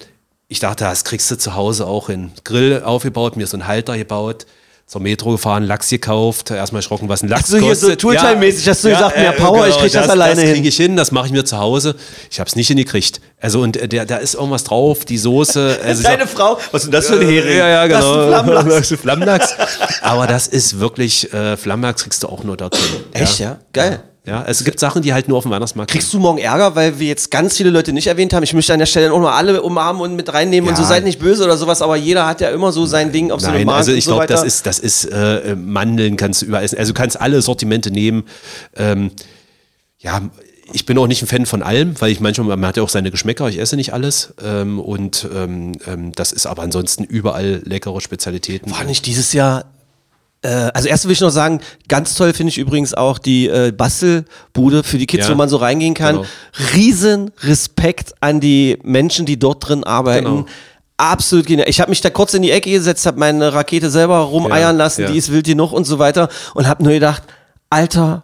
ich 0.49 0.61
dachte, 0.61 0.85
das 0.85 1.05
kriegst 1.05 1.31
du 1.31 1.37
zu 1.37 1.55
Hause 1.55 1.87
auch 1.87 2.07
hin. 2.07 2.31
Grill 2.45 2.83
aufgebaut, 2.85 3.37
mir 3.37 3.47
so 3.47 3.57
einen 3.57 3.67
Halter 3.67 3.99
gebaut, 3.99 4.47
zur 4.87 5.01
Metro 5.01 5.33
gefahren, 5.33 5.65
Lachs 5.65 5.89
gekauft, 5.89 6.51
erstmal 6.53 6.79
erschrocken, 6.79 7.09
was 7.09 7.23
ein 7.23 7.29
Lachs 7.29 7.49
so, 7.49 7.59
hier 7.59 7.75
so 7.75 7.89
kostet. 7.89 8.03
Tooltime-mäßig 8.03 8.69
hast 8.69 8.85
du 8.85 8.91
gesagt, 8.91 9.17
mehr 9.17 9.33
Power, 9.33 9.67
ich 9.67 9.77
krieg 9.79 9.91
das 9.93 10.09
alleine 10.09 10.37
Das 10.37 10.45
hin. 10.45 10.53
kriege 10.55 10.69
ich 10.69 10.77
hin, 10.77 10.95
das 10.97 11.11
mache 11.11 11.27
ich 11.27 11.33
mir 11.33 11.45
zu 11.45 11.59
Hause. 11.59 11.97
Ich 12.31 12.39
habe 12.39 12.47
es 12.49 12.55
nicht 12.55 12.69
hingekriegt. 12.69 13.21
Also 13.41 13.63
und 13.63 13.77
äh, 13.77 13.89
der, 13.89 14.07
da 14.07 14.19
ist 14.19 14.35
irgendwas 14.35 14.63
drauf, 14.63 15.05
die 15.05 15.19
Soße. 15.19 15.79
Also 15.85 16.03
Deine 16.05 16.23
hab- 16.23 16.31
Frau, 16.31 16.59
was 16.71 16.83
ist 16.83 16.87
denn 16.87 16.93
das 16.93 17.07
für 17.09 17.15
ein 17.19 17.27
Hering? 17.27 17.59
ja, 17.59 17.69
ja, 17.69 17.89
Das 17.89 18.05
ist 18.05 18.11
genau. 18.13 18.23
ein 18.23 18.29
Flammlachs. 18.45 18.69
Das 18.77 18.91
ist 18.93 19.01
Flammlachs. 19.01 19.55
Aber 20.03 20.27
das 20.29 20.47
ist 20.47 20.79
wirklich, 20.79 21.33
äh, 21.35 21.57
Flammlachs 21.57 22.03
kriegst 22.05 22.23
du 22.23 22.29
auch 22.29 22.45
nur 22.45 22.57
dorthin. 22.57 22.81
Echt, 23.13 23.41
ja? 23.41 23.59
Geil. 23.73 24.03
Ja, 24.27 24.45
es 24.45 24.65
gibt 24.65 24.81
Sachen, 24.81 25.03
die 25.03 25.15
halt 25.15 25.29
nur 25.29 25.39
auf 25.39 25.45
dem 25.45 25.53
Weihnachtsmarkt 25.53 25.93
Kriegst 25.93 26.13
du 26.13 26.19
morgen 26.19 26.39
Ärger, 26.39 26.75
weil 26.75 26.99
wir 26.99 27.07
jetzt 27.07 27.31
ganz 27.31 27.57
viele 27.57 27.71
Leute 27.71 27.93
nicht 27.93 28.09
erwähnt 28.09 28.35
haben? 28.35 28.43
Ich 28.43 28.53
möchte 28.55 28.73
an 28.73 28.81
der 28.81 28.87
Stelle 28.87 29.13
auch 29.13 29.21
mal 29.21 29.37
alle 29.37 29.63
umarmen 29.63 30.03
und 30.03 30.17
mit 30.17 30.33
reinnehmen 30.35 30.69
und 30.69 30.77
Ja. 30.77 30.83
so 30.83 30.89
seid 30.89 31.05
nicht 31.05 31.21
böse 31.21 31.45
oder 31.45 31.57
sowas, 31.57 31.81
aber 31.81 31.95
jeder 31.97 32.27
hat 32.27 32.41
ja 32.41 32.51
immer 32.51 32.73
so 32.73 32.87
sein 32.87 33.13
Ding 33.13 33.31
auf 33.31 33.41
so 33.41 33.47
einem 33.47 33.65
Markt 33.65 33.79
also 33.79 33.93
und 33.93 33.99
ich 33.99 34.05
so 34.05 34.11
glaube, 34.11 34.27
das 34.27 34.43
ist, 34.43 34.67
das 34.67 34.81
ist 34.81 35.05
äh, 35.05 35.55
Mandeln 35.55 36.17
kannst 36.17 36.43
du 36.43 36.47
überall 36.47 36.65
essen. 36.65 36.77
Also 36.77 36.93
du 36.93 36.99
kannst 36.99 37.21
alle 37.21 37.41
Sortimente 37.41 37.93
nehmen. 37.93 38.25
Ähm, 38.77 39.13
ja, 40.01 40.21
ich 40.73 40.85
bin 40.87 40.99
auch 40.99 41.07
nicht 41.07 41.23
ein 41.23 41.29
Fan 41.29 41.47
von 41.47 41.63
allem, 41.63 41.95
weil 42.01 42.11
ich 42.11 42.19
manchmal, 42.19 42.49
man 42.57 42.67
hat 42.67 42.77
ja 42.77 42.83
auch 42.83 42.89
seine 42.89 43.13
Geschmäcker, 43.13 43.49
ich 43.49 43.61
esse 43.61 43.77
nicht 43.77 43.93
alles. 43.93 44.35
Ähm, 44.45 44.81
und 44.81 45.29
ähm, 45.33 45.73
ähm, 45.87 46.11
das 46.11 46.33
ist 46.33 46.47
aber 46.47 46.63
ansonsten 46.63 47.05
überall 47.05 47.63
leckere 47.65 48.01
Spezialitäten. 48.01 48.73
War 48.73 48.83
nicht 48.83 49.07
dieses 49.07 49.33
Jahr 49.33 49.67
äh, 50.47 50.71
also 50.75 50.89
erst 50.89 51.05
will 51.05 51.13
ich 51.13 51.21
noch 51.21 51.31
sagen, 51.31 51.61
ganz 51.89 52.15
toll 52.15 52.33
finde 52.33 52.51
ich 52.51 52.59
übrigens 52.59 52.95
auch 52.95 53.19
die 53.19 53.49
äh, 53.49 53.73
Bastelbude 53.73 54.83
für 54.83 54.99
die 54.99 55.07
Kids, 55.07 55.27
Ja. 55.27 55.33
wo 55.33 55.37
man 55.37 55.49
so 55.49 55.57
reingehen 55.57 55.95
kann. 55.95 56.17
Genau. 56.17 56.27
Riesen 56.75 57.31
Respekt 57.43 58.15
an 58.21 58.41
die 58.41 58.79
Menschen, 58.83 59.27
die 59.27 59.39
dort 59.39 59.69
drin 59.69 59.85
arbeiten. 59.85 60.25
Genau. 60.25 60.47
Absolut 60.99 61.47
genial. 61.47 61.69
Ich 61.69 61.81
habe 61.81 61.91
mich 61.91 62.01
da 62.01 62.09
kurz 62.09 62.33
in 62.35 62.41
die 62.43 62.51
Ecke 62.51 62.71
gesetzt, 62.71 63.05
habe 63.07 63.19
meine 63.19 63.53
Rakete 63.53 63.91
selber 63.91 64.19
rumeiern 64.21 64.61
Ja, 64.77 64.85
lassen, 64.85 65.03
ja. 65.03 65.11
die 65.11 65.19
ist 65.19 65.31
wild 65.31 65.45
genug 65.47 65.73
und 65.73 65.85
so 65.85 65.99
weiter 65.99 66.29
und 66.55 66.67
habe 66.67 66.83
nur 66.83 66.93
gedacht, 66.95 67.23
Alter, 67.69 68.23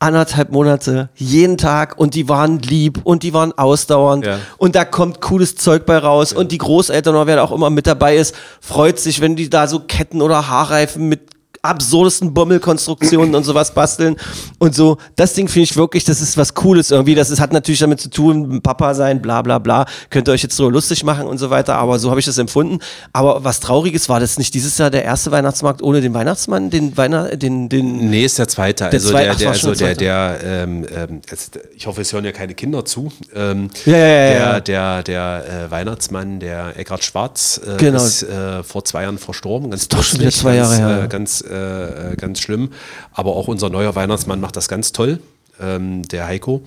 anderthalb 0.00 0.50
Monate, 0.50 1.10
jeden 1.14 1.58
Tag 1.58 1.98
und 1.98 2.14
die 2.14 2.28
waren 2.28 2.58
lieb 2.60 3.00
und 3.04 3.22
die 3.22 3.32
waren 3.34 3.52
ausdauernd 3.56 4.24
Ja. 4.26 4.38
und 4.56 4.74
da 4.74 4.84
kommt 4.86 5.20
cooles 5.20 5.54
Zeug 5.56 5.84
bei 5.86 5.98
raus 5.98 6.32
und 6.32 6.50
die 6.52 6.58
Großeltern 6.58 7.14
oder 7.14 7.26
wer 7.26 7.36
da 7.36 7.42
auch 7.44 7.52
immer 7.52 7.68
mit 7.70 7.86
dabei 7.86 8.16
ist, 8.16 8.34
freut 8.60 8.98
sich, 8.98 9.20
wenn 9.20 9.36
die 9.36 9.50
da 9.50 9.68
so 9.68 9.78
Ketten 9.80 10.22
oder 10.22 10.48
Haarreifen 10.48 11.08
mit 11.08 11.20
absurdesten 11.62 12.32
Bommelkonstruktionen 12.34 13.34
und 13.34 13.44
sowas 13.44 13.74
basteln 13.74 14.16
und 14.58 14.74
so. 14.74 14.96
Das 15.16 15.34
Ding 15.34 15.48
finde 15.48 15.64
ich 15.64 15.76
wirklich, 15.76 16.04
das 16.04 16.20
ist 16.20 16.36
was 16.36 16.54
Cooles 16.54 16.90
irgendwie. 16.90 17.14
Das 17.14 17.30
ist, 17.30 17.40
hat 17.40 17.52
natürlich 17.52 17.80
damit 17.80 18.00
zu 18.00 18.10
tun, 18.10 18.60
Papa 18.62 18.94
sein, 18.94 19.20
bla 19.20 19.42
bla 19.42 19.58
bla. 19.58 19.86
Könnt 20.10 20.28
ihr 20.28 20.32
euch 20.32 20.42
jetzt 20.42 20.56
so 20.56 20.68
lustig 20.70 21.04
machen 21.04 21.26
und 21.26 21.38
so 21.38 21.50
weiter, 21.50 21.76
aber 21.76 21.98
so 21.98 22.10
habe 22.10 22.20
ich 22.20 22.26
das 22.26 22.38
empfunden. 22.38 22.78
Aber 23.12 23.44
was 23.44 23.60
Trauriges 23.60 24.08
war 24.08 24.20
das 24.20 24.38
nicht 24.38 24.54
dieses 24.54 24.78
Jahr 24.78 24.90
der 24.90 25.04
erste 25.04 25.30
Weihnachtsmarkt 25.30 25.82
ohne 25.82 26.00
den 26.00 26.14
Weihnachtsmann, 26.14 26.70
den 26.70 26.96
Weihnacht, 26.96 27.42
den, 27.42 27.68
den. 27.68 28.10
Nee, 28.10 28.24
ist 28.24 28.38
der 28.38 28.48
zweite. 28.48 28.84
Der 28.84 28.92
Also 28.94 29.12
der, 29.12 29.32
ach, 29.32 29.36
der, 29.36 29.48
also 29.50 29.74
der, 29.74 29.94
der 29.94 30.10
der, 30.40 30.62
ähm, 30.62 30.86
ähm, 30.94 31.20
jetzt, 31.30 31.58
ich 31.76 31.86
hoffe, 31.86 32.00
es 32.00 32.12
hören 32.12 32.24
ja 32.24 32.32
keine 32.32 32.54
Kinder 32.54 32.84
zu. 32.84 33.12
Ähm, 33.34 33.70
Ja, 33.84 33.96
ja, 33.96 34.06
ja, 34.06 34.60
der, 34.60 34.74
ja. 34.74 35.02
der, 35.02 35.02
der 35.02 35.64
äh, 35.66 35.70
Weihnachtsmann, 35.70 36.40
der 36.40 36.78
Eckhard 36.78 37.04
Schwarz, 37.04 37.60
äh, 37.64 37.76
Genau. 37.76 38.02
ist 38.02 38.22
äh, 38.22 38.62
vor 38.62 38.84
zwei 38.84 39.02
Jahren 39.02 39.18
verstorben. 39.18 39.70
Ganz 39.70 39.88
doch 39.88 40.02
schon 40.02 40.20
wieder 40.20 40.30
zwei 40.30 40.56
Jahre 40.56 40.70
ganz, 40.70 40.80
her. 40.80 41.04
Äh, 41.04 41.08
ganz, 41.08 41.44
äh, 41.50 42.12
äh, 42.12 42.16
ganz 42.16 42.40
schlimm. 42.40 42.70
Aber 43.12 43.36
auch 43.36 43.48
unser 43.48 43.70
neuer 43.70 43.94
Weihnachtsmann 43.94 44.40
macht 44.40 44.56
das 44.56 44.68
ganz 44.68 44.92
toll. 44.92 45.20
Ähm, 45.60 46.02
der 46.04 46.26
Heiko. 46.26 46.62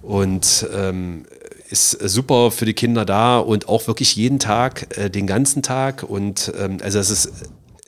Und 0.00 0.66
ähm, 0.74 1.26
ist 1.68 1.90
super 1.90 2.50
für 2.50 2.64
die 2.64 2.74
Kinder 2.74 3.04
da 3.04 3.38
und 3.38 3.68
auch 3.68 3.86
wirklich 3.86 4.16
jeden 4.16 4.38
Tag, 4.38 4.96
äh, 4.98 5.10
den 5.10 5.26
ganzen 5.26 5.62
Tag. 5.62 6.02
Und 6.02 6.52
ähm, 6.58 6.78
also 6.82 6.98
es 6.98 7.10
ist 7.10 7.32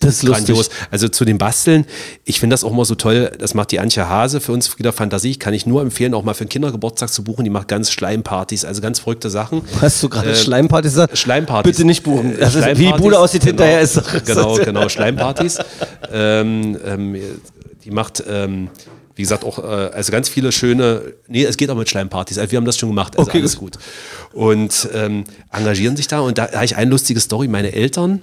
Das 0.02 0.16
ist 0.16 0.22
lustig. 0.24 0.46
grandios. 0.46 0.70
Also 0.90 1.08
zu 1.08 1.24
dem 1.24 1.38
Basteln, 1.38 1.86
ich 2.24 2.40
finde 2.40 2.54
das 2.54 2.64
auch 2.64 2.70
immer 2.72 2.84
so 2.84 2.94
toll, 2.94 3.32
das 3.38 3.54
macht 3.54 3.70
die 3.72 3.80
Antje 3.80 4.08
Hase 4.08 4.40
für 4.40 4.52
uns 4.52 4.78
wieder 4.78 4.92
Fantasie, 4.92 5.36
kann 5.36 5.54
ich 5.54 5.64
nur 5.66 5.80
empfehlen, 5.82 6.14
auch 6.14 6.24
mal 6.24 6.34
für 6.34 6.42
einen 6.42 6.48
Kindergeburtstag 6.50 7.10
zu 7.12 7.24
buchen, 7.24 7.44
die 7.44 7.50
macht 7.50 7.68
ganz 7.68 7.90
Schleimpartys, 7.90 8.64
also 8.64 8.80
ganz 8.82 8.98
verrückte 8.98 9.30
Sachen. 9.30 9.62
Hast 9.80 10.02
du 10.02 10.08
gerade 10.08 10.30
Äh, 10.32 10.36
Schleimparty 10.36 10.88
gesagt? 10.88 11.16
Schleimpartys. 11.16 11.72
Bitte 11.72 11.86
nicht 11.86 12.02
buchen. 12.02 12.34
Äh, 12.34 12.38
Das 12.38 12.54
ist, 12.54 12.64
wie 12.66 12.68
die 12.70 12.74
Schleimpartys, 12.76 13.02
Bude 13.02 13.18
aussieht 13.18 13.42
genau, 13.42 13.50
hinterher 13.64 13.80
ist. 13.80 14.02
Genau, 14.26 14.54
genau, 14.56 14.88
Schleimpartys. 14.88 15.58
ähm, 16.12 16.76
ähm, 16.84 17.16
die 17.84 17.90
macht, 17.90 18.22
ähm, 18.28 18.68
wie 19.14 19.22
gesagt, 19.22 19.44
auch, 19.44 19.58
äh, 19.58 19.62
also 19.92 20.10
ganz 20.12 20.28
viele 20.28 20.52
schöne, 20.52 21.02
nee, 21.28 21.44
es 21.44 21.56
geht 21.56 21.68
auch 21.70 21.76
mit 21.76 21.88
Schleimpartys. 21.90 22.38
Also 22.38 22.50
wir 22.50 22.56
haben 22.56 22.64
das 22.64 22.78
schon 22.78 22.88
gemacht, 22.88 23.18
also 23.18 23.28
Okay, 23.28 23.40
alles 23.40 23.56
gut. 23.56 23.78
Und 24.32 24.88
ähm, 24.94 25.24
engagieren 25.52 25.96
sich 25.96 26.06
da. 26.08 26.20
Und 26.20 26.38
da 26.38 26.50
habe 26.52 26.64
ich 26.64 26.76
eine 26.76 26.90
lustige 26.90 27.20
Story. 27.20 27.48
Meine 27.48 27.72
Eltern, 27.72 28.22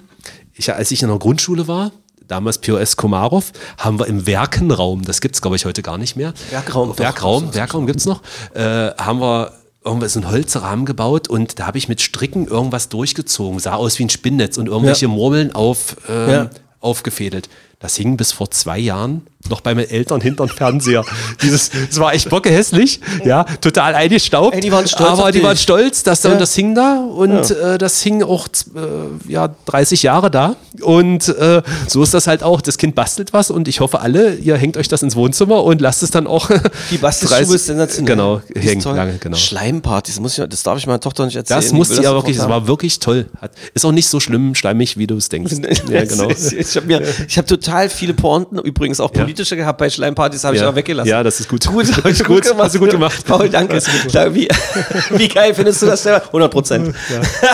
ich, 0.60 0.72
als 0.74 0.90
ich 0.90 1.02
in 1.02 1.08
der 1.08 1.18
Grundschule 1.18 1.66
war, 1.66 1.90
damals 2.28 2.58
POS 2.58 2.96
Komarov, 2.96 3.52
haben 3.78 3.98
wir 3.98 4.06
im 4.06 4.26
Werkenraum, 4.26 5.02
das 5.02 5.20
gibt 5.20 5.34
es 5.34 5.42
glaube 5.42 5.56
ich 5.56 5.64
heute 5.64 5.82
gar 5.82 5.98
nicht 5.98 6.16
mehr. 6.16 6.32
Werkraum, 6.50 6.90
doch. 6.90 6.98
Werkraum, 6.98 7.54
Werkraum 7.54 7.86
gibt 7.86 7.98
es 8.00 8.06
noch, 8.06 8.22
äh, 8.54 8.90
haben 8.96 9.20
wir 9.20 9.52
irgendwas 9.84 10.12
so 10.12 10.20
einen 10.20 10.30
Holzrahmen 10.30 10.84
gebaut 10.84 11.28
und 11.28 11.58
da 11.58 11.66
habe 11.66 11.78
ich 11.78 11.88
mit 11.88 12.00
Stricken 12.02 12.46
irgendwas 12.46 12.88
durchgezogen, 12.90 13.58
sah 13.58 13.74
aus 13.74 13.98
wie 13.98 14.04
ein 14.04 14.10
Spinnnetz 14.10 14.58
und 14.58 14.68
irgendwelche 14.68 15.06
Ja. 15.06 15.12
Murmeln 15.12 15.52
auf, 15.54 15.96
ähm, 16.08 16.30
Ja. 16.30 16.50
aufgefädelt. 16.80 17.48
Das 17.80 17.96
hing 17.96 18.16
bis 18.18 18.30
vor 18.32 18.50
zwei 18.50 18.78
Jahren 18.78 19.22
noch 19.48 19.62
bei 19.62 19.74
meinen 19.74 19.88
Eltern 19.88 20.20
hinterm 20.20 20.50
Fernseher. 20.50 21.02
Dieses, 21.42 21.70
das 21.88 21.98
war 21.98 22.12
echt 22.12 22.28
bockehässlich, 22.28 23.00
ja, 23.24 23.44
total 23.62 23.94
eingestaubt. 23.94 24.54
Ey, 24.54 24.60
die 24.60 24.70
waren 24.70 24.86
stolz 24.86 25.08
Aber 25.08 25.32
die 25.32 25.38
dich. 25.38 25.46
waren 25.46 25.56
stolz, 25.56 26.02
dass 26.02 26.20
da, 26.20 26.28
Ja. 26.28 26.34
und 26.34 26.40
das 26.42 26.54
hing 26.54 26.74
da 26.74 27.00
und 27.00 27.50
äh, 27.50 27.78
das 27.78 28.02
hing 28.02 28.22
auch 28.22 28.48
äh, 28.76 29.32
ja, 29.32 29.48
30 29.64 30.02
Jahre 30.02 30.30
da. 30.30 30.56
Und 30.82 31.28
äh, 31.28 31.62
so 31.88 32.02
ist 32.02 32.12
das 32.12 32.26
halt 32.26 32.42
auch. 32.42 32.60
Das 32.60 32.76
Kind 32.76 32.94
bastelt 32.94 33.32
was 33.32 33.50
und 33.50 33.66
ich 33.66 33.80
hoffe 33.80 34.00
alle, 34.00 34.34
ihr 34.34 34.58
hängt 34.58 34.76
euch 34.76 34.88
das 34.88 35.02
ins 35.02 35.16
Wohnzimmer 35.16 35.64
und 35.64 35.80
lasst 35.80 36.02
es 36.02 36.10
dann 36.10 36.26
auch. 36.26 36.50
Die 36.90 36.98
Bastelstube 36.98 37.40
30 37.44 37.54
ist 37.54 37.66
sensationell. 37.66 38.14
Genau, 38.14 38.42
hängt 38.54 38.84
lange, 38.84 39.16
genau. 39.18 39.38
Schleimpartys, 39.38 40.20
muss 40.20 40.36
ich, 40.38 40.46
das 40.46 40.62
darf 40.62 40.76
ich 40.76 40.86
meiner 40.86 41.00
Tochter 41.00 41.24
nicht 41.24 41.36
erzählen. 41.36 41.60
Das 41.62 41.72
musste 41.72 42.02
ja 42.02 42.12
wirklich, 42.12 42.36
das 42.36 42.48
war 42.48 42.66
wirklich 42.66 42.98
toll. 42.98 43.26
Hat, 43.40 43.52
ist 43.72 43.86
auch 43.86 43.92
nicht 43.92 44.08
so 44.08 44.20
schlimm, 44.20 44.54
schleimig, 44.54 44.98
wie 44.98 45.06
du 45.06 45.16
es 45.16 45.30
denkst. 45.30 45.54
ja, 45.88 46.04
genau. 46.04 46.28
Ich 46.60 46.76
habe 46.76 46.86
mir, 46.86 47.02
ich 47.26 47.38
habe 47.38 47.46
total 47.46 47.69
viele 47.92 48.14
Pointen, 48.14 48.58
übrigens 48.58 49.00
auch 49.00 49.12
politische 49.12 49.56
gehabt 49.56 49.78
bei 49.78 49.88
Schleimpartys, 49.88 50.44
habe 50.44 50.56
ich 50.56 50.62
Ja. 50.62 50.68
aber 50.68 50.76
weggelassen. 50.76 51.08
Ja, 51.08 51.22
das 51.22 51.40
ist 51.40 51.48
gut. 51.48 51.66
Gut, 51.66 51.88
Das 52.04 52.12
ist 52.12 52.24
gut. 52.24 52.44
Hast 52.58 52.74
du 52.74 52.78
gut 52.78 52.90
gemacht. 52.90 53.24
Paul, 53.26 53.48
danke. 53.48 53.80
Da, 54.12 54.34
wie, 54.34 54.48
wie 55.10 55.28
geil 55.28 55.54
findest 55.54 55.82
du 55.82 55.86
das 55.86 56.02
selber? 56.02 56.24
100 56.26 56.50
Prozent. 56.50 56.94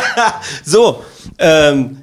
so, 0.65 1.05
ähm, 1.39 1.99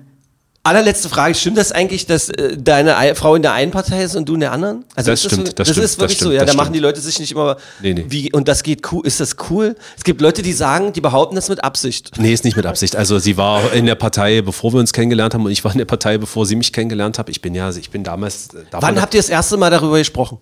allerletzte 0.63 1.09
Frage. 1.09 1.35
Stimmt 1.35 1.57
das 1.57 1.71
eigentlich, 1.71 2.05
dass 2.05 2.29
äh, 2.29 2.57
deine 2.57 2.97
Ei- 2.97 3.15
Frau 3.15 3.35
in 3.35 3.41
der 3.41 3.53
einen 3.53 3.71
Partei 3.71 4.03
ist 4.03 4.15
und 4.15 4.27
du 4.29 4.33
in 4.35 4.39
der 4.39 4.51
anderen? 4.51 4.85
Also 4.95 5.11
Das 5.11 5.19
ist 5.19 5.25
stimmt, 5.31 5.47
so, 5.47 5.53
das 5.53 5.67
das 5.67 5.75
stimmt, 5.75 5.85
ist 5.85 5.99
wirklich 5.99 6.17
das 6.17 6.23
so, 6.23 6.29
stimmt, 6.29 6.33
ja, 6.35 6.39
da 6.39 6.45
das 6.45 6.55
machen 6.55 6.73
die 6.73 6.79
Leute 6.79 7.01
sich 7.01 7.19
nicht 7.19 7.31
immer, 7.33 7.57
Nee, 7.81 7.93
nee. 7.93 8.05
wie, 8.07 8.31
und 8.31 8.47
das 8.47 8.63
geht 8.63 8.91
cool, 8.91 9.05
ist 9.05 9.19
das 9.19 9.35
cool? 9.49 9.75
Es 9.97 10.03
gibt 10.03 10.21
Leute, 10.21 10.41
die 10.41 10.53
sagen, 10.53 10.93
die 10.93 11.01
behaupten 11.01 11.35
das 11.35 11.49
mit 11.49 11.63
Absicht. 11.63 12.11
Nee, 12.17 12.33
ist 12.33 12.43
nicht 12.45 12.55
mit 12.55 12.65
Absicht. 12.65 12.95
Also 12.95 13.19
sie 13.19 13.35
war 13.37 13.73
in 13.73 13.85
der 13.85 13.95
Partei, 13.95 14.41
bevor 14.41 14.73
wir 14.73 14.79
uns 14.79 14.93
kennengelernt 14.93 15.33
haben 15.33 15.45
und 15.45 15.51
ich 15.51 15.63
war 15.63 15.71
in 15.73 15.77
der 15.79 15.85
Partei, 15.85 16.17
bevor 16.17 16.45
sie 16.45 16.55
mich 16.55 16.71
kennengelernt 16.71 17.19
hat. 17.19 17.29
Ich 17.29 17.41
bin 17.41 17.53
ja, 17.55 17.69
ich 17.71 17.89
bin 17.89 18.03
damals. 18.03 18.49
äh, 18.53 18.63
Wann 18.71 19.01
habt 19.01 19.13
ihr 19.13 19.19
das 19.19 19.29
erste 19.29 19.57
Mal 19.57 19.69
darüber 19.69 19.97
gesprochen? 19.97 20.39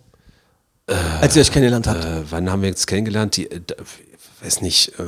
als 1.22 1.36
ihr 1.36 1.41
euch 1.41 1.51
kennengelernt 1.51 1.88
habt. 1.88 2.03
äh, 2.03 2.22
wann 2.30 2.51
haben 2.51 2.61
wir 2.63 2.69
uns 2.69 2.86
kennengelernt? 2.86 3.38
Die, 3.38 3.49
äh, 3.49 3.61
weiß 4.43 4.61
nicht, 4.61 4.89
äh, 4.99 5.03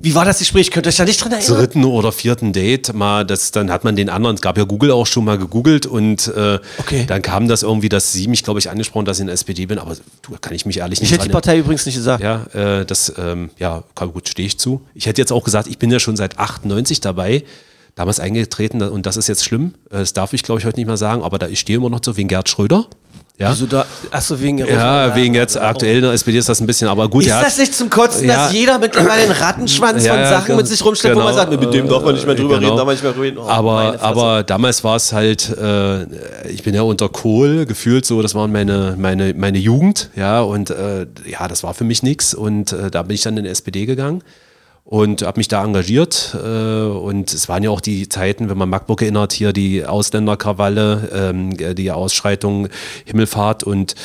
Wie 0.00 0.14
war 0.14 0.24
das 0.24 0.38
Gespräch? 0.38 0.70
Könnt 0.70 0.86
ihr 0.86 0.90
euch 0.90 0.96
da 0.96 1.04
nicht 1.04 1.22
dran 1.22 1.32
erinnern? 1.32 1.56
dritten 1.58 1.84
oder 1.84 2.12
vierten 2.12 2.52
Date 2.52 2.92
mal, 2.94 3.24
das, 3.24 3.50
dann 3.50 3.70
hat 3.70 3.82
man 3.84 3.96
den 3.96 4.08
anderen, 4.10 4.36
es 4.36 4.42
gab 4.42 4.58
ja 4.58 4.64
Google 4.64 4.90
auch 4.90 5.06
schon 5.06 5.24
mal 5.24 5.38
gegoogelt 5.38 5.86
und 5.86 6.28
äh, 6.28 6.58
Okay. 6.78 7.04
dann 7.06 7.22
kam 7.22 7.48
das 7.48 7.62
irgendwie, 7.62 7.88
dass 7.88 8.12
sie 8.12 8.28
mich, 8.28 8.44
glaube 8.44 8.60
ich, 8.60 8.70
angesprochen, 8.70 9.04
dass 9.06 9.16
ich 9.16 9.22
in 9.22 9.26
der 9.28 9.34
SPD 9.34 9.66
bin, 9.66 9.78
aber 9.78 9.96
du, 10.22 10.36
kann 10.40 10.54
ich 10.54 10.66
mich 10.66 10.78
ehrlich 10.78 10.98
Ich 10.98 11.02
nicht 11.10 11.12
hätte 11.12 11.28
die 11.28 11.32
Partei 11.32 11.58
übrigens 11.58 11.86
nicht 11.86 11.96
gesagt. 11.96 12.22
Ja, 12.22 12.44
äh, 12.52 12.84
das, 12.84 13.12
ähm, 13.18 13.50
ja, 13.58 13.84
gut, 13.94 14.28
stehe 14.28 14.46
ich 14.46 14.58
zu. 14.58 14.82
Ich 14.94 15.06
hätte 15.06 15.20
jetzt 15.20 15.32
auch 15.32 15.42
gesagt, 15.44 15.66
ich 15.66 15.78
bin 15.78 15.90
ja 15.90 15.98
schon 15.98 16.16
seit 16.16 16.38
98 16.38 17.00
dabei, 17.00 17.42
damals 17.94 18.20
eingetreten 18.20 18.82
und 18.82 19.06
das 19.06 19.16
ist 19.16 19.26
jetzt 19.28 19.44
schlimm. 19.44 19.74
Äh, 19.90 19.98
Das 20.00 20.12
darf 20.12 20.34
ich, 20.34 20.42
glaube 20.42 20.60
ich, 20.60 20.66
heute 20.66 20.76
nicht 20.78 20.86
mehr 20.86 20.98
sagen, 20.98 21.22
aber 21.22 21.38
da 21.38 21.48
ich 21.48 21.58
stehe 21.60 21.78
immer 21.78 21.88
noch 21.90 22.00
so 22.04 22.16
wegen 22.16 22.28
Gerd 22.28 22.48
Schröder. 22.48 22.86
Ja, 23.38 23.50
Wieso 23.50 23.66
da? 23.66 23.84
Achso, 24.10 24.40
wegen 24.40 24.56
ja 24.58 25.14
wegen 25.14 25.34
jetzt 25.34 25.60
aktuell 25.60 25.96
in 25.96 26.02
der 26.02 26.12
SPD 26.12 26.38
ist 26.38 26.48
das 26.48 26.58
ein 26.62 26.66
bisschen, 26.66 26.88
aber 26.88 27.06
gut, 27.10 27.22
Ist 27.22 27.30
das 27.32 27.58
nicht 27.58 27.74
zum 27.74 27.90
Kotzen, 27.90 28.26
Ja. 28.26 28.44
dass 28.44 28.52
jeder 28.54 28.78
mittlerweile 28.78 29.24
einen 29.24 29.32
Rattenschwanz 29.32 30.06
Ja, 30.06 30.14
von 30.14 30.24
Sachen 30.24 30.46
genau. 30.46 30.56
mit 30.56 30.66
sich 30.68 30.82
rumschleppt, 30.82 31.16
wo 31.16 31.20
man 31.20 31.28
Genau. 31.34 31.38
sagt, 31.38 31.60
mit 31.60 31.74
dem 31.74 31.86
darf 31.86 32.02
man 32.02 32.14
nicht 32.14 32.24
mehr 32.26 32.34
drüber 32.34 32.54
Äh, 32.54 32.58
reden, 32.64 32.76
darf 32.78 32.86
man 32.86 32.94
nicht 32.94 33.04
mehr 33.04 33.14
reden. 33.20 33.36
Oh, 33.36 33.46
aber, 33.46 34.00
aber 34.00 34.42
damals 34.42 34.82
war 34.84 34.96
es 34.96 35.12
halt, 35.12 35.50
äh, 35.50 36.04
ich 36.48 36.62
bin 36.62 36.74
ja 36.74 36.80
unter 36.80 37.10
Kohl 37.10 37.66
gefühlt 37.66 38.06
so, 38.06 38.22
das 38.22 38.34
waren 38.34 38.50
meine, 38.50 38.94
meine, 38.96 39.34
meine 39.34 39.58
Jugend, 39.58 40.08
ja, 40.16 40.40
und 40.40 40.70
äh, 40.70 41.06
ja, 41.26 41.46
das 41.46 41.62
war 41.62 41.74
für 41.74 41.84
mich 41.84 42.02
nichts 42.02 42.32
und 42.32 42.72
äh, 42.72 42.90
da 42.90 43.02
bin 43.02 43.16
ich 43.16 43.22
dann 43.22 43.36
in 43.36 43.44
die 43.44 43.50
SPD 43.50 43.84
gegangen 43.84 44.22
und 44.86 45.22
habe 45.22 45.40
mich 45.40 45.48
da 45.48 45.64
engagiert 45.64 46.36
äh, 46.40 46.86
und 46.86 47.34
es 47.34 47.48
waren 47.48 47.62
ja 47.64 47.70
auch 47.70 47.80
die 47.80 48.08
Zeiten, 48.08 48.48
wenn 48.48 48.56
man 48.56 48.68
Magdeburg 48.68 49.02
erinnert, 49.02 49.32
hier 49.32 49.52
die 49.52 49.84
Ausländerkrawalle, 49.84 51.10
ähm, 51.12 51.74
die 51.74 51.90
Ausschreitung 51.90 52.68
Himmelfahrt 53.04 53.64
und 53.64 53.96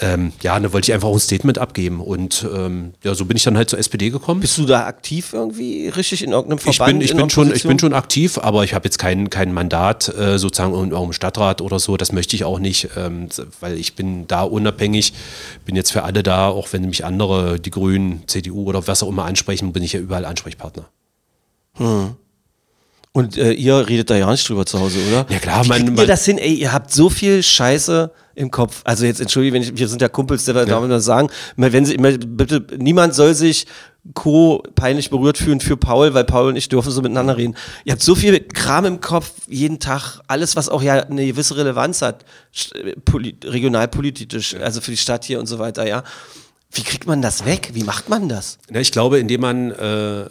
ähm, 0.00 0.32
ja, 0.42 0.58
da 0.60 0.72
wollte 0.72 0.90
ich 0.90 0.94
einfach 0.94 1.08
auch 1.08 1.14
ein 1.14 1.20
Statement 1.20 1.58
abgeben 1.58 2.00
und 2.00 2.46
ähm, 2.54 2.94
ja, 3.02 3.14
so 3.14 3.24
bin 3.24 3.36
ich 3.36 3.42
dann 3.42 3.56
halt 3.56 3.68
zur 3.68 3.78
SPD 3.78 4.10
gekommen. 4.10 4.40
Bist 4.40 4.56
du 4.58 4.64
da 4.64 4.86
aktiv 4.86 5.32
irgendwie 5.32 5.88
richtig 5.88 6.22
in 6.22 6.30
irgendeinem 6.32 6.58
Ich 6.58 6.76
Verband? 6.76 6.98
bin, 6.98 7.04
ich, 7.04 7.10
in 7.10 7.16
bin 7.16 7.30
schon, 7.30 7.54
ich 7.54 7.64
bin 7.64 7.78
schon 7.78 7.92
aktiv, 7.92 8.38
aber 8.38 8.64
ich 8.64 8.74
habe 8.74 8.84
jetzt 8.84 8.98
kein, 8.98 9.28
kein 9.30 9.52
Mandat 9.52 10.08
äh, 10.16 10.38
sozusagen 10.38 10.72
in 10.72 10.78
irgendeinem 10.78 11.12
Stadtrat 11.12 11.60
oder 11.60 11.78
so. 11.78 11.96
Das 11.96 12.12
möchte 12.12 12.36
ich 12.36 12.44
auch 12.44 12.58
nicht, 12.58 12.90
ähm, 12.96 13.28
weil 13.60 13.76
ich 13.76 13.94
bin 13.94 14.26
da 14.28 14.42
unabhängig, 14.42 15.12
bin 15.64 15.74
jetzt 15.74 15.90
für 15.90 16.04
alle 16.04 16.22
da, 16.22 16.48
auch 16.48 16.72
wenn 16.72 16.84
mich 16.84 17.04
andere, 17.04 17.58
die 17.58 17.70
Grünen, 17.70 18.22
CDU 18.26 18.64
oder 18.64 18.86
was 18.86 19.02
auch 19.02 19.08
immer 19.08 19.24
ansprechen, 19.24 19.72
bin 19.72 19.82
ich 19.82 19.94
ja 19.94 20.00
überall 20.00 20.24
Ansprechpartner. 20.24 20.88
Und 23.18 23.36
äh, 23.36 23.50
ihr 23.52 23.88
redet 23.88 24.10
da 24.10 24.16
ja 24.16 24.30
nicht 24.30 24.48
drüber 24.48 24.64
zu 24.64 24.78
Hause, 24.78 24.98
oder? 25.08 25.26
Ja, 25.28 25.38
klar, 25.40 25.64
Wie 25.64 25.68
man- 25.68 25.78
kriegt 25.78 25.90
ihr 25.90 25.96
man- 25.96 26.06
das 26.06 26.24
hin? 26.24 26.38
Ey, 26.38 26.54
ihr 26.54 26.72
habt 26.72 26.92
so 26.92 27.10
viel 27.10 27.42
Scheiße 27.42 28.12
im 28.36 28.52
Kopf. 28.52 28.82
Also 28.84 29.04
jetzt 29.06 29.20
entschuldige, 29.20 29.54
wenn 29.54 29.62
ich, 29.62 29.76
wir 29.76 29.88
sind 29.88 30.00
ja 30.00 30.08
Kumpels, 30.08 30.44
der 30.44 30.54
man 30.54 30.88
das 30.88 31.04
sagen. 31.04 31.28
Wenn 31.56 31.84
sie, 31.84 31.96
bitte, 31.96 32.64
niemand 32.76 33.16
soll 33.16 33.34
sich 33.34 33.66
co 34.14 34.62
peinlich 34.76 35.10
berührt 35.10 35.36
fühlen 35.36 35.58
für 35.60 35.76
Paul, 35.76 36.14
weil 36.14 36.22
Paul 36.24 36.46
und 36.50 36.56
ich 36.56 36.68
dürfen 36.68 36.92
so 36.92 37.02
miteinander 37.02 37.36
reden. 37.36 37.56
Ihr 37.84 37.92
habt 37.92 38.02
so 38.02 38.14
viel 38.14 38.38
Kram 38.40 38.84
im 38.84 39.00
Kopf 39.00 39.32
jeden 39.48 39.80
Tag, 39.80 40.20
alles, 40.28 40.54
was 40.54 40.68
auch 40.68 40.80
ja 40.82 40.94
eine 41.02 41.26
gewisse 41.26 41.56
Relevanz 41.56 42.00
hat, 42.00 42.24
regionalpolitisch, 43.44 44.54
also 44.56 44.80
für 44.80 44.90
die 44.92 44.96
Stadt 44.96 45.24
hier 45.24 45.40
und 45.40 45.46
so 45.46 45.58
weiter, 45.58 45.86
ja. 45.86 46.04
Wie 46.72 46.82
kriegt 46.82 47.06
man 47.06 47.22
das 47.22 47.44
weg? 47.46 47.70
Wie 47.72 47.82
macht 47.84 48.08
man 48.08 48.28
das? 48.28 48.58
Ja, 48.72 48.80
ich 48.80 48.92
glaube, 48.92 49.18
indem 49.18 49.40
man 49.40 49.70
äh, 49.72 50.20
äh, 50.22 50.26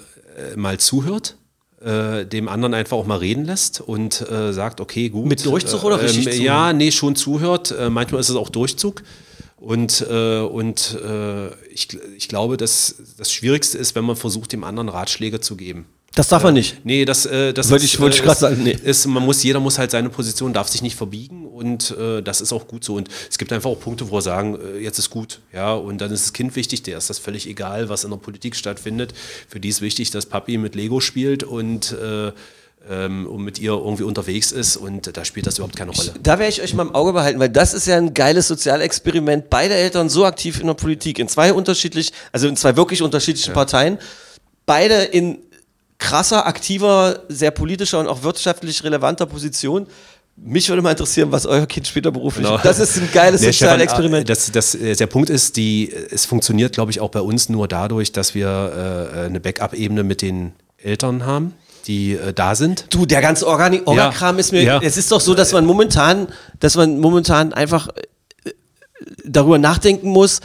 mal 0.56 0.78
zuhört, 0.78 1.36
äh, 1.82 2.26
dem 2.26 2.50
anderen 2.50 2.74
einfach 2.74 2.98
auch 2.98 3.06
mal 3.06 3.20
reden 3.20 3.46
lässt 3.46 3.82
und 3.82 4.28
äh, 4.30 4.52
sagt, 4.52 4.82
okay, 4.82 5.10
gut. 5.10 5.28
Mit 5.28 5.46
Durchzug 5.46 5.84
oder 5.84 6.02
richtig 6.02 6.38
ähm? 6.38 6.42
Ja, 6.42 6.74
nee, 6.74 6.92
schon 6.92 7.16
zuhört. 7.16 7.72
Äh, 7.72 7.90
manchmal 7.90 8.22
ist 8.22 8.30
es 8.30 8.36
auch 8.36 8.50
Durchzug. 8.50 9.04
Und, 9.58 10.06
äh, 10.08 10.40
und 10.40 10.98
äh, 11.04 11.48
ich, 11.72 11.88
ich 12.16 12.28
glaube, 12.28 12.58
dass 12.58 12.96
das 13.18 13.32
Schwierigste 13.32 13.78
ist, 13.78 13.96
wenn 13.96 14.06
man 14.06 14.16
versucht, 14.16 14.54
dem 14.54 14.64
anderen 14.64 14.90
Ratschläge 14.90 15.40
zu 15.40 15.56
geben. 15.56 15.86
Das 16.16 16.30
darf 16.30 16.42
man 16.42 16.56
nicht. 16.56 16.84
Nee, 16.84 17.06
das, 17.06 17.28
äh, 17.28 17.54
das 17.54 17.70
Wollte 17.70 17.86
ist, 17.86 17.94
ich- 17.94 18.00
wollte 18.00 18.18
ich 18.18 18.24
äh, 18.26 18.32
ist- 18.32 18.40
sagen, 18.40 18.64
nee. 18.64 18.72
Ist, 18.84 19.06
man 19.06 19.24
muss, 19.24 19.44
jeder 19.44 19.60
muss 19.60 19.78
halt 19.78 19.92
seine 19.92 20.10
Position, 20.10 20.52
darf 20.52 20.68
sich 20.68 20.82
nicht 20.82 20.96
verbiegen 20.96 21.46
und 21.46 21.92
äh, 21.92 22.24
das 22.24 22.42
ist 22.42 22.52
auch 22.54 22.68
gut 22.68 22.84
so. 22.84 22.96
Und 22.96 23.08
es 23.30 23.38
gibt 23.38 23.54
einfach 23.54 23.70
auch 23.70 23.80
Punkte, 23.80 24.10
wo 24.10 24.16
wir 24.16 24.22
sagen, 24.24 24.58
äh, 24.60 24.80
jetzt 24.80 24.98
ist 24.98 25.12
gut, 25.12 25.42
ja, 25.54 25.74
und 25.76 26.00
dann 26.00 26.12
ist 26.12 26.26
das 26.26 26.34
Kind 26.34 26.56
wichtig, 26.56 26.82
der 26.82 26.98
ist 26.98 27.10
das 27.12 27.20
völlig 27.20 27.48
egal, 27.48 27.90
was 27.90 28.04
in 28.04 28.10
der 28.10 28.18
Politik 28.18 28.56
stattfindet. 28.56 29.14
Für 29.48 29.60
die 29.60 29.70
ist 29.70 29.82
wichtig, 29.82 30.10
dass 30.10 30.26
Papi 30.26 30.58
mit 30.58 30.74
Lego 30.74 31.02
spielt 31.02 31.44
und, 31.44 31.92
äh, 31.92 32.32
ähm, 32.90 33.28
und 33.28 33.44
mit 33.44 33.60
ihr 33.60 33.74
irgendwie 33.74 34.04
unterwegs 34.04 34.52
ist 34.52 34.76
und 34.78 35.16
da 35.16 35.24
spielt 35.24 35.46
das 35.46 35.60
überhaupt 35.60 35.76
keine 35.76 35.92
Rolle. 35.92 36.14
Da 36.24 36.40
werde 36.40 36.50
ich 36.52 36.64
euch 36.64 36.74
mal 36.74 36.84
im 36.88 36.96
Auge 36.96 37.14
behalten, 37.14 37.38
weil 37.40 37.50
das 37.50 37.76
ist 37.76 37.86
ja 37.86 37.98
ein 37.98 38.16
geiles 38.16 38.48
Sozialexperiment. 38.48 39.52
Beide 39.52 39.76
Eltern 39.76 40.10
so 40.10 40.26
aktiv 40.26 40.60
in 40.62 40.66
der 40.68 40.74
Politik, 40.74 41.20
in 41.20 41.28
zwei 41.28 41.54
unterschiedlich, 41.54 42.12
also 42.32 42.48
in 42.48 42.56
zwei 42.56 42.76
wirklich 42.76 43.04
unterschiedlichen 43.04 43.54
Parteien. 43.54 44.00
Beide 44.66 44.96
in 45.04 45.38
krasser, 46.00 46.46
aktiver, 46.46 47.20
sehr 47.28 47.52
politischer 47.52 48.00
und 48.00 48.08
auch 48.08 48.24
wirtschaftlich 48.24 48.84
relevanter 48.84 49.26
Position. 49.26 49.88
Mich 50.40 50.70
würde 50.70 50.84
mal 50.84 50.92
interessieren, 50.92 51.32
was 51.32 51.48
euer 51.48 51.66
Kind 51.66 51.88
später 51.88 52.12
beruflich 52.12 52.46
Genau. 52.46 52.60
Das 52.62 52.78
ist 52.78 52.96
ein 52.98 53.10
geiles 53.12 53.42
Nee, 53.42 53.52
Stefan, 53.54 53.80
Sozialexperiment. 53.80 54.30
äh, 54.30 54.34
Das, 54.34 54.52
das, 54.52 54.76
äh, 54.76 54.96
der 54.96 55.08
Punkt 55.08 55.32
ist, 55.32 55.58
die, 55.58 55.92
es 56.12 56.26
funktioniert, 56.26 56.74
glaube 56.74 56.92
ich, 56.92 57.00
auch 57.00 57.10
bei 57.10 57.22
uns 57.22 57.50
nur 57.50 57.68
dadurch, 57.68 58.12
dass 58.12 58.36
wir 58.36 59.10
äh, 59.16 59.20
eine 59.26 59.40
Backup-Ebene 59.40 60.04
mit 60.04 60.22
den 60.22 60.54
Eltern 60.78 61.26
haben, 61.26 61.54
die 61.88 62.14
äh, 62.14 62.34
da 62.34 62.54
sind. 62.54 62.86
Du, 62.92 63.08
der 63.08 63.22
ganze 63.22 63.48
Organi 63.48 63.82
Orgakram 63.86 64.36
Ja. 64.36 64.40
ist 64.40 64.52
mir. 64.52 64.62
Ja. 64.62 64.80
Es 64.84 64.98
ist 64.98 65.12
doch 65.12 65.22
so, 65.22 65.34
dass 65.34 65.54
man 65.54 65.66
momentan, 65.66 66.28
dass 66.60 66.76
man 66.76 67.00
momentan 67.00 67.52
einfach 67.54 67.88
äh, 68.44 68.52
darüber 69.26 69.58
nachdenken 69.58 70.10
muss, 70.10 70.42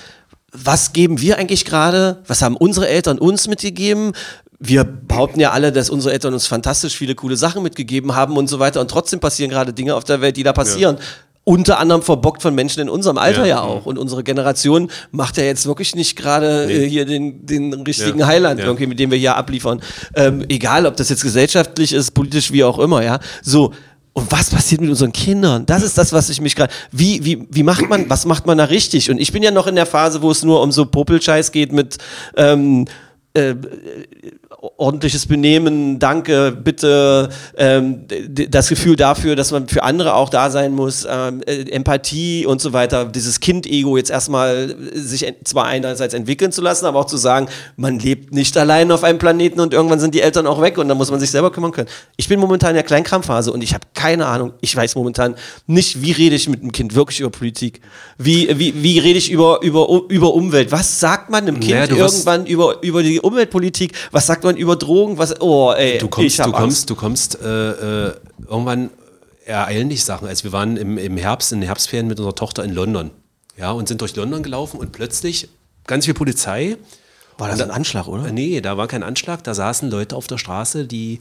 was 0.52 0.92
geben 0.92 1.20
wir 1.20 1.38
eigentlich 1.38 1.64
gerade? 1.64 2.22
Was 2.26 2.42
haben 2.42 2.56
unsere 2.56 2.88
Eltern 2.88 3.18
uns 3.18 3.48
mitgegeben? 3.48 4.12
Wir 4.60 4.84
behaupten 4.84 5.40
ja 5.40 5.50
alle, 5.50 5.72
dass 5.72 5.90
unsere 5.90 6.12
Eltern 6.12 6.34
uns 6.34 6.46
fantastisch 6.46 6.94
viele 6.96 7.14
coole 7.14 7.36
Sachen 7.36 7.62
mitgegeben 7.62 8.14
haben 8.14 8.36
und 8.36 8.48
so 8.48 8.58
weiter. 8.58 8.80
Und 8.80 8.88
trotzdem 8.90 9.18
passieren 9.18 9.50
gerade 9.50 9.72
Dinge 9.72 9.94
auf 9.94 10.04
der 10.04 10.20
Welt, 10.20 10.36
die 10.36 10.42
da 10.42 10.52
passieren. 10.52 10.98
Unter 11.44 11.80
anderem 11.80 12.02
verbockt 12.02 12.40
von 12.40 12.54
Menschen 12.54 12.80
in 12.82 12.88
unserem 12.88 13.18
Alter 13.18 13.40
ja, 13.40 13.56
Ja. 13.56 13.60
auch. 13.62 13.84
Und 13.86 13.98
unsere 13.98 14.22
Generation 14.22 14.88
macht 15.10 15.36
ja 15.38 15.42
jetzt 15.42 15.66
wirklich 15.66 15.96
nicht 15.96 16.14
gerade 16.16 16.70
äh, 16.72 16.88
hier 16.88 17.04
den, 17.04 17.44
den 17.44 17.72
richtigen 17.74 18.20
Ja. 18.20 18.26
Heiland, 18.28 18.60
Ja. 18.60 18.66
irgendwie, 18.66 18.86
mit 18.86 19.00
dem 19.00 19.10
wir 19.10 19.18
hier 19.18 19.34
abliefern. 19.36 19.80
Ähm, 20.14 20.44
egal, 20.48 20.86
ob 20.86 20.96
das 20.96 21.08
jetzt 21.08 21.22
gesellschaftlich 21.24 21.92
ist, 21.92 22.12
politisch, 22.12 22.52
wie 22.52 22.62
auch 22.62 22.78
immer, 22.78 23.02
ja. 23.02 23.18
So. 23.42 23.72
Und 24.14 24.30
was 24.30 24.50
passiert 24.50 24.80
mit 24.82 24.90
unseren 24.90 25.12
Kindern? 25.12 25.64
Das 25.64 25.82
ist 25.82 25.96
das, 25.96 26.12
was 26.12 26.28
ich 26.28 26.40
mich 26.40 26.54
gerade. 26.54 26.72
Wie, 26.90 27.24
wie, 27.24 27.46
wie 27.50 27.62
macht 27.62 27.88
man, 27.88 28.10
was 28.10 28.26
macht 28.26 28.46
man 28.46 28.58
da 28.58 28.64
richtig? 28.64 29.10
Und 29.10 29.18
ich 29.18 29.32
bin 29.32 29.42
ja 29.42 29.50
noch 29.50 29.66
in 29.66 29.74
der 29.74 29.86
Phase, 29.86 30.20
wo 30.20 30.30
es 30.30 30.42
nur 30.42 30.60
um 30.60 30.70
so 30.70 30.84
Popelscheiß 30.84 31.50
geht 31.50 31.72
mit 31.72 31.96
ähm, 32.36 32.86
äh, 33.34 33.54
ordentliches 34.76 35.26
Benehmen, 35.26 35.98
danke, 35.98 36.52
bitte, 36.52 37.30
ähm, 37.56 38.04
das 38.50 38.68
Gefühl 38.68 38.96
dafür, 38.96 39.36
dass 39.36 39.50
man 39.50 39.68
für 39.68 39.82
andere 39.82 40.14
auch 40.14 40.28
da 40.28 40.50
sein 40.50 40.72
muss, 40.72 41.06
ähm, 41.08 41.42
äh, 41.46 41.62
Empathie 41.70 42.46
und 42.46 42.60
so 42.60 42.72
weiter, 42.72 43.06
dieses 43.06 43.40
Kind-Ego 43.40 43.96
jetzt 43.96 44.10
erstmal 44.10 44.76
sich 44.94 45.26
en- 45.26 45.34
zwar 45.44 45.64
einerseits 45.66 46.14
entwickeln 46.14 46.52
zu 46.52 46.60
lassen, 46.62 46.86
aber 46.86 47.00
auch 47.00 47.06
zu 47.06 47.16
sagen, 47.16 47.46
man 47.76 47.98
lebt 47.98 48.32
nicht 48.34 48.56
allein 48.56 48.90
auf 48.92 49.02
einem 49.04 49.18
Planeten 49.18 49.60
und 49.60 49.72
irgendwann 49.72 50.00
sind 50.00 50.14
die 50.14 50.20
Eltern 50.20 50.46
auch 50.46 50.60
weg 50.60 50.78
und 50.78 50.88
dann 50.88 50.98
muss 50.98 51.10
man 51.10 51.18
sich 51.20 51.30
selber 51.30 51.50
kümmern 51.50 51.72
können. 51.72 51.88
Ich 52.16 52.28
bin 52.28 52.38
momentan 52.38 52.70
in 52.70 52.74
der 52.76 52.84
Kleinkramphase 52.84 53.52
und 53.52 53.62
ich 53.64 53.74
habe 53.74 53.86
keine 53.94 54.26
Ahnung, 54.26 54.52
ich 54.60 54.74
weiß 54.76 54.94
momentan 54.94 55.34
nicht, 55.66 56.02
wie 56.02 56.12
rede 56.12 56.36
ich 56.36 56.48
mit 56.48 56.62
dem 56.62 56.72
Kind 56.72 56.94
wirklich 56.94 57.20
über 57.20 57.30
Politik, 57.30 57.80
wie, 58.18 58.48
wie, 58.58 58.82
wie 58.82 58.98
rede 58.98 59.18
ich 59.18 59.30
über, 59.30 59.60
über, 59.62 59.88
über 60.08 60.34
Umwelt, 60.34 60.70
was 60.70 61.00
sagt 61.00 61.30
man 61.30 61.44
einem 61.44 61.60
Kind 61.60 61.72
Naja, 61.72 61.86
irgendwann 62.14 62.46
über, 62.46 62.82
über 62.82 63.02
die 63.02 63.21
Umweltpolitik, 63.22 63.92
was 64.10 64.26
sagt 64.26 64.44
man 64.44 64.56
über 64.56 64.76
Drogen, 64.76 65.18
was, 65.18 65.40
oh 65.40 65.72
ey, 65.72 65.98
Du 65.98 66.08
kommst, 66.08 66.26
ich 66.34 66.40
hab 66.40 66.46
du 66.46 66.52
kommst, 66.52 66.64
Angst. 66.64 66.90
du 66.90 66.94
kommst 66.94 67.40
äh, 67.42 68.06
äh, 68.08 68.14
irgendwann 68.48 68.90
ereilen 69.44 69.88
dich 69.88 70.04
Sachen. 70.04 70.28
Also 70.28 70.44
wir 70.44 70.52
waren 70.52 70.76
im, 70.76 70.98
im 70.98 71.16
Herbst, 71.16 71.52
in 71.52 71.60
den 71.60 71.66
Herbstferien 71.66 72.06
mit 72.06 72.18
unserer 72.18 72.34
Tochter 72.34 72.64
in 72.64 72.72
London. 72.72 73.10
Ja, 73.56 73.72
und 73.72 73.88
sind 73.88 74.00
durch 74.00 74.16
London 74.16 74.42
gelaufen 74.42 74.78
und 74.80 74.92
plötzlich 74.92 75.48
ganz 75.86 76.04
viel 76.04 76.14
Polizei. 76.14 76.76
War 77.38 77.48
das 77.48 77.60
ein 77.60 77.70
Anschlag, 77.70 78.06
oder? 78.08 78.30
Nee, 78.30 78.60
da 78.60 78.76
war 78.76 78.86
kein 78.88 79.02
Anschlag, 79.02 79.42
da 79.42 79.54
saßen 79.54 79.90
Leute 79.90 80.16
auf 80.16 80.26
der 80.26 80.38
Straße, 80.38 80.86
die 80.86 81.20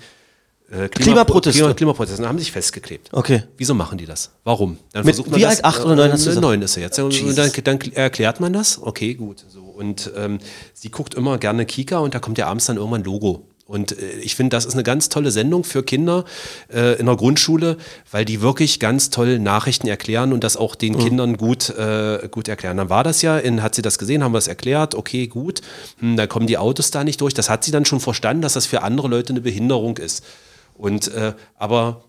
äh, 0.71 0.87
Klimaproteste. 0.87 1.59
Klima, 1.61 1.73
Klimaproteste 1.73 2.27
haben 2.27 2.39
sich 2.39 2.51
festgeklebt. 2.51 3.09
Okay. 3.11 3.43
Wieso 3.57 3.73
machen 3.73 3.97
die 3.97 4.05
das? 4.05 4.31
Warum? 4.43 4.77
Dann 4.93 5.05
Mit- 5.05 5.15
versucht 5.15 5.31
man 5.31 5.39
wie 5.39 5.43
das, 5.43 5.57
alt? 5.57 5.65
Acht 5.65 5.85
oder 5.85 5.95
neun 5.95 6.11
hast 6.11 6.25
du 6.25 6.31
äh? 6.31 6.39
Neun 6.39 6.61
ist 6.61 6.77
er 6.77 6.83
jetzt. 6.83 6.99
Und 6.99 7.37
dann, 7.37 7.51
dann 7.63 7.79
erklärt 7.93 8.39
man 8.39 8.53
das. 8.53 8.81
Okay, 8.81 9.13
gut. 9.13 9.45
So. 9.49 9.61
Und 9.61 10.11
ähm, 10.15 10.39
sie 10.73 10.89
guckt 10.89 11.13
immer 11.13 11.37
gerne 11.37 11.65
Kika 11.65 11.99
und 11.99 12.13
da 12.15 12.19
kommt 12.19 12.37
ja 12.37 12.47
abends 12.47 12.65
dann 12.65 12.77
irgendwann 12.77 13.01
ein 13.01 13.05
Logo. 13.05 13.45
Und 13.65 13.97
äh, 13.97 14.11
ich 14.21 14.35
finde, 14.35 14.55
das 14.55 14.65
ist 14.65 14.73
eine 14.73 14.83
ganz 14.83 15.07
tolle 15.09 15.31
Sendung 15.31 15.63
für 15.63 15.81
Kinder 15.81 16.25
äh, 16.73 16.99
in 16.99 17.05
der 17.05 17.15
Grundschule, 17.15 17.77
weil 18.11 18.25
die 18.25 18.41
wirklich 18.41 18.79
ganz 18.79 19.09
toll 19.09 19.39
Nachrichten 19.39 19.87
erklären 19.87 20.33
und 20.33 20.43
das 20.43 20.57
auch 20.57 20.75
den 20.75 20.97
Kindern 20.97 21.37
gut, 21.37 21.69
äh, 21.69 22.27
gut 22.29 22.47
erklären. 22.47 22.77
Dann 22.77 22.89
war 22.89 23.03
das 23.03 23.21
ja, 23.21 23.37
in, 23.37 23.63
hat 23.63 23.75
sie 23.75 23.81
das 23.81 23.97
gesehen, 23.97 24.23
haben 24.23 24.33
wir 24.33 24.39
es 24.39 24.47
erklärt, 24.47 24.93
okay, 24.93 25.27
gut, 25.27 25.61
hm, 25.99 26.17
da 26.17 26.27
kommen 26.27 26.47
die 26.47 26.57
Autos 26.57 26.91
da 26.91 27.03
nicht 27.03 27.21
durch. 27.21 27.33
Das 27.33 27.49
hat 27.49 27.63
sie 27.63 27.71
dann 27.71 27.85
schon 27.85 28.01
verstanden, 28.01 28.41
dass 28.41 28.53
das 28.53 28.65
für 28.65 28.83
andere 28.83 29.07
Leute 29.07 29.31
eine 29.31 29.41
Behinderung 29.41 29.97
ist. 29.97 30.23
Und 30.75 31.13
äh, 31.13 31.33
aber 31.57 32.03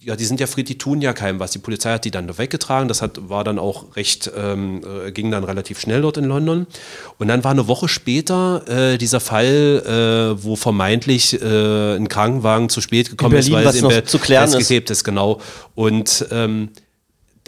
ja, 0.00 0.14
die 0.14 0.24
sind 0.24 0.38
ja 0.38 0.46
friedlich, 0.46 0.78
die 0.78 0.78
tun 0.78 1.00
ja 1.00 1.12
keinem 1.12 1.40
was. 1.40 1.50
Die 1.50 1.58
Polizei 1.58 1.92
hat 1.92 2.04
die 2.04 2.12
dann 2.12 2.38
weggetragen. 2.38 2.86
Das 2.86 3.02
hat, 3.02 3.28
war 3.28 3.42
dann 3.42 3.58
auch 3.58 3.96
recht, 3.96 4.30
ähm, 4.36 4.80
äh, 5.04 5.10
ging 5.10 5.30
dann 5.32 5.42
relativ 5.42 5.80
schnell 5.80 6.02
dort 6.02 6.16
in 6.16 6.24
London. 6.24 6.68
Und 7.18 7.26
dann 7.28 7.42
war 7.42 7.50
eine 7.50 7.66
Woche 7.66 7.88
später 7.88 8.62
äh, 8.68 8.96
dieser 8.96 9.18
Fall, 9.18 10.36
äh, 10.38 10.42
wo 10.44 10.54
vermeintlich 10.54 11.42
äh, 11.42 11.96
ein 11.96 12.08
Krankenwagen 12.08 12.68
zu 12.68 12.80
spät 12.80 13.10
gekommen 13.10 13.32
Berlin, 13.32 13.48
ist, 13.48 13.52
weil 13.56 13.64
was 13.64 13.74
es 13.74 13.82
noch 13.82 13.90
Be- 13.90 14.04
zu 14.04 14.20
klären 14.20 14.44
ist. 14.44 14.54
festgeklebt 14.54 14.90
ist. 14.90 15.02
Genau. 15.02 15.40
Und 15.74 16.26
ähm, 16.30 16.70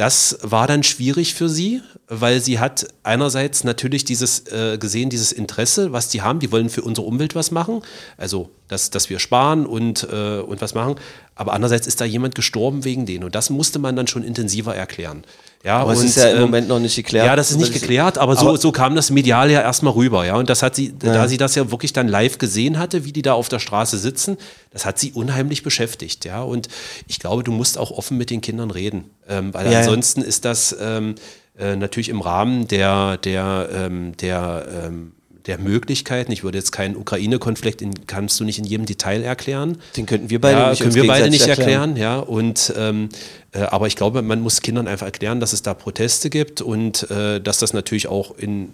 das 0.00 0.38
war 0.40 0.66
dann 0.66 0.82
schwierig 0.82 1.34
für 1.34 1.50
sie, 1.50 1.82
weil 2.08 2.40
sie 2.40 2.58
hat 2.58 2.86
einerseits 3.02 3.64
natürlich 3.64 4.02
dieses 4.02 4.46
äh, 4.46 4.78
gesehen, 4.78 5.10
dieses 5.10 5.30
Interesse, 5.30 5.92
was 5.92 6.08
die 6.08 6.22
haben, 6.22 6.38
die 6.38 6.50
wollen 6.50 6.70
für 6.70 6.80
unsere 6.80 7.06
Umwelt 7.06 7.34
was 7.34 7.50
machen, 7.50 7.82
also 8.16 8.48
dass, 8.66 8.88
dass 8.88 9.10
wir 9.10 9.18
sparen 9.18 9.66
und, 9.66 10.08
äh, 10.10 10.38
und 10.38 10.62
was 10.62 10.72
machen, 10.72 10.94
aber 11.40 11.54
andererseits 11.54 11.86
ist 11.86 12.02
da 12.02 12.04
jemand 12.04 12.34
gestorben 12.34 12.84
wegen 12.84 13.06
denen 13.06 13.24
und 13.24 13.34
das 13.34 13.48
musste 13.48 13.78
man 13.78 13.96
dann 13.96 14.06
schon 14.06 14.22
intensiver 14.22 14.76
erklären. 14.76 15.24
Ja, 15.64 15.78
Aber 15.78 15.92
es 15.92 16.02
ist 16.04 16.16
ja 16.16 16.28
im 16.30 16.36
ähm, 16.36 16.42
Moment 16.42 16.68
noch 16.68 16.78
nicht 16.78 16.96
geklärt. 16.96 17.24
Ja, 17.26 17.34
das 17.36 17.50
ist 17.50 17.56
nicht 17.56 17.74
Das- 17.74 17.80
geklärt, 17.80 18.18
aber 18.18 18.36
so, 18.36 18.48
aber- 18.50 18.58
so 18.58 18.72
kam 18.72 18.94
das 18.94 19.08
medial 19.10 19.50
ja 19.50 19.62
erstmal 19.62 19.94
rüber, 19.94 20.24
ja. 20.26 20.36
Und 20.36 20.50
das 20.50 20.62
hat 20.62 20.74
sie, 20.76 20.92
da 20.98 21.28
sie 21.28 21.38
das 21.38 21.54
ja 21.54 21.70
wirklich 21.70 21.94
dann 21.94 22.08
live 22.08 22.36
gesehen 22.36 22.78
hatte, 22.78 23.04
wie 23.06 23.12
die 23.12 23.22
da 23.22 23.32
auf 23.32 23.48
der 23.48 23.58
Straße 23.58 23.96
sitzen, 23.98 24.36
das 24.70 24.84
hat 24.84 24.98
sie 24.98 25.12
unheimlich 25.12 25.62
beschäftigt, 25.62 26.26
ja. 26.26 26.42
Und 26.42 26.68
ich 27.08 27.18
glaube, 27.20 27.42
du 27.42 27.52
musst 27.52 27.78
auch 27.78 27.90
offen 27.90 28.18
mit 28.18 28.28
den 28.30 28.42
Kindern 28.42 28.70
reden, 28.70 29.04
ähm, 29.28 29.52
weil 29.54 29.64
Ja, 29.66 29.72
ja. 29.72 29.78
ansonsten 29.80 30.20
ist 30.20 30.44
das 30.44 30.76
ähm, 30.78 31.14
äh, 31.58 31.74
natürlich 31.76 32.10
im 32.10 32.20
Rahmen 32.20 32.66
der, 32.68 33.16
der, 33.18 33.68
ähm, 33.72 34.14
der, 34.18 34.66
ähm, 34.86 35.12
der 35.46 35.58
Möglichkeiten. 35.58 36.32
Ich 36.32 36.44
würde 36.44 36.58
jetzt 36.58 36.72
keinen 36.72 36.96
Ukraine-Konflikt, 36.96 37.82
in- 37.82 38.06
kannst 38.06 38.38
du 38.40 38.44
nicht 38.44 38.58
in 38.58 38.64
jedem 38.64 38.86
Detail 38.86 39.22
erklären. 39.22 39.78
Den 39.96 40.06
könnten 40.06 40.30
wir 40.30 40.40
beide 40.40 40.58
ja, 40.58 40.70
nicht 40.70 40.82
können 40.82 40.94
wir 40.94 41.06
beide 41.06 41.30
nicht 41.30 41.40
gegenseitig 41.44 41.58
erklären, 41.58 41.96
ja. 41.96 42.18
Und 42.18 42.72
ähm, 42.76 43.08
äh, 43.52 43.60
aber 43.60 43.86
ich 43.86 43.96
glaube, 43.96 44.22
man 44.22 44.40
muss 44.40 44.60
Kindern 44.60 44.86
einfach 44.88 45.06
erklären, 45.06 45.40
dass 45.40 45.52
es 45.52 45.62
da 45.62 45.74
Proteste 45.74 46.30
gibt 46.30 46.60
und 46.60 47.10
äh, 47.10 47.40
dass 47.40 47.58
das 47.58 47.72
natürlich 47.72 48.08
auch 48.08 48.36
in, 48.36 48.72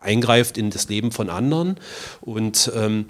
eingreift 0.00 0.58
in 0.58 0.70
das 0.70 0.88
Leben 0.88 1.12
von 1.12 1.30
anderen. 1.30 1.76
Und 2.20 2.70
ähm, 2.76 3.06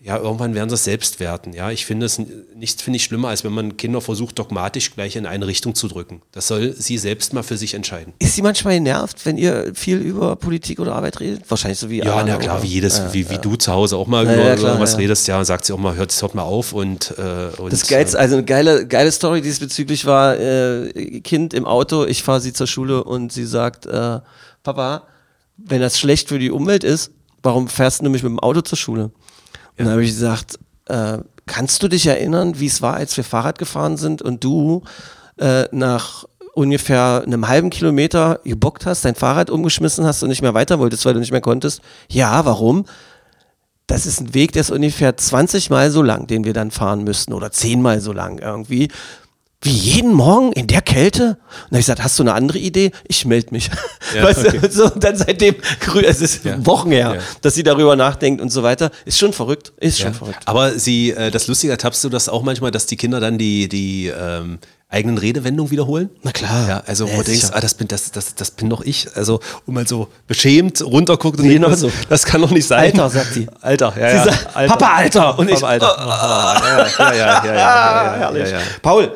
ja, 0.00 0.16
irgendwann 0.16 0.54
werden 0.54 0.68
sie 0.70 0.74
es 0.74 0.84
selbst 0.84 1.18
werten. 1.18 1.52
Ja, 1.52 1.72
ich 1.72 1.84
finde 1.84 2.06
es 2.06 2.20
nichts 2.54 2.82
finde 2.82 2.98
ich 2.98 3.04
schlimmer, 3.04 3.28
als 3.28 3.42
wenn 3.42 3.52
man 3.52 3.76
Kinder 3.76 4.00
versucht, 4.00 4.38
dogmatisch 4.38 4.94
gleich 4.94 5.16
in 5.16 5.26
eine 5.26 5.48
Richtung 5.48 5.74
zu 5.74 5.88
drücken. 5.88 6.22
Das 6.30 6.46
soll 6.46 6.72
sie 6.72 6.98
selbst 6.98 7.32
mal 7.32 7.42
für 7.42 7.56
sich 7.56 7.74
entscheiden. 7.74 8.12
Ist 8.20 8.36
sie 8.36 8.42
manchmal 8.42 8.74
genervt, 8.74 9.26
wenn 9.26 9.36
ihr 9.36 9.72
viel 9.74 9.98
über 9.98 10.36
Politik 10.36 10.78
oder 10.78 10.94
Arbeit 10.94 11.18
redet? 11.18 11.50
Wahrscheinlich 11.50 11.80
so 11.80 11.90
wie 11.90 11.98
Ja, 11.98 12.12
Alana, 12.12 12.34
na 12.34 12.36
klar, 12.36 12.54
oder? 12.56 12.62
wie 12.62 12.68
jedes, 12.68 12.98
Ja, 12.98 13.12
wie, 13.12 13.28
wie 13.28 13.34
ja. 13.34 13.40
du 13.40 13.56
zu 13.56 13.72
Hause 13.72 13.96
auch 13.96 14.06
mal 14.06 14.24
Ja, 14.24 14.34
über, 14.34 14.54
klar, 14.54 14.78
was 14.80 14.96
redest, 14.98 15.26
ja, 15.26 15.44
sagt 15.44 15.64
sie 15.64 15.72
auch 15.72 15.78
mal, 15.78 15.96
hört, 15.96 16.22
hört 16.22 16.34
mal 16.36 16.42
auf 16.42 16.72
und, 16.72 17.14
äh, 17.18 17.60
und 17.60 17.72
Das 17.72 17.88
Geilste, 17.88 18.20
also 18.20 18.36
eine 18.36 18.44
geile, 18.44 18.86
geile 18.86 19.10
Story 19.10 19.42
diesbezüglich 19.42 20.06
war, 20.06 20.38
äh, 20.38 21.20
Kind 21.22 21.54
im 21.54 21.64
Auto, 21.66 22.04
ich 22.04 22.22
fahre 22.22 22.40
sie 22.40 22.52
zur 22.52 22.68
Schule 22.68 23.02
und 23.02 23.32
sie 23.32 23.46
sagt, 23.46 23.86
äh, 23.86 24.20
Papa, 24.62 25.02
wenn 25.56 25.80
das 25.80 25.98
schlecht 25.98 26.28
für 26.28 26.38
die 26.38 26.52
Umwelt 26.52 26.84
ist, 26.84 27.10
warum 27.42 27.66
fährst 27.66 27.98
du 27.98 28.04
nämlich 28.04 28.22
mit 28.22 28.30
dem 28.30 28.38
Auto 28.38 28.60
zur 28.60 28.78
Schule? 28.78 29.10
Und 29.78 29.84
dann 29.84 29.90
habe 29.90 30.04
ich 30.04 30.10
gesagt, 30.10 30.58
äh, 30.86 31.18
kannst 31.46 31.82
du 31.82 31.88
dich 31.88 32.06
erinnern, 32.06 32.58
wie 32.58 32.66
es 32.66 32.82
war, 32.82 32.94
als 32.94 33.16
wir 33.16 33.24
Fahrrad 33.24 33.58
gefahren 33.58 33.96
sind 33.96 34.22
und 34.22 34.44
du 34.44 34.82
äh, 35.38 35.64
nach 35.72 36.24
ungefähr 36.54 37.22
einem 37.24 37.46
halben 37.46 37.70
Kilometer 37.70 38.40
gebockt 38.44 38.84
hast, 38.86 39.04
dein 39.04 39.14
Fahrrad 39.14 39.50
umgeschmissen 39.50 40.04
hast 40.04 40.22
und 40.22 40.28
nicht 40.28 40.42
mehr 40.42 40.54
weiter 40.54 40.78
wolltest, 40.78 41.04
weil 41.06 41.14
du 41.14 41.20
nicht 41.20 41.30
mehr 41.30 41.40
konntest? 41.40 41.80
Ja, 42.08 42.44
warum? 42.44 42.84
das 43.88 44.04
ist 44.04 44.20
ein 44.20 44.34
Weg, 44.34 44.52
der 44.52 44.60
ist 44.60 44.70
ungefähr 44.70 45.16
20 45.16 45.70
Mal 45.70 45.90
so 45.90 46.02
lang, 46.02 46.26
den 46.26 46.44
wir 46.44 46.52
dann 46.52 46.70
fahren 46.70 47.04
müssten 47.04 47.32
oder 47.32 47.50
10 47.50 47.82
Mal 47.82 48.00
so 48.00 48.12
lang 48.12 48.38
irgendwie. 48.38 48.88
Wie 49.60 49.70
jeden 49.70 50.12
Morgen 50.14 50.52
in 50.52 50.68
der 50.68 50.82
Kälte? 50.82 51.22
Und 51.22 51.36
dann 51.36 51.64
habe 51.70 51.78
ich 51.80 51.86
gesagt, 51.86 52.04
hast 52.04 52.16
du 52.18 52.22
eine 52.22 52.32
andere 52.34 52.58
Idee? 52.58 52.92
Ich 53.08 53.24
melde 53.24 53.48
mich. 53.50 53.68
Ja, 54.14 54.22
weißt 54.22 54.46
okay. 54.46 54.58
du, 54.62 54.70
so, 54.70 54.84
und 54.84 55.02
dann 55.02 55.16
seitdem, 55.16 55.56
es 56.06 56.20
ist 56.20 56.44
Ja. 56.44 56.64
Wochen 56.64 56.92
her, 56.92 57.14
Ja. 57.16 57.20
dass 57.42 57.54
sie 57.54 57.64
darüber 57.64 57.96
nachdenkt 57.96 58.40
und 58.40 58.50
so 58.50 58.62
weiter. 58.62 58.90
Ist 59.04 59.18
schon 59.18 59.32
verrückt. 59.32 59.72
Ist 59.80 59.98
schon 59.98 60.12
Ja. 60.12 60.18
verrückt. 60.18 60.38
Aber 60.46 60.78
sie, 60.78 61.10
äh, 61.10 61.30
das 61.32 61.48
Lustige, 61.48 61.72
ertappst 61.72 62.04
du 62.04 62.08
das 62.08 62.28
auch 62.28 62.42
manchmal, 62.42 62.70
dass 62.70 62.86
die 62.86 62.96
Kinder 62.96 63.18
dann 63.18 63.36
die, 63.36 63.68
die 63.68 64.06
ähm, 64.16 64.60
eigenen 64.88 65.18
Redewendungen 65.18 65.72
wiederholen? 65.72 66.08
Na 66.22 66.30
klar. 66.30 66.68
Ja, 66.68 66.82
also 66.86 67.06
Ja, 67.06 67.14
wo 67.14 67.18
du 67.18 67.24
denkst, 67.24 67.48
ah, 67.52 67.60
das 67.60 67.74
bin, 67.74 67.88
das, 67.88 68.12
das, 68.12 68.36
das 68.36 68.52
bin 68.52 68.70
doch 68.70 68.80
ich. 68.82 69.08
Also, 69.16 69.40
und 69.66 69.74
mal 69.74 69.86
so 69.88 70.06
beschämt 70.28 70.80
runterguckt 70.82 71.40
und 71.40 71.48
Genau 71.48 71.74
so. 71.74 71.90
das 72.08 72.24
kann 72.24 72.40
doch 72.40 72.50
nicht 72.52 72.66
sein. 72.68 72.78
Alter, 72.92 73.10
sagt 73.10 73.34
sie. 73.34 73.48
Alter, 73.60 73.92
ja, 73.98 74.10
Sie 74.10 74.16
ja. 74.16 74.24
sagt, 74.24 74.54
Papa, 74.68 74.86
Alter. 74.94 75.36
Und 75.38 75.48
ich, 75.50 75.56
Papa, 75.56 75.66
Alter. 75.66 75.98
Ah, 75.98 76.62
ja, 76.62 76.78
ja, 76.78 76.86
ja, 76.86 77.14
ja, 77.14 77.14
ja, 77.14 77.44
ja, 77.44 77.54
ja, 77.54 78.16
Herrlich. 78.18 78.50
ja, 78.50 78.58
ja. 78.58 78.64
Paul, 78.80 79.12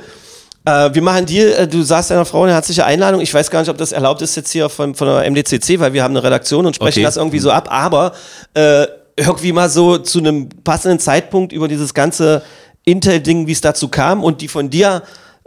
äh, 0.64 0.90
wir 0.92 1.02
machen 1.02 1.26
dir, 1.26 1.58
äh, 1.58 1.68
du 1.68 1.82
sagst 1.82 2.10
deiner 2.10 2.24
Frau 2.24 2.42
eine 2.44 2.52
herzliche 2.52 2.84
Einladung. 2.84 3.20
Ich 3.20 3.32
weiß 3.32 3.50
gar 3.50 3.60
nicht, 3.60 3.68
ob 3.68 3.78
das 3.78 3.92
erlaubt 3.92 4.22
ist 4.22 4.36
jetzt 4.36 4.50
hier 4.50 4.68
von, 4.68 4.94
von 4.94 5.08
der 5.08 5.30
MDCC, 5.30 5.80
weil 5.80 5.92
wir 5.92 6.02
haben 6.02 6.12
eine 6.12 6.22
Redaktion 6.22 6.66
und 6.66 6.76
sprechen 6.76 7.00
Okay. 7.00 7.04
das 7.04 7.16
irgendwie 7.16 7.38
so 7.38 7.50
ab. 7.50 7.68
Aber 7.70 8.12
äh, 8.54 8.86
irgendwie 9.16 9.52
mal 9.52 9.68
so 9.68 9.98
zu 9.98 10.18
einem 10.20 10.48
passenden 10.64 10.98
Zeitpunkt 10.98 11.52
über 11.52 11.68
dieses 11.68 11.94
ganze 11.94 12.42
Intel-Ding, 12.84 13.46
wie 13.46 13.52
es 13.52 13.60
dazu 13.60 13.88
kam 13.88 14.24
und 14.24 14.40
die 14.40 14.48
von 14.48 14.70
dir 14.70 15.02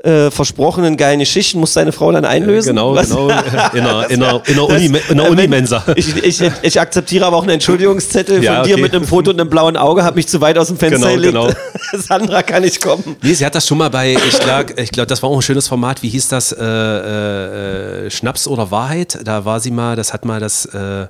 äh, 0.06 0.30
versprochenen 0.32 0.98
geilen 0.98 1.20
Geschichten 1.20 1.60
muss 1.60 1.74
deine 1.74 1.92
Frau 1.92 2.12
dann 2.12 2.26
einlösen. 2.26 2.70
Genau, 2.76 2.94
Was- 2.96 3.10
genau. 3.10 3.28
In 3.74 3.84
der, 3.84 4.10
in 4.10 4.20
der, 4.20 4.42
in 4.46 4.56
Das- 4.56 4.70
Uni, 4.70 5.00
in 5.10 5.20
äh, 5.20 5.22
Unimensa. 5.28 5.84
Ich, 5.96 6.16
ich, 6.24 6.42
ich 6.62 6.80
akzeptiere 6.80 7.26
aber 7.26 7.38
auch 7.38 7.42
einen 7.44 7.52
Entschuldigungszettel 7.52 8.44
Ja, 8.44 8.58
von 8.58 8.64
dir 8.68 8.74
okay. 8.76 8.82
mit 8.84 8.96
einem 8.96 9.06
Foto 9.06 9.32
und 9.32 9.40
einem 9.42 9.50
blauen 9.50 9.76
Auge, 9.78 10.04
hab 10.04 10.16
mich 10.16 10.28
zu 10.28 10.40
weit 10.42 10.58
aus 10.58 10.68
dem 10.68 10.78
Fenster 10.78 11.16
Genau, 11.18 11.46
gelegt. 11.48 11.58
Sandra 11.94 12.44
kann 12.44 12.62
nicht 12.64 12.82
kommen. 12.82 13.16
Nee, 13.22 13.34
sie 13.34 13.46
hat 13.46 13.56
das 13.56 13.66
schon 13.68 13.78
mal 13.80 13.90
bei, 13.90 14.14
ich 14.14 14.40
glaube, 14.40 14.74
ich 14.82 14.92
glaub, 14.92 15.08
das 15.08 15.22
war 15.24 15.30
auch 15.30 15.36
ein 15.38 15.42
schönes 15.42 15.68
Format. 15.68 16.04
Wie 16.04 16.10
hieß 16.10 16.28
das? 16.28 16.52
Äh, 16.52 16.64
äh, 16.64 18.06
äh, 18.06 18.10
Schnaps 18.12 18.48
oder 18.48 18.70
Wahrheit? 18.72 19.20
Da 19.24 19.46
war 19.46 19.60
sie 19.60 19.72
mal, 19.72 19.96
das 19.96 20.14
hat 20.14 20.26
mal 20.26 20.40
das, 20.40 20.66
äh, 20.66 21.08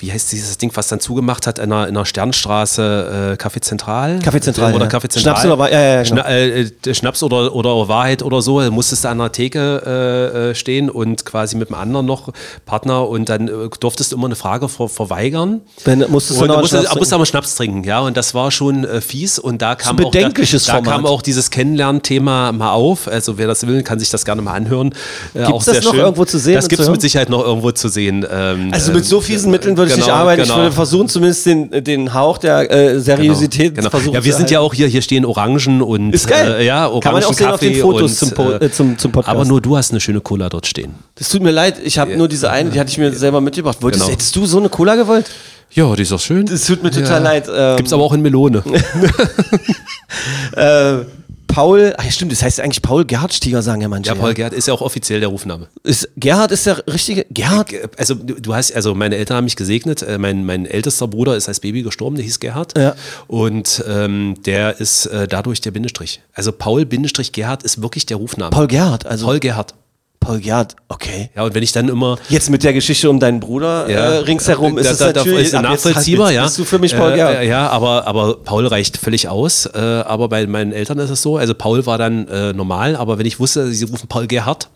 wie 0.00 0.10
heißt 0.10 0.32
dieses 0.32 0.58
Ding, 0.58 0.72
was 0.74 0.88
dann 0.88 0.98
zugemacht 0.98 1.46
hat 1.46 1.60
in 1.60 1.72
einer, 1.72 1.86
in 1.86 1.96
einer 1.96 2.04
Sternstraße, 2.04 3.36
äh, 3.38 3.42
Café 3.42 3.60
Zentral? 3.62 4.18
Café 4.18 4.40
Zentral, 4.40 4.74
Oder 4.74 4.86
ja. 4.86 4.90
Café 4.90 5.08
Zentral. 5.08 5.20
Schnaps 5.22 5.44
oder 5.44 5.58
Wahr- 5.58 5.70
ja, 5.70 5.80
ja, 5.80 6.02
genau. 6.02 6.22
Schna 6.22 6.28
äh, 6.28 6.60
äh, 6.62 6.94
Schnaps 6.94 7.22
oder, 7.22 7.54
oder 7.54 7.86
Wahrheit 7.88 8.24
oder 8.24 8.42
so. 8.42 8.60
Da 8.60 8.68
musstest 8.70 9.04
du 9.04 9.08
an 9.08 9.18
der 9.18 9.30
Theke 9.30 9.82
äh, 9.86 10.50
äh, 10.50 10.54
stehen 10.56 10.90
und 10.90 11.24
quasi 11.24 11.56
mit 11.56 11.68
einem 11.68 11.80
anderen 11.80 12.06
noch 12.06 12.30
Partner 12.66 13.08
und 13.08 13.28
dann 13.28 13.46
äh, 13.46 13.52
durftest 13.78 14.10
du 14.10 14.16
immer 14.16 14.26
eine 14.26 14.34
Frage 14.34 14.68
ver 14.68 14.88
verweigern. 14.88 15.60
Dann 15.84 16.04
musstest 16.10 16.40
du 16.40 16.46
noch 16.46 16.58
musstest, 16.60 16.84
Schnaps 16.86 16.98
musst 16.98 17.12
aber 17.12 17.26
Schnaps 17.26 17.54
trinken, 17.54 17.84
ja, 17.84 18.00
und 18.00 18.16
das 18.16 18.34
war 18.34 18.50
schon 18.50 18.84
fies 19.00 19.38
und 19.38 19.62
da 19.62 19.76
kam 19.76 19.94
auch 19.96 20.00
da, 20.00 20.04
bedenkliches 20.10 20.64
da 20.64 20.80
kam 20.80 21.06
auch 21.06 21.22
dieses 21.22 21.50
Kennenlernthema 21.50 22.50
mal 22.50 22.72
auf. 22.72 23.06
Also 23.06 23.38
wer 23.38 23.46
das 23.46 23.64
will, 23.66 23.82
kann 23.84 24.00
sich 24.00 24.10
das 24.10 24.24
gerne 24.24 24.42
mal 24.42 24.54
anhören. 24.54 24.92
Äh, 25.32 25.44
Gibt's 25.46 25.66
das 25.66 25.84
noch 25.84 25.94
irgendwo 25.94 26.24
zu 26.24 26.38
sehen 26.38 26.56
Das 26.56 26.68
gibt 26.68 26.82
es 26.82 26.88
mit 26.90 27.00
Sicherheit 27.00 27.28
noch 27.28 27.44
irgendwo 27.44 27.70
zu 27.70 27.88
sehen. 27.88 28.26
Ähm, 28.28 28.70
Also 28.72 28.92
mit 28.92 29.04
so 29.04 29.18
ähm, 29.18 29.22
fiesen 29.22 29.59
Mitteln 29.60 29.76
würde 29.76 29.90
ich 29.90 29.94
genau, 29.96 30.06
nicht 30.06 30.14
arbeiten. 30.14 30.42
Ich 30.42 30.48
genau. 30.48 30.60
würde 30.62 30.72
versuchen, 30.72 31.08
zumindest 31.08 31.46
den, 31.46 31.70
den 31.84 32.14
Hauch 32.14 32.38
der 32.38 32.70
äh, 32.70 32.98
Seriosität 33.00 33.74
Genau. 33.74 33.90
versuchen 33.90 34.14
Ja, 34.14 34.24
wir 34.24 34.32
sind 34.34 34.50
ja 34.50 34.60
auch 34.60 34.72
hier, 34.74 34.86
hier 34.88 35.02
stehen 35.02 35.24
Orangen 35.24 35.82
und 35.82 36.12
Ist 36.14 36.26
geil. 36.26 36.56
Äh, 36.60 36.66
ja, 36.66 36.86
Orangen 36.88 37.00
Kann 37.02 37.12
man 37.14 37.24
auch 37.24 37.32
sehen 37.34 37.46
auf 37.48 37.60
den 37.60 37.74
Fotos 37.76 38.12
und, 38.22 38.28
zum 38.28 38.30
Po- 38.32 38.50
äh, 38.52 38.64
äh, 38.64 38.70
zum- 38.72 38.96
zum 38.98 39.12
Podcast. 39.12 39.36
Aber 39.36 39.44
nur 39.44 39.60
du 39.60 39.76
hast 39.76 39.90
eine 39.90 40.00
schöne 40.00 40.20
Cola 40.20 40.48
dort 40.48 40.66
stehen. 40.66 40.94
Das 41.16 41.28
tut 41.28 41.42
mir 41.42 41.50
leid, 41.50 41.76
ich 41.84 41.98
habe 41.98 42.16
nur 42.16 42.28
diese 42.28 42.50
eine, 42.50 42.70
die 42.70 42.80
hatte 42.80 42.90
ich 42.90 42.98
mir 42.98 43.12
selber 43.12 43.40
mitgebracht. 43.40 43.78
Wolltest, 43.82 44.04
Genau. 44.04 44.12
Hättest 44.12 44.34
du 44.36 44.46
so 44.46 44.58
eine 44.58 44.68
Cola 44.68 44.94
gewollt? 44.96 45.30
Ja, 45.72 45.94
die 45.94 46.02
ist 46.02 46.10
doch 46.10 46.18
schön. 46.20 46.46
Das 46.46 46.64
tut 46.64 46.82
mir 46.82 46.90
total 46.90 47.22
leid. 47.22 47.48
Ähm, 47.54 47.76
Gibt's 47.76 47.92
aber 47.92 48.02
auch 48.02 48.12
in 48.12 48.22
Melone. 48.22 48.62
äh, 50.56 51.04
Paul, 51.50 51.94
ach 51.96 52.04
ja, 52.04 52.10
stimmt, 52.10 52.32
das 52.32 52.42
heißt 52.42 52.60
eigentlich 52.60 52.82
Paul 52.82 53.04
Gerhard 53.04 53.34
Stieger, 53.34 53.62
sagen 53.62 53.82
ja 53.82 53.88
manche. 53.88 54.08
Ja, 54.08 54.14
Paul 54.14 54.34
Gerd 54.34 54.52
ist 54.52 54.68
ja 54.68 54.74
auch 54.74 54.80
offiziell 54.80 55.20
der 55.20 55.28
Rufname. 55.28 55.68
Ist, 55.82 56.08
Gerhard 56.16 56.52
ist 56.52 56.66
der 56.66 56.86
richtige. 56.86 57.26
Gerhard? 57.30 57.72
Also 57.98 58.14
du 58.14 58.34
du 58.40 58.54
hast, 58.54 58.72
also 58.74 58.94
meine 58.94 59.16
Eltern 59.16 59.38
haben 59.38 59.44
mich 59.44 59.56
gesegnet. 59.56 60.02
Äh, 60.02 60.18
Mein, 60.18 60.44
mein 60.44 60.66
ältester 60.66 61.08
Bruder 61.08 61.36
ist 61.36 61.48
als 61.48 61.60
Baby 61.60 61.82
gestorben, 61.82 62.16
der 62.16 62.24
hieß 62.24 62.40
Gerhard. 62.40 62.76
Ja. 62.78 62.94
Und 63.26 63.84
ähm, 63.88 64.34
der 64.44 64.80
ist 64.80 65.06
äh, 65.06 65.26
dadurch 65.28 65.60
der 65.60 65.70
Bindestrich. 65.72 66.20
Also 66.34 66.52
Paul 66.52 66.86
Bindestrich 66.86 67.32
Gerhard 67.32 67.62
ist 67.62 67.82
wirklich 67.82 68.06
der 68.06 68.16
Rufname. 68.18 68.50
Paul 68.50 68.66
Gerhard, 68.68 69.06
also 69.06 69.26
Paul 69.26 69.40
Gerhard. 69.40 69.74
Paul 70.20 70.38
Gerhard, 70.40 70.76
okay. 70.88 71.30
Ja, 71.34 71.44
und 71.44 71.54
wenn 71.54 71.62
ich 71.62 71.72
dann 71.72 71.88
immer 71.88 72.18
Jetzt 72.28 72.50
mit 72.50 72.62
der 72.62 72.72
Geschichte 72.74 73.08
um 73.08 73.18
deinen 73.18 73.40
Bruder 73.40 73.88
äh, 73.88 74.18
ringsherum 74.18 74.76
ist 74.78 74.86
da, 74.86 74.90
es 74.92 74.98
da, 74.98 75.12
da 75.12 75.20
natürlich 75.20 75.46
ist 75.46 75.52
jetzt 75.54 75.62
nachvollziehbar, 75.62 76.26
bist- 76.28 76.36
ja. 76.36 76.44
Bist 76.44 76.58
du 76.58 76.64
für 76.64 76.78
mich 76.78 76.94
Paul 76.94 77.12
äh, 77.12 77.16
Gerhard? 77.16 77.36
äh, 77.36 77.48
Ja, 77.48 77.68
aber, 77.70 78.06
aber 78.06 78.36
Paul 78.36 78.66
reicht 78.66 78.98
völlig 78.98 79.28
aus. 79.28 79.66
Äh, 79.66 79.78
aber 79.78 80.28
bei 80.28 80.46
meinen 80.46 80.72
Eltern 80.72 80.98
ist 80.98 81.10
es 81.10 81.22
so. 81.22 81.38
Also 81.38 81.54
Paul 81.54 81.86
war 81.86 81.96
dann 81.98 82.28
äh, 82.28 82.52
normal, 82.52 82.96
aber 82.96 83.18
wenn 83.18 83.26
ich 83.26 83.40
wusste, 83.40 83.72
sie 83.72 83.84
rufen 83.84 84.08
Paul 84.08 84.26
Gerhard, 84.26 84.68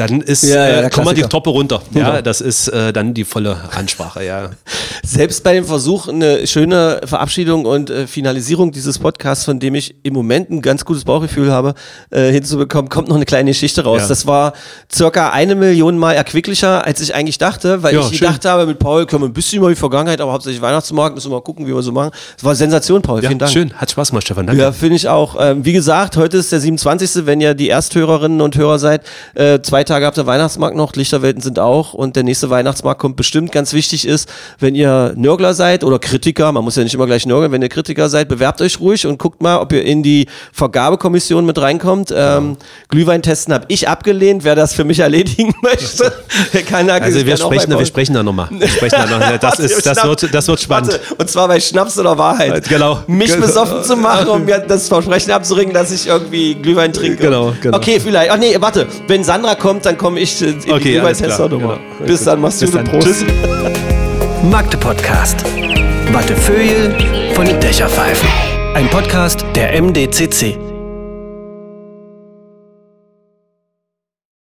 dann 0.00 0.20
ist, 0.22 0.42
Ja, 0.44 0.66
ja, 0.68 0.80
äh, 0.82 0.90
komm 0.90 1.04
mal 1.04 1.14
die. 1.14 1.22
Toppe 1.22 1.50
runter. 1.50 1.82
Ja, 1.92 2.14
Ja. 2.16 2.22
das 2.22 2.40
ist 2.40 2.68
äh, 2.68 2.92
dann 2.92 3.12
die 3.14 3.24
volle 3.24 3.56
Ansprache, 3.76 4.24
ja. 4.24 4.50
Selbst 5.04 5.44
bei 5.44 5.52
dem 5.54 5.64
Versuch, 5.64 6.08
eine 6.08 6.46
schöne 6.46 7.00
Verabschiedung 7.04 7.64
und 7.66 7.90
äh, 7.90 8.06
Finalisierung 8.06 8.72
dieses 8.72 8.98
Podcasts, 8.98 9.44
von 9.44 9.60
dem 9.60 9.74
ich 9.74 9.94
im 10.02 10.14
Moment 10.14 10.50
ein 10.50 10.62
ganz 10.62 10.84
gutes 10.84 11.04
Bauchgefühl 11.04 11.52
habe, 11.52 11.74
äh, 12.10 12.30
hinzubekommen, 12.32 12.88
kommt 12.88 13.08
noch 13.08 13.16
eine 13.16 13.24
kleine 13.26 13.50
Geschichte 13.50 13.84
raus. 13.84 14.02
Ja. 14.02 14.08
Das 14.08 14.26
war 14.26 14.54
circa 14.92 15.30
eine 15.30 15.54
Million 15.54 15.98
Mal 15.98 16.14
erquicklicher, 16.14 16.84
als 16.86 17.00
ich 17.00 17.14
eigentlich 17.14 17.38
dachte, 17.38 17.82
weil 17.82 17.96
ich 17.98 18.10
gedacht 18.12 18.44
habe, 18.44 18.66
mit 18.66 18.78
Paul 18.78 19.06
können 19.06 19.22
wir 19.22 19.28
ein 19.28 19.32
bisschen 19.34 19.58
über 19.58 19.68
die 19.68 19.76
Vergangenheit, 19.76 20.20
aber 20.20 20.32
hauptsächlich 20.32 20.62
Weihnachtsmarkt, 20.62 21.14
müssen 21.14 21.30
wir 21.30 21.36
mal 21.36 21.42
gucken, 21.42 21.66
wie 21.66 21.74
wir 21.74 21.82
so 21.82 21.92
machen. 21.92 22.10
Das 22.36 22.44
war 22.44 22.54
Sensation, 22.54 23.02
Paul. 23.02 23.22
ja 23.22 23.28
Vielen 23.28 23.38
Dank. 23.38 23.52
schön, 23.52 23.72
hat 23.74 23.90
Spaß 23.90 24.10
gemacht, 24.10 24.24
Stefan. 24.24 24.46
Danke. 24.46 24.62
Ja, 24.62 24.72
finde 24.72 24.96
ich 24.96 25.08
auch. 25.08 25.36
Ähm, 25.38 25.64
wie 25.64 25.72
gesagt, 25.72 26.16
heute 26.16 26.38
ist 26.38 26.52
der 26.52 26.60
27. 26.60 27.26
Wenn 27.26 27.40
ihr 27.40 27.54
die 27.54 27.68
Ersthörerinnen 27.68 28.40
und 28.40 28.56
Hörer 28.56 28.78
seid. 28.78 29.02
Äh, 29.34 29.60
zwei 29.62 29.84
Tage 29.90 30.06
habt 30.06 30.16
ihr 30.18 30.26
Weihnachtsmarkt 30.26 30.76
noch, 30.76 30.94
Lichterwelten 30.94 31.42
sind 31.42 31.58
auch 31.58 31.94
und 31.94 32.16
der 32.16 32.22
nächste 32.22 32.48
Weihnachtsmarkt 32.50 33.00
kommt 33.00 33.16
bestimmt. 33.16 33.52
Ganz 33.52 33.72
wichtig 33.72 34.06
ist, 34.06 34.28
wenn 34.58 34.74
ihr 34.74 35.12
Nörgler 35.16 35.54
seid 35.54 35.84
oder 35.84 35.98
Kritiker, 35.98 36.52
man 36.52 36.64
muss 36.64 36.76
ja 36.76 36.84
nicht 36.84 36.94
immer 36.94 37.06
gleich 37.06 37.26
nörgeln, 37.26 37.52
wenn 37.52 37.62
ihr 37.62 37.68
Kritiker 37.68 38.08
seid, 38.08 38.28
bewerbt 38.28 38.60
euch 38.60 38.78
ruhig 38.80 39.06
und 39.06 39.18
guckt 39.18 39.42
mal, 39.42 39.58
ob 39.58 39.72
ihr 39.72 39.84
in 39.84 40.02
die 40.02 40.26
Vergabekommission 40.52 41.44
mit 41.44 41.60
reinkommt. 41.60 42.14
Ähm, 42.16 42.56
Glühwein 42.88 43.22
testen 43.22 43.52
habe 43.52 43.64
ich 43.68 43.88
abgelehnt. 43.88 44.44
Wer 44.44 44.54
das 44.54 44.74
für 44.74 44.84
mich 44.84 45.00
erledigen 45.00 45.52
möchte, 45.62 46.12
der 46.52 46.62
kann 46.62 46.86
da 46.86 46.94
Also 46.94 47.26
wir 47.26 47.36
sprechen, 47.36 47.76
wir 47.76 47.86
sprechen 47.86 48.14
da 48.14 48.22
nochmal. 48.22 48.48
Wir 48.50 48.68
sprechen 48.68 48.96
da 49.10 49.18
noch. 49.30 49.38
Das, 49.38 49.58
ist, 49.58 49.84
das, 49.84 50.04
wird, 50.04 50.32
das 50.32 50.46
wird 50.46 50.60
spannend. 50.60 50.92
Warte, 50.92 51.14
und 51.18 51.28
zwar 51.28 51.48
bei 51.48 51.58
Schnaps 51.58 51.98
oder 51.98 52.16
Wahrheit. 52.16 52.68
Genau. 52.68 53.00
Mich 53.06 53.32
Genau. 53.32 53.46
besoffen 53.46 53.84
zu 53.84 53.96
machen, 53.96 54.28
um 54.28 54.44
mir 54.44 54.58
das 54.58 54.88
Versprechen 54.88 55.30
abzuringen, 55.32 55.72
dass 55.74 55.90
ich 55.90 56.06
irgendwie 56.06 56.54
Glühwein 56.54 56.92
trinke. 56.92 57.24
Genau, 57.24 57.52
genau. 57.60 57.76
Okay, 57.76 58.00
vielleicht. 58.00 58.30
Ach 58.30 58.38
nee, 58.38 58.56
warte. 58.60 58.86
Wenn 59.08 59.24
Sandra 59.24 59.54
kommt, 59.54 59.79
dann 59.86 59.96
komme 59.98 60.20
ich 60.20 60.40
äh, 60.42 60.46
in 60.50 60.60
die 60.60 60.70
Okay, 60.72 60.92
Glühweintesternummer. 60.94 61.78
genau. 61.98 62.06
Bis 62.06 62.24
dann, 62.24 62.40
mach's 62.40 62.60
Bis 62.60 62.70
gut. 62.70 62.80
dann. 62.80 62.86
Prost. 62.86 63.06
Tschüss. 63.06 63.24
Magde 64.50 64.76
Podcast. 64.76 65.44
Wattefeuille 66.12 66.94
von 67.34 67.46
den 67.46 67.60
Dächerpfeifen. 67.60 68.28
Ein 68.74 68.88
Podcast 68.88 69.44
der 69.54 69.80
MDCC. 69.80 70.69